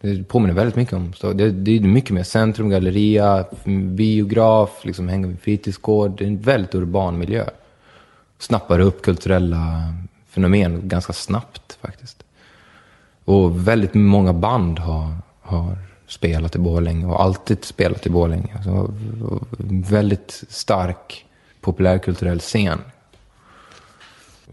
det 0.00 0.28
påminner 0.28 0.54
väldigt 0.54 0.76
mycket 0.76 0.94
om 0.94 1.12
det, 1.20 1.50
det 1.50 1.76
är 1.76 1.80
mycket 1.80 2.10
mer 2.10 2.22
centrum, 2.22 2.70
galleria, 2.70 3.44
biograf, 3.94 4.84
liksom 4.84 5.08
hänga 5.08 5.26
vid 5.26 5.40
fritidsgård. 5.40 6.18
Det 6.18 6.24
är 6.24 6.28
en 6.28 6.40
väldigt 6.40 6.74
urban 6.74 7.18
miljö. 7.18 7.44
Snappar 8.38 8.80
upp 8.80 9.02
kulturella 9.02 9.94
fenomen 10.28 10.88
ganska 10.88 11.12
snabbt 11.12 11.78
faktiskt. 11.80 12.19
Och 13.30 13.68
väldigt 13.68 13.94
många 13.94 14.32
band 14.32 14.78
har, 14.78 15.12
har 15.40 15.76
spelat 16.06 16.56
i 16.56 16.58
Borlänge 16.58 17.06
och 17.06 17.22
alltid 17.22 17.64
spelat 17.64 18.06
i 18.06 18.10
Borlänge. 18.10 18.54
Alltså, 18.56 18.94
väldigt 19.90 20.44
stark 20.48 21.26
populärkulturell 21.60 22.40
scen. 22.40 22.78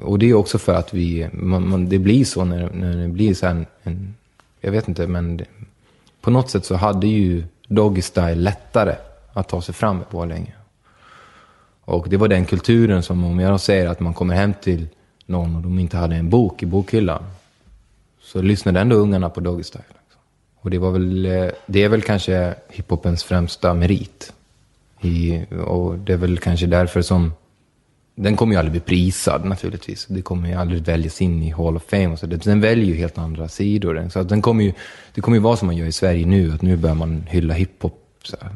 Och 0.01 0.19
det 0.19 0.29
är 0.29 0.33
också 0.33 0.57
för 0.57 0.73
att 0.73 0.93
vi, 0.93 1.29
man, 1.33 1.69
man, 1.69 1.89
det 1.89 1.99
blir 1.99 2.25
så 2.25 2.45
när, 2.45 2.69
när 2.73 2.97
det 2.97 3.07
blir 3.07 3.33
så 3.33 3.45
här 3.45 3.53
en, 3.53 3.65
en, 3.83 4.15
jag 4.61 4.71
vet 4.71 4.87
inte, 4.87 5.07
men 5.07 5.37
det, 5.37 5.45
på 6.21 6.31
något 6.31 6.49
sätt 6.49 6.65
så 6.65 6.75
hade 6.75 7.07
ju 7.07 7.43
Doggy 7.67 8.01
Style 8.01 8.35
lättare 8.35 8.95
att 9.33 9.49
ta 9.49 9.61
sig 9.61 9.75
fram 9.75 10.01
i 10.01 10.03
Borlänge. 10.11 10.53
Och 11.85 12.09
det 12.09 12.17
var 12.17 12.27
den 12.27 12.45
kulturen 12.45 13.03
som, 13.03 13.23
om 13.23 13.39
jag 13.39 13.61
säger 13.61 13.87
att 13.87 13.99
man 13.99 14.13
kommer 14.13 14.35
hem 14.35 14.53
till 14.61 14.87
någon 15.25 15.55
och 15.55 15.61
de 15.61 15.79
inte 15.79 15.97
hade 15.97 16.15
en 16.15 16.29
bok 16.29 16.63
i 16.63 16.65
bokhyllan, 16.65 17.23
så 18.27 18.41
lyssnade 18.41 18.79
ändå 18.79 18.95
ungarna 18.95 19.29
på 19.29 19.39
Doggy 19.39 19.63
Style. 19.63 19.83
Liksom. 19.87 20.21
Och 20.61 20.69
det 20.69 20.77
var 20.77 20.91
väl, 20.91 21.25
eh, 21.25 21.49
det 21.65 21.83
är 21.83 21.89
väl 21.89 22.01
kanske 22.01 22.55
hiphopens 22.69 23.23
främsta 23.23 23.73
merit. 23.73 24.33
I, 25.01 25.45
och 25.65 25.97
det 25.97 26.13
är 26.13 26.17
väl 26.17 26.37
kanske 26.37 26.65
därför 26.65 27.01
som 27.01 27.31
den 28.15 28.35
kommer 28.35 28.53
ju 28.53 28.59
aldrig 28.59 28.71
bli 28.71 28.79
prisad 28.79 29.45
naturligtvis. 29.45 30.05
Det 30.09 30.21
kommer 30.21 30.49
ju 30.49 30.55
aldrig 30.55 30.81
väljas 30.81 31.21
in 31.21 31.43
i 31.43 31.51
Hall 31.51 31.75
of 31.75 31.83
Fame. 31.83 32.07
Och 32.07 32.19
så. 32.19 32.25
Den 32.25 32.61
väljer 32.61 32.85
ju 32.85 32.95
helt 32.95 33.17
andra 33.17 33.47
sidor. 33.47 34.09
Så 34.09 34.19
att 34.19 34.29
den 34.29 34.41
kommer 34.41 34.63
ju, 34.63 34.73
det 35.13 35.21
kommer 35.21 35.37
ju 35.37 35.43
vara 35.43 35.57
som 35.57 35.65
man 35.65 35.77
gör 35.77 35.85
i 35.85 35.91
Sverige 35.91 36.25
nu, 36.25 36.53
att 36.53 36.61
nu 36.61 36.77
börjar 36.77 36.95
man 36.95 37.23
hylla 37.27 37.53
hiphop. 37.53 38.03
Så 38.23 38.37
här. 38.41 38.51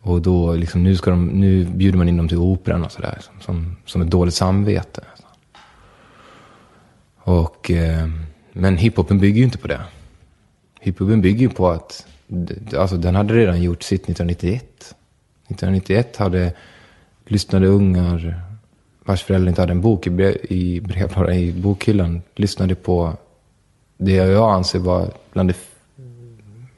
Och 0.00 0.22
då 0.22 0.52
liksom, 0.52 0.82
nu, 0.82 0.96
ska 0.96 1.10
de, 1.10 1.26
nu 1.26 1.64
bjuder 1.64 1.98
man 1.98 2.08
in 2.08 2.16
dem 2.16 2.28
till 2.28 2.38
operan 2.38 2.84
och 2.84 2.92
sådär. 2.92 3.18
Som, 3.40 3.76
som 3.84 4.02
ett 4.02 4.10
dåligt 4.10 4.34
samvete. 4.34 5.04
Och, 7.26 7.70
eh, 7.70 8.08
men 8.52 8.76
hiphopen 8.76 9.18
bygger 9.18 9.38
ju 9.38 9.44
inte 9.44 9.58
på 9.58 9.68
det. 9.68 9.80
Hiphopen 10.80 11.20
bygger 11.20 11.40
ju 11.40 11.48
på 11.48 11.68
att, 11.68 12.06
alltså 12.76 12.96
den 12.96 13.14
hade 13.14 13.34
redan 13.34 13.62
gjort 13.62 13.82
sitt 13.82 14.02
1991. 14.02 14.94
1991 15.48 16.16
hade 16.16 16.52
lyssnade 17.24 17.66
ungar 17.66 18.42
vars 19.04 19.22
föräldrar 19.22 19.48
inte 19.48 19.62
hade 19.62 19.72
en 19.72 19.80
bok 19.80 20.06
i, 20.06 20.10
brev, 20.10 20.36
i 20.48 20.80
brevlådan 20.80 21.34
i 21.34 21.52
bokhyllan 21.52 22.22
lyssnade 22.34 22.74
på 22.74 23.16
det 23.96 24.14
jag 24.14 24.54
anser 24.54 24.78
var 24.78 25.10
bland 25.32 25.48
det, 25.48 25.56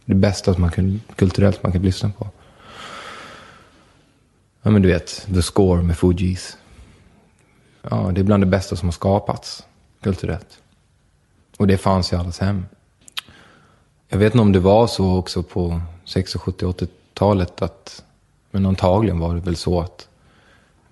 det 0.04 0.14
bästa 0.14 0.58
man 0.58 0.70
kunde, 0.70 0.98
kulturellt 1.16 1.62
man 1.62 1.72
kunde 1.72 1.86
lyssna 1.86 2.10
på. 2.18 2.28
Ja 4.62 4.70
men 4.70 4.82
du 4.82 4.88
vet, 4.88 5.26
The 5.34 5.42
Score 5.42 5.82
med 5.82 5.98
Fugees. 5.98 6.56
Ja, 7.90 8.10
det 8.14 8.20
är 8.20 8.24
bland 8.24 8.42
det 8.42 8.46
bästa 8.46 8.76
som 8.76 8.88
har 8.88 8.92
skapats 8.92 9.64
kulturellt. 10.00 10.58
Och 11.56 11.66
det 11.66 11.78
fanns 11.78 12.12
i 12.12 12.16
allas 12.16 12.38
hem. 12.38 12.66
Jag 14.08 14.18
vet 14.18 14.34
inte 14.34 14.42
om 14.42 14.52
det 14.52 14.60
var 14.60 14.86
så 14.86 15.16
också 15.16 15.42
på 15.42 15.80
60, 16.04 16.38
70, 16.38 16.66
80-talet 16.66 17.62
att, 17.62 18.04
men 18.50 18.66
antagligen 18.66 19.18
var 19.18 19.34
det 19.34 19.40
väl 19.40 19.56
så 19.56 19.80
att 19.80 20.08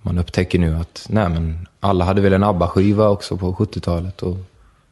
man 0.02 0.18
upptäcker 0.18 0.58
nu 0.58 0.76
att 0.76 1.06
nej, 1.08 1.28
men 1.28 1.68
alla 1.80 2.04
hade 2.04 2.20
väl 2.20 2.32
en 2.32 2.44
ABBA-skiva 2.44 3.08
också 3.08 3.36
på 3.36 3.52
70-talet 3.54 4.22
och 4.22 4.36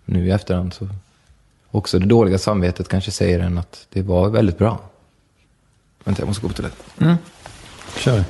nu 0.04 0.26
i 0.26 0.30
efterhand 0.30 0.74
så 0.74 0.88
också 1.70 1.98
det 1.98 2.06
dåliga 2.06 2.38
samvetet 2.38 2.88
kanske 2.88 3.10
säger 3.10 3.40
en 3.40 3.58
att 3.58 3.86
det 3.90 4.02
var 4.02 4.28
väldigt 4.28 4.58
bra. 4.58 4.78
Vänta, 6.04 6.22
jag 6.22 6.26
måste 6.26 6.42
gå 6.42 6.48
på 6.48 6.54
toaletten. 6.54 7.06
Mm. 7.06 7.16
Kör. 7.96 8.24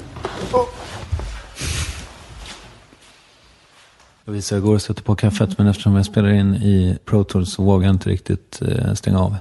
Lovisa, 4.27 4.55
jag 4.55 4.63
går 4.63 4.75
och 4.75 4.83
sätter 4.83 5.03
på 5.03 5.15
kaffet, 5.15 5.59
men 5.59 5.67
eftersom 5.67 5.97
jag 5.97 6.07
spelar 6.07 6.29
in 6.29 6.55
i 6.55 6.99
Pro 7.05 7.25
Tools 7.25 7.53
så 7.53 7.63
vågar 7.63 7.87
jag 7.87 7.95
inte 7.95 8.11
riktigt 8.11 8.63
eh, 8.63 8.95
stänga 8.95 9.19
av. 9.21 9.37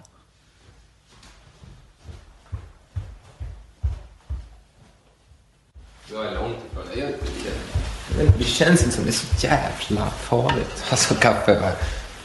Jag 6.12 6.26
är 6.26 6.36
långt 6.36 6.58
ifrån 6.72 6.84
det. 6.94 7.00
Jag, 7.00 7.10
jag, 8.20 8.34
det 8.38 8.44
känns 8.44 8.84
inte 8.84 8.96
som 8.96 9.04
det 9.04 9.10
är 9.10 9.14
så 9.14 9.48
jävla 9.48 10.06
farligt. 10.06 10.86
Alltså 10.90 11.16
kaffe. 11.16 11.74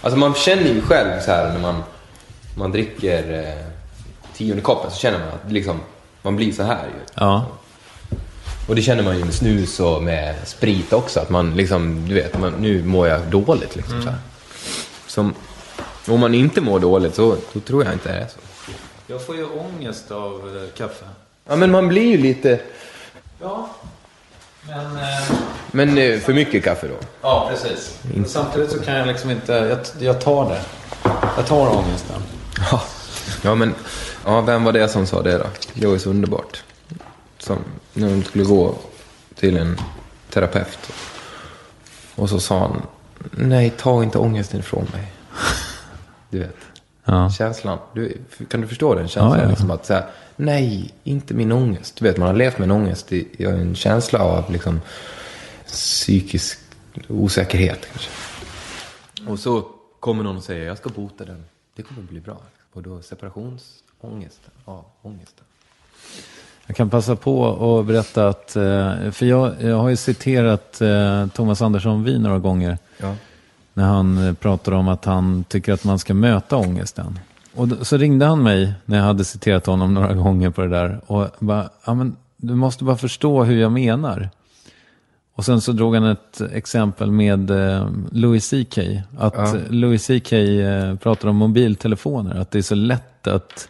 Alltså 0.01 0.19
man 0.19 0.35
känner 0.35 0.69
ju 0.69 0.83
själv 0.83 1.21
så 1.21 1.31
här 1.31 1.53
när 1.53 1.61
man, 1.61 1.83
man 2.57 2.73
dricker 2.73 3.45
eh, 3.45 3.67
tionde 4.35 4.63
koppen 4.63 4.91
så 4.91 4.97
känner 4.97 5.19
man 5.19 5.29
att 5.29 5.53
liksom, 5.53 5.81
man 6.23 6.37
blir 6.37 6.53
så 6.53 6.63
här 6.63 6.87
ju. 6.87 7.01
Ja. 7.15 7.47
Och 8.69 8.77
det 8.77 8.83
känner 8.83 9.03
man 9.03 9.19
ju 9.19 9.25
med 9.25 9.35
snus 9.35 9.81
och 9.81 10.03
med 10.03 10.35
sprit 10.45 10.93
också. 10.93 11.21
Att 11.21 11.31
man 11.31 11.57
liksom, 11.57 12.09
du 12.09 12.15
vet, 12.15 12.39
man, 12.39 12.53
nu 12.53 12.85
mår 12.85 13.09
jag 13.09 13.21
dåligt 13.21 13.77
liksom. 13.77 13.95
Mm. 13.95 14.05
Så 14.05 14.11
här. 14.11 14.19
Som, 15.07 15.35
om 16.07 16.21
man 16.21 16.35
inte 16.35 16.61
mår 16.61 16.81
dåligt 16.81 17.15
så 17.15 17.37
då 17.53 17.61
tror 17.61 17.85
jag 17.85 17.93
inte 17.93 18.13
det 18.13 18.19
är 18.19 18.27
så. 18.27 18.39
Jag 19.07 19.27
får 19.27 19.37
ju 19.37 19.45
ångest 19.45 20.11
av 20.11 20.57
eh, 20.57 20.79
kaffe. 20.79 21.05
Ja 21.49 21.57
men 21.57 21.71
man 21.71 21.89
blir 21.89 22.07
ju 22.07 22.19
lite... 22.19 22.61
Ja, 23.41 23.69
men... 24.69 24.97
Eh... 24.97 25.33
Men 25.71 25.99
eh, 25.99 26.21
för 26.21 26.33
mycket 26.33 26.65
kaffe 26.65 26.89
då? 26.89 27.07
Ja, 27.23 27.51
precis. 27.51 27.99
Men 28.15 28.25
samtidigt 28.25 28.71
så 28.71 28.79
kan 28.79 28.95
jag 28.95 29.07
liksom 29.07 29.31
inte... 29.31 29.53
Jag, 29.53 29.79
jag 30.07 30.21
tar 30.21 30.49
det. 30.51 30.61
Jag 31.37 31.47
tar 31.47 31.77
ångesten. 31.77 32.23
Ja. 32.71 32.83
ja, 33.43 33.55
men 33.55 33.75
ja, 34.25 34.41
vem 34.41 34.65
var 34.65 34.73
det 34.73 34.89
som 34.89 35.07
sa 35.07 35.23
det 35.23 35.45
då? 35.75 35.99
Så 35.99 36.11
underbart. 36.11 36.63
Som 37.49 37.65
när 37.93 38.11
de 38.11 38.25
skulle 38.25 38.45
gå 38.45 38.75
till 39.35 39.57
en 39.57 39.77
terapeut. 40.31 40.93
Och 42.15 42.29
så 42.31 42.41
sa 42.41 42.59
han, 42.59 42.83
nej 43.31 43.71
ta 43.79 44.03
inte 44.03 44.19
ångesten 44.19 44.61
ifrån 44.61 44.87
mig. 44.93 45.13
Du 46.31 46.39
vet. 46.39 46.57
Ja. 47.05 47.31
Känslan. 47.31 47.79
Du, 47.95 48.19
kan 48.49 48.61
du 48.61 48.67
förstå 48.67 48.95
den 48.95 49.09
känslan? 49.09 49.39
Ja, 49.39 49.45
ja. 49.45 49.51
Liksom 49.51 49.71
att 49.71 49.87
säga, 49.87 50.05
nej, 50.37 50.95
inte 51.05 51.35
min 51.35 51.53
ångest. 51.53 51.97
Du 51.97 52.05
vet, 52.05 52.17
man 52.17 52.29
har 52.29 52.35
levt 52.35 52.59
med 52.59 52.65
en 52.67 52.71
ångest 52.71 53.13
i, 53.13 53.29
i 53.33 53.45
en 53.45 53.75
känsla 53.75 54.19
av 54.19 54.53
liksom, 54.53 54.81
psykisk 55.67 56.59
osäkerhet 57.09 57.89
kanske. 57.93 58.11
Och 59.31 59.39
så 59.39 59.63
kommer 60.01 60.25
någon 60.25 60.37
och 60.37 60.45
säger, 60.45 60.67
jag 60.67 60.79
ska 60.79 60.89
bota 60.89 61.25
den. 61.25 61.45
Det 61.77 61.83
kommer 61.83 62.03
att 62.03 62.09
bli 62.09 62.21
bra. 62.21 62.41
Och 62.73 62.83
då 62.83 63.03
separationsångesten. 63.03 64.53
Ja, 64.65 64.87
ångesten. 65.03 65.45
Jag 66.69 66.77
kan 66.77 66.91
passa 66.91 67.17
på 67.17 67.47
att 67.79 67.87
berätta 67.87 68.29
att, 68.29 68.57
eh, 68.57 69.11
för 69.11 69.27
jag, 69.27 69.53
jag 69.61 69.79
har 69.79 69.89
ju 69.89 69.97
citerat 69.97 70.81
eh, 70.81 71.27
Thomas 71.27 71.63
Andersson 71.63 72.05
Wien 72.05 72.23
några 72.23 72.39
gånger. 72.39 72.79
Ja. 72.99 73.15
När 73.75 73.85
han 73.85 74.27
eh, 74.27 74.35
pratar 74.35 74.73
om 74.73 74.89
att 74.89 75.05
han 75.05 75.45
tycker 75.45 75.73
att 75.73 75.85
man 75.85 75.99
ska 75.99 76.15
möta 76.15 76.57
ångesten. 76.57 77.19
Och 77.55 77.69
så 77.83 77.97
ringde 77.97 78.27
han 78.27 78.43
mig 78.43 78.73
när 78.85 78.97
jag 78.97 79.05
hade 79.05 79.25
citerat 79.25 79.67
honom 79.67 79.95
några 79.95 80.15
gånger 80.25 80.51
på 80.51 80.61
det 80.61 80.69
där. 80.69 81.01
Och 81.07 81.27
bara, 81.39 81.69
ja 81.85 81.95
men 81.95 82.17
du 82.37 82.55
måste 82.55 82.85
bara 82.85 82.97
förstå 82.97 83.45
hur 83.45 83.61
jag 83.61 83.73
menar. 83.73 84.31
Och 85.35 85.45
sen 85.45 85.61
så 85.61 85.73
drog 85.73 85.95
han 85.95 86.05
ett 86.05 86.41
exempel 86.53 87.11
med 87.11 87.51
Louis 88.13 88.51
CK. 88.51 88.79
Att 89.19 89.35
Ja. 89.37 89.55
Louis 89.69 90.07
CK 90.07 90.31
pratar 91.03 91.29
om 91.29 91.37
mobiltelefoner. 91.37 92.41
Att 92.41 92.51
det 92.51 92.59
är 92.59 92.63
så 92.63 92.75
lätt 92.75 93.27
att 93.27 93.69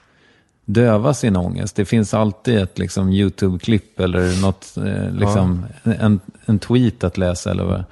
döva 0.69 1.15
sin 1.15 1.36
ångest. 1.36 1.77
Det 1.77 1.85
finns 1.85 2.15
alltid 2.15 2.59
ett 2.59 2.78
liksom, 2.78 3.09
YouTube-klipp 3.12 4.01
eller 4.01 4.43
något, 4.43 4.77
eh, 4.77 5.12
liksom, 5.12 5.66
en, 5.82 6.20
en 6.47 6.59
tweet 6.59 7.05
att 7.05 7.19
läsa 7.19 7.51
eller 7.51 7.65
vad, 7.65 7.85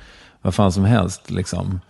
vad 0.42 0.54
fan 0.54 0.72
som 0.72 0.84
helst. 0.84 1.30
Liksom. 1.30 1.80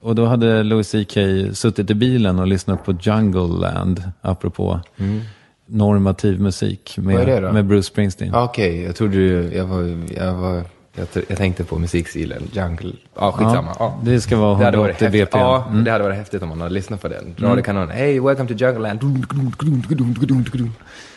Och 0.00 0.14
då 0.14 0.24
hade 0.24 0.62
Louis 0.62 0.90
CK 0.90 1.18
suttit 1.52 1.90
i 1.90 1.94
bilen 1.94 2.38
och 2.38 2.46
lyssnat 2.46 2.84
på 2.84 2.94
Jungle 3.00 3.60
Land, 3.60 4.02
apropå 4.20 4.80
normativ 5.66 6.40
musik 6.40 6.98
med, 6.98 7.42
med 7.52 7.66
Bruce 7.66 7.86
Springsteen. 7.86 8.30
Ja, 8.32 8.44
Okej, 8.44 8.82
jag 8.82 8.96
trodde 8.96 9.16
du, 9.16 9.52
jag 9.56 9.64
var, 9.64 9.98
jag 10.16 10.34
var 10.34 10.64
Jag, 10.96 11.24
jag 11.28 11.38
tänkte 11.38 11.64
på 11.64 11.78
musikstilen, 11.78 12.42
jungle. 12.52 12.92
Ja, 13.14 13.32
skitsamma. 13.32 13.76
Ja. 13.78 13.98
Det 14.04 14.20
ska 14.20 14.36
vara 14.36 14.58
Det 14.58 14.64
hade 14.64 14.76
varit 14.78 15.02
180 15.02 15.04
häftigt. 15.04 15.30
BPM. 15.30 15.40
Ja, 15.40 15.64
Mm. 15.70 15.84
det 15.84 15.90
hade 15.90 16.04
varit 16.04 16.16
häftigt 16.16 16.42
om 16.42 16.48
man 16.48 16.60
hade 16.60 16.74
lyssnat 16.74 17.02
på 17.02 17.08
den. 17.08 17.34
Radiokanalen. 17.38 17.90
Hey, 17.90 18.20
welcome 18.20 18.48
to 18.48 18.54
Jungle 18.54 18.78
Land. 18.82 19.00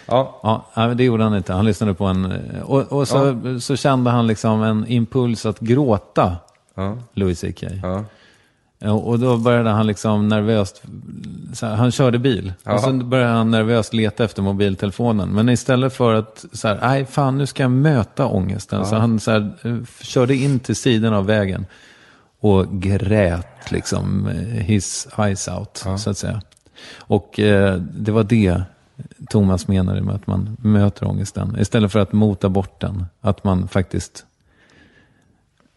Ja, 0.06 0.66
Ja, 0.76 0.88
det 0.88 1.04
gjorde 1.04 1.24
han 1.24 1.36
inte. 1.36 1.54
Han 1.54 1.66
lyssnade 1.66 1.94
på 1.94 2.06
en... 2.06 2.26
eh, 2.32 2.62
Och, 2.64 2.82
och 2.92 3.08
så, 3.08 3.36
så 3.60 3.76
kände 3.76 4.10
han 4.12 4.28
liksom 4.28 4.64
en 4.64 4.88
impuls 4.88 5.46
att 5.46 5.60
gråta, 5.60 6.38
ja, 6.76 6.98
Louis 7.14 7.42
CK. 7.42 7.64
ja. 7.84 8.04
Ja, 8.82 8.92
Och 8.92 9.20
då 9.20 9.38
började 9.38 9.70
han 9.70 9.88
liksom 9.88 10.28
nervöst, 10.28 10.82
här, 11.62 11.76
han 11.76 11.92
körde 11.92 12.20
bil. 12.20 12.54
Ja. 12.64 12.74
Och 12.74 12.80
så 12.80 12.94
började 12.94 13.32
han 13.32 13.52
nervöst 13.52 13.94
leta 13.94 14.24
efter 14.24 14.42
mobiltelefonen. 14.42 15.30
Men 15.30 15.50
istället 15.50 15.94
för 15.94 16.14
att, 16.14 16.46
så 16.54 16.68
här, 16.68 16.80
nej 16.82 17.06
fan 17.06 17.38
nu 17.38 17.46
ska 17.46 17.64
jag 17.64 17.72
möta 17.72 18.26
ångesten. 18.26 18.86
Så 18.86 18.96
han 18.96 19.20
så 19.20 19.32
här, 19.32 19.52
eh, 19.64 19.78
körde 20.02 20.36
in 20.36 20.60
till 20.60 20.76
sidan 20.76 21.14
av 21.14 21.26
vägen. 21.26 21.66
Och 22.40 22.82
grät 22.82 23.72
liksom 23.72 24.28
eh, 24.28 24.34
his 24.36 25.08
eyes 25.18 25.48
out, 25.48 25.86
så 25.98 26.10
att 26.10 26.18
säga. 26.18 26.42
Och 26.98 27.40
eh, 27.40 27.76
det 27.76 28.12
var 28.12 28.24
det 28.24 28.62
Thomas 29.30 29.68
menade 29.68 30.02
med 30.02 30.16
att 30.16 30.28
man 30.28 30.58
möter 30.60 31.08
ångesten. 31.08 31.58
Istället 31.60 31.92
för 31.92 32.00
att 32.00 32.14
mota 32.14 32.50
bort 32.50 32.82
den. 32.82 33.06
Att 33.22 33.44
man 33.44 33.68
faktiskt 33.68 34.26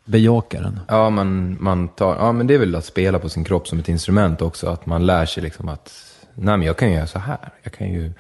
bejakar 0.05 0.63
den. 0.63 0.81
Ja, 0.89 1.11
man, 1.11 1.57
man 1.61 1.89
tar, 1.89 2.17
ja, 2.17 2.33
men 2.33 2.47
det 2.47 2.55
är 2.55 2.59
väl 2.59 2.75
att 2.75 2.85
spela 2.85 3.19
på 3.19 3.29
sin 3.29 3.45
kropp 3.45 3.69
som 3.69 3.79
ett 3.79 3.89
instrument 3.89 4.43
också. 4.43 4.67
Att 4.67 4.87
man 4.87 5.07
lär 5.07 5.27
sig 5.27 5.43
liksom 5.43 5.69
att, 5.69 5.93
nej 6.35 6.57
men 6.57 6.67
jag 6.67 6.77
kan 6.77 6.89
ju 6.89 6.95
göra 6.95 7.07
så 7.07 7.19
här. 7.19 7.53
Jag 7.63 7.73
kan 7.73 7.93
ju, 7.93 8.13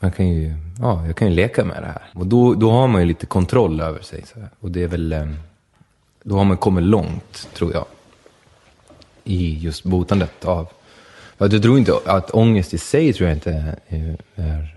man 0.00 0.12
kan 0.12 0.28
ju, 0.28 0.54
ja, 0.78 1.06
jag 1.06 1.16
kan 1.16 1.28
ju 1.28 1.34
leka 1.34 1.64
med 1.64 1.82
det 1.82 1.86
här. 1.86 2.02
Och 2.12 2.26
då, 2.26 2.54
då 2.54 2.70
har 2.70 2.88
man 2.88 3.00
ju 3.00 3.06
lite 3.06 3.26
kontroll 3.26 3.80
över 3.80 4.02
sig. 4.02 4.24
Så 4.26 4.40
här. 4.40 4.48
Och 4.60 4.70
det 4.70 4.82
är 4.82 4.88
väl, 4.88 5.12
eh, 5.12 5.28
då 6.22 6.36
har 6.36 6.44
man 6.44 6.56
kommit 6.56 6.84
långt, 6.84 7.48
tror 7.54 7.72
jag. 7.72 7.84
I 9.24 9.58
just 9.58 9.84
botandet 9.84 10.44
av, 10.44 10.68
jag 11.38 11.62
tror 11.62 11.78
inte 11.78 11.92
att 12.06 12.30
ångest 12.30 12.74
i 12.74 12.78
sig 12.78 13.12
tror 13.12 13.28
jag 13.28 13.36
inte 13.36 13.76
är, 13.88 14.16
är 14.34 14.76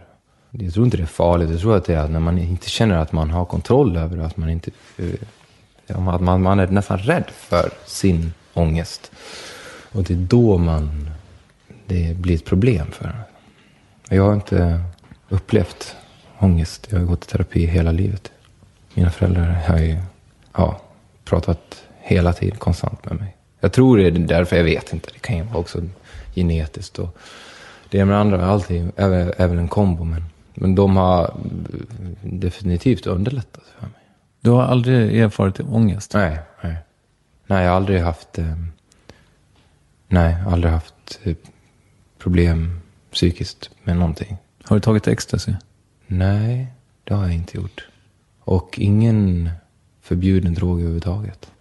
jag 0.52 0.74
tror 0.74 0.86
inte 0.86 0.98
det 0.98 1.04
är 1.04 1.08
farligt. 1.08 1.50
Jag 1.50 1.60
tror 1.60 1.78
att 1.78 1.86
det 1.86 1.94
är 1.94 2.00
att 2.00 2.12
när 2.12 2.20
man 2.20 2.38
inte 2.38 2.70
känner 2.70 2.98
att 2.98 3.12
man 3.12 3.30
har 3.30 3.46
kontroll 3.46 3.98
över 3.98 4.18
det, 4.18 4.26
att 4.26 4.38
man 4.38 4.50
inte 4.50 4.72
att 5.88 6.22
man, 6.22 6.42
man 6.42 6.60
är 6.60 6.68
nästan 6.68 6.98
rädd 6.98 7.32
för 7.32 7.70
sin 7.86 8.34
ångest. 8.54 9.12
Och 9.92 10.04
det 10.04 10.14
är 10.14 10.18
då 10.18 10.58
man, 10.58 11.10
det 11.86 12.18
blir 12.18 12.36
ett 12.36 12.46
problem 12.46 12.92
för 12.92 13.06
en. 13.06 13.16
Jag 14.10 14.24
har 14.24 14.34
inte 14.34 14.82
upplevt 15.30 15.96
ångest. 16.40 16.88
Jag 16.90 17.00
har 17.00 17.06
gått 17.06 17.26
i 17.26 17.28
terapi 17.28 17.66
hela 17.66 17.92
livet. 17.92 18.32
Mina 18.94 19.12
föräldrar 19.12 19.64
har 19.68 19.78
ju 19.78 19.98
ja, 20.54 20.82
pratat 21.24 21.84
hela 22.02 22.34
tiden 22.34 22.58
konstant 22.58 23.06
med 23.06 23.20
mig. 23.20 23.36
Jag 23.60 23.74
tror 23.74 23.98
det 23.98 24.08
är 24.08 24.12
därför, 24.12 24.56
jag 24.56 24.64
vet 24.64 24.94
inte. 24.94 25.10
Det 25.14 25.20
kan 25.20 25.38
ju 25.38 25.44
vara 25.44 25.58
också 25.58 25.82
genetiskt. 26.36 27.00
Och 27.00 27.18
det 27.90 28.06
med 28.06 28.18
andra 28.18 28.46
alltid 28.46 28.92
är, 28.96 29.10
väl- 29.10 29.34
är 29.38 29.50
en 29.50 29.68
kombo. 29.68 30.04
Men, 30.04 30.24
men 30.54 30.76
de 30.76 30.98
har 30.98 31.34
definitivt 32.22 33.08
underlättat 33.08 33.64
för 33.80 33.88
mig. 33.88 34.05
Du 34.46 34.52
har 34.52 34.64
aldrig 34.64 35.20
erfarit 35.20 35.60
ångest? 35.60 36.14
Nej, 36.14 36.40
nej. 36.62 36.78
Nej, 37.48 37.64
jag 37.64 37.70
har 37.70 37.76
aldrig 37.76 38.02
haft... 38.02 38.38
Eh, 38.38 38.56
nej, 40.08 40.36
aldrig 40.48 40.74
haft 40.74 41.20
eh, 41.24 41.36
problem 42.18 42.80
psykiskt 43.12 43.70
med 43.84 43.98
någonting. 43.98 44.38
Har 44.64 44.76
du 44.76 44.80
tagit 44.80 45.08
ecstasy? 45.08 45.54
Nej, 46.08 46.68
det 47.04 47.14
har 47.14 47.24
jag 47.24 47.34
inte 47.34 47.58
gjort. 47.58 47.88
Och 48.40 48.80
ingen 48.80 49.50
förbjuden 50.02 50.54
drog 50.54 50.80
överhuvudtaget. 50.80 51.52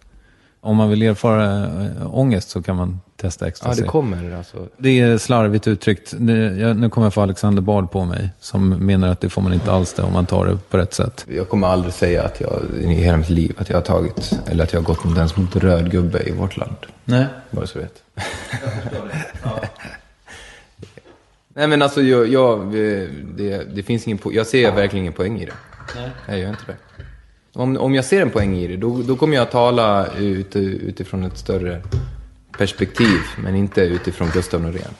Om 0.65 0.77
man 0.77 0.89
vill 0.89 1.01
erfara 1.01 1.63
äh, 1.63 2.15
ångest 2.15 2.49
så 2.49 2.61
kan 2.61 2.75
man 2.75 2.99
testa 3.17 3.45
Ja, 3.45 3.49
ecstasy. 3.49 3.81
det 3.81 3.87
kommer 3.87 4.37
alltså. 4.37 4.67
Det 4.77 4.99
är 4.99 5.17
slarvigt 5.17 5.67
uttryckt. 5.67 6.13
Det, 6.17 6.33
jag, 6.33 6.77
nu 6.77 6.89
kommer 6.89 7.05
jag 7.05 7.13
få 7.13 7.21
Alexander 7.21 7.61
Bard 7.61 7.91
på 7.91 8.05
mig. 8.05 8.29
Som 8.39 8.69
menar 8.69 9.07
att 9.07 9.21
det 9.21 9.29
får 9.29 9.41
man 9.41 9.53
inte 9.53 9.71
alls 9.71 9.93
det 9.93 10.01
om 10.03 10.13
man 10.13 10.25
tar 10.25 10.45
det 10.45 10.57
på 10.69 10.77
rätt 10.77 10.93
sätt. 10.93 11.25
Jag 11.29 11.49
kommer 11.49 11.67
aldrig 11.67 11.93
säga 11.93 12.23
att 12.23 12.41
jag 12.41 12.61
i 12.81 12.87
hela 12.87 13.17
mitt 13.17 13.29
liv 13.29 13.55
att 13.57 13.69
jag 13.69 13.77
har 13.77 13.81
tagit, 13.81 14.39
eller 14.47 14.63
att 14.63 14.73
jag 14.73 14.79
har 14.79 14.85
gått 14.85 15.03
mot 15.03 15.17
ens 15.17 15.37
mot 15.37 15.55
röd 15.55 15.91
gubbe 15.91 16.23
i 16.29 16.31
vårt 16.31 16.57
land. 16.57 16.75
Nej. 17.05 17.25
Bara 17.51 17.67
så 17.67 17.79
vet. 17.79 18.03
Nej 21.57 21.67
men 21.67 21.81
alltså 21.81 22.01
jag, 22.01 22.27
jag, 22.27 22.73
det, 23.37 23.75
det 23.75 23.83
finns 23.83 24.07
ingen, 24.07 24.19
po- 24.19 24.31
jag 24.33 24.47
ser 24.47 24.71
verkligen 24.71 25.03
ingen 25.03 25.13
poäng 25.13 25.39
i 25.41 25.45
det. 25.45 25.53
Nej. 25.95 26.09
Jag 26.27 26.39
gör 26.39 26.49
inte 26.49 26.63
det. 26.67 26.75
Om, 27.55 27.77
om 27.77 27.95
jag 27.95 28.05
ser 28.05 28.21
en 28.21 28.29
poäng 28.29 28.57
i 28.57 28.67
det, 28.67 28.77
då, 28.77 29.01
då 29.01 29.15
kommer 29.15 29.35
jag 29.35 29.51
tala 29.51 30.07
ut, 30.17 30.55
utifrån 30.55 31.23
ett 31.23 31.37
större 31.37 31.81
perspektiv, 32.57 33.19
men 33.43 33.55
inte 33.55 33.81
utifrån 33.81 34.29
Gustav 34.33 34.61
Norén. 34.61 34.93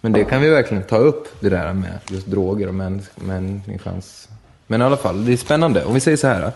Men 0.00 0.12
det 0.12 0.24
kan 0.24 0.40
vi 0.40 0.48
verkligen 0.50 0.82
ta 0.82 0.96
upp, 0.96 1.28
det 1.40 1.48
där 1.48 1.72
med 1.72 1.98
just 2.10 2.26
droger 2.26 2.68
och 2.68 2.74
män, 2.74 3.02
människans... 3.14 4.28
Men 4.66 4.80
i 4.80 4.84
alla 4.84 4.96
fall, 4.96 5.24
det 5.24 5.32
är 5.32 5.36
spännande. 5.36 5.84
Om 5.84 5.94
vi 5.94 6.00
säger 6.00 6.16
så 6.16 6.26
här, 6.26 6.52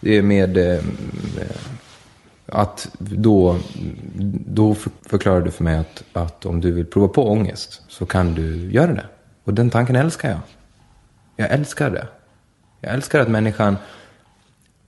det 0.00 0.16
är 0.18 0.22
med... 0.22 0.56
eh, 0.56 0.80
Att 2.46 2.88
då, 2.98 3.58
då 4.46 4.74
förklarar 5.06 5.40
du 5.40 5.50
för 5.50 5.64
mig 5.64 5.78
att, 5.78 6.02
att 6.12 6.46
om 6.46 6.60
du 6.60 6.72
vill 6.72 6.86
prova 6.86 7.08
på 7.08 7.30
ångest 7.30 7.82
så 7.88 8.06
kan 8.06 8.34
du 8.34 8.70
göra 8.72 8.92
det. 8.92 9.06
Och 9.44 9.54
den 9.54 9.70
tanken 9.70 9.96
älskar 9.96 10.30
jag. 10.30 10.40
Jag 11.36 11.50
älskar 11.50 11.90
det. 11.90 12.06
Jag 12.80 12.94
älskar 12.94 13.20
att 13.20 13.28
människan 13.28 13.76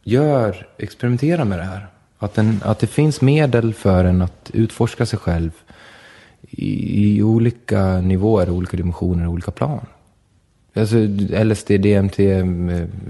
gör, 0.03 0.67
Experimentera 0.79 1.45
med 1.45 1.59
det 1.59 1.65
här. 1.65 1.87
Att, 2.19 2.35
den, 2.35 2.61
att 2.65 2.79
det 2.79 2.87
finns 2.87 3.21
medel 3.21 3.75
för 3.75 4.05
en 4.05 4.23
att 4.23 4.51
utforska 4.53 5.07
sig 5.07 5.19
själv 5.19 5.51
i, 6.41 7.17
i 7.17 7.23
olika 7.23 8.01
nivåer, 8.01 8.51
olika 8.51 8.77
dimensioner, 8.77 9.27
olika 9.27 9.51
plan. 9.51 9.87
Alltså 10.75 10.97
LSD, 11.45 11.71
DMT, 11.71 12.19
eh, 12.19 12.47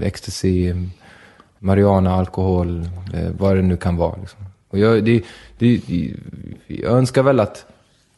ecstasy, 0.01 0.73
marijuana, 1.59 2.15
alkohol, 2.15 2.89
eh, 3.13 3.29
vad 3.37 3.55
det 3.55 3.61
nu 3.61 3.77
kan 3.77 3.97
vara. 3.97 4.15
Liksom. 4.19 4.39
Och 4.69 4.79
jag, 4.79 5.03
det, 5.03 5.23
det, 5.57 5.81
jag 6.67 6.91
önskar 6.91 7.23
väl 7.23 7.39
att 7.39 7.65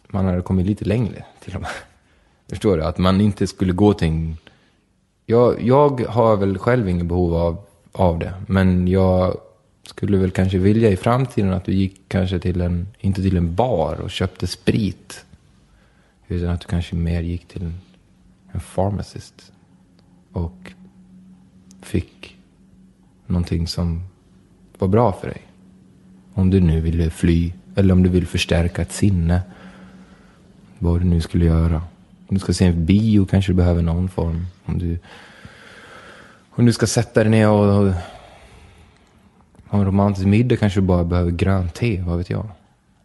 man 0.07 0.25
hade 0.25 0.41
kommit 0.41 0.65
lite 0.65 0.85
längre 0.85 1.25
till 1.43 1.55
och 1.55 1.61
med. 1.61 1.71
Förstår 2.49 2.77
du? 2.77 2.83
Att 2.83 2.97
man 2.97 3.21
inte 3.21 3.47
skulle 3.47 3.73
gå 3.73 3.93
till 3.93 4.07
en... 4.07 4.37
Jag, 5.25 5.61
jag 5.61 6.01
har 6.01 6.35
väl 6.35 6.57
själv 6.57 6.89
ingen 6.89 7.07
behov 7.07 7.35
av, 7.35 7.64
av 7.95 8.19
det. 8.19 8.33
Men 8.47 8.87
jag 8.87 9.37
skulle 9.83 10.17
väl 10.17 10.31
kanske 10.31 10.57
vilja 10.57 10.89
i 10.89 10.97
framtiden 10.97 11.53
att 11.53 11.65
du 11.65 11.73
gick 11.73 12.01
kanske 12.07 12.39
till 12.39 12.61
en, 12.61 12.87
inte 12.99 13.21
till 13.21 13.37
en 13.37 13.55
bar 13.55 13.95
och 14.01 14.11
köpte 14.11 14.47
sprit. 14.47 15.25
Utan 16.27 16.49
att 16.49 16.61
du 16.61 16.67
kanske 16.67 16.95
mer 16.95 17.21
gick 17.21 17.47
till 17.47 17.61
en, 17.61 17.75
en 18.51 18.59
pharmacist. 18.75 19.51
Och 20.31 20.73
fick 21.81 22.37
någonting 23.27 23.67
som 23.67 24.03
var 24.77 24.87
bra 24.87 25.11
för 25.11 25.27
dig. 25.27 25.41
Om 26.33 26.49
du 26.49 26.61
nu 26.61 26.81
ville 26.81 27.09
fly. 27.09 27.53
Eller 27.75 27.93
om 27.93 28.03
du 28.03 28.09
vill 28.09 28.27
förstärka 28.27 28.81
ett 28.81 28.91
sinne. 28.91 29.41
Vad 30.79 31.01
du 31.01 31.05
nu 31.05 31.21
skulle 31.21 31.45
göra. 31.45 31.81
Om 32.27 32.35
du 32.35 32.39
ska 32.39 32.53
se 32.53 32.65
en 32.65 32.85
bio 32.85 33.25
kanske 33.25 33.51
du 33.51 33.55
behöver 33.55 33.81
någon 33.81 34.09
form. 34.09 34.45
Om 34.65 34.79
du, 34.79 34.99
om 36.55 36.65
du 36.65 36.73
ska 36.73 36.87
sätta 36.87 37.23
dig 37.23 37.29
ner 37.29 37.49
och, 37.49 37.87
och 37.87 37.93
ha 39.67 39.79
en 39.79 39.85
romantisk 39.85 40.27
middag 40.27 40.57
kanske 40.57 40.79
du 40.79 40.85
bara 40.85 41.03
behöver 41.03 41.31
grönt 41.31 41.73
te, 41.73 42.01
vad 42.01 42.17
vet 42.17 42.29
jag. 42.29 42.47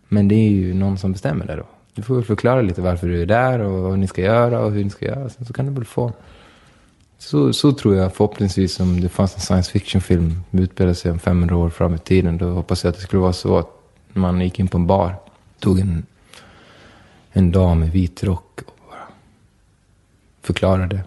Men 0.08 0.28
det 0.28 0.34
är 0.34 0.50
ju 0.50 0.74
någon 0.74 0.98
som 0.98 1.12
bestämmer 1.12 1.46
det 1.46 1.56
då. 1.56 1.66
Du 1.94 2.02
får 2.02 2.14
väl 2.14 2.24
förklara 2.24 2.62
lite 2.62 2.80
varför 2.80 3.08
du 3.08 3.22
är 3.22 3.26
där 3.26 3.58
och 3.58 3.82
vad 3.82 3.98
ni 3.98 4.06
ska 4.06 4.22
göra 4.22 4.60
och 4.60 4.72
hur 4.72 4.84
ni 4.84 4.90
ska 4.90 5.04
göra. 5.04 5.28
Sen 5.28 5.46
så 5.46 5.52
kan 5.52 5.66
du 5.66 5.72
väl 5.72 5.84
få... 5.84 6.12
Så, 7.18 7.52
så 7.52 7.72
tror 7.72 7.96
jag 7.96 8.14
förhoppningsvis 8.14 8.80
om 8.80 9.00
det 9.00 9.08
fanns 9.08 9.34
en 9.34 9.40
science 9.40 9.70
fiction-film 9.70 10.42
utspelade 10.50 10.94
sig 10.94 11.10
om 11.10 11.18
500 11.18 11.56
år 11.56 11.68
fram 11.68 11.94
i 11.94 11.98
tiden. 11.98 12.38
Då 12.38 12.50
hoppas 12.50 12.84
jag 12.84 12.90
att 12.90 12.96
det 12.96 13.02
skulle 13.02 13.22
vara 13.22 13.32
så 13.32 13.58
att 13.58 13.68
man 14.12 14.40
gick 14.40 14.58
in 14.58 14.68
på 14.68 14.78
en 14.78 14.86
bar, 14.86 15.14
tog 15.58 15.80
en, 15.80 16.06
en 17.32 17.52
dam 17.52 17.82
i 17.82 17.90
vit 17.90 18.24
rock 18.24 18.60
och 18.66 18.74
bara 18.88 19.08
förklarade. 20.42 21.00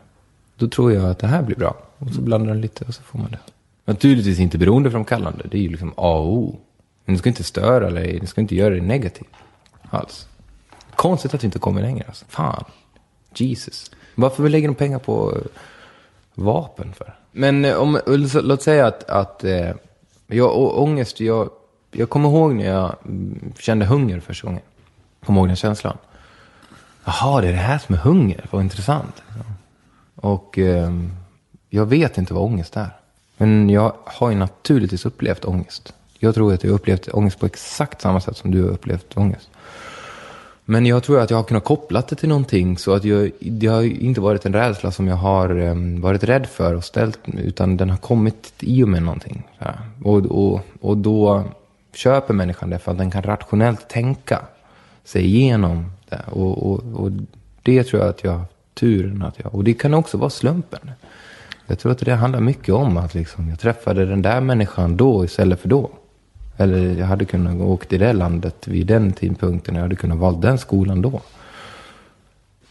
Då 0.56 0.68
tror 0.68 0.94
jag 0.94 1.10
att 1.10 1.20
det 1.20 1.28
här 1.28 1.44
blir 1.44 1.57
bra. 1.57 1.76
Och 2.07 2.13
så 2.13 2.21
blandar 2.21 2.53
den 2.53 2.61
lite 2.61 2.85
och 2.85 2.93
så 2.93 3.03
får 3.03 3.19
man 3.19 3.31
det. 3.31 3.39
Naturligtvis 3.85 4.39
inte 4.39 4.57
beroendeframkallande. 4.57 5.47
Det 5.51 5.57
är 5.57 5.61
ju 5.61 5.69
liksom 5.69 5.93
A 5.97 6.13
och 6.17 6.34
O. 6.34 6.59
Men 7.05 7.15
det 7.15 7.19
ska 7.19 7.30
inte 7.30 7.43
störa 7.43 7.88
eller 7.88 8.19
det 8.19 8.27
ska 8.27 8.41
inte 8.41 8.55
göra 8.55 8.73
det 8.75 8.81
negativt. 8.81 9.27
Alls. 9.89 10.27
Konstigt 10.95 11.34
att 11.34 11.43
vi 11.43 11.45
inte 11.45 11.59
kommer 11.59 11.81
längre 11.81 12.03
alltså. 12.07 12.25
Fan. 12.30 12.63
Jesus. 13.35 13.91
Varför 14.15 14.49
lägger 14.49 14.67
de 14.67 14.75
pengar 14.75 14.99
på 14.99 15.31
eh, 15.35 15.41
vapen 16.35 16.93
för? 16.93 17.15
Men 17.31 17.65
eh, 17.65 17.75
om, 17.75 17.99
låt 18.34 18.61
säga 18.61 18.88
att, 18.88 19.03
att 19.03 19.43
eh, 19.43 19.71
jag, 20.27 20.57
å- 20.57 20.84
ångest, 20.84 21.19
jag, 21.19 21.49
jag 21.91 22.09
kommer 22.09 22.30
ihåg 22.30 22.55
när 22.55 22.65
jag 22.65 22.95
mm, 23.05 23.53
kände 23.59 23.85
hunger 23.85 24.19
första 24.19 24.47
gången. 24.47 24.61
Kommer 25.25 25.39
ihåg 25.39 25.47
den 25.49 25.55
känslan. 25.55 25.97
Jaha, 27.05 27.41
det 27.41 27.47
är 27.47 27.51
det 27.51 27.57
här 27.57 27.77
som 27.77 27.95
är 27.95 27.99
hunger. 27.99 28.45
Vad 28.51 28.61
intressant. 28.61 29.23
Och 30.15 30.59
eh, 30.59 30.91
jag 31.76 31.86
vet 31.86 32.18
inte 32.18 32.34
vad 32.34 32.44
ångest 32.44 32.78
är. 32.78 32.90
Men 33.38 33.70
jag 33.70 33.94
har 34.06 34.30
ju 34.30 34.36
naturligtvis 34.36 35.06
upplevt 35.06 35.45
ångest. 35.45 35.94
Jag 36.20 36.36
tror 36.36 36.54
att 36.54 36.64
jag 36.64 36.72
har 36.72 36.76
upplevt 36.76 37.08
ångest 37.14 37.40
på 37.40 37.45
exakt 37.45 38.02
samma 38.02 38.22
sätt 38.22 38.38
som 38.38 38.52
du 38.52 38.64
har 38.64 38.70
upplevt 38.70 39.18
ångest. 39.18 39.50
Men 40.66 40.86
jag 40.86 41.04
tror 41.04 41.20
att 41.20 41.30
jag 41.30 41.38
har 41.38 41.44
kunnat 41.44 41.64
koppla 41.64 42.04
det 42.10 42.16
till 42.16 42.30
någonting 42.30 42.78
så 42.78 42.94
att 42.94 43.04
jag, 43.04 43.32
det 43.40 43.68
har 43.68 43.82
inte 43.82 44.22
varit 44.22 44.45
en 44.45 44.54
rädsla 44.54 44.91
som 44.91 45.08
jag 45.08 45.16
har 45.16 45.50
ehm, 45.50 46.02
varit 46.02 46.24
rädd 46.24 46.45
för 46.48 46.74
och 46.74 46.84
ställt, 46.84 47.20
utan 47.26 47.78
den 47.78 47.90
har 47.90 47.98
kommit 47.98 48.54
i 48.60 48.84
och 48.84 48.90
med 48.90 49.04
någonting. 49.04 49.44
Och, 50.04 50.26
och, 50.26 50.62
och 50.82 50.98
då 50.98 51.44
köper 51.94 52.34
människan 52.34 52.70
det 52.70 52.80
för 52.80 52.91
att 52.91 52.98
den 52.98 53.12
kan 53.12 53.24
rationellt 53.24 53.90
tänka 53.90 54.41
sig 55.04 55.26
igenom 55.26 55.91
det. 56.10 56.22
Och, 56.32 56.72
och, 56.72 56.84
och 56.94 57.12
det 57.64 57.84
tror 57.84 58.02
jag 58.02 58.10
att 58.10 58.24
jag 58.24 58.32
har 58.32 58.45
turen 58.74 59.22
att 59.22 59.40
jag, 59.44 59.56
och 59.56 59.64
det 59.64 59.74
kan 59.74 59.94
också 59.94 60.18
vara 60.18 60.30
slumpen. 60.30 60.91
Jag 61.68 61.80
tror 61.80 61.91
att 61.91 61.98
det 61.98 62.14
handlar 62.14 62.40
mycket 62.40 62.73
om 62.73 62.98
att 62.98 63.14
liksom, 63.14 63.49
jag 63.49 63.60
träffade 63.60 64.06
den 64.06 64.22
där 64.22 64.41
människan 64.41 64.98
då 64.98 65.26
istället 65.26 65.60
för 65.60 65.69
då. 65.69 65.91
Eller 66.57 66.99
jag 66.99 67.06
hade 67.06 67.26
kunnat 67.26 67.56
åka 67.56 67.88
till 67.88 67.99
det 67.99 68.14
landet 68.14 68.68
vid 68.68 68.88
den 68.88 69.11
tidpunkten. 69.11 69.76
Jag 69.76 69.81
hade 69.81 69.95
kunnat 69.95 70.18
valt 70.18 70.41
den 70.41 70.57
skolan 70.57 71.02
då. 71.02 71.22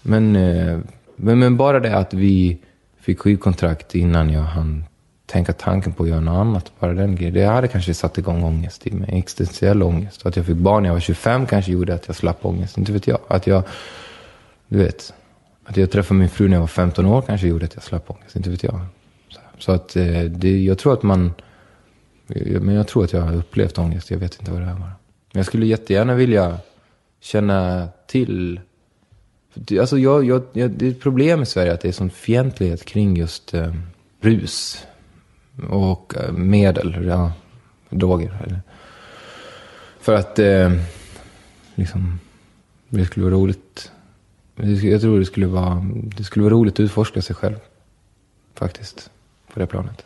Men, 0.03 0.37
eh, 0.37 0.79
men, 1.17 1.39
men 1.39 1.57
bara 1.57 1.81
det 1.81 1.97
att 1.97 2.15
vi 2.15 2.59
fick 3.01 3.19
skivkontrakt 3.19 3.95
innan 3.95 4.31
jag 4.31 4.43
hann 4.43 4.85
tänka 5.27 5.53
tanken 5.53 5.93
på 5.93 6.03
att 6.03 6.09
göra 6.09 6.21
något 6.21 6.41
annat. 6.41 6.73
Bara 6.81 6.95
den 6.95 7.17
grejen. 7.17 7.35
Det 7.35 7.45
hade 7.45 7.69
kanske 7.69 7.95
satt 7.95 8.19
igång 8.19 8.43
ångest 8.43 8.87
i 8.87 8.91
mig. 8.91 9.19
Existentiell 9.19 9.83
ångest. 9.83 10.27
Att 10.27 10.37
jag 10.37 10.47
fick 10.47 10.57
barn 10.57 10.83
när 10.83 10.89
jag 10.89 10.95
var 10.95 11.01
25 11.01 11.47
kanske 11.47 11.73
gjorde 11.73 11.95
att 11.95 12.07
jag 12.07 12.17
slapp 12.17 12.45
ångest. 12.45 12.79
Inte 12.79 12.93
vet 12.93 13.07
jag. 13.07 13.19
Att 13.29 13.47
jag, 13.47 13.63
du 14.69 14.79
vet. 14.79 15.13
Att 15.65 15.77
jag 15.77 15.91
träffade 15.91 16.21
min 16.21 16.29
fru 16.29 16.49
när 16.49 16.57
jag 16.57 16.61
var 16.61 16.67
15 16.67 17.07
år 17.07 17.23
kanske 17.23 17.47
gjorde 17.47 17.65
att 17.65 17.75
jag 17.75 17.83
slapp 17.83 18.11
ångest. 18.11 18.37
Inte 18.37 18.51
vet 18.51 18.63
jag. 18.63 18.81
Så 19.59 19.73
att 19.73 19.97
eh, 19.97 20.23
det, 20.23 20.63
jag 20.63 20.79
tror 20.79 20.93
att 20.93 21.03
man... 21.03 21.33
Men 22.61 22.75
jag 22.75 22.89
tror 22.89 23.05
att 23.05 23.13
jag 23.13 23.21
har 23.21 23.35
upplevt 23.35 23.79
ångest. 23.79 24.11
Jag 24.11 24.19
vet 24.19 24.39
inte 24.41 24.53
vad 24.53 24.61
det 24.61 24.67
är 24.67 24.75
bara. 24.75 24.93
Men 25.33 25.41
jag 25.41 25.47
skulle 25.47 25.67
jättegärna 25.67 26.15
vilja 26.15 26.59
känna 27.21 27.89
till... 28.07 28.61
Alltså 29.81 29.99
jag, 29.99 30.25
jag, 30.25 30.43
jag, 30.53 30.71
det 30.71 30.87
är 30.87 30.91
ett 30.91 31.01
problem 31.01 31.43
i 31.43 31.47
Sverige 31.47 31.73
att 31.73 31.81
det 31.81 31.89
är 31.89 31.93
sån 31.93 32.11
fientlighet 32.11 32.85
kring 32.85 33.17
just 33.17 33.55
eh, 33.55 33.75
rus 34.21 34.87
och 35.71 36.15
eh, 36.17 36.33
medel, 36.33 37.05
ja, 37.07 37.33
droger. 37.91 38.63
För 40.01 40.15
att 40.15 40.39
eh, 40.39 40.73
liksom, 41.75 42.21
det 42.89 43.05
skulle 43.05 43.25
vara 43.25 43.35
roligt. 43.35 43.93
Jag 44.57 45.01
tror 45.01 45.19
det 45.19 45.25
skulle 45.25 45.47
vara, 45.47 45.87
det 46.17 46.25
skulle 46.25 46.43
vara 46.43 46.55
roligt 46.55 46.75
att 46.75 46.81
utforska 46.81 47.23
sig 47.23 47.37
själv. 47.37 47.57
Faktiskt, 48.55 49.11
på 49.53 49.61
det 49.61 49.67
planet. 49.67 50.05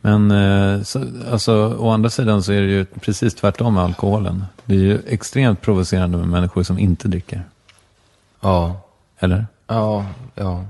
Men 0.00 0.30
eh, 0.30 0.82
så, 0.82 1.04
alltså, 1.30 1.76
å 1.78 1.90
andra 1.90 2.10
sidan 2.10 2.42
så 2.42 2.52
är 2.52 2.60
det 2.60 2.68
ju 2.68 2.84
precis 2.84 3.34
tvärtom 3.34 3.74
med 3.74 3.82
alkoholen. 3.82 4.44
Det 4.64 4.74
är 4.74 4.78
ju 4.78 4.98
extremt 5.08 5.60
provocerande 5.60 6.18
med 6.18 6.28
människor 6.28 6.62
som 6.62 6.78
inte 6.78 7.08
dricker. 7.08 7.42
Ja. 8.40 8.80
Eller? 9.18 9.46
Ja, 9.66 10.06
ja. 10.34 10.64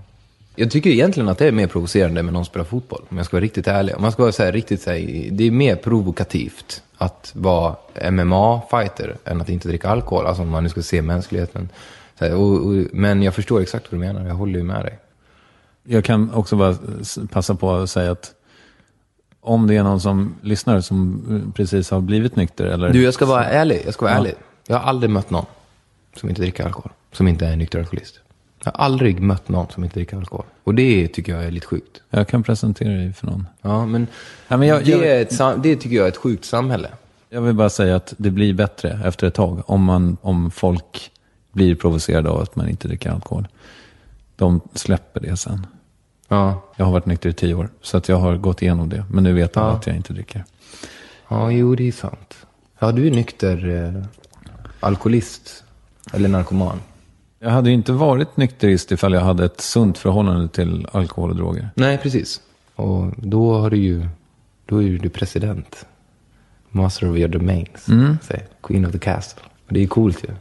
Jag 0.59 0.71
tycker 0.71 0.91
egentligen 0.91 1.29
att 1.29 1.39
det 1.39 1.47
är 1.47 1.53
mer 1.53 1.67
provocerande 1.67 2.23
med 2.23 2.33
någon 2.33 2.45
som 2.45 2.51
spelar 2.51 2.65
fotboll. 2.65 3.03
Om 3.09 3.17
jag 3.17 3.27
ska 3.27 3.37
vara 3.37 3.45
riktigt 3.45 3.67
ärlig. 3.67 3.97
Om 3.97 4.03
man 4.03 4.13
ska 4.13 4.23
vara 4.23 4.33
så 4.33 4.43
här, 4.43 4.53
riktigt 4.53 4.83
så 4.83 4.91
här, 4.91 5.29
det 5.33 5.45
är 5.45 5.51
mer 5.51 5.77
provokativt 5.77 6.83
att 6.97 7.31
vara 7.35 7.77
MMA-fighter 8.11 9.17
än 9.25 9.41
att 9.41 9.49
inte 9.49 9.69
dricka 9.69 9.89
alkohol. 9.89 10.27
Alltså 10.27 10.43
om 10.43 10.49
man 10.49 10.63
nu 10.63 10.69
ska 10.69 10.83
se 10.83 11.03
mänskligheten. 11.03 11.69
Här, 12.19 12.35
och, 12.35 12.67
och, 12.67 12.75
men 12.93 13.23
jag 13.23 13.35
förstår 13.35 13.61
exakt 13.61 13.93
vad 13.93 14.01
du 14.01 14.07
menar. 14.07 14.29
Jag 14.29 14.35
håller 14.35 14.59
ju 14.59 14.65
med 14.65 14.85
dig. 14.85 14.99
Jag 15.85 16.05
kan 16.05 16.35
också 16.35 16.57
bara 16.57 16.77
passa 17.31 17.55
på 17.55 17.75
att 17.75 17.91
säga 17.91 18.11
att 18.11 18.35
om 19.41 19.67
det 19.67 19.77
är 19.77 19.83
någon 19.83 20.01
som 20.01 20.35
lyssnar 20.43 20.81
som 20.81 21.53
precis 21.57 21.91
har 21.91 22.01
blivit 22.01 22.37
nykter 22.37 22.65
eller... 22.65 22.93
Du, 22.93 23.03
jag 23.03 23.15
ska 23.15 23.27
vara 23.27 23.45
ärlig. 23.45 23.83
Jag 23.87 23.95
ska 23.95 24.05
vara 24.05 24.15
ja. 24.15 24.21
ärlig. 24.21 24.35
Jag 24.67 24.77
har 24.77 24.89
aldrig 24.89 25.11
mött 25.11 25.31
någon 25.31 25.47
som 26.17 26.29
inte 26.29 26.43
dricker 26.43 26.65
alkohol. 26.65 26.93
Som 27.13 27.29
inte 27.29 27.47
är 27.47 27.57
nykter 27.57 27.79
alkoholist. 27.79 28.21
Jag 28.65 28.73
har 28.73 28.85
aldrig 28.85 29.21
mött 29.21 29.49
någon 29.49 29.71
som 29.71 29.85
inte 29.85 29.99
dricker 29.99 30.17
alkohol. 30.17 30.45
Och 30.65 30.75
det 30.75 31.09
tycker 31.09 31.33
jag 31.33 31.45
är 31.45 31.51
lite 31.51 31.67
sjukt. 31.67 32.03
Jag 32.11 32.29
kan 32.29 32.43
presentera 32.43 32.93
dig 32.93 33.13
för 33.13 33.27
någon. 33.27 33.47
Ja, 33.63 33.87
men, 33.87 34.07
ja, 34.49 34.57
men 34.57 34.69
jag, 34.69 34.85
det, 34.85 34.91
jag, 34.91 35.07
är 35.07 35.23
ett, 35.23 35.63
det 35.63 35.77
tycker 35.77 35.97
jag 35.97 36.05
är 36.05 36.09
ett 36.09 36.17
sjukt 36.17 36.45
samhälle. 36.45 36.89
Jag 37.29 37.41
vill 37.41 37.55
bara 37.55 37.71
säga 37.71 37.97
att 37.97 38.15
det 38.17 38.31
blir 38.31 38.55
bättre 38.55 39.01
efter 39.05 39.27
ett 39.27 39.35
tag. 39.35 39.63
Om, 39.67 39.85
man, 39.85 40.17
om 40.23 40.51
folk 40.51 41.11
blir 41.57 41.75
provocerade 41.75 42.31
av 42.31 42.41
att 42.41 42.57
man 42.57 42.69
inte 42.69 42.89
dricker 42.89 43.11
alkohol. 43.11 43.49
De 44.37 44.61
släpper 44.75 45.21
det 45.21 45.37
sen. 45.37 45.67
Ja. 46.29 46.63
Jag 46.77 46.85
har 46.85 46.93
varit 46.93 47.07
nykter 47.07 47.31
i 47.31 47.33
tio 47.33 47.55
år. 47.55 47.69
Så 47.83 47.97
att 47.97 48.09
jag 48.09 48.17
har 48.17 48.37
gått 48.37 48.63
igenom 48.63 48.89
det. 48.89 49.05
Men 49.11 49.25
nu 49.25 49.33
vet 49.33 49.57
alla 49.57 49.67
ja. 49.69 49.77
att 49.77 49.87
jag 49.87 49.97
inte 49.97 50.13
dricker. 50.13 50.45
Ja, 51.29 51.51
jo 51.51 51.75
det 51.75 51.89
är 51.89 51.93
sant. 51.93 52.47
Ja, 52.79 52.93
du 52.93 53.07
är 53.07 53.11
nykter 53.11 53.69
eh, 53.69 54.05
alkoholist. 54.81 55.65
Eller 56.13 56.29
narkoman. 56.29 56.81
Jag 57.39 57.51
hade 57.51 57.71
inte 57.71 57.93
varit 57.93 58.37
nykterist 58.37 58.93
ifall 58.93 59.13
jag 59.13 59.21
hade 59.21 59.45
ett 59.45 59.61
sunt 59.61 59.99
förhållande 59.99 60.49
till 60.49 60.87
alkohol 60.93 61.31
och 61.31 61.37
droger. 61.37 61.69
Nej, 61.75 61.99
precis. 61.99 62.41
Och 62.75 63.13
då 63.17 63.59
har 63.59 63.71
du 63.71 63.77
ju, 63.77 64.09
då 64.67 64.83
är 64.83 64.99
du 64.99 65.09
president. 65.09 65.87
Master 66.71 67.11
of 67.11 67.17
your 67.17 67.29
domains. 67.29 67.89
Mm. 67.89 68.17
Queen 68.63 68.87
of 68.87 68.93
the 68.93 68.99
castle. 68.99 69.43
Och 69.67 69.73
det 69.73 69.83
är 69.83 69.87
coolt 69.87 70.25
ju. 70.25 70.35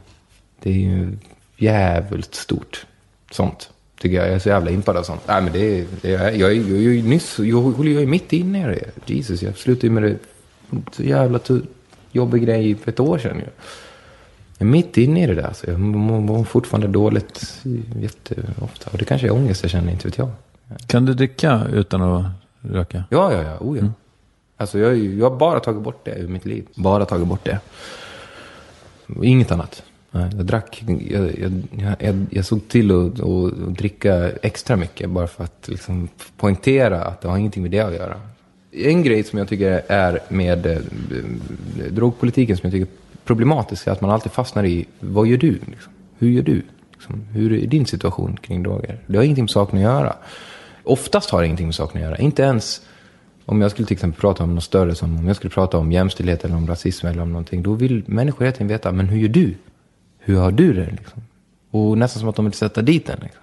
Det 0.66 0.72
är 0.72 0.74
ju 0.74 1.16
jävligt 1.56 2.34
stort. 2.34 2.86
Sånt. 3.30 3.70
Tycker 3.98 4.16
jag. 4.16 4.26
Jag 4.26 4.34
är 4.34 4.38
så 4.38 4.48
jävla 4.48 4.70
impad 4.70 4.96
av 4.96 5.02
sånt. 5.02 5.20
Nej, 5.26 5.42
men 5.42 5.52
det 5.52 5.80
är, 5.80 5.86
det 6.02 6.14
är, 6.14 6.30
jag, 6.30 6.36
jag, 6.36 6.54
jag, 6.54 6.94
jag, 6.94 7.04
nyss, 7.04 7.38
jag 7.38 7.60
håller 7.60 7.90
ju 7.90 8.06
mitt 8.06 8.32
inne 8.32 8.72
i 8.72 8.74
det. 8.74 9.12
Jesus, 9.14 9.42
jag 9.42 9.56
slutade 9.56 9.86
ju 9.86 9.92
med 9.92 10.02
det. 10.02 10.18
Så 10.92 11.02
jävla 11.02 11.40
jobbig 12.12 12.42
grej 12.42 12.74
för 12.74 12.90
ett 12.90 13.00
år 13.00 13.18
sedan 13.18 13.36
ju. 13.36 13.44
Jag 14.58 14.66
är 14.66 14.70
mitt 14.70 14.96
inne 14.96 15.22
i 15.22 15.26
det 15.26 15.34
där. 15.34 15.52
Så 15.52 15.66
jag 15.70 15.80
mår 15.80 16.44
fortfarande 16.44 16.88
dåligt 16.88 17.60
jätteofta. 17.96 18.90
Och 18.90 18.98
det 18.98 19.04
kanske 19.04 19.26
är 19.26 19.32
ångest 19.32 19.62
jag 19.62 19.70
känner, 19.70 19.92
inte 19.92 20.08
vet 20.08 20.18
jag. 20.18 20.30
Kan 20.86 21.04
du 21.04 21.14
dricka 21.14 21.66
utan 21.72 22.02
att 22.02 22.26
röka? 22.60 23.04
Ja, 23.10 23.32
ja, 23.32 23.42
ja. 23.42 23.56
Oh, 23.60 23.76
ja. 23.76 23.82
Mm. 23.82 23.92
Alltså 24.56 24.78
jag, 24.78 24.96
jag 24.98 25.30
har 25.30 25.36
bara 25.36 25.60
tagit 25.60 25.82
bort 25.82 26.04
det 26.04 26.14
ur 26.18 26.28
mitt 26.28 26.44
liv. 26.44 26.66
Bara 26.74 27.04
tagit 27.04 27.26
bort 27.26 27.44
det. 27.44 27.60
Inget 29.22 29.50
annat. 29.50 29.82
Jag 30.20 30.46
drack, 30.46 30.84
jag, 31.10 31.38
jag, 31.38 31.96
jag, 32.00 32.26
jag 32.30 32.44
såg 32.44 32.68
till 32.68 32.90
att, 32.90 33.20
att, 33.20 33.76
dricka 33.76 34.30
extra 34.42 34.76
mycket 34.76 35.10
bara 35.10 35.26
för 35.26 35.44
att 35.44 35.68
liksom 35.68 36.08
poängtera 36.36 37.04
att 37.04 37.20
det 37.20 37.28
har 37.28 37.38
ingenting 37.38 37.62
med 37.62 37.70
det 37.70 37.80
att 37.80 37.94
göra. 37.94 38.20
En 38.72 39.02
grej 39.02 39.24
som 39.24 39.38
jag 39.38 39.48
tycker 39.48 39.82
är 39.88 40.18
med 40.28 40.66
eh, 40.66 40.78
drogpolitiken 41.90 42.56
som 42.56 42.66
jag 42.66 42.72
tycker 42.72 42.86
är 42.92 42.96
problematisk 43.24 43.86
är 43.86 43.92
att 43.92 44.00
man 44.00 44.10
alltid 44.10 44.32
fastnar 44.32 44.64
i, 44.64 44.86
vad 45.00 45.26
gör 45.26 45.38
du? 45.38 45.52
Liksom? 45.52 45.92
Hur 46.18 46.28
gör 46.28 46.42
du? 46.42 46.62
Liksom, 46.92 47.22
hur 47.32 47.52
är 47.52 47.66
din 47.66 47.86
situation 47.86 48.36
kring 48.36 48.62
droger? 48.62 48.98
Det 49.06 49.16
har 49.16 49.24
ingenting 49.24 49.44
med 49.44 49.50
saken 49.50 49.78
att 49.78 49.82
göra. 49.82 50.16
Oftast 50.84 51.30
har 51.30 51.40
det 51.40 51.46
ingenting 51.46 51.66
med 51.66 51.74
saken 51.74 52.02
att 52.02 52.08
göra. 52.08 52.18
Inte 52.18 52.42
ens 52.42 52.82
om 53.44 53.60
jag 53.60 53.70
skulle 53.70 53.86
till 53.86 53.94
exempel 53.94 54.20
prata 54.20 54.44
om 54.44 54.54
något 54.54 54.64
större, 54.64 54.94
som 54.94 55.18
om 55.18 55.26
jag 55.26 55.36
skulle 55.36 55.50
prata 55.50 55.78
om 55.78 55.92
jämställdhet 55.92 56.44
eller 56.44 56.56
om 56.56 56.66
rasism 56.66 57.06
eller 57.06 57.22
om 57.22 57.32
någonting. 57.32 57.62
Då 57.62 57.72
vill 57.72 58.02
människor 58.06 58.44
hela 58.44 58.52
tiden 58.52 58.68
veta, 58.68 58.92
men 58.92 59.08
hur 59.08 59.18
gör 59.18 59.28
du? 59.28 59.54
Hur 60.26 60.38
har 60.38 60.52
du 60.52 60.72
det? 60.72 60.90
Liksom? 60.90 61.22
Och 61.70 61.98
nästan 61.98 62.20
som 62.20 62.28
att 62.28 62.36
de 62.36 62.44
vill 62.44 62.54
sätta 62.54 62.82
dit 62.82 63.08
en. 63.08 63.18
Liksom. 63.22 63.42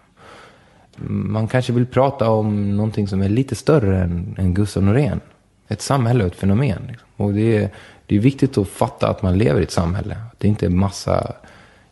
Man 1.32 1.48
kanske 1.48 1.74
vill 1.74 1.86
prata 1.86 2.30
om 2.30 2.78
någonting 2.78 3.08
som 3.08 3.22
är 3.22 3.30
lite 3.30 3.56
större 3.56 4.02
än, 4.02 4.36
än 4.38 4.54
Gustav 4.54 4.84
Norén. 4.84 5.20
Ett 5.68 5.82
samhälle 5.82 6.24
och 6.24 6.32
ett 6.32 6.40
fenomen. 6.40 6.82
Liksom. 6.88 7.08
Och 7.16 7.34
det 7.34 7.58
är, 7.58 7.70
det 8.06 8.16
är 8.16 8.20
viktigt 8.20 8.58
att 8.58 8.68
fatta 8.68 9.10
att 9.10 9.22
man 9.22 9.38
lever 9.38 9.60
i 9.60 9.64
ett 9.64 9.72
samhälle. 9.72 10.18
Det 10.38 10.48
är 10.48 10.50
inte 10.50 10.66
en 10.66 10.78
massa 10.78 11.34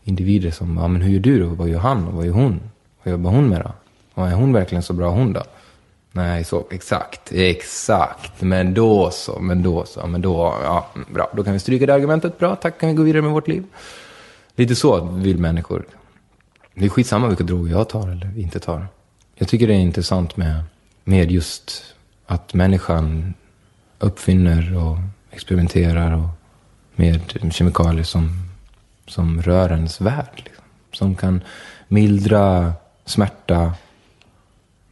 individer 0.04 0.52
som, 0.52 0.78
ja 0.78 0.88
men 0.88 1.02
hur 1.02 1.12
gör 1.12 1.20
du 1.20 1.40
då? 1.40 1.48
Vad 1.48 1.70
gör 1.70 1.80
han? 1.80 2.08
Och 2.08 2.14
vad 2.14 2.26
gör 2.26 2.34
hon? 2.34 2.60
Vad 3.04 3.12
jobbar 3.12 3.32
hon 3.32 3.50
med 3.50 3.62
då? 3.62 3.72
Och 4.14 4.28
är 4.28 4.34
hon 4.34 4.54
verkligen 4.54 4.84
så 4.84 4.94
bra 4.94 5.10
hon 5.10 5.34
då? 5.34 5.44
Nej, 6.12 6.44
så 6.44 6.64
exakt, 6.72 7.32
exakt. 7.32 8.42
Men 8.42 8.74
då 8.74 9.12
så, 9.12 9.40
men 9.40 9.64
då 9.64 9.86
så, 9.86 10.08
men 10.08 10.22
då, 10.22 10.56
ja, 10.64 10.88
bra. 11.14 11.30
Då 11.36 11.44
kan 11.44 11.54
vi 11.54 11.60
stryka 11.60 11.86
det 11.86 11.94
argumentet. 11.94 12.40
Bra, 12.40 12.56
tack, 12.56 12.80
kan 12.80 12.90
vi 12.90 12.96
gå 12.96 13.04
vidare 13.04 13.22
med 13.22 13.32
vårt 13.32 13.48
liv. 13.48 13.64
Lite 14.62 14.76
så 14.76 15.02
vill 15.02 15.38
människor. 15.38 15.86
Det 16.74 16.86
är 16.86 16.90
skitsamma 16.90 17.28
vilka 17.28 17.44
droger 17.44 17.72
jag 17.72 17.90
tar 17.90 18.10
eller 18.10 18.40
inte 18.40 18.60
tar. 18.60 18.88
Jag 19.36 19.48
tycker 19.48 19.68
det 19.68 19.74
är 19.74 19.80
intressant 19.80 20.38
med, 20.38 20.64
med 21.04 21.32
just 21.32 21.96
att 22.26 22.54
människan 22.54 23.34
uppfinner 24.00 24.78
och 24.78 24.98
experimenterar 25.32 26.12
och 26.12 26.28
med 26.96 27.22
kemikalier 27.54 28.04
som, 28.04 28.30
som 29.08 29.42
rör 29.42 29.72
ens 29.72 30.02
värld. 30.02 30.42
Liksom. 30.46 30.64
Som 30.92 31.16
kan 31.16 31.44
mildra 31.88 32.74
smärta, 33.06 33.74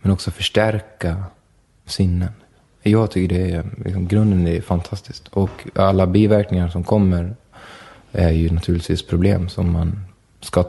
men 0.02 0.12
också 0.12 0.32
förstärka 0.32 1.24
sinnen. 1.86 2.32
Jag 2.84 3.12
tycker 3.12 3.36
det 3.36 3.52
är, 3.52 3.66
liksom, 3.86 4.08
grunden 4.08 4.48
är 4.48 4.62
fantastiskt. 4.62 5.28
Och 5.28 5.68
alla 5.76 6.08
biverkningar 6.08 6.70
som 6.70 6.84
kommer 6.84 7.36
är 8.12 8.32
ju 8.32 8.50
naturligtvis 8.50 9.02
problem 9.04 9.50
som 9.50 9.72
man 9.72 10.00
ska 10.42 10.66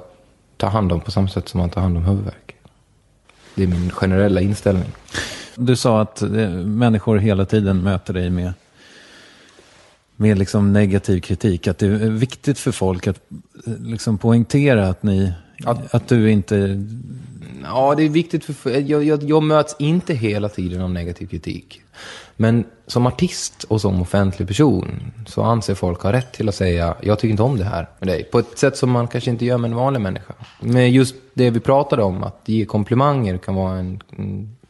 ta 0.57 0.67
hand 0.67 0.93
om 0.93 1.01
på 1.01 1.11
samma 1.11 1.29
sätt 1.29 1.49
som 1.49 1.61
man 1.61 1.71
tar 1.71 1.81
hand 1.81 1.97
om 1.97 2.05
huvudvärk. 2.05 2.55
Det 3.55 3.63
är 3.63 3.67
min 3.67 3.91
generella 3.91 4.41
inställning. 4.41 4.91
Du 5.57 5.77
sa 5.77 6.01
att 6.01 6.23
eh, 6.23 6.29
människor 6.51 7.17
hela 7.19 7.45
tiden 7.45 7.83
möter 7.83 8.15
dig 8.15 8.31
med, 8.31 8.53
med 10.17 10.39
liksom 10.39 10.73
negativ 10.73 11.21
kritik. 11.21 11.67
Att 11.67 11.79
det 11.79 11.87
är 11.87 12.11
viktigt 12.11 12.59
för 12.59 12.73
folk 12.73 13.07
att 13.07 13.21
eh, 13.67 13.73
liksom 13.79 14.19
poängtera 14.19 14.89
att, 14.89 15.03
ni, 15.03 15.33
Att- 15.65 15.95
att 15.95 16.09
du 16.09 16.31
inte... 16.31 16.85
Ja, 17.63 17.95
det 17.97 18.03
är 18.03 18.09
viktigt 18.09 18.45
för... 18.45 18.71
Jag, 18.71 19.05
jag, 19.05 19.23
jag 19.23 19.43
möts 19.43 19.77
inte 19.79 20.15
hela 20.15 20.49
tiden 20.49 20.81
av 20.81 20.91
negativ 20.91 21.27
kritik. 21.27 21.81
Men 22.41 22.65
som 22.87 23.07
artist 23.07 23.65
och 23.65 23.81
som 23.81 24.03
offentlig 24.03 24.49
person 24.49 25.13
så 25.27 25.43
anser 25.43 25.75
folk 25.75 26.03
ha 26.03 26.13
rätt 26.13 26.33
till 26.33 26.49
att 26.49 26.55
säga 26.55 26.95
jag 27.03 27.19
tycker 27.19 27.31
inte 27.31 27.43
om 27.43 27.57
det 27.57 27.65
här 27.65 27.89
med 27.99 28.09
dig. 28.09 28.25
På 28.25 28.39
ett 28.39 28.59
sätt 28.59 28.77
som 28.77 28.91
man 28.91 29.09
kanske 29.09 29.31
inte 29.31 29.45
gör 29.45 29.59
med 29.59 29.71
en 29.71 29.77
vanlig 29.77 30.01
människa. 30.01 30.35
Men 30.61 30.93
just 30.93 31.15
det 31.35 31.51
vi 31.51 31.61
pratade 31.61 32.03
om, 32.03 32.23
att 32.23 32.41
ge 32.45 32.65
komplimanger 32.65 33.39
kan 33.39 33.55
vara 33.55 33.79
en, 33.79 34.03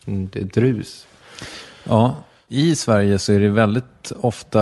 en, 0.05 0.31
ett 0.35 0.57
rus. 0.57 1.07
Ja, 1.85 2.15
i 2.49 2.77
Sverige 2.77 3.19
så 3.19 3.33
är 3.33 3.41
det 3.41 3.49
väldigt 3.49 4.13
ofta, 4.21 4.61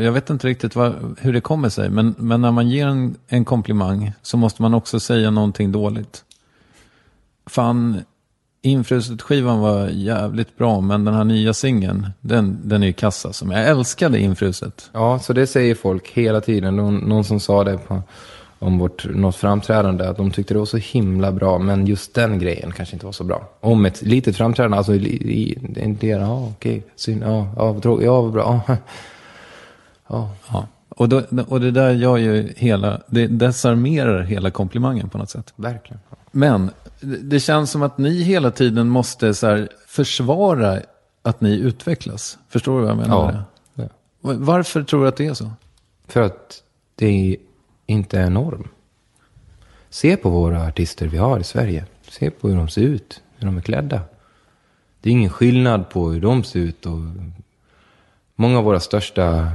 jag 0.00 0.12
vet 0.12 0.30
inte 0.30 0.46
riktigt 0.46 0.76
vad, 0.76 1.16
hur 1.20 1.32
det 1.32 1.40
kommer 1.40 1.68
sig, 1.68 1.90
men, 1.90 2.14
men 2.18 2.40
när 2.40 2.52
man 2.52 2.68
ger 2.68 2.86
en, 2.86 3.16
en 3.28 3.44
komplimang 3.44 4.12
så 4.22 4.36
måste 4.36 4.62
man 4.62 4.74
också 4.74 5.00
säga 5.00 5.30
någonting 5.30 5.72
dåligt. 5.72 6.24
Fan, 7.46 8.02
Infruset-skivan 8.62 9.60
var 9.60 9.88
jävligt 9.88 10.58
bra, 10.58 10.80
men 10.80 11.04
den 11.04 11.14
här 11.14 11.24
nya 11.24 11.54
singeln, 11.54 12.06
den, 12.20 12.58
den 12.64 12.82
är 12.82 12.86
ju 12.86 12.92
kassa. 12.92 13.32
Som 13.32 13.50
jag 13.50 13.66
älskade 13.66 14.18
Infruset. 14.20 14.90
Ja, 14.92 15.18
så 15.18 15.32
det 15.32 15.46
säger 15.46 15.74
folk 15.74 16.08
hela 16.08 16.40
tiden. 16.40 16.76
Någon, 16.76 16.96
någon 16.96 17.24
som 17.24 17.40
sa 17.40 17.64
det 17.64 17.78
på, 17.78 18.02
om 18.58 18.78
vårt, 18.78 19.14
något 19.14 19.36
framträdande, 19.36 20.08
att 20.08 20.16
de 20.16 20.30
tyckte 20.30 20.54
det 20.54 20.58
var 20.58 20.66
så 20.66 20.76
himla 20.76 21.32
bra, 21.32 21.58
men 21.58 21.86
just 21.86 22.14
den 22.14 22.38
grejen 22.38 22.72
kanske 22.72 22.96
inte 22.96 23.06
var 23.06 23.12
så 23.12 23.24
bra. 23.24 23.48
Om 23.60 23.86
ett 23.86 24.02
litet 24.02 24.36
framträdande, 24.36 24.76
alltså 24.76 24.94
i, 24.94 25.58
en 25.76 25.96
del, 25.96 26.20
ja 26.20 26.48
okej, 26.56 26.82
synd, 26.96 27.22
ja, 27.22 27.48
ja, 27.56 27.72
vad 27.72 27.82
tråkigt, 27.82 28.06
ja, 28.06 28.20
vad 28.20 28.32
bra, 28.32 28.60
ja. 28.68 28.76
ja. 30.08 30.30
Ja. 30.52 30.66
Och, 30.88 31.08
då, 31.08 31.22
och 31.48 31.60
det 31.60 31.70
där 31.70 31.90
gör 31.90 32.16
ju 32.16 32.52
hela, 32.56 33.00
det 33.06 33.26
desarmerar 33.26 34.22
hela 34.22 34.50
komplimangen 34.50 35.08
på 35.08 35.18
något 35.18 35.30
sätt. 35.30 35.52
Verkligen. 35.56 36.00
Men 36.30 36.70
det 37.00 37.40
känns 37.40 37.70
som 37.70 37.82
att 37.82 37.98
ni 37.98 38.22
hela 38.22 38.50
tiden 38.50 38.88
måste 38.88 39.34
så 39.34 39.46
här, 39.46 39.68
försvara 39.86 40.80
att 41.22 41.40
ni 41.40 41.54
utvecklas. 41.54 42.38
Förstår 42.48 42.74
du 42.74 42.80
vad 42.80 42.90
jag 42.90 42.96
menar 42.96 43.44
Ja. 43.74 43.88
Varför 44.20 44.82
tror 44.82 45.02
du 45.02 45.08
att 45.08 45.16
det 45.16 45.26
är 45.26 45.34
så? 45.34 45.50
För 46.06 46.22
att 46.22 46.62
det 46.94 47.36
inte 47.86 48.20
är 48.20 48.30
norm. 48.30 48.68
Se 49.90 50.16
på 50.16 50.30
våra 50.30 50.66
artister 50.66 51.06
vi 51.06 51.16
har 51.16 51.38
i 51.38 51.44
Sverige. 51.44 51.84
Se 52.08 52.30
på 52.30 52.48
hur 52.48 52.56
de 52.56 52.68
ser 52.68 52.82
ut, 52.82 53.22
hur 53.36 53.46
de 53.46 53.56
är 53.56 53.60
klädda. 53.60 54.00
Det 55.00 55.10
är 55.10 55.12
ingen 55.12 55.30
skillnad 55.30 55.88
på 55.88 56.10
hur 56.10 56.20
de 56.20 56.44
ser 56.44 56.60
ut. 56.60 56.86
Och 56.86 56.98
många 58.34 58.58
av 58.58 58.64
våra 58.64 58.80
största, 58.80 59.50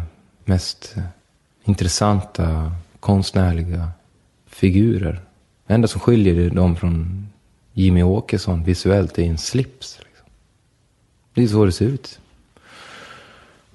mest 0.45 0.95
intressanta 1.63 2.71
konstnärliga 2.99 3.89
figurer. 4.47 5.21
Det 5.67 5.73
enda 5.73 5.87
som 5.87 6.01
skiljer 6.01 6.49
dem 6.49 6.75
från 6.75 7.27
Jimmy 7.77 8.03
Åkesson 8.03 8.63
visuellt 8.63 9.19
i 9.19 9.25
en 9.25 9.37
slips. 9.37 9.99
Liksom. 9.99 10.27
Det 11.33 11.43
är 11.43 11.47
så 11.47 11.65
det 11.65 11.71
ser 11.71 11.85
ut. 11.85 12.19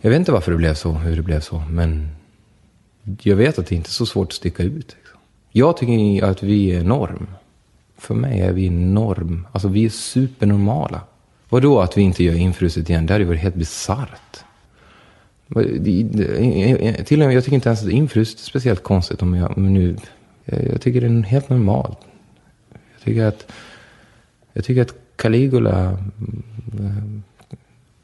Jag 0.00 0.10
vet 0.10 0.18
inte 0.18 0.32
varför 0.32 0.52
det 0.52 0.58
blev 0.58 0.74
så, 0.74 0.92
hur 0.92 1.16
det 1.16 1.22
blev 1.22 1.40
så, 1.40 1.58
men 1.58 2.08
jag 3.22 3.36
vet 3.36 3.58
att 3.58 3.66
det 3.66 3.74
inte 3.74 3.88
är 3.88 3.92
så 3.92 4.06
svårt 4.06 4.28
att 4.28 4.32
sticka 4.32 4.62
ut. 4.62 4.96
Liksom. 4.98 5.20
Jag 5.52 5.76
tycker 5.76 6.24
att 6.24 6.42
vi 6.42 6.72
är 6.72 6.84
norm. 6.84 7.26
För 7.98 8.14
mig 8.14 8.40
är 8.40 8.52
vi 8.52 8.70
norm. 8.70 9.46
Alltså 9.52 9.68
vi 9.68 9.84
är 9.84 9.88
supernormala. 9.88 11.00
Vadå 11.48 11.80
att 11.80 11.96
vi 11.96 12.02
inte 12.02 12.24
gör 12.24 12.34
infruset 12.34 12.90
igen? 12.90 13.06
Det 13.06 13.12
hade 13.12 13.24
ju 13.24 13.28
varit 13.28 13.40
helt 13.40 13.54
bisarrt. 13.54 14.44
Till 17.06 17.22
och 17.22 17.26
med, 17.26 17.36
jag 17.36 17.44
tycker 17.44 17.54
inte 17.54 17.68
ens 17.68 17.82
att 17.82 17.90
infruset 17.90 18.40
är 18.40 18.44
speciellt 18.44 18.82
konstigt 18.82 19.22
om 19.22 19.34
jag, 19.34 19.58
nu, 19.58 19.96
jag 20.44 20.80
tycker 20.80 21.00
det 21.00 21.06
är 21.06 21.22
helt 21.22 21.48
normalt. 21.48 21.98
Jag 22.70 23.04
tycker 23.04 23.24
att, 23.24 23.52
jag 24.52 24.64
tycker 24.64 24.82
att 24.82 24.94
Caligula, 25.16 25.84
eh, 25.84 27.04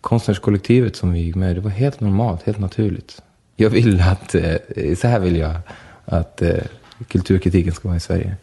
konstnärskollektivet 0.00 0.96
som 0.96 1.12
vi 1.12 1.20
gick 1.20 1.34
med, 1.34 1.56
det 1.56 1.60
var 1.60 1.70
helt 1.70 2.00
normalt, 2.00 2.42
helt 2.42 2.58
naturligt. 2.58 3.22
Jag 3.56 3.70
vill 3.70 4.00
att, 4.00 4.34
eh, 4.34 4.56
så 4.96 5.08
här 5.08 5.20
vill 5.20 5.36
jag 5.36 5.56
att 6.04 6.42
eh, 6.42 6.64
kulturkritiken 7.08 7.72
ska 7.72 7.88
vara 7.88 7.96
i 7.96 8.00
Sverige. 8.00 8.36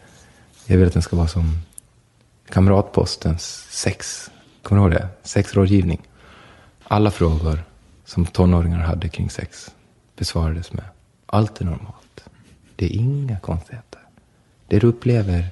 Jag 0.66 0.78
vill 0.78 0.88
att 0.88 0.94
den 0.94 1.02
ska 1.02 1.16
vara 1.16 1.28
som 1.28 1.58
Kamratpostens 2.50 3.68
sex, 3.70 4.32
kommer 4.62 4.82
du 4.82 4.88
ihåg 4.88 5.02
det? 5.02 5.08
Sexrådgivning. 5.24 6.02
Alla 6.84 7.12
frågor 7.12 7.64
som 8.06 8.26
tonåringar 8.26 8.80
hade 8.80 9.10
kring 9.10 9.30
sex 9.30 9.72
besvarades 10.18 10.74
med 10.74 10.86
allt 11.26 11.62
är 11.62 11.66
normalt. 11.66 12.24
Det 12.76 12.86
är 12.86 12.90
inga 12.90 13.40
konstigheter. 13.40 14.00
Det 14.68 14.80
du 14.80 14.88
upplever 14.88 15.48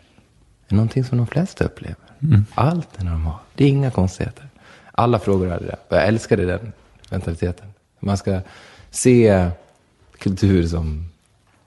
är 0.68 0.76
någonting 0.76 1.04
som 1.04 1.18
de 1.18 1.28
flesta 1.28 1.66
upplever. 1.66 2.11
Mm. 2.24 2.46
Allt 2.56 3.00
är 3.00 3.04
normalt. 3.04 3.42
Det 3.56 3.64
är 3.64 3.68
inga 3.68 3.92
konstigheter. 3.92 4.48
Alla 4.92 5.20
frågor 5.20 5.50
hade 5.50 5.66
det. 5.66 5.78
Jag 5.90 6.08
älskade 6.08 6.46
den 6.46 6.72
mentaliteten. 7.10 7.68
Man 8.00 8.18
ska 8.18 8.42
se 8.92 9.50
kultur 10.18 10.68
som 10.68 11.10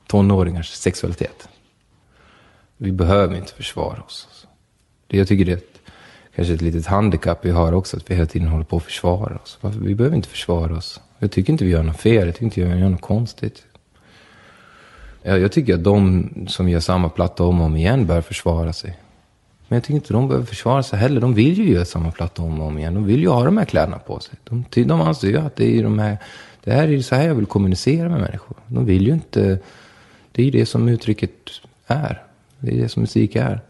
tonåringars 0.06 0.70
sexualitet. 0.70 1.48
Vi 2.76 2.92
behöver 2.92 3.36
inte 3.36 3.52
försvara 3.52 4.02
oss. 4.02 4.46
Det 5.06 5.16
jag 5.16 5.28
tycker 5.28 5.44
det 5.44 5.52
är 5.52 5.56
ett, 5.56 5.80
kanske 6.34 6.54
ett 6.54 6.62
litet 6.62 6.86
handikapp 6.86 7.44
vi 7.44 7.50
har 7.50 7.72
också, 7.72 7.96
att 7.96 8.10
vi 8.10 8.14
hela 8.14 8.26
tiden 8.26 8.48
håller 8.48 8.64
på 8.64 8.76
att 8.76 8.82
försvara 8.82 9.38
oss. 9.38 9.58
Vi 9.60 9.94
behöver 9.94 10.16
inte 10.16 10.28
försvara 10.28 10.76
oss. 10.76 11.00
Jag 11.18 11.30
tycker 11.30 11.52
inte 11.52 11.64
vi 11.64 11.70
gör 11.70 11.82
något 11.82 12.00
fel, 12.00 12.26
jag 12.26 12.34
tycker 12.34 12.44
inte 12.44 12.60
vi 12.60 12.80
gör 12.80 12.88
något 12.88 13.00
konstigt. 13.00 13.66
Jag, 15.22 15.40
jag 15.40 15.52
tycker 15.52 15.74
att 15.74 15.84
de 15.84 16.28
som 16.48 16.68
gör 16.68 16.80
samma 16.80 17.08
platta 17.08 17.44
om 17.44 17.60
och 17.60 17.66
om 17.66 17.76
igen 17.76 18.06
bör 18.06 18.20
försvara 18.20 18.72
sig. 18.72 18.98
Men 19.74 19.76
jag 19.76 19.84
tycker 19.84 19.94
inte 19.94 20.12
de 20.12 20.28
behöver 20.28 20.46
försvara 20.46 20.82
sig 20.82 20.98
heller. 20.98 21.20
De 21.20 21.34
vill 21.34 21.58
ju 21.58 21.72
göra 21.72 21.84
samma 21.84 22.10
platta 22.10 22.42
om 22.42 22.60
och 22.60 22.66
om 22.66 22.78
igen. 22.78 22.94
De 22.94 23.04
vill 23.04 23.20
ju 23.20 23.28
ha 23.28 23.44
de 23.44 23.56
här 23.56 23.64
kläderna 23.64 23.98
på 23.98 24.20
sig. 24.20 24.34
De, 24.44 24.64
de 24.70 25.00
anser 25.00 25.28
ju 25.28 25.36
att 25.36 25.56
det 25.56 25.78
är 25.78 25.82
de 25.82 25.98
här, 25.98 26.18
det 26.64 26.72
här 26.72 26.88
är 26.88 27.00
så 27.02 27.14
här 27.14 27.26
jag 27.26 27.34
vill 27.34 27.46
kommunicera 27.46 28.08
med 28.08 28.20
människor. 28.20 28.56
De 28.66 28.84
vill 28.84 29.06
ju 29.06 29.12
inte, 29.12 29.58
det 30.32 30.42
är 30.42 30.44
ju 30.46 30.50
det 30.50 30.66
som 30.66 30.88
uttrycket 30.88 31.30
är. 31.86 32.22
Det 32.58 32.72
är 32.72 32.82
det 32.82 32.88
som 32.88 33.00
musik 33.00 33.36
är. 33.36 33.60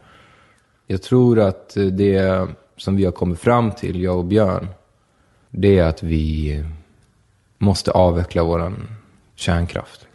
Jag 0.87 1.03
tror 1.03 1.41
att 1.41 1.77
det 1.93 2.47
som 2.77 2.97
vi 2.97 3.05
har 3.05 3.13
kommit 3.13 3.41
fram 3.41 3.73
till, 3.73 4.03
jag 4.03 4.19
och 4.19 4.25
Björn, 4.25 4.69
det 5.51 5.79
är 5.79 5.85
att 5.85 6.03
vi 6.03 6.65
måste 7.59 7.91
avveckla 7.91 8.43
vår 8.43 8.75
kärnkraft. 9.35 10.07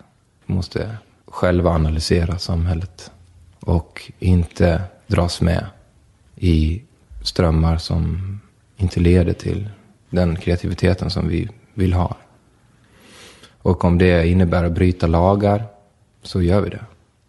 Vi 0.45 0.53
måste 0.53 0.97
själva 1.27 1.69
analysera 1.69 2.37
samhället 2.37 3.11
och 3.59 4.11
inte 4.19 4.81
dras 5.07 5.41
med 5.41 5.65
i 6.39 6.81
strömmar 7.21 7.77
som 7.77 8.39
inte 8.77 8.99
leder 8.99 9.33
till 9.33 9.69
den 10.09 10.35
kreativiteten 10.35 11.09
som 11.09 11.27
vi 11.27 11.49
vill 11.73 11.93
ha. 11.93 12.17
Och 13.61 13.85
om 13.85 13.97
det 13.97 14.27
innebär 14.27 14.63
att 14.63 14.71
bryta 14.71 15.07
lagar 15.07 15.65
så 16.23 16.41
gör 16.41 16.61
vi 16.61 16.69
det. 16.69 16.85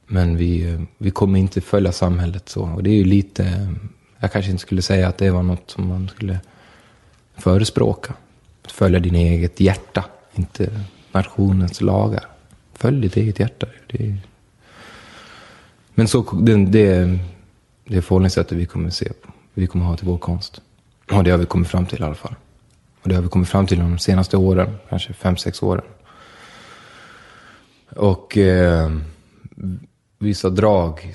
Men 0.06 0.36
vi, 0.36 0.78
vi 0.98 1.10
kommer 1.10 1.38
inte 1.38 1.60
följa 1.60 1.92
samhället 1.92 2.48
så. 2.48 2.62
Och 2.62 2.82
det 2.82 2.90
är 2.90 2.94
ju 2.94 3.04
lite, 3.04 3.74
jag 4.18 4.32
kanske 4.32 4.50
inte 4.50 4.62
skulle 4.62 4.82
säga 4.82 5.08
att 5.08 5.18
det 5.18 5.30
var 5.30 5.42
något 5.42 5.70
som 5.70 5.88
man 5.88 6.08
skulle 6.08 6.38
förespråka. 7.36 8.14
Att 8.64 8.72
följa 8.72 9.00
din 9.00 9.14
eget 9.14 9.60
hjärta, 9.60 10.04
inte 10.34 10.80
nationens 11.12 11.80
lagar. 11.80 12.26
Följ 12.74 13.00
ditt 13.00 13.16
eget 13.16 13.40
hjärta. 13.40 13.66
Det 13.86 14.06
är... 14.06 14.16
Men 15.94 16.08
så, 16.08 16.22
det, 16.22 16.66
det, 16.66 17.18
det 17.90 18.02
förhållningssättet 18.02 18.58
vi 18.58 18.66
kommer 18.66 18.90
se 18.90 19.12
på. 19.12 19.32
Vi 19.54 19.66
kommer 19.66 19.84
ha 19.84 19.96
till 19.96 20.06
vår 20.06 20.18
konst. 20.18 20.60
Och 21.12 21.24
det 21.24 21.30
har 21.30 21.38
vi 21.38 21.46
kommit 21.46 21.68
fram 21.68 21.86
till 21.86 22.00
i 22.00 22.04
alla 22.04 22.14
fall. 22.14 22.34
Och 23.02 23.08
det 23.08 23.14
har 23.14 23.22
vi 23.22 23.28
kommit 23.28 23.48
fram 23.48 23.66
till 23.66 23.78
de 23.78 23.98
senaste 23.98 24.36
åren, 24.36 24.76
kanske 24.88 25.12
fem, 25.12 25.36
sex 25.36 25.62
åren. 25.62 25.84
Och 27.96 28.36
eh, 28.36 28.90
vissa 30.18 30.50
drag 30.50 31.14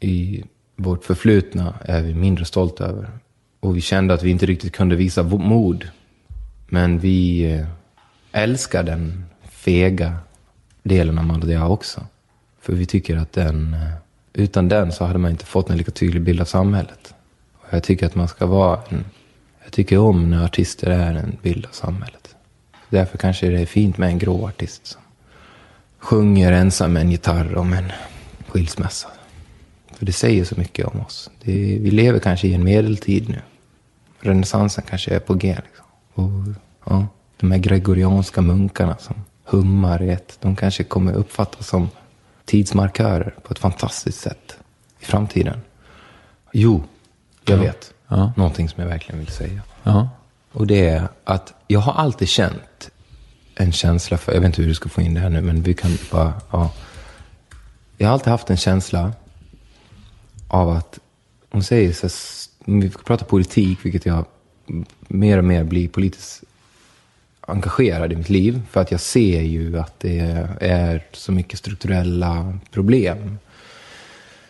i 0.00 0.44
vårt 0.76 1.04
förflutna 1.04 1.74
är 1.84 2.02
vi 2.02 2.14
mindre 2.14 2.44
stolta 2.44 2.84
över. 2.86 3.10
Och 3.60 3.76
vi 3.76 3.80
kände 3.80 4.14
att 4.14 4.22
vi 4.22 4.30
inte 4.30 4.46
riktigt 4.46 4.72
kunde 4.72 4.96
visa 4.96 5.22
mod. 5.22 5.88
Men 6.68 6.98
vi 6.98 7.52
eh, 7.52 7.66
älskar 8.32 8.82
den 8.82 9.24
fega 9.50 10.16
delen 10.82 11.18
av 11.18 11.24
Maldia 11.24 11.66
också. 11.66 12.06
För 12.60 12.72
vi 12.72 12.86
tycker 12.86 13.16
att 13.16 13.32
den, 13.32 13.74
eh, 13.74 13.94
utan 14.32 14.68
den 14.68 14.92
så 14.92 15.04
hade 15.04 15.18
man 15.18 15.30
inte 15.30 15.46
fått 15.46 15.70
en 15.70 15.76
lika 15.76 15.90
tydlig 15.90 16.22
bild 16.22 16.40
av 16.40 16.44
samhället. 16.44 17.14
Och 17.60 17.66
jag 17.70 17.82
tycker 17.82 18.06
att 18.06 18.14
man 18.14 18.28
ska 18.28 18.46
vara 18.46 18.80
en, 18.88 19.04
jag 19.64 19.72
tycker 19.72 19.98
om 19.98 20.30
när 20.30 20.44
artister 20.44 20.90
är 20.90 21.14
en 21.14 21.36
bild 21.42 21.66
av 21.66 21.72
samhället. 21.72 22.34
Därför 22.88 23.18
kanske 23.18 23.48
det 23.48 23.60
är 23.60 23.66
fint 23.66 23.98
med 23.98 24.08
en 24.08 24.18
grå 24.18 24.46
artist 24.46 24.86
som 24.86 25.00
sjunger 25.98 26.52
ensam 26.52 26.92
med 26.92 27.02
en 27.02 27.10
gitarr 27.10 27.56
om 27.56 27.72
en 27.72 27.92
skilsmässa. 28.48 29.08
För 29.96 30.06
det 30.06 30.12
säger 30.12 30.44
så 30.44 30.54
mycket 30.58 30.86
om 30.86 31.00
oss. 31.00 31.30
Det 31.42 31.52
vi 31.80 31.90
lever 31.90 32.18
kanske 32.18 32.48
i 32.48 32.54
en 32.54 32.64
medeltid 32.64 33.28
nu. 33.28 33.38
renässansen 34.20 34.84
kanske 34.88 35.14
är 35.14 35.20
på 35.20 35.34
G. 35.34 35.56
Liksom. 35.64 35.86
Och, 36.14 36.54
ja, 36.84 37.06
de 37.40 37.50
här 37.50 37.58
gregorianska 37.58 38.40
munkarna 38.40 38.96
som 38.96 39.14
hummar 39.44 40.02
i 40.02 40.10
ett, 40.10 40.38
de 40.40 40.56
kanske 40.56 40.84
kommer 40.84 41.12
uppfattas 41.12 41.68
som 41.68 41.88
tidsmarkörer 42.44 43.34
på 43.42 43.52
ett 43.52 43.58
fantastiskt 43.58 44.20
sätt 44.20 44.56
i 45.00 45.04
framtiden. 45.04 45.60
Jo, 46.52 46.84
jag 47.44 47.56
vet. 47.56 47.94
Ja. 48.08 48.32
Någonting 48.36 48.68
som 48.68 48.82
jag 48.82 48.88
verkligen 48.88 49.18
vill 49.18 49.32
säga. 49.32 49.62
Ja. 49.82 50.08
Och 50.52 50.66
det 50.66 50.88
är 50.88 51.08
att 51.24 51.54
jag 51.66 51.80
har 51.80 51.92
alltid 51.92 52.28
känt 52.28 52.90
en 53.54 53.72
känsla 53.72 54.18
för, 54.18 54.32
jag 54.32 54.40
vet 54.40 54.46
inte 54.46 54.62
hur 54.62 54.68
du 54.68 54.74
ska 54.74 54.88
få 54.88 55.00
in 55.00 55.14
det 55.14 55.20
här 55.20 55.30
nu, 55.30 55.40
men 55.40 55.62
vi 55.62 55.74
kan 55.74 55.98
bara, 56.10 56.32
ja. 56.50 56.72
Jag 57.96 58.08
har 58.08 58.12
alltid 58.12 58.28
haft 58.28 58.50
en 58.50 58.56
känsla 58.56 59.12
av 60.48 60.70
att, 60.70 60.98
hon 61.50 61.62
säger 61.62 61.92
så, 61.92 62.06
här, 62.06 62.72
om 62.72 62.80
vi 62.80 62.90
pratar 62.90 63.26
politik, 63.26 63.78
vilket 63.82 64.06
jag 64.06 64.24
mer 65.08 65.38
och 65.38 65.44
mer 65.44 65.64
blir 65.64 65.88
politiskt 65.88 66.44
engagerad 67.46 68.12
i 68.12 68.16
mitt 68.16 68.30
liv. 68.30 68.62
För 68.70 68.80
att 68.80 68.90
jag 68.90 69.00
ser 69.00 69.40
ju 69.42 69.78
att 69.78 70.00
det 70.00 70.46
är 70.60 71.04
så 71.12 71.32
mycket 71.32 71.58
strukturella 71.58 72.58
problem. 72.70 73.38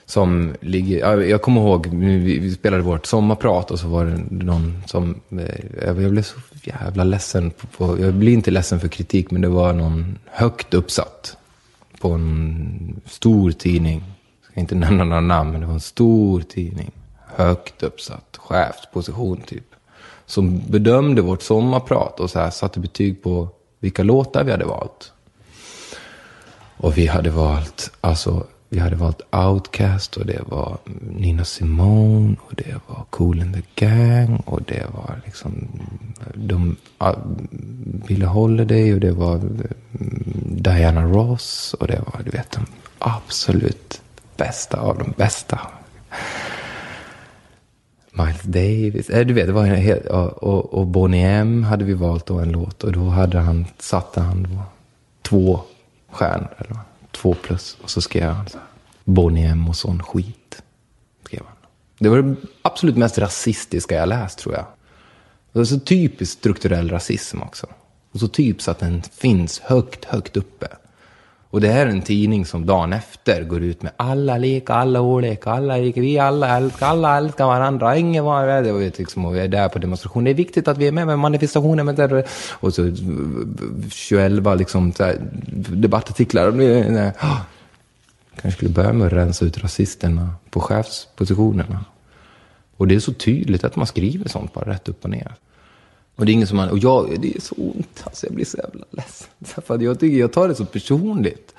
Som 0.06 0.54
ligger, 0.60 1.20
jag 1.20 1.42
kommer 1.42 1.60
ihåg, 1.60 1.86
vi, 1.86 2.54
spelade 2.54 2.82
vårt 2.82 3.06
sommarprat 3.06 3.70
och 3.70 3.78
så 3.78 3.88
var 3.88 4.04
det 4.04 4.44
någon 4.44 4.82
som, 4.86 5.20
eh, 5.30 5.84
jag 5.86 6.10
blev 6.10 6.22
så 6.22 6.38
jävla 6.62 7.04
ledsen. 7.04 7.50
På, 7.50 7.66
på, 7.66 8.00
jag 8.00 8.14
blir 8.14 8.32
inte 8.32 8.50
ledsen 8.50 8.80
för 8.80 8.88
kritik, 8.88 9.30
men 9.30 9.42
det 9.42 9.48
var 9.48 9.72
någon 9.72 10.18
högt 10.26 10.74
uppsatt 10.74 11.36
på 11.98 12.10
en 12.10 13.00
stor 13.06 13.52
tidning. 13.52 14.02
Jag 14.42 14.50
ska 14.50 14.60
inte 14.60 14.74
nämna 14.90 15.04
några 15.04 15.20
namn, 15.20 15.52
men 15.52 15.60
det 15.60 15.66
var 15.66 15.74
en 15.74 15.80
stor 15.80 16.40
tidning. 16.40 16.90
Högt 17.26 17.82
uppsatt, 17.82 18.36
chefsposition 18.36 19.40
typ. 19.46 19.71
Som 20.32 20.62
bedömde 20.68 21.22
vårt 21.22 21.42
sommarprat 21.42 22.20
och 22.20 22.30
så 22.30 22.38
här 22.38 22.50
satte 22.50 22.80
betyg 22.80 23.22
på 23.22 23.48
vilka 23.80 24.02
låtar 24.02 24.44
vi 24.44 24.50
hade 24.50 24.64
valt. 24.64 25.12
Och 26.76 26.98
vi 26.98 27.06
hade 27.06 27.30
valt, 27.30 27.90
alltså, 28.00 28.46
vi 28.68 28.78
hade 28.78 28.96
valt 28.96 29.20
Outcast 29.30 30.16
och 30.16 30.26
det 30.26 30.42
var 30.46 30.78
Nina 31.00 31.44
Simone 31.44 32.36
och 32.40 32.54
det 32.54 32.74
var 32.86 33.04
Cool 33.10 33.40
and 33.40 33.54
the 33.54 33.86
Gang 33.86 34.42
och 34.46 34.62
det 34.62 34.86
var 34.94 35.20
liksom 35.24 35.68
de 36.34 36.76
uh, 37.02 37.18
Billie 38.08 38.26
Holiday 38.26 38.94
och 38.94 39.00
det 39.00 39.12
var 39.12 39.34
mm, 39.34 39.64
Diana 40.44 41.04
Ross 41.04 41.74
och 41.80 41.86
det 41.86 42.02
var, 42.12 42.22
du 42.24 42.30
vet, 42.30 42.50
de 42.50 42.66
absolut 42.98 44.02
bästa 44.36 44.80
av 44.80 44.98
de 44.98 45.12
bästa. 45.16 45.60
Miles 48.12 48.42
Davis, 48.42 49.10
eh, 49.10 49.26
du 49.26 49.34
vet, 49.34 49.46
det 49.46 49.52
var 49.52 49.66
en 49.66 49.74
hel, 49.74 49.98
och, 49.98 50.42
och, 50.42 50.74
och 50.74 50.86
Boney 50.86 51.20
M 51.20 51.64
hade 51.64 51.84
vi 51.84 51.94
valt 51.94 52.26
då 52.26 52.38
en 52.38 52.52
låt 52.52 52.84
och 52.84 52.92
då 52.92 53.08
hade 53.08 53.38
han, 53.38 53.66
satte 53.78 54.20
han 54.20 54.42
då 54.42 54.62
två 55.22 55.60
stjärnor, 56.10 56.54
eller 56.58 56.70
vad, 56.70 56.84
två 57.10 57.34
plus. 57.34 57.76
Och 57.82 57.90
så 57.90 58.00
skrev 58.00 58.30
han 58.30 58.48
så 58.48 58.58
här, 58.58 58.66
Bonnie 59.04 59.44
M 59.44 59.68
och 59.68 59.76
sån 59.76 60.02
skit. 60.02 60.62
Skrev 61.24 61.42
han. 61.46 61.56
Det 61.98 62.08
var 62.08 62.22
det 62.22 62.36
absolut 62.62 62.96
mest 62.96 63.18
rasistiska 63.18 63.94
jag 63.94 64.08
läst 64.08 64.38
tror 64.38 64.54
jag. 64.54 64.64
Det 65.52 65.58
var 65.58 65.64
så 65.64 65.80
typiskt 65.80 66.38
strukturell 66.38 66.90
rasism 66.90 67.42
också. 67.42 67.66
Och 68.12 68.20
så 68.20 68.28
typiskt 68.28 68.68
att 68.68 68.78
den 68.78 69.02
finns 69.02 69.60
högt, 69.60 70.04
högt 70.04 70.36
uppe. 70.36 70.68
Och 71.52 71.60
det 71.60 71.68
här 71.68 71.86
är 71.86 71.90
en 71.90 72.02
tidning 72.02 72.46
som 72.46 72.66
dagen 72.66 72.92
efter 72.92 73.44
går 73.44 73.62
ut 73.62 73.82
med 73.82 73.92
alla 73.96 74.38
lika, 74.38 74.74
alla 74.74 75.00
olika, 75.00 75.50
alla 75.50 75.76
lika, 75.76 76.00
vi 76.00 76.18
alla 76.18 76.56
älskar, 76.56 76.86
alla 76.86 77.16
älskar 77.16 77.46
varandra, 77.46 77.96
ingen 77.96 78.24
var 78.24 78.62
det. 78.62 78.72
Och, 78.72 78.98
liksom, 78.98 79.24
och 79.24 79.34
vi 79.34 79.40
är 79.40 79.48
där 79.48 79.68
på 79.68 79.78
demonstration. 79.78 80.24
Det 80.24 80.30
är 80.30 80.34
viktigt 80.34 80.68
att 80.68 80.78
vi 80.78 80.86
är 80.86 80.92
med 80.92 81.06
med 81.06 81.18
manifestationer. 81.18 81.84
Med 81.84 81.96
det. 81.96 82.24
Och 82.50 82.74
så 82.74 82.90
21 83.90 84.32
liksom, 84.58 84.92
så 84.92 85.04
här, 85.04 85.16
debattartiklar. 85.68 86.60
Eh, 86.60 87.12
kanske 88.40 88.56
skulle 88.56 88.70
börja 88.70 88.92
med 88.92 89.06
att 89.06 89.12
rensa 89.12 89.44
ut 89.44 89.58
rasisterna 89.58 90.34
på 90.50 90.60
chefspositionerna. 90.60 91.84
Och 92.76 92.88
det 92.88 92.94
är 92.94 93.00
så 93.00 93.12
tydligt 93.12 93.64
att 93.64 93.76
man 93.76 93.86
skriver 93.86 94.28
sånt 94.28 94.52
bara 94.52 94.70
rätt 94.70 94.88
upp 94.88 95.04
och 95.04 95.10
ner. 95.10 95.34
Och 96.16 96.26
det 96.26 96.32
är 96.32 96.34
ingen 96.34 96.46
som 96.46 96.56
man, 96.56 96.68
och 96.68 96.78
jag, 96.78 97.20
det 97.20 97.36
är 97.36 97.40
så 97.40 97.54
ont, 97.54 98.02
alltså 98.04 98.26
jag 98.26 98.34
blir 98.34 98.44
så 98.44 98.56
jävla 98.56 98.84
ledsen. 98.90 99.28
För 99.66 99.82
jag 99.82 100.00
tycker, 100.00 100.18
jag 100.18 100.32
tar 100.32 100.48
det 100.48 100.54
så 100.54 100.64
personligt. 100.64 101.54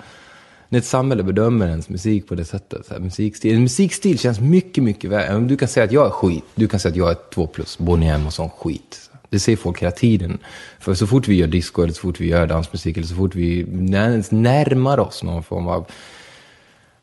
När 0.70 0.80
ett 0.80 0.86
samhälle 0.86 1.24
bedömer 1.24 1.68
ens 1.68 1.90
musik 1.90 2.28
på 2.28 2.36
det 2.36 2.46
sättet. 2.46 2.86
Så 2.86 2.94
här, 2.94 3.02
musikstil. 3.02 3.56
En 3.56 3.62
musikstil 3.62 4.20
känns 4.20 4.40
mycket, 4.40 4.84
mycket 4.84 5.10
värre. 5.10 5.40
Du 5.40 5.58
kan 5.58 5.68
säga 5.68 5.84
att 5.84 5.92
jag 5.92 6.06
är 6.06 6.10
skit. 6.10 6.44
Du 6.56 6.68
kan 6.68 6.80
säga 6.80 6.90
att 6.92 6.96
jag 6.96 7.12
är 7.12 7.18
två 7.34 7.48
plus, 7.48 7.78
Bonnie 7.78 8.10
M 8.10 8.28
och 8.28 8.34
sån 8.34 8.50
skit. 8.50 9.10
Det 9.30 9.40
säger 9.40 9.58
folk 9.58 9.82
hela 9.82 9.92
tiden. 9.92 10.38
För 10.80 10.94
så 10.94 11.08
fort 11.08 11.28
vi 11.28 11.36
gör 11.36 11.48
disco, 11.48 11.84
eller 11.84 11.94
så 11.94 12.02
fort 12.02 12.20
vi 12.20 12.28
gör 12.28 12.48
dansmusik, 12.48 12.98
eller 12.98 13.08
så 13.08 13.16
fort 13.16 13.36
vi 13.36 13.60
ens 13.94 14.32
närmar 14.32 15.00
oss 15.00 15.24
någon 15.24 15.44
form 15.44 15.68
av... 15.68 15.86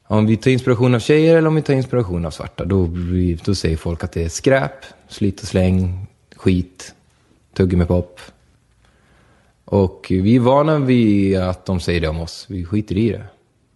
Om 0.06 0.26
vi 0.26 0.36
tar 0.36 0.50
inspiration 0.50 0.94
av 0.94 1.00
tjejer 1.00 1.36
eller 1.36 1.48
om 1.48 1.54
vi 1.54 1.62
tar 1.62 1.74
inspiration 1.74 2.26
av 2.26 2.30
svarta, 2.30 2.64
då, 2.64 2.88
då 3.44 3.54
säger 3.54 3.76
folk 3.76 4.04
att 4.04 4.12
det 4.12 4.24
är 4.24 4.28
skräp, 4.28 4.84
slit 5.08 5.42
och 5.42 5.48
släng, 5.48 6.06
skit, 6.36 6.94
tuggummi-pop. 7.54 8.20
Och 9.64 10.06
vi 10.10 10.36
är 10.36 10.40
vana 10.40 10.78
vid 10.78 11.38
att 11.38 11.66
de 11.66 11.80
säger 11.80 12.00
det 12.00 12.08
om 12.08 12.20
oss. 12.20 12.46
Vi 12.48 12.64
skiter 12.64 12.96
i 12.96 13.10
det. 13.10 13.24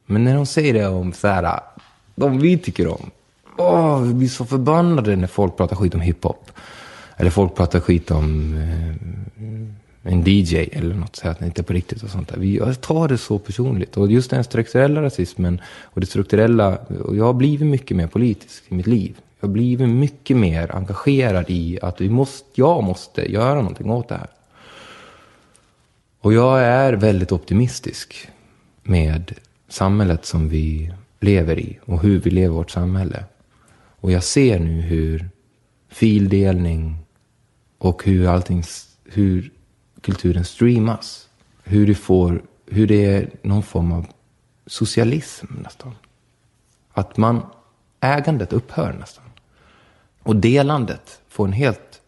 Men 0.07 0.25
när 0.25 0.35
de 0.35 0.47
säger 0.47 0.75
det 0.75 0.89
om 0.89 1.13
så 1.13 1.29
här, 1.29 1.61
de 2.15 2.39
vi 2.39 2.59
tycker 2.59 2.89
om. 2.89 3.11
Åh, 3.57 4.01
vi 4.03 4.15
blir 4.15 4.29
så 4.29 4.45
förbannade 4.45 5.17
när 5.17 5.27
folk 5.27 5.57
pratar 5.57 5.77
skit 5.77 5.95
om 5.95 6.01
hiphop. 6.01 6.51
Eller 7.17 7.31
folk 7.31 7.55
pratar 7.55 7.81
skit 7.81 8.11
om 8.11 8.55
eh, 8.55 10.13
en 10.13 10.23
DJ 10.27 10.57
eller 10.57 10.95
något, 10.95 11.17
så 11.17 11.29
att 11.29 11.39
det 11.39 11.47
inte 11.47 11.61
är 11.61 11.65
på 11.65 11.73
riktigt 11.73 12.03
och 12.03 12.11
sånt 12.11 12.29
där. 12.29 12.39
Vi, 12.39 12.57
jag 12.57 12.81
tar 12.81 13.09
det 13.09 13.19
så 13.19 13.39
personligt. 13.39 13.97
Och 13.97 14.13
just 14.13 14.31
den 14.31 14.45
strukturella 14.45 15.03
rasismen 15.03 15.61
och 15.83 16.01
det 16.01 16.07
strukturella, 16.07 16.79
och 17.05 17.17
jag 17.17 17.25
har 17.25 17.33
blivit 17.33 17.67
mycket 17.69 17.97
mer 17.97 18.07
politisk 18.07 18.65
i 18.69 18.75
mitt 18.75 18.87
liv. 18.87 19.17
Jag 19.45 19.49
har 19.49 19.53
blivit 19.53 19.89
mycket 19.89 20.37
mer 20.37 20.77
engagerad 20.77 21.45
i 21.49 21.79
att 21.83 22.01
vi 22.01 22.09
måste, 22.09 22.47
jag 22.55 22.85
måste 22.85 23.33
göra 23.33 23.55
någonting 23.55 23.91
åt 23.91 24.09
det 24.09 24.16
här. 24.16 24.31
Och 26.21 26.33
jag 26.33 26.62
är 26.62 26.93
väldigt 26.93 27.33
optimistisk 27.33 28.29
med 28.83 29.35
samhället 29.69 30.25
som 30.25 30.49
vi 30.49 30.93
lever 31.21 31.59
i 31.59 31.79
och 31.85 32.03
hur 32.03 32.21
vi 32.21 32.31
lever 32.31 32.55
vårt 32.55 32.71
samhälle. 32.71 33.25
Och 34.01 34.12
jag 34.12 34.25
ser 34.25 34.59
nu 34.59 34.81
hur 34.81 35.29
fildelning 35.89 36.97
och 37.79 38.05
hur 38.05 38.27
allting, 38.29 38.62
hur 39.05 39.51
kulturen 40.01 40.45
streamas. 40.45 41.29
Hur 41.65 41.87
det 41.87 41.95
får, 41.95 42.43
hur 42.66 42.87
det 42.87 43.05
är 43.05 43.31
någon 43.43 43.62
form 43.62 43.93
av 43.93 44.07
socialism 44.66 45.47
nästan. 45.62 45.95
Att 46.93 47.16
man, 47.16 47.47
ägandet 48.01 48.53
upphör 48.53 48.93
nästan. 48.93 49.24
Och 50.25 50.37
delandet 50.37 51.21
får 51.29 51.47
en 51.47 51.53
helt 51.53 52.01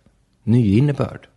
ny 0.44 0.78
innebörd. 0.78 1.28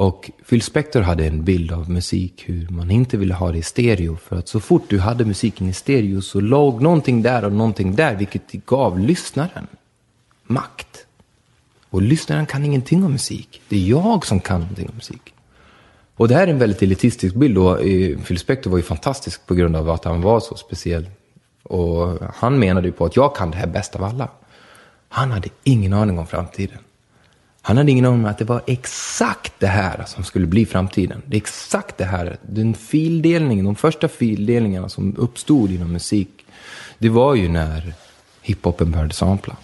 Och 0.00 0.30
Phil 0.48 0.62
Spector 0.62 1.00
hade 1.00 1.26
en 1.26 1.44
bild 1.44 1.72
av 1.72 1.90
musik 1.90 2.44
hur 2.46 2.68
man 2.68 2.90
inte 2.90 3.16
ville 3.16 3.34
ha 3.34 3.52
det 3.52 3.58
i 3.58 3.62
stereo. 3.62 4.16
För 4.16 4.36
att 4.36 4.48
så 4.48 4.60
fort 4.60 4.84
du 4.88 4.98
hade 4.98 5.24
musiken 5.24 5.68
i 5.68 5.72
stereo 5.72 6.22
så 6.22 6.40
låg 6.40 6.82
någonting 6.82 7.22
där 7.22 7.44
och 7.44 7.52
någonting 7.52 7.94
där. 7.94 8.14
Vilket 8.14 8.52
gav 8.52 8.98
lyssnaren 8.98 9.66
makt. 10.44 11.06
Och 11.90 12.02
lyssnaren 12.02 12.46
kan 12.46 12.64
ingenting 12.64 13.04
om 13.04 13.12
musik. 13.12 13.62
Det 13.68 13.76
är 13.76 13.88
jag 13.88 14.26
som 14.26 14.40
kan 14.40 14.60
någonting 14.60 14.88
om 14.88 14.94
musik. 14.94 15.34
Och 16.16 16.28
det 16.28 16.34
här 16.34 16.46
är 16.46 16.52
en 16.52 16.58
väldigt 16.58 16.82
elitistisk 16.82 17.34
bild. 17.34 17.58
Och 17.58 17.86
eh, 17.86 18.18
Phil 18.18 18.38
Spector 18.38 18.70
var 18.70 18.78
ju 18.78 18.84
fantastisk 18.84 19.46
på 19.46 19.54
grund 19.54 19.76
av 19.76 19.90
att 19.90 20.04
han 20.04 20.22
var 20.22 20.40
så 20.40 20.56
speciell. 20.56 21.10
Och 21.62 22.18
han 22.34 22.58
menade 22.58 22.86
ju 22.86 22.92
på 22.92 23.04
att 23.04 23.16
jag 23.16 23.36
kan 23.36 23.50
det 23.50 23.56
här 23.56 23.66
bäst 23.66 23.96
av 23.96 24.04
alla. 24.04 24.28
Han 25.12 25.30
hade 25.30 25.48
ingen 25.64 25.92
aning 25.92 26.18
om 26.18 26.26
framtiden. 26.26 26.78
Han 27.62 27.76
hade 27.76 27.90
ingen 27.90 28.04
aning 28.04 28.20
om 28.20 28.30
att 28.30 28.38
det 28.38 28.44
var 28.44 28.62
exakt 28.66 29.52
det 29.58 29.66
här 29.66 30.04
som 30.06 30.24
skulle 30.24 30.46
bli 30.46 30.66
framtiden. 30.66 31.22
Det 31.26 31.36
är 31.36 31.40
exakt 31.40 31.98
det 31.98 32.04
här. 32.04 32.36
Den 32.42 32.74
fildelningen, 32.74 33.64
de 33.64 33.74
första 33.74 34.08
fildelningarna 34.08 34.88
som 34.88 35.16
uppstod 35.16 35.70
inom 35.70 35.92
musik, 35.92 36.44
det 36.98 37.08
var 37.08 37.34
ju 37.34 37.48
när 37.48 37.94
hiphopen 38.42 38.90
började 38.90 39.14
sampla. 39.14 39.56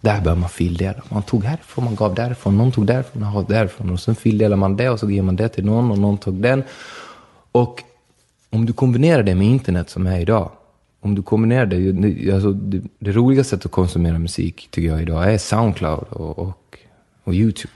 Där 0.00 0.20
började 0.20 0.40
man 0.40 0.50
fildela. 0.50 1.02
Man 1.08 1.22
tog 1.22 1.44
härifrån, 1.44 1.84
man 1.84 1.94
gav 1.94 2.14
därifrån, 2.14 2.58
någon 2.58 2.72
tog 2.72 2.86
därifrån, 2.86 3.22
man 3.22 3.34
gav 3.34 3.46
därifrån. 3.46 3.90
Och 3.90 4.00
sen 4.00 4.14
fildelade 4.14 4.56
man 4.56 4.76
det 4.76 4.90
och 4.90 5.00
så 5.00 5.10
ger 5.10 5.22
man 5.22 5.36
det 5.36 5.48
till 5.48 5.64
någon 5.64 5.90
och 5.90 5.98
någon 5.98 6.18
tog 6.18 6.34
den. 6.34 6.62
Och 7.52 7.82
om 8.50 8.66
du 8.66 8.72
kombinerar 8.72 9.22
det 9.22 9.34
med 9.34 9.46
internet 9.46 9.90
som 9.90 10.06
är 10.06 10.20
idag, 10.20 10.50
om 11.02 11.14
du 11.14 11.22
kombinerar 11.22 11.66
det, 11.66 12.32
alltså 12.32 12.52
det, 12.52 12.82
det 12.98 13.12
roliga 13.12 13.44
sättet 13.44 13.66
att 13.66 13.72
konsumera 13.72 14.18
musik 14.18 14.68
tycker 14.70 14.88
jag 14.88 15.02
idag 15.02 15.32
är 15.34 15.38
Soundcloud 15.38 16.04
och, 16.10 16.38
och, 16.38 16.78
och 17.24 17.34
YouTube. 17.34 17.72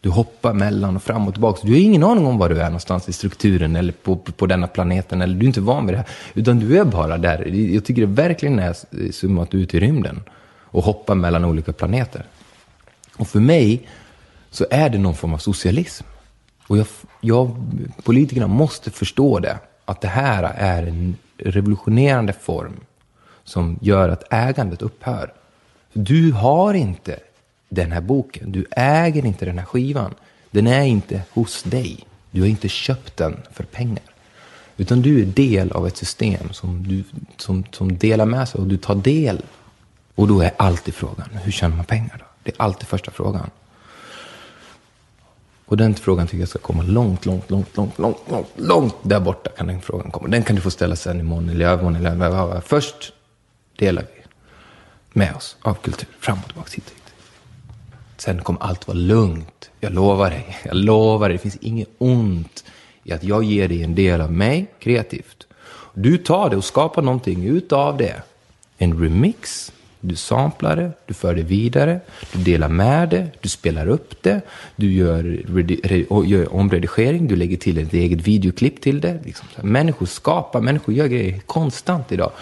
Du 0.00 0.10
hoppar 0.10 0.54
mellan 0.54 0.96
och 0.96 1.02
fram 1.02 1.28
och 1.28 1.34
tillbaka. 1.34 1.60
Du 1.62 1.72
har 1.72 1.78
ingen 1.78 2.02
aning 2.02 2.26
om 2.26 2.38
var 2.38 2.48
du 2.48 2.60
är 2.60 2.64
någonstans 2.64 3.08
i 3.08 3.12
strukturen 3.12 3.76
eller 3.76 3.92
på, 3.92 4.16
på, 4.16 4.32
på 4.32 4.46
denna 4.46 4.66
planeten. 4.66 5.22
Eller 5.22 5.34
du 5.34 5.40
är 5.40 5.46
inte 5.46 5.60
van 5.60 5.86
vid 5.86 5.94
det 5.94 5.98
här. 5.98 6.08
Utan 6.34 6.58
du 6.58 6.78
är 6.78 6.84
bara 6.84 7.18
där. 7.18 7.46
Jag 7.46 7.84
tycker 7.84 8.00
det 8.00 8.06
verkligen 8.06 8.58
är 8.58 8.76
som 9.12 9.38
att 9.38 9.50
du 9.50 9.58
är 9.58 9.62
ute 9.62 9.76
i 9.76 9.80
rymden. 9.80 10.20
Och 10.72 10.84
hoppar 10.84 11.14
mellan 11.14 11.44
olika 11.44 11.72
planeter. 11.72 12.26
Och 13.16 13.28
för 13.28 13.40
mig 13.40 13.88
så 14.50 14.66
är 14.70 14.90
det 14.90 14.98
någon 14.98 15.14
form 15.14 15.34
av 15.34 15.38
socialism. 15.38 16.04
Och 16.66 16.78
jag, 16.78 16.86
jag, 17.20 17.56
politikerna 18.04 18.46
måste 18.46 18.90
förstå 18.90 19.38
det. 19.38 19.58
Att 19.90 20.00
det 20.00 20.08
här 20.08 20.42
är 20.56 20.82
en 20.82 21.16
revolutionerande 21.36 22.32
form 22.32 22.80
som 23.44 23.78
gör 23.80 24.08
att 24.08 24.32
ägandet 24.32 24.82
upphör. 24.82 25.32
Du 25.92 26.32
har 26.32 26.74
inte 26.74 27.18
den 27.68 27.92
här 27.92 28.00
boken. 28.00 28.52
Du 28.52 28.66
äger 28.70 29.26
inte 29.26 29.44
den 29.44 29.58
här 29.58 29.64
skivan. 29.64 30.14
Den 30.50 30.66
är 30.66 30.82
inte 30.82 31.22
hos 31.30 31.62
dig. 31.62 32.04
Du 32.30 32.40
har 32.40 32.48
inte 32.48 32.68
köpt 32.68 33.16
den 33.16 33.36
för 33.52 33.64
pengar. 33.64 34.04
Utan 34.76 35.02
du 35.02 35.22
är 35.22 35.26
del 35.26 35.72
av 35.72 35.86
ett 35.86 35.96
system 35.96 36.52
som, 36.52 36.88
du, 36.88 37.04
som, 37.36 37.64
som 37.70 37.98
delar 37.98 38.26
med 38.26 38.48
sig 38.48 38.60
och 38.60 38.66
du 38.66 38.76
tar 38.76 38.94
del. 38.94 39.42
Och 40.14 40.28
då 40.28 40.40
är 40.40 40.50
alltid 40.56 40.94
frågan, 40.94 41.28
hur 41.42 41.52
tjänar 41.52 41.76
man 41.76 41.84
pengar 41.84 42.16
då? 42.18 42.24
Det 42.42 42.50
är 42.50 42.62
alltid 42.62 42.88
första 42.88 43.10
frågan. 43.10 43.50
Och 45.70 45.76
den 45.76 45.94
frågan 45.94 46.26
tycker 46.26 46.38
jag 46.38 46.48
ska 46.48 46.58
komma 46.58 46.82
långt, 46.82 47.26
långt, 47.26 47.50
långt, 47.50 47.76
långt, 47.76 47.98
långt, 47.98 48.18
långt, 48.30 48.48
långt 48.56 48.94
där 49.02 49.20
borta 49.20 49.50
kan 49.50 49.66
den 49.66 49.80
frågan 49.80 50.10
komma. 50.10 50.28
Den 50.28 50.42
kan 50.42 50.56
du 50.56 50.62
få 50.62 50.70
ställa 50.70 50.96
sen 50.96 51.20
imorgon 51.20 51.48
eller 51.48 51.66
övermorgon 51.66 51.96
eller 51.96 52.10
övermorgon. 52.10 52.62
Först 52.62 53.12
delar 53.78 54.02
vi 54.02 54.22
med 55.12 55.34
oss 55.36 55.56
av 55.62 55.74
kultur 55.74 56.08
fram 56.20 56.38
och 56.38 56.46
tillbaka 56.46 56.70
hit 56.72 56.84
och 56.86 56.92
hit. 56.92 57.14
Sen 58.16 58.42
kommer 58.42 58.62
allt 58.62 58.88
vara 58.88 58.98
lugnt. 58.98 59.70
Jag 59.80 59.92
lovar 59.92 60.30
dig. 60.30 60.58
Jag 60.64 60.76
lovar 60.76 61.28
dig. 61.28 61.36
Det 61.36 61.42
finns 61.42 61.56
inget 61.56 61.88
ont 61.98 62.64
i 63.04 63.12
att 63.12 63.24
jag 63.24 63.44
ger 63.44 63.68
dig 63.68 63.82
en 63.82 63.94
del 63.94 64.20
av 64.20 64.32
mig 64.32 64.66
kreativt. 64.78 65.46
Du 65.94 66.18
tar 66.18 66.50
det 66.50 66.56
och 66.56 66.64
skapar 66.64 67.02
någonting 67.02 67.44
utav 67.44 67.96
det. 67.96 68.22
En 68.78 69.02
remix. 69.02 69.72
Du 70.00 70.16
samplar 70.16 70.76
det, 70.76 70.92
du 71.06 71.14
för 71.14 71.34
det 71.34 71.42
vidare, 71.42 72.00
du 72.32 72.38
delar 72.38 72.68
med 72.68 73.08
det, 73.08 73.28
du 73.40 73.48
spelar 73.48 73.88
upp 73.88 74.22
det, 74.22 74.40
du 74.76 74.92
gör, 74.92 75.42
gör 76.24 76.54
omredigering, 76.54 77.28
du 77.28 77.36
lägger 77.36 77.56
till 77.56 77.78
ett 77.78 77.92
eget 77.92 78.20
videoklipp 78.20 78.80
till 78.80 79.00
det. 79.00 79.20
Liksom. 79.24 79.48
Människor 79.62 80.06
skapar, 80.06 80.60
människor 80.60 80.94
gör 80.94 81.06
grejer 81.06 81.38
konstant 81.46 82.12
idag. 82.12 82.32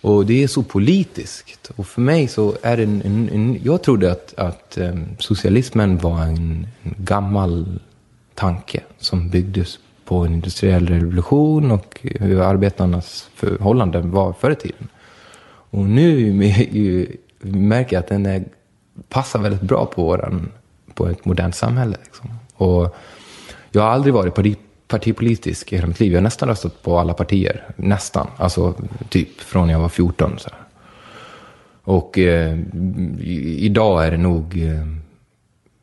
Och 0.00 0.26
det 0.26 0.42
är 0.42 0.48
så 0.48 0.62
politiskt. 0.62 1.70
Och 1.76 1.86
för 1.86 2.00
mig 2.00 2.28
så 2.28 2.54
är 2.62 2.76
det 2.76 2.82
en... 2.82 3.02
en, 3.02 3.28
en 3.28 3.60
jag 3.64 3.82
trodde 3.82 4.12
att, 4.12 4.34
att 4.38 4.78
um, 4.80 5.06
socialismen 5.18 5.98
var 5.98 6.22
en, 6.22 6.66
en, 6.82 6.94
gammal 6.98 7.80
tanke 8.34 8.80
som 8.98 9.28
byggdes 9.28 9.78
på 10.04 10.24
en 10.24 10.32
industriell 10.32 10.88
revolution 10.88 11.70
och 11.70 12.00
hur 12.02 12.40
arbetarnas 12.40 13.28
förhållanden 13.34 14.10
var 14.10 14.32
förr 14.32 14.50
i 14.50 14.54
tiden. 14.54 14.88
Och 15.70 15.84
nu 15.84 16.32
märker 17.40 17.96
jag 17.96 18.00
att 18.00 18.08
den 18.08 18.26
är, 18.26 18.44
passar 19.08 19.40
väldigt 19.40 19.62
bra 19.62 19.86
på, 19.86 20.02
våran, 20.02 20.52
på 20.94 21.08
ett 21.08 21.24
modernt 21.24 21.54
samhälle. 21.54 21.96
Liksom. 22.04 22.30
Och 22.54 22.96
jag 23.70 23.82
har 23.82 23.88
aldrig 23.88 24.14
varit 24.14 24.58
partipolitisk 24.88 25.72
i 25.72 25.76
hela 25.76 25.88
mitt 25.88 26.00
liv. 26.00 26.12
Jag 26.12 26.18
har 26.18 26.22
nästan 26.22 26.48
röstat 26.48 26.82
på 26.82 26.98
alla 26.98 27.14
partier. 27.14 27.64
Nästan. 27.76 28.26
Alltså 28.36 28.74
typ 29.08 29.40
från 29.40 29.68
jag 29.68 29.80
var 29.80 29.88
14. 29.88 30.38
Så 30.38 30.50
här. 30.50 30.58
Och 31.82 32.18
eh, 32.18 32.58
idag 33.58 34.06
är 34.06 34.10
det 34.10 34.16
nog 34.16 34.62
eh, 34.62 34.86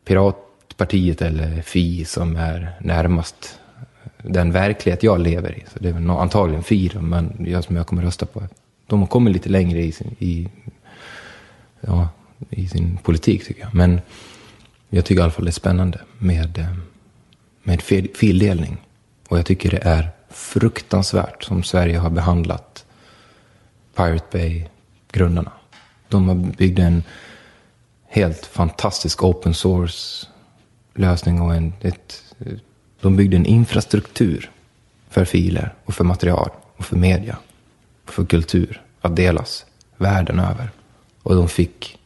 Piratpartiet 0.06 1.22
eller 1.22 1.62
Fi 1.62 2.06
som 2.06 2.36
är 2.36 2.72
närmast 2.82 3.60
den 4.18 4.52
verklighet 4.52 5.04
jag 5.04 5.20
lever 5.20 5.58
i. 5.58 5.64
Så 5.74 5.80
det 5.80 5.90
är 5.90 5.94
väl 5.94 6.10
antagligen 6.10 6.64
Fi 6.64 6.92
men 7.00 7.46
jag 7.48 7.64
som 7.64 7.76
jag 7.76 7.88
kommer 7.88 8.04
rösta 8.04 8.26
på. 8.26 8.44
De 8.88 9.00
har 9.00 9.08
kommit 9.08 9.34
lite 9.34 9.50
längre 9.50 9.84
i 9.84 9.92
sin, 9.92 10.16
i, 10.20 10.48
ja, 11.82 12.10
i 12.50 12.68
sin 12.68 12.98
politik 12.98 13.46
tycker 13.46 13.62
jag. 13.62 13.76
Men 13.76 14.02
jag 14.90 15.06
tycker 15.06 15.22
i 15.22 15.24
alla 15.24 15.32
fall 15.32 15.46
det 15.46 15.50
är 15.50 15.52
spännande 15.52 16.02
med, 16.18 16.58
eh, 16.58 16.74
med 17.64 17.82
fildelning. 18.16 18.78
Och 19.28 19.38
jag 19.38 19.46
tycker 19.46 19.72
det 19.72 19.82
är 19.84 20.10
fruktansvärt 20.30 21.44
som 21.44 21.64
Sverige 21.64 21.98
har 21.98 22.10
behandlat 22.10 22.86
Pirate 23.96 24.26
Bay-grundarna. 24.32 25.52
De 26.08 26.28
har 26.28 26.36
byggt 26.36 26.80
en 26.80 27.04
helt 28.08 28.46
fantastisk 28.46 29.24
open 29.24 29.54
source-lösning 29.54 31.42
och 31.42 31.56
en, 31.56 31.74
ett, 31.82 32.24
de 33.02 33.16
byggde 33.16 33.38
en 33.38 33.46
infrastruktur 33.46 34.52
för 35.10 35.26
filer 35.26 35.74
och 35.86 35.94
för 35.94 36.04
material 36.04 36.50
och 36.78 36.86
för 36.86 36.96
media 36.96 37.38
för 38.12 38.26
kultur 38.26 38.82
att 39.02 39.16
delas 39.16 39.66
världen 39.98 40.40
över. 40.40 40.70
Och 41.24 41.36
de 41.36 41.48
fick 41.48 42.00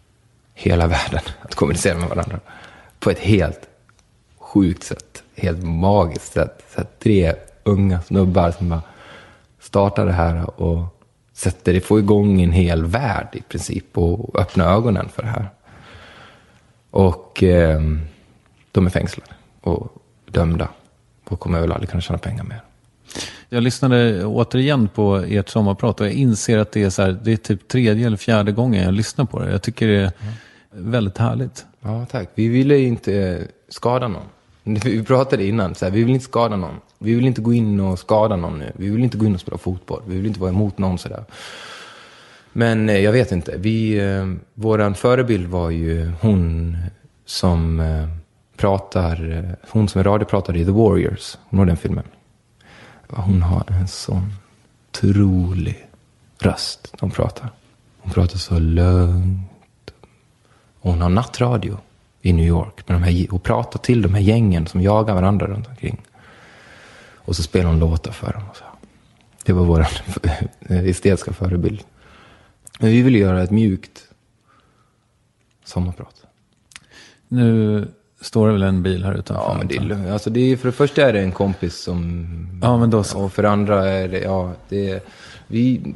hela 0.53 0.87
världen 0.97 1.21
att 1.41 1.55
kommunicera 1.55 1.97
med 1.97 2.09
varandra 2.09 2.39
på 2.99 3.09
ett 3.09 3.19
helt 3.19 3.67
sjukt 4.37 4.83
sätt 4.83 5.11
helt 5.41 5.63
magiskt 5.63 6.33
sätt. 6.33 6.63
Så 6.75 6.81
tre 6.99 7.35
unga 7.63 8.01
snubbar 8.01 8.51
som 8.51 8.69
bara 8.69 8.81
startar 9.59 10.05
det 10.05 10.11
här 10.11 10.61
och 10.61 11.01
sätter 11.33 11.73
det, 11.73 11.81
får 11.81 11.99
igång 11.99 12.41
en 12.41 12.51
hel 12.51 12.85
värld 12.85 13.27
i 13.33 13.41
princip 13.41 13.97
och 13.97 14.39
öppnar 14.39 14.73
ögonen 14.73 15.09
för 15.09 15.23
det 15.23 15.29
här. 15.29 15.49
Och 16.91 17.43
eh, 17.43 17.81
de 18.71 18.85
är 18.85 18.89
fängslade 18.89 19.31
och 19.61 19.87
dömda 20.25 20.67
och 21.23 21.39
kommer 21.39 21.61
väl 21.61 21.71
aldrig 21.71 21.89
kunna 21.89 22.01
tjäna 22.01 22.19
pengar 22.19 22.43
mer. 22.43 22.61
Jag 23.49 23.63
lyssnade 23.63 24.25
återigen 24.25 24.87
på 24.87 25.15
ert 25.15 25.49
sommarprat 25.49 26.01
och 26.01 26.07
jag 26.07 26.13
inser 26.13 26.57
att 26.57 26.71
det 26.71 26.83
är, 26.83 26.89
så 26.89 27.01
här, 27.01 27.19
det 27.23 27.31
är 27.31 27.37
typ 27.37 27.67
tredje 27.67 28.07
eller 28.07 28.17
fjärde 28.17 28.51
gången 28.51 28.83
jag 28.83 28.93
lyssnar 28.93 29.25
på 29.25 29.39
det. 29.39 29.51
Jag 29.51 29.61
tycker 29.61 29.87
det 29.87 29.95
är 29.95 30.11
väldigt 30.71 31.17
härligt. 31.17 31.65
Ja, 31.81 32.05
tack. 32.11 32.29
Vi 32.35 32.47
ville 32.47 32.77
inte 32.77 33.13
eh, 33.13 33.47
skada 33.69 34.07
någon. 34.07 34.23
Vi 34.63 35.03
pratade 35.03 35.45
innan, 35.45 35.75
så 35.75 35.85
här, 35.85 35.91
vi 35.91 36.03
vill 36.03 36.13
inte 36.13 36.25
skada 36.25 36.55
någon. 36.55 36.75
Vi 36.99 37.15
vill 37.15 37.25
inte 37.25 37.41
gå 37.41 37.53
in 37.53 37.79
och 37.79 37.99
skada 37.99 38.35
någon 38.35 38.59
nu. 38.59 38.71
Vi 38.75 38.89
vill 38.89 39.03
inte 39.03 39.17
gå 39.17 39.25
in 39.25 39.33
och 39.33 39.39
spela 39.39 39.57
fotboll. 39.57 40.01
Vi 40.07 40.17
vill 40.17 40.25
inte 40.25 40.39
vara 40.39 40.49
emot 40.49 40.77
någon 40.77 40.97
sådär. 40.97 41.23
Men 42.53 42.89
eh, 42.89 42.99
jag 42.99 43.11
vet 43.11 43.31
inte. 43.31 43.57
Vi, 43.57 43.97
eh, 43.99 44.33
våran 44.53 44.95
förebild 44.95 45.47
var 45.47 45.69
ju 45.69 46.11
hon 46.21 46.77
som 47.25 47.79
eh, 47.79 48.07
pratar, 48.57 49.31
eh, 49.31 49.69
hon 49.69 49.87
som 49.87 49.99
är 49.99 50.03
radiopratare 50.03 50.59
i 50.59 50.65
The 50.65 50.71
Warriors. 50.71 51.37
Hon 51.49 51.59
har 51.59 51.65
den 51.65 51.77
filmen. 51.77 52.03
Hon 53.11 53.41
har 53.41 53.71
en 53.71 53.87
sån 53.87 54.33
otrolig 54.89 55.87
röst 56.39 56.93
hon 56.99 57.11
pratar. 57.11 57.49
Hon 57.99 58.11
pratar 58.11 58.37
så 58.37 58.59
lugnt. 58.59 59.91
Och 60.79 60.91
hon 60.91 61.01
har 61.01 61.09
nattradio 61.09 61.77
i 62.21 62.33
New 62.33 62.45
York 62.45 62.87
med 62.87 63.01
de 63.01 63.03
här, 63.03 63.33
och 63.33 63.43
pratar 63.43 63.79
till 63.79 64.01
de 64.01 64.13
här 64.13 64.21
gängen 64.21 64.67
som 64.67 64.81
jagar 64.81 65.15
varandra 65.15 65.47
runt 65.47 65.67
omkring. 65.67 66.01
Och 67.15 67.35
så 67.35 67.43
spelar 67.43 67.69
hon 67.69 67.79
låtar 67.79 68.11
för 68.11 68.33
dem. 68.33 68.43
Och 68.49 68.55
så. 68.57 68.63
Det 69.45 69.53
var 69.53 69.65
vår 69.65 69.87
estetiska 70.69 71.33
förebild. 71.33 71.83
Men 72.79 72.89
vi 72.89 73.01
ville 73.01 73.17
göra 73.17 73.43
ett 73.43 73.51
mjukt 73.51 74.03
sommarprat. 75.63 76.25
Nu 77.27 77.87
står 78.21 78.47
det 78.47 78.53
väl 78.53 78.63
en 78.63 78.83
bil 78.83 79.03
här 79.03 79.13
utanför? 79.13 79.43
Ja, 79.43 79.55
men 79.57 79.67
det 79.67 79.77
är, 79.77 80.11
alltså 80.11 80.29
det 80.29 80.39
är, 80.51 80.57
för 80.57 80.67
det 80.67 80.71
första 80.71 81.09
är 81.09 81.13
det 81.13 81.19
en 81.19 81.31
kompis 81.31 81.75
som... 81.75 82.27
Ja, 82.61 82.77
men 82.77 82.89
då 82.89 83.03
så. 83.03 83.21
Och 83.21 83.33
för 83.33 83.43
det 83.43 83.49
andra 83.49 83.89
är 83.89 84.07
det, 84.07 84.19
ja, 84.19 84.51
det 84.69 85.03
vi... 85.47 85.93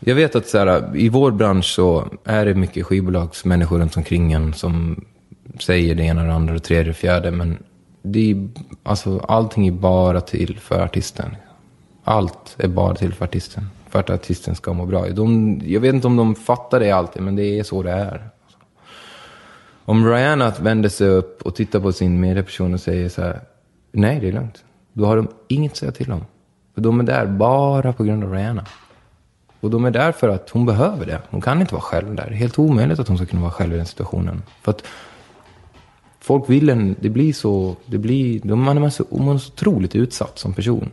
Jag 0.00 0.14
vet 0.14 0.36
att 0.36 0.46
så 0.46 0.58
här, 0.58 0.96
i 0.96 1.08
vår 1.08 1.30
bransch 1.30 1.74
så 1.74 2.08
är 2.24 2.46
det 2.46 2.54
mycket 2.54 2.86
skivbolagsmänniskor 2.86 3.78
runt 3.78 3.96
omkring 3.96 4.32
en 4.32 4.54
som 4.54 5.04
säger 5.58 5.94
det 5.94 6.02
ena, 6.02 6.24
det 6.24 6.32
andra, 6.32 6.54
det 6.54 6.60
tredje, 6.60 6.84
det 6.84 6.94
fjärde. 6.94 7.30
Men 7.30 7.58
det 8.02 8.30
är, 8.30 8.48
alltså, 8.82 9.18
allting 9.18 9.68
är 9.68 9.72
bara 9.72 10.20
till 10.20 10.58
för 10.58 10.80
artisten. 10.80 11.36
Allt 12.04 12.56
är 12.58 12.68
bara 12.68 12.94
till 12.94 13.14
för 13.14 13.24
artisten. 13.24 13.66
För 13.88 14.00
att 14.00 14.10
artisten 14.10 14.54
ska 14.54 14.72
må 14.72 14.86
bra. 14.86 15.08
De, 15.08 15.60
jag 15.64 15.80
vet 15.80 15.94
inte 15.94 16.06
om 16.06 16.16
de 16.16 16.34
fattar 16.34 16.80
det 16.80 16.90
alltid, 16.90 17.22
men 17.22 17.36
det 17.36 17.58
är 17.58 17.62
så 17.62 17.82
det 17.82 17.90
är. 17.90 18.30
Om 19.90 20.06
Rihanna 20.06 20.52
vänder 20.60 20.88
sig 20.88 21.08
upp 21.08 21.42
och 21.42 21.54
tittar 21.54 21.80
på 21.80 21.92
sin 21.92 22.20
medieperson 22.20 22.74
och 22.74 22.80
säger 22.80 23.08
så 23.08 23.22
här, 23.22 23.40
nej 23.92 24.20
det 24.20 24.28
är 24.28 24.32
lugnt. 24.32 24.64
Då 24.92 25.06
har 25.06 25.16
de 25.16 25.28
inget 25.48 25.72
att 25.72 25.78
säga 25.78 25.92
till 25.92 26.12
om. 26.12 26.24
För 26.74 26.80
de 26.80 27.00
är 27.00 27.04
där 27.04 27.26
bara 27.26 27.92
på 27.92 28.04
grund 28.04 28.24
av 28.24 28.32
Rihanna. 28.32 28.66
Och 29.60 29.70
de 29.70 29.84
är 29.84 29.90
där 29.90 30.12
för 30.12 30.28
att 30.28 30.50
hon 30.50 30.66
behöver 30.66 31.06
det. 31.06 31.20
Hon 31.30 31.40
kan 31.40 31.60
inte 31.60 31.74
vara 31.74 31.82
själv 31.82 32.14
där. 32.14 32.26
Det 32.26 32.34
är 32.34 32.36
helt 32.36 32.58
omöjligt 32.58 32.98
att 32.98 33.08
hon 33.08 33.16
ska 33.16 33.26
kunna 33.26 33.42
vara 33.42 33.52
själv 33.52 33.74
i 33.74 33.76
den 33.76 33.86
situationen. 33.86 34.42
För 34.62 34.70
att 34.70 34.84
folk 36.20 36.50
vill 36.50 36.68
en, 36.68 36.96
det 37.00 37.08
blir 37.08 37.32
så, 37.32 37.76
det 37.86 37.98
blir, 37.98 38.44
man 38.44 38.84
är 38.84 38.90
så, 38.90 39.04
man 39.10 39.34
är 39.34 39.38
så 39.38 39.52
otroligt 39.52 39.94
utsatt 39.94 40.38
som 40.38 40.54
person. 40.54 40.90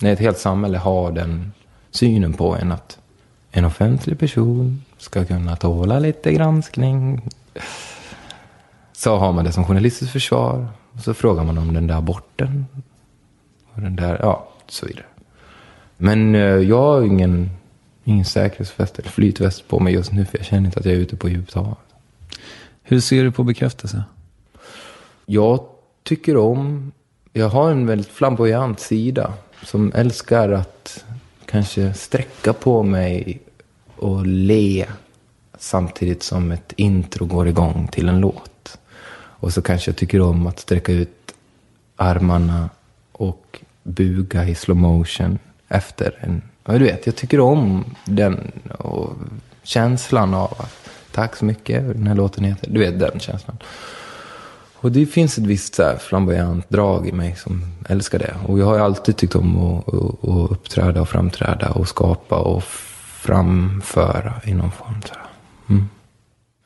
När 0.00 0.12
ett 0.12 0.18
helt 0.18 0.38
samhälle 0.38 0.78
har 0.78 1.12
den 1.12 1.52
synen 1.90 2.32
på 2.32 2.56
en 2.56 2.72
att 2.72 2.98
en 3.50 3.64
offentlig 3.64 4.18
person 4.18 4.84
ska 4.98 5.24
kunna 5.24 5.56
tåla 5.56 5.98
lite 5.98 6.32
granskning. 6.32 7.22
Så 9.00 9.16
har 9.16 9.32
man 9.32 9.44
det 9.44 9.52
som 9.52 9.64
journalistiskt 9.64 10.12
försvar. 10.12 10.68
Och 10.92 11.00
så 11.00 11.14
frågar 11.14 11.44
man 11.44 11.58
om 11.58 11.74
den 11.74 11.86
där 11.86 11.94
aborten. 11.94 12.66
Och 13.74 13.80
den 13.80 13.96
där, 13.96 14.18
ja, 14.22 14.48
så 14.68 14.86
vidare. 14.86 15.04
Men 15.96 16.34
eh, 16.34 16.40
jag 16.40 16.78
har 16.82 17.02
ingen 17.02 17.50
ingen 18.04 18.24
säkerhetsväst 18.24 18.98
eller 18.98 19.10
flytväst 19.10 19.68
på 19.68 19.80
mig 19.80 19.94
just 19.94 20.12
nu 20.12 20.24
för 20.24 20.38
jag 20.38 20.46
känner 20.46 20.66
inte 20.66 20.80
att 20.80 20.86
jag 20.86 20.94
är 20.94 20.98
ute 20.98 21.16
på 21.16 21.28
djupt 21.28 21.54
hav. 21.54 21.76
Hur 22.82 23.00
ser 23.00 23.24
du 23.24 23.32
på 23.32 23.44
bekräftelse? 23.44 24.04
Jag 25.26 25.64
tycker 26.02 26.36
om, 26.36 26.92
jag 27.32 27.48
har 27.48 27.70
en 27.70 27.86
väldigt 27.86 28.08
flamboyant 28.08 28.80
sida 28.80 29.32
som 29.64 29.92
älskar 29.94 30.50
att 30.50 31.04
kanske 31.44 31.94
sträcka 31.94 32.52
på 32.52 32.82
mig 32.82 33.40
och 33.96 34.26
le 34.26 34.86
samtidigt 35.58 36.22
som 36.22 36.52
ett 36.52 36.72
intro 36.76 37.26
går 37.26 37.48
igång 37.48 37.88
till 37.92 38.08
en 38.08 38.20
låt. 38.20 38.49
Och 39.40 39.52
så 39.52 39.62
kanske 39.62 39.90
jag 39.90 39.96
tycker 39.96 40.20
om 40.20 40.46
att 40.46 40.60
sträcka 40.60 40.92
ut 40.92 41.34
armarna 41.96 42.70
och 43.12 43.58
buga 43.82 44.44
i 44.44 44.54
slow 44.54 44.76
motion 44.76 45.38
efter 45.68 46.18
en... 46.20 46.42
Ja, 46.64 46.72
du 46.78 46.84
vet, 46.84 47.06
jag 47.06 47.16
tycker 47.16 47.40
om 47.40 47.84
den 48.04 48.52
och 48.78 49.12
känslan 49.62 50.34
av 50.34 50.54
att 50.58 50.90
tack 51.12 51.36
så 51.36 51.44
mycket, 51.44 51.86
den 51.86 52.06
här 52.06 52.14
låten 52.14 52.44
heter... 52.44 52.70
Du 52.70 52.80
vet, 52.80 52.98
den 52.98 53.20
känslan. 53.20 53.56
Och 54.74 54.92
det 54.92 55.06
finns 55.06 55.38
ett 55.38 55.46
visst 55.46 55.74
så 55.74 55.82
här 55.82 55.96
flamboyant 55.96 56.68
drag 56.68 57.08
i 57.08 57.12
mig 57.12 57.36
som 57.36 57.62
älskar 57.88 58.18
det. 58.18 58.34
Och 58.46 58.58
jag 58.58 58.66
har 58.66 58.74
ju 58.74 58.82
alltid 58.82 59.16
tyckt 59.16 59.34
om 59.34 59.58
att, 59.58 59.88
att, 59.88 60.28
att 60.28 60.50
uppträda 60.50 61.00
och 61.00 61.08
framträda 61.08 61.70
och 61.70 61.88
skapa 61.88 62.38
och 62.38 62.62
framföra 62.64 64.40
i 64.44 64.54
någon 64.54 64.72
form. 64.72 65.02
Så. 65.08 65.14
Mm. 65.68 65.88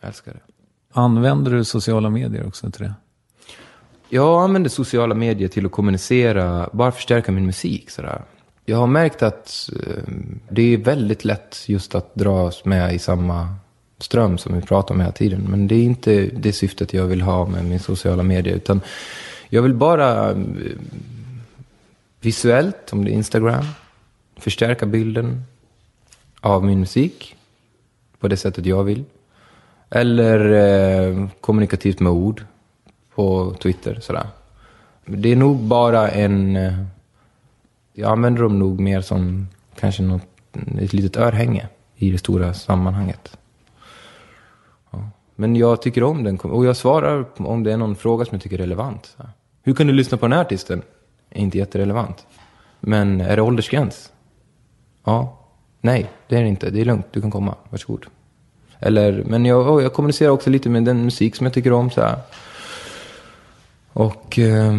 Jag 0.00 0.08
älskar 0.08 0.32
det. 0.32 0.53
Använder 0.96 1.50
du 1.50 1.64
sociala 1.64 2.10
medier 2.10 2.46
också 2.46 2.70
till 2.70 2.82
det? 2.82 2.94
Jag 4.08 4.42
använder 4.42 4.70
sociala 4.70 5.14
medier 5.14 5.48
till 5.48 5.66
att 5.66 5.72
kommunicera, 5.72 6.68
bara 6.72 6.92
förstärka 6.92 7.32
min 7.32 7.46
musik. 7.46 7.90
Sådär. 7.90 8.22
Jag 8.64 8.76
har 8.76 8.86
märkt 8.86 9.22
att 9.22 9.70
eh, 9.72 10.14
det 10.48 10.62
är 10.62 10.78
väldigt 10.78 11.24
lätt 11.24 11.64
just 11.66 11.94
att 11.94 12.14
dras 12.14 12.64
med 12.64 12.94
i 12.94 12.98
samma 12.98 13.54
ström 13.98 14.38
som 14.38 14.54
vi 14.54 14.60
pratar 14.60 14.94
om 14.94 15.00
hela 15.00 15.12
tiden. 15.12 15.46
Men 15.48 15.68
det 15.68 15.74
är 15.74 15.82
inte 15.82 16.26
det 16.26 16.52
syftet 16.52 16.94
jag 16.94 17.06
vill 17.06 17.22
ha 17.22 17.46
med 17.46 17.64
min 17.64 17.80
sociala 17.80 18.22
medier. 18.22 18.56
Utan 18.56 18.80
jag 19.48 19.62
vill 19.62 19.74
bara 19.74 20.30
eh, 20.30 20.36
visuellt, 22.20 22.92
om 22.92 23.04
det 23.04 23.10
är 23.10 23.14
Instagram, 23.14 23.64
förstärka 24.36 24.86
bilden 24.86 25.44
av 26.40 26.64
min 26.64 26.80
musik 26.80 27.36
på 28.18 28.28
det 28.28 28.36
sättet 28.36 28.66
jag 28.66 28.84
vill. 28.84 29.04
Eller 29.96 30.50
eh, 30.50 31.28
kommunikativt 31.40 32.00
med 32.00 32.12
ord 32.12 32.44
på 33.14 33.54
Twitter. 33.62 33.98
Sådär. 34.00 34.26
Det 35.06 35.28
är 35.28 35.36
nog 35.36 35.56
bara 35.56 36.08
en... 36.10 36.56
Eh, 36.56 36.84
jag 37.92 38.12
använder 38.12 38.42
dem 38.42 38.58
nog 38.58 38.80
mer 38.80 39.00
som 39.00 39.48
kanske 39.80 40.02
något, 40.02 40.26
ett 40.80 40.92
litet 40.92 41.16
örhänge 41.16 41.68
i 41.96 42.10
det 42.10 42.18
stora 42.18 42.54
sammanhanget. 42.54 43.36
Ja. 44.90 45.08
Men 45.34 45.56
jag 45.56 45.82
tycker 45.82 46.02
om 46.02 46.24
den. 46.24 46.38
Och 46.38 46.66
jag 46.66 46.76
svarar 46.76 47.26
om 47.36 47.62
det 47.62 47.72
är 47.72 47.76
någon 47.76 47.96
fråga 47.96 48.24
som 48.24 48.34
jag 48.34 48.42
tycker 48.42 48.56
är 48.56 48.62
relevant. 48.62 49.16
Hur 49.62 49.74
kan 49.74 49.86
du 49.86 49.92
lyssna 49.92 50.18
på 50.18 50.26
den 50.26 50.32
här 50.32 50.40
artisten? 50.40 50.82
Är 51.30 51.40
inte 51.40 51.58
jätterelevant. 51.58 52.26
Men 52.80 53.20
är 53.20 53.36
det 53.36 53.42
åldersgräns? 53.42 54.12
Ja. 55.04 55.38
Nej, 55.80 56.10
det 56.28 56.36
är 56.36 56.42
det 56.42 56.48
inte. 56.48 56.70
Det 56.70 56.80
är 56.80 56.84
lugnt. 56.84 57.06
Du 57.10 57.20
kan 57.20 57.30
komma. 57.30 57.54
Varsågod. 57.70 58.06
Eller, 58.78 59.24
men 59.26 59.44
jag, 59.44 59.82
jag 59.82 59.92
kommunicerar 59.92 60.30
också 60.30 60.50
lite 60.50 60.68
med 60.68 60.84
den 60.84 61.04
musik 61.04 61.36
som 61.36 61.46
jag 61.46 61.54
tycker 61.54 61.72
om. 61.72 61.90
Så 61.90 62.00
här. 62.00 62.18
Och 63.92 64.38
eh, 64.38 64.74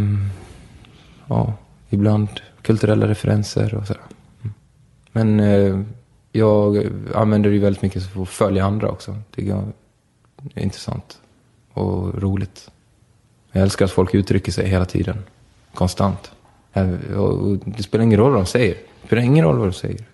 ja, 1.27 1.53
ibland 1.89 2.29
kulturella 2.61 3.07
referenser 3.07 3.75
och 3.75 3.87
sådär. 3.87 4.01
Mm. 4.41 4.53
Men 5.11 5.39
eh, 5.39 5.79
jag 6.31 6.87
använder 7.15 7.49
det 7.49 7.55
ju 7.55 7.61
väldigt 7.61 7.81
mycket 7.81 8.03
för 8.03 8.21
att 8.21 8.29
följa 8.29 8.65
andra 8.65 8.89
också. 8.89 9.17
Det 9.35 9.49
är 10.53 10.63
intressant 10.63 11.19
och 11.73 12.21
roligt. 12.21 12.71
Jag 13.51 13.63
älskar 13.63 13.85
att 13.85 13.91
folk 13.91 14.13
uttrycker 14.13 14.51
sig 14.51 14.67
hela 14.67 14.85
tiden. 14.85 15.17
Konstant. 15.73 16.31
Eh, 16.73 16.87
det 17.65 17.83
spelar 17.83 18.03
ingen 18.03 18.19
roll 18.19 18.31
vad 18.31 18.39
de 18.39 18.45
säger. 18.45 18.75
Det 19.01 19.07
spelar 19.07 19.23
ingen 19.23 19.45
roll 19.45 19.57
vad 19.57 19.67
de 19.67 19.73
säger. 19.73 20.05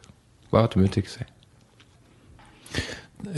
Bara 0.49 0.63
att 0.63 0.71
de 0.71 0.83
uttrycker 0.83 1.09
sig. 1.09 1.25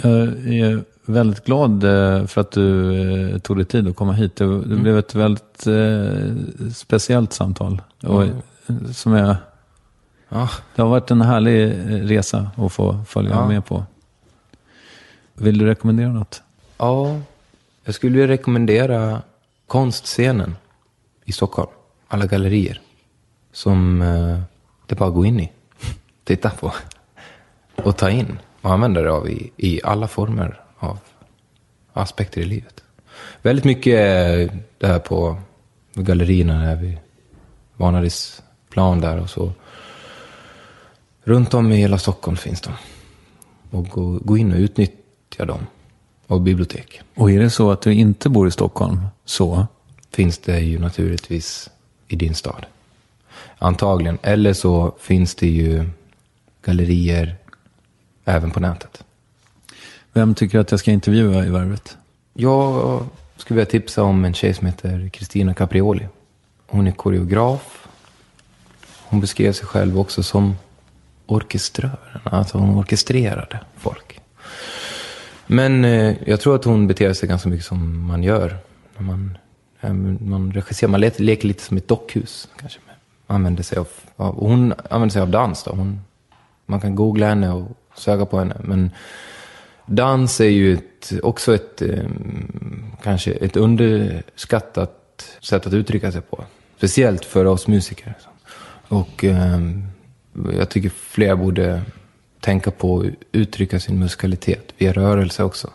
Jag 0.03 0.13
är 0.53 0.83
väldigt 1.05 1.45
glad 1.45 1.83
eh, 1.83 2.25
för 2.25 2.41
att 2.41 2.51
du 2.51 2.93
eh, 3.31 3.37
tog 3.39 3.57
dig 3.57 3.65
tid 3.65 3.87
att 3.87 3.95
komma 3.95 4.13
hit. 4.13 4.35
Det, 4.35 4.61
det 4.63 4.75
blev 4.75 4.97
ett 4.97 5.15
väldigt 5.15 5.67
eh, 5.67 6.33
speciellt 6.73 7.33
samtal. 7.33 7.81
Och, 8.03 8.23
som 8.95 9.13
jag, 9.13 9.35
Ja. 10.29 10.49
det 10.75 10.81
har 10.81 10.89
varit 10.89 11.11
en 11.11 11.21
härlig 11.21 11.73
resa 12.11 12.51
att 12.57 12.73
få 12.73 12.99
följa 13.07 13.31
Ja. 13.31 13.47
med 13.47 13.65
på. 13.65 13.83
Vill 15.33 15.57
du 15.57 15.65
rekommendera 15.65 16.09
något? 16.11 16.41
Ja, 16.77 17.19
jag 17.83 17.95
skulle 17.95 18.11
vilja 18.11 18.27
rekommendera 18.27 19.21
konstscenen 19.67 20.55
i 21.25 21.31
Stockholm. 21.31 21.69
Alla 22.07 22.25
gallerier. 22.25 22.81
Som 23.51 23.99
det 24.87 24.95
bara 24.95 25.09
att 25.09 25.15
gå 25.15 25.25
in 25.25 25.39
i. 25.39 25.51
Titta 26.23 26.49
på. 26.49 26.73
Och 27.75 27.97
ta 27.97 28.09
in. 28.09 28.37
Och 28.63 28.71
använda 28.71 29.01
det 29.01 29.11
av 29.11 29.29
i, 29.29 29.51
i 29.57 29.81
alla 29.83 30.07
former 30.07 30.61
av 30.77 30.99
aspekter 31.93 32.41
i 32.41 32.45
livet. 32.45 32.83
Väldigt 33.41 33.65
mycket 33.65 33.93
eh, 33.93 34.57
det 34.77 34.87
här 34.87 34.99
på 34.99 35.37
gallerierna 35.93 36.59
här 36.59 36.75
vid 36.75 36.97
Vanadisplan 37.75 39.01
där 39.01 39.19
och 39.19 39.29
så. 39.29 39.51
Runt 41.23 41.53
om 41.53 41.71
i 41.71 41.75
hela 41.75 41.97
Stockholm 41.97 42.37
finns 42.37 42.61
de. 42.61 42.73
Och 43.69 43.89
gå, 43.89 44.19
gå 44.21 44.37
in 44.37 44.51
och 44.51 44.59
utnyttja 44.59 45.45
dem. 45.45 45.67
Och 46.27 46.41
bibliotek. 46.41 47.01
Och 47.15 47.31
är 47.31 47.39
det 47.39 47.49
så 47.49 47.71
att 47.71 47.81
du 47.81 47.93
inte 47.93 48.29
bor 48.29 48.47
i 48.47 48.51
Stockholm, 48.51 49.01
så 49.25 49.67
finns 50.11 50.37
det 50.37 50.59
ju 50.59 50.79
naturligtvis 50.79 51.69
i 52.07 52.15
din 52.15 52.35
stad. 52.35 52.65
Antagligen. 53.57 54.17
Eller 54.21 54.53
så 54.53 54.95
finns 54.99 55.35
det 55.35 55.47
ju 55.47 55.89
gallerier 56.65 57.35
även 58.25 58.51
på 58.51 58.59
nätet. 58.59 59.03
vem 60.13 60.35
tycker 60.35 60.59
att 60.59 60.71
jag 60.71 60.79
ska 60.79 60.91
intervjua 60.91 61.45
i 61.45 61.49
Värvet? 61.49 61.97
Jag 62.33 63.03
skulle 63.37 63.55
vilja 63.55 63.71
tipsa 63.71 64.03
om 64.03 64.25
en 64.25 64.33
tjej 64.33 64.53
som 64.53 64.67
heter 64.67 65.09
Kristina 65.09 65.53
Caprioli. 65.53 66.07
Hon 66.67 66.87
är 66.87 66.91
koreograf. 66.91 67.87
Hon 69.03 69.19
beskrev 69.19 69.53
sig 69.53 69.65
själv 69.65 69.99
också 69.99 70.23
som 70.23 70.55
orkeströr. 71.25 72.21
Alltså 72.23 72.57
hon 72.57 72.79
orkestrerade 72.79 73.59
folk. 73.77 74.19
Men 75.47 75.85
eh, 75.85 76.15
jag 76.25 76.41
tror 76.41 76.55
att 76.55 76.65
hon 76.65 76.87
beter 76.87 77.13
sig 77.13 77.29
ganska 77.29 77.49
mycket 77.49 77.65
som 77.65 78.07
man 78.07 78.23
gör. 78.23 78.57
När 78.97 79.03
man, 79.05 79.37
eh, 79.81 79.93
man 80.27 80.51
regisserar, 80.51 80.91
man 80.91 80.99
leker, 80.99 81.23
leker 81.23 81.47
lite 81.47 81.63
som 81.63 81.77
ett 81.77 81.87
dockhus. 81.87 82.49
Kanske. 82.59 82.79
Använder 83.27 83.63
sig 83.63 83.77
av, 83.77 83.87
av, 84.15 84.35
hon 84.35 84.73
använder 84.89 85.13
sig 85.13 85.21
av 85.21 85.29
dans. 85.29 85.63
Då. 85.63 85.71
Hon, 85.71 86.01
man 86.65 86.81
kan 86.81 86.95
googla 86.95 87.27
henne 87.27 87.51
och 87.51 87.67
söka 87.95 88.25
på 88.25 88.39
henne. 88.39 88.55
Men 88.63 88.91
dans 89.85 90.41
är 90.41 90.49
ju 90.49 90.73
ett, 90.73 91.13
också 91.23 91.55
ett, 91.55 91.81
eh, 91.81 92.05
kanske 93.03 93.31
ett 93.31 93.57
underskattat 93.57 95.27
sätt 95.39 95.67
att 95.67 95.73
uttrycka 95.73 96.11
sig 96.11 96.21
på. 96.21 96.45
Speciellt 96.77 97.25
för 97.25 97.45
oss 97.45 97.67
musiker. 97.67 98.13
Och 98.87 99.23
eh, 99.23 99.59
jag 100.57 100.69
tycker 100.69 100.89
fler 100.89 101.35
borde 101.35 101.81
tänka 102.39 102.71
på 102.71 102.99
att 102.99 103.05
uttrycka 103.31 103.79
sin 103.79 103.99
musikalitet 103.99 104.73
via 104.77 104.93
rörelse 104.93 105.43
också. 105.43 105.69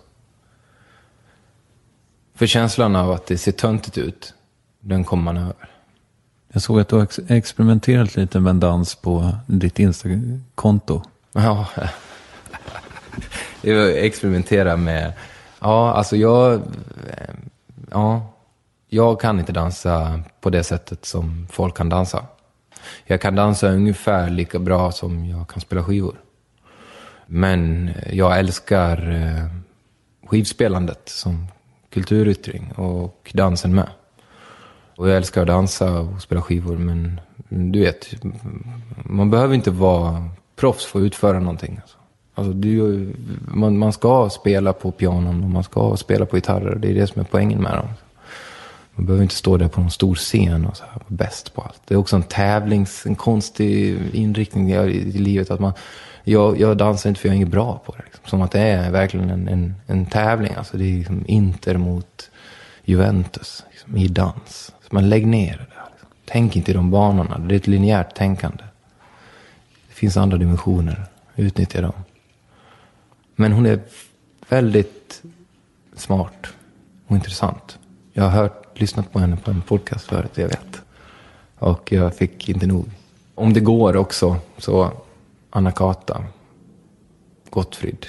För 2.35 2.47
känslan 2.47 2.97
av 2.97 3.11
att 3.11 3.27
det 3.27 3.39
ser 3.39 3.53
töntigt 3.53 3.99
ut, 3.99 4.35
den 4.81 5.05
kommer 5.05 5.23
man 5.23 5.37
över. 5.37 5.71
Jag 6.53 6.63
såg 6.63 6.81
att 6.81 6.89
du 6.89 6.97
har 6.97 7.03
ex- 7.03 7.21
experimenterat 7.29 8.17
lite 8.17 8.41
med 8.41 8.57
dans 8.57 8.95
på 8.95 9.37
ditt 9.47 9.79
Insta-konto. 9.79 11.03
Ja. 11.33 11.67
Jag 13.63 14.05
experimenterar 14.05 14.77
med... 14.77 15.13
Ja, 15.61 15.93
alltså 15.93 16.17
jag... 16.17 16.63
Ja. 17.91 18.35
Jag 18.91 19.21
kan 19.21 19.39
inte 19.39 19.53
dansa 19.53 20.21
på 20.41 20.51
det 20.51 20.65
sättet 20.65 21.05
som 21.05 21.47
folk 21.51 21.77
kan 21.77 21.89
dansa. 21.89 22.25
Jag 23.05 23.21
kan 23.21 23.35
dansa 23.35 23.69
ungefär 23.69 24.31
lika 24.31 24.59
bra 24.59 24.93
som 24.93 25.25
jag 25.25 25.49
kan 25.49 25.61
spela 25.61 25.85
skivor. 25.85 26.21
Men 27.27 27.91
jag 28.11 28.39
älskar 28.39 29.11
eh, 29.11 29.47
skivspelandet 30.29 31.09
som 31.09 31.47
kulturyttring 31.91 32.73
och 32.73 33.31
dansen 33.35 33.75
med. 33.75 33.89
Och 34.97 35.09
jag 35.09 35.17
älskar 35.17 35.41
att 35.41 35.47
dansa 35.47 36.01
och 36.01 36.23
spela 36.23 36.43
skivor, 36.43 36.77
men 36.77 37.21
du 37.49 37.81
vet, 37.81 38.15
man 39.05 39.31
behöver 39.31 39.55
inte 39.55 39.71
vara 39.71 40.31
proffs 40.57 40.85
för 40.85 40.99
att 40.99 41.03
utföra 41.03 41.41
någonting. 41.41 41.79
Alltså. 41.83 41.98
Alltså, 42.39 42.53
du, 42.53 43.09
man, 43.49 43.79
man 43.79 43.93
ska 43.93 44.31
spela 44.31 44.73
på 44.73 44.91
pianon 44.91 45.45
och 45.45 45.51
man 45.51 45.65
ska 45.65 45.97
spela 45.97 46.27
på 46.27 46.37
gitarrer. 46.37 46.75
Det 46.75 46.91
är 46.91 46.95
det 46.95 47.07
som 47.07 47.21
är 47.21 47.27
poängen 47.31 47.63
med 47.63 47.73
dem. 47.73 47.89
Man 48.95 49.07
behöver 49.07 49.23
inte 49.23 49.35
stå 49.35 49.57
där 49.57 49.69
på 49.69 49.81
någon 49.81 49.91
stor 49.91 50.15
scen 50.15 50.67
och 50.67 50.77
så 50.77 50.85
här, 50.85 50.93
vara 50.93 51.05
bäst 51.07 51.55
på 51.55 51.63
allt. 51.63 51.81
Det 51.85 51.95
är 51.95 51.99
också 51.99 52.17
en 52.17 52.23
tävlings, 52.23 53.07
en 53.07 53.15
konstig 53.15 53.99
inriktning 54.13 54.71
i, 54.71 54.75
i 54.75 55.19
livet. 55.19 55.51
Att 55.51 55.61
man, 55.61 55.73
jag, 56.25 56.61
jag 56.61 56.77
dansar 56.77 57.09
inte 57.09 57.21
för 57.21 57.29
jag 57.29 57.33
är 57.33 57.37
inget 57.37 57.49
bra 57.49 57.83
på 57.87 57.93
det. 57.93 58.03
Liksom. 58.05 58.25
Som 58.27 58.43
att 58.43 58.51
det 58.51 58.61
är 58.61 58.91
verkligen 58.91 59.31
en, 59.31 59.49
en, 59.49 59.75
en 59.87 60.07
tävling. 60.07 60.55
Alltså 60.55 60.77
det 60.77 60.85
är 60.85 60.99
liksom 60.99 61.25
Inter 61.27 61.77
mot 61.77 62.31
Juventus 62.85 63.65
liksom, 63.71 63.97
i 63.97 64.09
dans. 64.09 64.73
Så 64.81 64.89
man 64.95 65.09
lägger 65.09 65.27
ner 65.27 65.53
det 65.53 65.75
där. 65.75 65.89
Liksom. 65.93 66.09
Tänk 66.25 66.57
inte 66.57 66.71
i 66.71 66.75
de 66.75 66.91
banorna. 66.91 67.39
Det 67.39 67.55
är 67.55 67.57
ett 67.57 67.67
linjärt 67.67 68.15
tänkande. 68.15 68.65
Det 69.89 69.95
finns 69.95 70.17
andra 70.17 70.39
dimensioner. 70.39 71.05
Utnyttja 71.37 71.81
dem. 71.81 71.93
Men 73.41 73.53
hon 73.53 73.67
är 73.67 73.81
väldigt 74.49 75.23
smart 75.95 76.47
och 77.07 77.17
intressant. 77.17 77.79
Jag 78.13 78.25
har 78.25 78.31
hört, 78.31 78.81
lyssnat 78.81 79.13
på 79.13 79.19
henne 79.19 79.37
på 79.37 79.51
en 79.51 79.63
podcast 79.63 80.05
förut, 80.05 80.31
jag 80.35 80.49
vet. 80.49 80.83
Och 81.59 81.93
jag 81.93 82.15
fick 82.17 82.49
inte 82.49 82.67
nog. 82.67 82.91
Om 83.35 83.53
det 83.53 83.61
går 83.61 83.97
också, 83.97 84.37
så 84.57 84.93
Anna-Kata, 85.51 86.25
Gottfrid, 87.51 88.07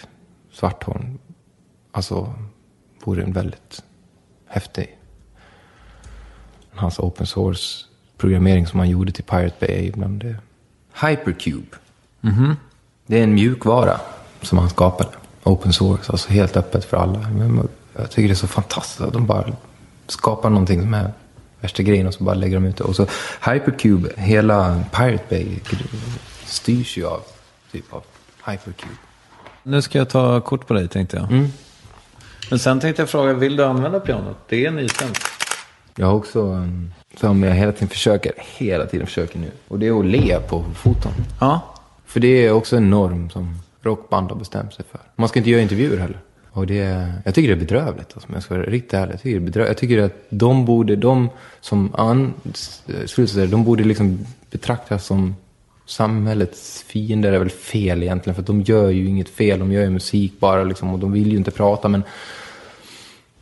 Svarthorn. 0.52 1.20
Alltså, 1.92 2.34
vore 3.04 3.24
en 3.24 3.34
väldigt 3.34 3.84
häftig. 4.48 4.98
Hans 6.72 7.00
open 7.00 7.26
source 7.26 7.86
programmering 8.18 8.68
som 8.68 8.80
han 8.80 8.90
gjorde 8.90 9.12
till 9.12 9.24
Pirate 9.24 9.56
Bay 9.60 9.88
är 9.88 9.92
bland 9.92 10.22
det. 10.22 10.36
Hypercube. 11.02 11.78
Det 13.06 13.20
är 13.20 13.24
en 13.24 13.34
mjukvara 13.34 14.02
som 14.42 14.58
han 14.58 14.70
skapade. 14.70 15.19
Open 15.50 15.74
source, 15.74 16.12
alltså 16.12 16.30
helt 16.30 16.58
öppet 16.58 16.86
för 16.86 16.98
alla. 16.98 17.26
Jag 17.98 18.12
tycker 18.12 18.28
det 18.28 18.34
är 18.34 18.36
så 18.36 18.48
fantastiskt 18.48 19.02
att 19.02 19.14
de 19.14 19.26
bara 19.26 19.46
skapar 20.08 20.50
någonting 20.50 20.82
som 20.82 20.94
är 20.94 21.12
värsta 21.60 21.84
grejen 21.84 22.08
och 22.08 22.14
så 22.14 22.24
bara 22.24 22.36
lägger 22.36 22.56
de 22.56 22.66
ut 22.66 22.78
det. 22.78 22.84
Och 22.84 22.96
så 22.96 23.08
Hypercube, 23.46 24.10
hela 24.16 24.84
Pirate 24.92 25.24
Bay 25.30 25.60
styrs 26.46 26.98
ju 26.98 27.06
av 27.06 27.22
typ 27.72 27.94
av 27.94 28.04
Hypercube. 28.46 28.96
Nu 29.64 29.82
ska 29.82 29.98
jag 29.98 30.10
ta 30.10 30.42
kort 30.42 30.68
på 30.68 30.74
dig 30.74 30.88
tänkte 30.88 31.18
jag. 31.18 31.32
Mm. 31.32 31.48
Men 32.50 32.60
sen 32.60 32.80
tänkte 32.80 33.02
jag 33.02 33.10
fråga, 33.10 33.34
vill 33.34 33.56
du 33.56 33.66
använda 33.66 34.00
pianot? 34.00 34.38
Det 34.50 34.66
är 34.66 34.72
nytänt. 34.72 35.20
Jag 35.96 36.08
har 36.08 36.14
också, 36.14 36.42
um, 36.42 36.94
som 37.20 37.44
jag 37.44 37.54
hela 37.54 37.72
tiden 37.72 37.88
försöker, 37.88 38.34
hela 38.38 38.86
tiden 38.86 39.08
försöker 39.08 39.40
nu. 39.40 39.52
Och 39.68 39.80
det 39.80 39.88
är 39.88 40.00
att 40.00 40.06
le 40.06 40.40
på 40.40 40.66
foton. 40.76 41.12
Ja. 41.40 41.76
För 42.06 42.20
det 42.20 42.46
är 42.46 42.52
också 42.52 42.78
en 42.78 42.90
norm 42.90 43.30
som 43.30 43.60
rockband 43.82 44.30
har 44.30 44.38
bestämt 44.38 44.74
sig 44.74 44.86
för. 44.92 45.02
Man 45.16 45.30
ska 45.30 45.40
inte 45.40 45.50
göra 45.50 45.62
intervjuer 45.62 45.98
heller. 45.98 46.20
Och 46.52 46.68
det, 46.68 47.14
jag 47.26 47.36
tycker 47.36 47.48
det 47.48 47.56
är 47.56 47.60
bedrövligt, 47.60 48.14
alltså, 48.14 48.28
om 48.28 48.34
jag 48.34 48.44
ska 48.44 48.56
vara 48.56 48.66
riktigt 48.66 48.94
ärlig. 48.94 49.14
Jag 49.14 49.22
tycker, 49.22 49.40
det 49.40 49.44
är 49.44 49.46
bedrövligt. 49.46 49.70
jag 49.70 49.78
tycker 49.78 50.02
att 50.02 50.26
de 50.30 50.66
borde, 50.66 50.96
de 50.96 51.30
som 51.62 51.96
ansluter 51.96 53.34
sig, 53.34 53.48
de 53.48 53.64
borde 53.64 53.84
liksom 53.84 54.26
betraktas 54.52 55.06
som 55.06 55.36
samhällets 55.86 56.84
fiender 56.88 57.32
är 57.32 57.40
väl 57.40 57.50
fel 57.50 58.04
egentligen. 58.04 58.36
För 58.36 58.42
att 58.42 58.48
de 58.48 58.62
gör 58.62 58.90
ju 58.90 59.06
inget 59.06 59.30
fel, 59.30 59.60
de 59.60 59.72
gör 59.72 59.82
ju 59.82 59.90
musik 59.90 60.34
bara 60.40 60.64
liksom, 60.64 60.94
och 60.94 61.00
de 61.00 61.12
vill 61.12 61.32
ju 61.32 61.38
inte 61.38 61.52
prata. 61.52 61.88
Men 61.88 62.04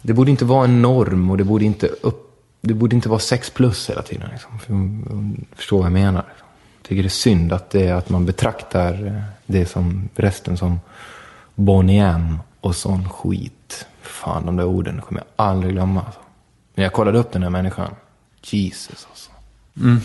det 0.01 0.13
borde 0.13 0.31
inte 0.31 0.45
vara 0.45 0.65
en 0.65 0.81
norm 0.81 1.31
och 1.31 1.37
det 1.37 1.43
borde 1.43 1.65
inte, 1.65 1.87
upp, 1.87 2.41
det 2.61 2.73
borde 2.73 2.95
inte 2.95 3.09
vara 3.09 3.19
sex 3.19 3.49
plus 3.49 3.89
hela 3.89 4.01
tiden. 4.01 4.29
Liksom. 4.31 4.59
För, 4.59 5.55
förstår 5.55 5.77
vad 5.77 5.85
jag 5.85 5.93
menar. 5.93 6.25
Jag 6.77 6.89
tycker 6.89 7.03
det 7.03 7.07
är 7.07 7.09
synd 7.09 7.53
att, 7.53 7.69
det, 7.69 7.91
att 7.91 8.09
man 8.09 8.25
betraktar 8.25 9.23
det 9.47 9.61
är 9.61 9.65
som 9.65 10.09
resten 10.15 10.57
som 10.57 10.79
Bonnie 11.55 11.99
M 11.99 12.39
och 12.61 12.75
sån 12.75 13.09
skit. 13.09 13.87
Fan, 14.01 14.45
de 14.45 14.55
där 14.55 14.65
orden 14.65 15.01
kommer 15.01 15.21
jag 15.21 15.45
aldrig 15.45 15.73
glömma. 15.73 16.01
Alltså. 16.01 16.19
Men 16.75 16.83
jag 16.83 16.93
kollade 16.93 17.19
upp 17.19 17.31
den 17.31 17.43
här 17.43 17.49
människan. 17.49 17.95
Jesus 18.41 19.07
alltså. 19.09 19.31
Mm. 19.77 19.99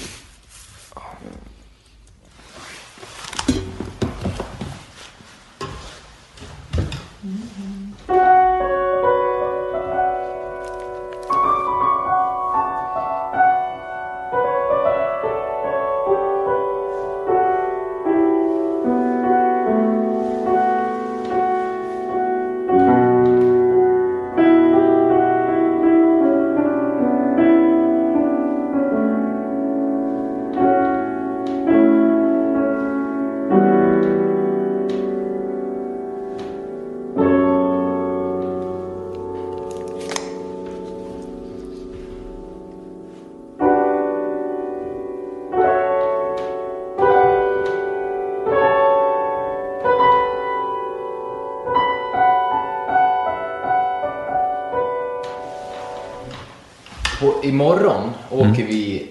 Åker 58.52 58.66
vi, 58.66 59.10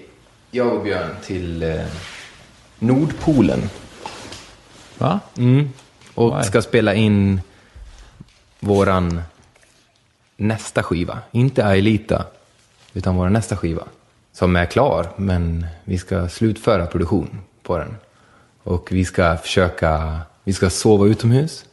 jag 0.50 0.74
och 0.74 0.82
Björn, 0.82 1.16
till 1.24 1.62
eh, 1.62 1.84
Nordpolen. 2.78 3.70
Va? 4.98 5.20
Mm. 5.38 5.70
Och 6.14 6.38
Why? 6.38 6.44
ska 6.44 6.62
spela 6.62 6.94
in 6.94 7.40
våran 8.60 9.22
nästa 10.36 10.82
skiva. 10.82 11.18
Inte 11.30 11.66
Aelita, 11.66 12.24
utan 12.92 13.16
vår 13.16 13.28
nästa 13.28 13.56
skiva. 13.56 13.84
Som 14.32 14.56
är 14.56 14.66
klar, 14.66 15.08
men 15.16 15.66
vi 15.84 15.98
ska 15.98 16.28
slutföra 16.28 16.86
produktion 16.86 17.40
på 17.62 17.78
den. 17.78 17.96
Och 18.62 18.88
vi 18.92 19.04
ska 19.04 19.36
försöka, 19.36 20.20
vi 20.44 20.52
ska 20.52 20.70
sova 20.70 21.06
utomhus. 21.06 21.64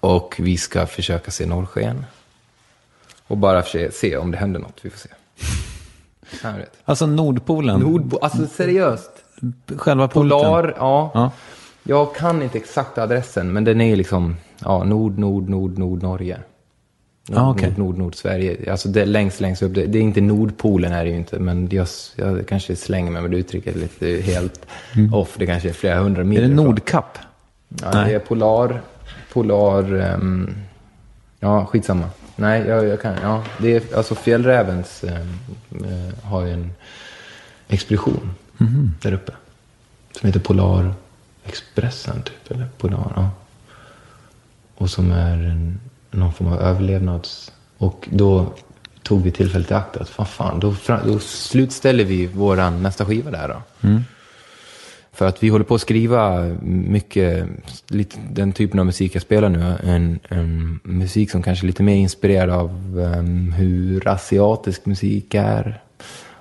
Och 0.00 0.36
vi 0.38 0.56
ska 0.56 0.86
försöka 0.86 1.30
se 1.30 1.46
norrsken. 1.46 2.04
Och 3.26 3.36
bara 3.36 3.62
se 3.90 4.16
om 4.16 4.30
det 4.30 4.36
händer 4.38 4.60
något, 4.60 4.78
vi 4.82 4.90
får 4.90 4.98
se. 4.98 5.08
Alltså 6.84 7.06
Nordpolen. 7.06 7.80
Nordbo, 7.80 8.18
alltså 8.18 8.46
seriöst. 8.46 9.10
Själva 9.76 10.08
punkten. 10.08 10.38
Polar, 10.38 10.74
ja. 10.78 11.10
Ja. 11.14 11.30
Jag 11.82 12.14
kan 12.14 12.42
inte 12.42 12.58
exakta 12.58 13.02
adressen, 13.02 13.52
men 13.52 13.64
den 13.64 13.80
är 13.80 13.96
liksom 13.96 14.36
ja, 14.58 14.84
nord, 14.84 15.18
nord, 15.18 15.48
nord, 15.48 15.78
nord, 15.78 16.02
Norge. 16.02 16.38
Nord, 17.28 17.38
Ah, 17.38 17.50
okej. 17.50 17.68
nord, 17.68 17.78
nord, 17.78 17.98
nord, 17.98 18.14
Sverige. 18.14 18.70
Alltså 18.70 18.88
det 18.88 19.06
längst, 19.06 19.40
längst 19.40 19.62
upp. 19.62 19.74
Det, 19.74 19.86
det 19.86 19.98
är 19.98 20.02
inte 20.02 20.20
Nordpolen 20.20 20.92
är 20.92 21.04
det 21.04 21.10
ju 21.10 21.16
inte, 21.16 21.38
men 21.38 21.68
jag, 21.72 21.86
jag 22.16 22.48
kanske 22.48 22.76
slänger 22.76 23.10
mig 23.10 23.22
med 23.22 23.30
det 23.30 23.36
uttrycket 23.36 23.76
lite 23.76 24.06
helt 24.06 24.66
off. 25.12 25.34
Det 25.38 25.46
kanske 25.46 25.68
är 25.68 25.72
flera 25.72 26.00
hundra 26.00 26.24
mil. 26.24 26.38
Mm. 26.38 26.50
Är 26.50 26.56
det. 26.56 26.62
Nordkapp? 26.62 27.18
Ja, 27.82 27.90
Nej. 27.94 28.08
det 28.08 28.14
är 28.14 28.18
polar, 28.18 28.80
polar, 29.32 29.94
ehm, 29.94 30.54
ja 31.40 31.66
skitsamma. 31.66 32.08
Nej, 32.36 32.66
jag, 32.66 32.86
jag 32.86 33.02
kan, 33.02 33.16
ja. 33.22 33.44
Det 33.58 33.76
är, 33.76 33.96
alltså 33.96 34.14
Fjällrävens 34.14 35.04
ehm, 35.04 35.38
eh, 35.70 36.24
har 36.30 36.42
ju 36.44 36.52
en 36.52 36.72
expedition 37.68 38.34
Mhm. 38.58 38.94
där 39.02 39.12
uppe. 39.12 39.32
Som 40.20 40.26
heter 40.26 40.40
Polar 40.40 40.94
Expressen 41.44 42.22
typ, 42.22 42.50
eller 42.50 42.66
Polar, 42.78 43.12
ja. 43.16 43.30
Och 44.74 44.90
som 44.90 45.12
är 45.12 45.32
en, 45.36 45.80
någon 46.10 46.32
form 46.32 46.48
av 46.52 46.60
överlevnads... 46.60 47.52
Och 47.78 48.08
då 48.12 48.52
tog 49.02 49.22
vi 49.22 49.30
tillfället 49.30 49.70
i 49.70 49.74
akt 49.74 49.96
att 49.96 50.08
fan, 50.08 50.26
fan 50.26 50.60
då, 50.60 50.74
då 51.04 51.18
slutställer 51.18 52.04
vi 52.04 52.26
våran 52.26 52.82
nästa 52.82 53.04
skiva 53.06 53.30
där 53.30 53.48
då. 53.48 53.88
För 55.14 55.26
att 55.26 55.42
vi 55.42 55.48
håller 55.48 55.64
på 55.64 55.74
att 55.74 55.80
skriva 55.80 56.42
mycket, 56.62 57.48
lite 57.88 58.18
den 58.30 58.52
typen 58.52 58.80
av 58.80 58.86
musik 58.86 59.14
jag 59.14 59.22
spelar 59.22 59.48
nu. 59.48 59.76
En, 59.84 60.18
en 60.28 60.80
musik 60.82 61.30
som 61.30 61.42
kanske 61.42 61.64
är 61.64 61.66
lite 61.66 61.82
mer 61.82 61.94
inspirerad 61.94 62.50
av 62.50 62.98
um, 63.18 63.52
hur 63.52 64.08
asiatisk 64.08 64.86
musik 64.86 65.34
är. 65.34 65.82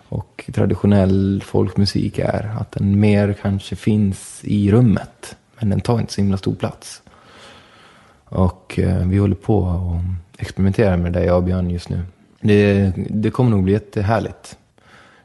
Och 0.09 0.49
traditionell 0.53 1.43
folkmusik 1.45 2.19
är. 2.19 2.55
Att 2.59 2.71
den 2.71 2.99
mer 2.99 3.35
kanske 3.41 3.75
finns 3.75 4.39
i 4.43 4.71
rummet. 4.71 5.35
Men 5.59 5.69
den 5.69 5.81
tar 5.81 5.99
inte 5.99 6.13
så 6.13 6.21
himla 6.21 6.37
stor 6.37 6.55
plats. 6.55 7.01
Och 8.25 8.79
uh, 8.83 9.07
vi 9.07 9.17
håller 9.17 9.35
på 9.35 9.57
och 9.57 10.01
experimenterar 10.37 10.97
med 10.97 11.13
det 11.13 11.19
där, 11.19 11.25
jag 11.25 11.37
och 11.37 11.43
Björn 11.43 11.69
just 11.69 11.89
nu. 11.89 12.01
Det, 12.41 12.91
det 13.09 13.29
kommer 13.29 13.51
nog 13.51 13.63
bli 13.63 13.73
jättehärligt. 13.73 14.57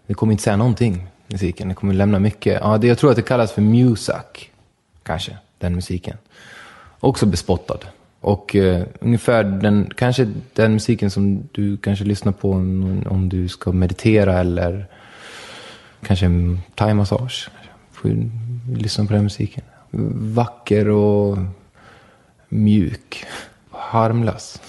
Det 0.06 0.14
kommer 0.14 0.32
inte 0.32 0.44
säga 0.44 0.56
någonting, 0.56 1.06
musiken. 1.28 1.68
Det 1.68 1.74
kommer 1.74 1.94
lämna 1.94 2.18
mycket. 2.18 2.58
Ja, 2.62 2.78
det, 2.78 2.86
jag 2.86 2.98
tror 2.98 3.10
att 3.10 3.16
det 3.16 3.22
kallas 3.22 3.52
för 3.52 3.62
musak, 3.62 4.50
kanske, 5.02 5.36
den 5.58 5.74
musiken. 5.74 6.16
Också 7.00 7.26
bespottad. 7.26 7.78
Och 8.20 8.56
eh, 8.56 8.82
ungefär 9.00 9.44
den, 9.44 9.90
kanske 9.96 10.32
den 10.52 10.72
musiken 10.72 11.10
som 11.10 11.48
du 11.52 11.76
kanske 11.76 12.04
lyssnar 12.04 12.32
på 12.32 12.52
om, 12.52 13.02
om 13.06 13.28
du 13.28 13.48
ska 13.48 13.72
meditera 13.72 14.40
eller 14.40 14.86
kanske 16.02 16.26
en 16.26 16.60
thaimassage. 16.74 17.50
Får 17.92 18.10
ju 18.10 18.30
lyssna 18.76 19.06
på 19.06 19.12
den 19.12 19.22
musiken. 19.22 19.64
Vacker 20.34 20.88
och 20.88 21.38
mjuk. 22.48 23.24
Harmlös. 23.70 24.62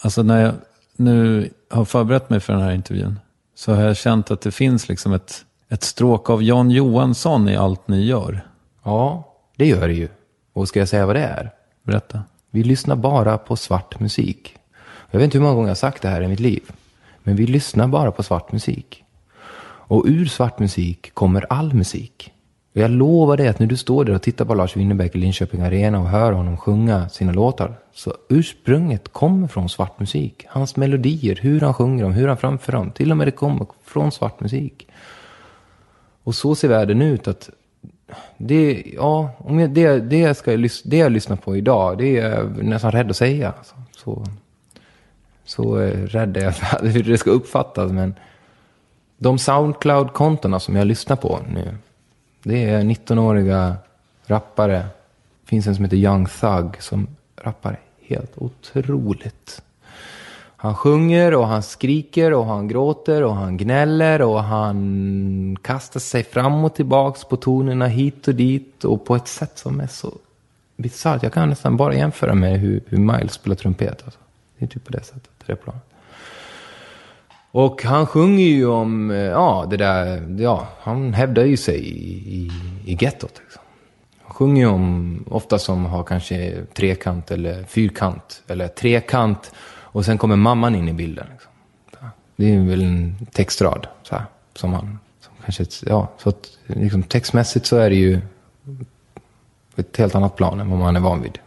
Alltså 0.00 0.22
när 0.22 0.42
jag, 0.42 0.54
nu 0.96 1.50
har 1.70 1.84
förberett 1.84 2.30
mig 2.30 2.40
för 2.40 2.52
den 2.52 2.62
här 2.62 2.72
intervjun 2.72 3.18
så 3.54 3.74
har 3.74 3.82
jag 3.82 3.96
känt 3.96 4.30
att 4.30 4.40
det 4.40 4.50
finns 4.50 4.88
liksom 4.88 5.12
ett, 5.12 5.44
ett 5.72 5.82
stråk 5.82 6.30
av 6.30 6.42
Jan 6.42 6.70
Johansson 6.70 7.48
i 7.48 7.56
allt 7.56 7.88
ni 7.88 8.04
gör. 8.04 8.46
Ja, 8.82 9.32
det 9.56 9.66
gör 9.66 9.88
det 9.88 9.94
ju. 9.94 10.08
Och 10.52 10.68
ska 10.68 10.78
jag 10.78 10.88
säga 10.88 11.06
vad 11.06 11.16
det 11.16 11.22
är? 11.22 11.50
Berätta. 11.82 12.22
Vi 12.50 12.62
lyssnar 12.62 12.96
bara 12.96 13.38
på 13.38 13.56
svart 13.56 14.00
musik. 14.00 14.56
Jag 15.10 15.18
vet 15.18 15.24
inte 15.24 15.38
hur 15.38 15.42
många 15.42 15.54
gånger 15.54 15.68
jag 15.68 15.70
har 15.70 15.74
sagt 15.74 16.02
det 16.02 16.08
här 16.08 16.22
i 16.22 16.28
mitt 16.28 16.40
liv. 16.40 16.62
Men 17.22 17.36
vi 17.36 17.46
lyssnar 17.46 17.88
bara 17.88 18.10
på 18.10 18.22
svart 18.22 18.52
musik. 18.52 19.04
Och 19.64 20.04
ur 20.06 20.26
svart 20.26 20.58
musik 20.58 21.14
kommer 21.14 21.46
all 21.52 21.74
musik. 21.74 22.32
Och 22.74 22.80
jag 22.80 22.90
lovar 22.90 23.36
dig 23.36 23.48
att 23.48 23.58
när 23.58 23.66
du 23.66 23.76
står 23.76 24.04
där 24.04 24.14
och 24.14 24.22
tittar 24.22 24.44
på 24.44 24.54
Lars 24.54 24.76
Winnerbäck 24.76 25.14
i 25.14 25.18
Linköping 25.18 25.60
Arena 25.60 25.98
och 25.98 26.08
hör 26.08 26.32
honom 26.32 26.56
sjunga 26.56 27.08
sina 27.08 27.32
låtar. 27.32 27.74
Så 27.94 28.14
ursprunget 28.28 29.12
kommer 29.12 29.48
från 29.48 29.68
svart 29.68 30.00
musik. 30.00 30.46
Hans 30.48 30.76
melodier, 30.76 31.38
hur 31.42 31.60
han 31.60 31.74
sjunger 31.74 32.02
dem, 32.02 32.12
hur 32.12 32.28
han 32.28 32.36
framför 32.36 32.72
dem. 32.72 32.90
Till 32.90 33.10
och 33.10 33.16
med 33.16 33.26
det 33.26 33.30
kommer 33.30 33.66
från 33.84 34.12
svart 34.12 34.40
musik. 34.40 34.86
Och 36.24 36.34
så 36.34 36.54
ser 36.54 36.68
världen 36.68 37.02
ut. 37.02 37.28
att 37.28 37.50
det, 38.36 38.84
ja, 38.96 39.30
om 39.38 39.58
jag, 39.58 39.70
det, 39.70 40.00
det, 40.00 40.18
jag 40.18 40.36
ska, 40.36 40.50
det 40.84 40.96
jag 40.96 41.12
lyssnar 41.12 41.36
på 41.36 41.56
idag, 41.56 41.98
det 41.98 42.18
är 42.18 42.30
jag 42.30 42.64
nästan 42.64 42.92
rädd 42.92 43.10
att 43.10 43.16
säga. 43.16 43.52
Alltså. 43.58 43.74
Så, 43.96 44.26
Så, 45.44 45.62
så 45.62 45.76
rädd 46.06 46.36
är 46.36 46.44
jag 46.44 46.56
för 46.56 46.86
hur 46.88 47.02
det 47.02 47.18
ska 47.18 47.30
uppfattas. 47.30 47.92
Men 47.92 48.14
de 49.18 49.38
Soundcloud-kontona 49.38 50.58
som 50.58 50.76
jag 50.76 50.86
lyssnar 50.86 51.16
på 51.16 51.40
nu, 51.54 51.76
det 52.42 52.64
är 52.64 52.82
19-åriga 52.82 53.76
rappare. 54.26 54.78
Det 55.42 55.48
finns 55.48 55.66
en 55.66 55.74
som 55.74 55.84
heter 55.84 55.96
Young 55.96 56.26
Thug 56.26 56.82
som 56.82 57.08
rappar 57.36 57.80
helt 58.06 58.32
otroligt. 58.34 59.62
Han 60.62 60.74
sjunger 60.74 61.34
och 61.34 61.46
han 61.46 61.62
skriker 61.62 62.32
och 62.32 62.46
han 62.46 62.68
gråter 62.68 63.22
och 63.22 63.34
han 63.34 63.56
gnäller 63.56 64.22
och 64.22 64.42
han 64.42 65.56
kastar 65.62 66.00
sig 66.00 66.24
fram 66.24 66.64
och 66.64 66.74
tillbaks 66.74 67.24
på 67.24 67.36
tonerna 67.36 67.86
hit 67.86 68.28
och 68.28 68.34
dit 68.34 68.84
och 68.84 69.04
på 69.04 69.16
ett 69.16 69.28
sätt 69.28 69.58
som 69.58 69.80
är 69.80 69.86
så 69.86 70.12
bisarrt. 70.76 71.22
Jag 71.22 71.32
kan 71.32 71.48
nästan 71.48 71.76
bara 71.76 71.94
jämföra 71.94 72.34
med 72.34 72.60
hur, 72.60 72.82
hur 72.86 72.98
Miles 72.98 73.32
spelar 73.32 73.56
trumpet. 73.56 74.02
Alltså. 74.04 74.20
Det 74.58 74.64
är 74.64 74.68
typ 74.68 74.84
på 74.84 74.92
det 74.92 75.02
sättet. 75.02 75.30
Det 75.46 75.52
är 75.52 75.58
Och 77.50 77.82
han 77.82 78.06
sjunger 78.06 78.44
ju 78.44 78.66
om, 78.66 79.10
eh, 79.10 79.16
ja, 79.16 79.66
det 79.70 79.76
där, 79.76 80.36
ja, 80.38 80.68
han 80.80 81.14
hävdar 81.14 81.44
ju 81.44 81.56
sig 81.56 81.78
i, 81.78 82.12
i, 82.34 82.50
i 82.84 82.98
gettot. 83.00 83.40
Liksom. 83.44 83.62
Han 84.22 84.34
sjunger 84.34 84.62
ju 84.62 84.68
om, 84.68 85.24
ofta 85.30 85.58
som 85.58 85.84
har 85.86 86.04
kanske 86.04 86.64
trekant 86.74 87.30
eller 87.30 87.64
fyrkant, 87.64 88.42
eller 88.46 88.68
trekant, 88.68 89.52
och 89.92 90.04
sen 90.04 90.18
kommer 90.18 90.36
mamman 90.36 90.74
in 90.74 90.88
i 90.88 90.92
bilden. 90.92 91.26
Liksom. 91.32 91.52
Det 92.36 92.54
är 92.54 92.60
väl 92.60 92.82
en 92.82 93.26
textrad, 93.32 93.86
så 94.02 94.14
här, 94.14 94.24
som 94.54 94.72
han, 94.72 94.98
som 95.20 95.32
kanske, 95.44 95.64
ja, 95.86 96.12
så 96.18 96.28
att 96.28 96.58
liksom, 96.66 97.02
textmässigt 97.02 97.66
så 97.66 97.76
är 97.76 97.90
det 97.90 97.96
ju 97.96 98.20
ett 99.76 99.96
helt 99.96 100.14
annat 100.14 100.36
plan 100.36 100.60
än 100.60 100.70
vad 100.70 100.78
man 100.78 100.96
är 100.96 101.00
van 101.00 101.22
vid. 101.22 101.38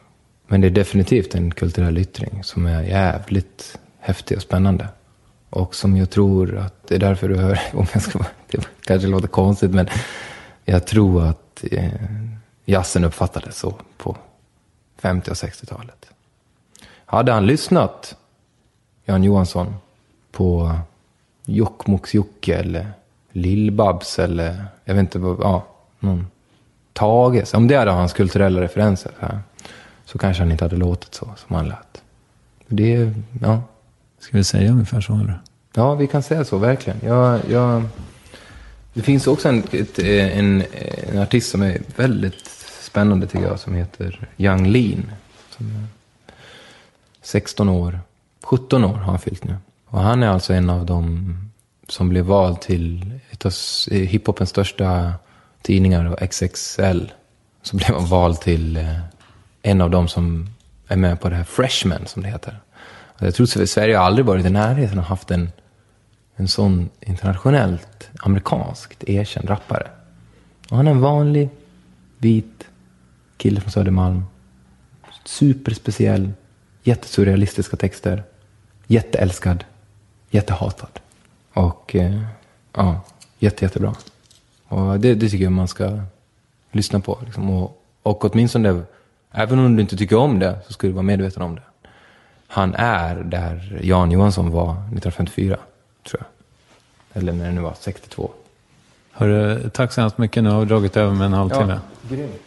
Men 0.48 0.62
det 0.62 0.68
är 0.68 0.72
definitivt 0.72 1.36
en 1.36 1.52
kulturell 1.52 1.98
yttring 1.98 2.44
som 2.44 2.66
är 2.66 2.84
jävligt 2.84 3.80
häftig 4.00 4.38
och 4.38 4.44
spännande. 4.44 4.88
Och 5.50 5.76
som 5.76 5.98
jag 5.98 6.10
tror 6.10 6.58
att 6.58 6.88
det 6.88 6.96
är 6.96 7.00
därför 7.00 7.30
du 7.30 7.36
hör, 7.36 7.60
om 7.74 7.86
jag 7.94 8.02
ska, 8.02 8.20
det 8.52 8.68
kanske 8.86 9.08
låter 9.08 9.28
konstigt, 9.28 9.72
men 9.72 9.88
jag 10.66 10.88
tror 10.88 11.26
att 11.26 11.64
eh, 11.72 11.92
jazzen 12.66 13.04
uppfattades 13.04 13.58
så 13.58 13.74
på 13.98 14.18
50 14.98 15.32
och 15.32 15.36
60-talet. 15.36 16.06
Hade 17.06 17.32
han 17.32 17.46
lyssnat, 17.46 18.16
Jan 19.06 19.24
Johansson, 19.24 19.76
på 20.32 20.78
Jokkmokks 21.46 22.14
Jocke 22.14 22.56
eller 22.56 22.88
Lill-Babs 23.32 24.20
eller 24.20 24.66
jag 24.86 24.96
vet 24.96 25.02
inte 25.02 25.20
vad, 25.20 25.40
ja, 25.40 25.66
någon 26.00 26.28
Tages. 26.94 27.54
Om 27.54 27.68
det 27.68 27.76
är 27.76 27.86
hans 27.86 28.14
kulturella 28.14 28.62
referenser. 28.62 29.12
Så, 29.20 29.28
så 30.06 30.18
kanske 30.18 30.44
han 30.44 30.52
inte 30.52 30.66
hade 30.66 30.76
låtit 30.76 31.14
så 31.14 31.30
som 31.38 31.56
han 31.56 31.68
lät. 31.68 32.02
Det, 32.68 33.12
ja. 33.42 33.62
Ska 34.20 34.38
vi 34.38 34.44
säga 34.44 34.72
ungefär 34.72 35.02
så 35.02 35.14
eller? 35.14 35.40
Ja, 35.74 35.96
vi 35.96 36.08
kan 36.08 36.24
säga 36.24 36.46
så, 36.46 36.58
verkligen. 36.58 37.00
Jag, 37.04 37.40
jag, 37.50 37.84
det 38.94 39.02
finns 39.02 39.28
också 39.28 39.50
en, 39.50 39.64
ett, 39.72 40.00
en, 40.00 40.64
en 41.12 41.20
artist 41.20 41.50
som 41.50 41.62
är 41.62 41.82
väldigt 41.96 42.48
spännande 42.82 43.28
tycker 43.28 43.48
jag, 43.48 43.60
som 43.60 43.74
heter 43.74 44.30
Young 44.38 44.68
Lean. 44.68 45.12
Som 45.58 45.66
är 45.66 45.86
16 47.22 47.70
år, 47.70 48.00
17 48.46 48.84
år 48.84 48.94
har 48.94 49.12
han 49.12 49.20
fyllt 49.20 49.44
nu. 49.44 49.58
Och 49.88 50.00
han 50.00 50.24
är 50.24 50.28
alltså 50.28 50.54
en 50.54 50.70
av 50.70 50.86
de 50.86 51.34
som 51.88 52.10
blev 52.10 52.26
vald 52.26 52.62
till 52.62 53.20
ett 53.30 53.46
av 53.46 53.54
eh, 53.92 54.00
hiphopens 54.00 54.50
största 54.50 55.14
tidningar 55.62 56.28
XXL. 56.28 57.12
Så 57.62 57.76
blev 57.76 57.94
han 57.94 58.06
vald 58.06 58.40
till 58.40 58.78
eh, 58.78 59.00
en 59.62 59.82
av 59.82 59.90
de 59.90 60.08
som 60.08 60.50
är 60.88 60.96
med 60.96 61.22
på 61.22 61.30
det 61.30 61.36
här 61.36 61.44
Freshman 61.44 62.06
som 62.06 62.22
det 62.22 62.30
heter. 62.30 62.60
Jag 63.20 63.36
tror 63.36 63.62
att 63.62 63.70
Sverige 63.70 63.98
har 63.98 64.06
aldrig 64.06 64.26
varit 64.26 64.46
i 64.46 64.50
närheten 64.50 65.00
av 65.00 65.06
haft 65.06 65.32
en, 65.32 65.52
en 66.36 66.48
sån 66.48 66.90
internationellt 67.02 68.10
amerikanskt 68.20 69.04
erkänd 69.04 69.50
rappare. 69.50 69.88
Och 70.70 70.78
han 70.78 70.88
är 70.88 70.92
en 70.92 71.02
vanlig 71.02 71.50
vit 72.18 72.68
kille 73.38 73.62
från 73.62 73.72
Södermalm. 73.72 74.24
Superspeciell, 75.24 76.32
jättesurrealistiska 76.84 77.78
texter. 77.78 78.24
Jätteälskad, 78.88 79.64
jättehatad. 80.30 81.00
Och 81.54 81.96
eh, 81.96 82.22
ja, 82.74 83.02
jätte, 83.40 83.66
jättebra. 83.66 83.96
Och 84.68 85.00
det, 85.00 85.16
det 85.16 85.30
tycker 85.30 85.44
jag 85.44 85.52
man 85.52 85.68
ska 85.68 86.00
lyssna 86.72 87.00
på. 87.00 87.20
Liksom. 87.26 87.50
Och, 87.50 87.84
och 88.04 88.26
åtminstone, 88.26 88.84
även 89.32 89.60
om 89.60 89.76
du 89.76 89.82
inte 89.82 89.98
tycker 89.98 90.18
om 90.18 90.40
det, 90.40 90.60
så 90.68 90.74
ska 90.74 90.88
du 90.88 90.94
vara 90.94 91.04
medveten 91.04 91.42
om 91.42 91.56
det. 91.56 91.62
Han 92.48 92.76
är 92.76 93.16
där 93.16 93.80
Jan 93.84 94.12
Johansson 94.12 94.52
var 94.52 94.72
1954, 94.72 95.58
tror 96.10 96.22
jag. 96.22 96.28
Eller 97.22 97.34
när 97.34 97.46
det 97.46 97.52
nu 97.52 97.62
var, 97.62 97.74
62. 97.80 98.32
Hörru, 99.12 99.70
tack 99.70 99.92
så 99.92 100.02
hemskt 100.02 100.18
mycket. 100.18 100.44
Nu 100.44 100.50
har 100.50 100.60
vi 100.60 100.66
dragit 100.66 100.98
över 100.98 101.14
med 101.14 101.26
en 101.26 101.34
halvtimme. 101.34 101.80
Ja, 102.10 102.16
grymt. 102.16 102.42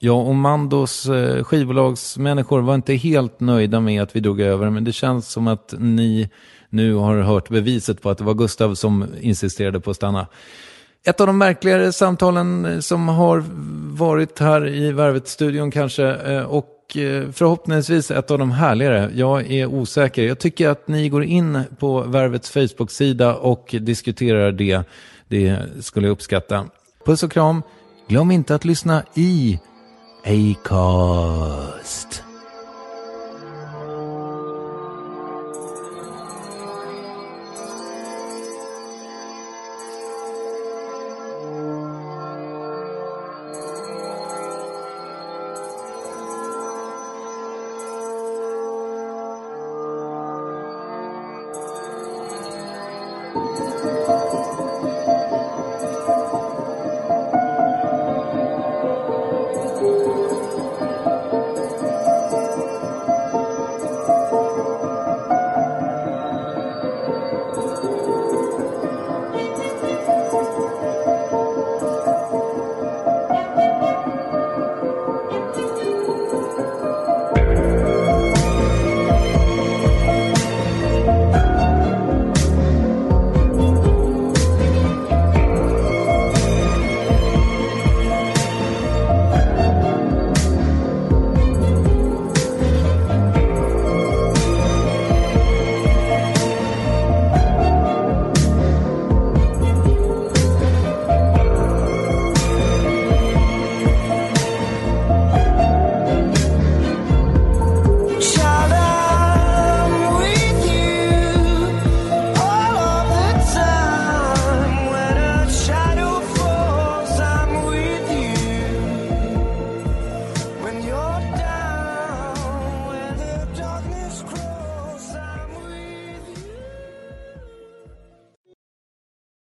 Ja, 0.00 0.12
och 0.12 0.34
Mandos 0.34 1.06
eh, 1.06 1.44
skivbolagsmänniskor 1.44 2.60
var 2.60 2.74
inte 2.74 2.94
helt 2.94 3.40
nöjda 3.40 3.80
med 3.80 4.02
att 4.02 4.16
vi 4.16 4.20
drog 4.20 4.40
över, 4.40 4.70
men 4.70 4.84
det 4.84 4.92
känns 4.92 5.28
som 5.28 5.48
att 5.48 5.74
ni 5.78 6.30
nu 6.70 6.94
har 6.94 7.20
hört 7.20 7.48
beviset 7.48 8.02
på 8.02 8.10
att 8.10 8.18
det 8.18 8.24
var 8.24 8.34
Gustav 8.34 8.74
som 8.74 9.06
insisterade 9.20 9.80
på 9.80 9.90
att 9.90 9.96
stanna. 9.96 10.26
Ett 11.06 11.20
av 11.20 11.26
de 11.26 11.38
märkligare 11.38 11.92
samtalen 11.92 12.64
eh, 12.64 12.78
som 12.78 13.08
har 13.08 13.44
varit 13.98 14.38
här 14.38 14.68
i 14.68 14.92
Värvet-studion 14.92 15.70
kanske, 15.70 16.14
eh, 16.14 16.42
och 16.42 16.74
förhoppningsvis 17.32 18.10
ett 18.10 18.30
av 18.30 18.38
de 18.38 18.50
härligare. 18.50 19.10
Jag 19.14 19.50
är 19.50 19.66
osäker. 19.66 20.22
Jag 20.22 20.38
tycker 20.38 20.68
att 20.68 20.88
ni 20.88 21.08
går 21.08 21.24
in 21.24 21.60
på 21.78 22.00
Värvets 22.00 22.50
Facebook-sida 22.50 23.34
och 23.34 23.74
diskuterar 23.80 24.52
det. 24.52 24.82
Det 25.28 25.58
skulle 25.80 26.06
jag 26.06 26.12
uppskatta. 26.12 26.66
Puss 27.04 27.22
och 27.22 27.32
kram. 27.32 27.62
Glöm 28.08 28.30
inte 28.30 28.54
att 28.54 28.64
lyssna 28.64 29.02
i 29.14 29.58
Acast. 30.24 32.27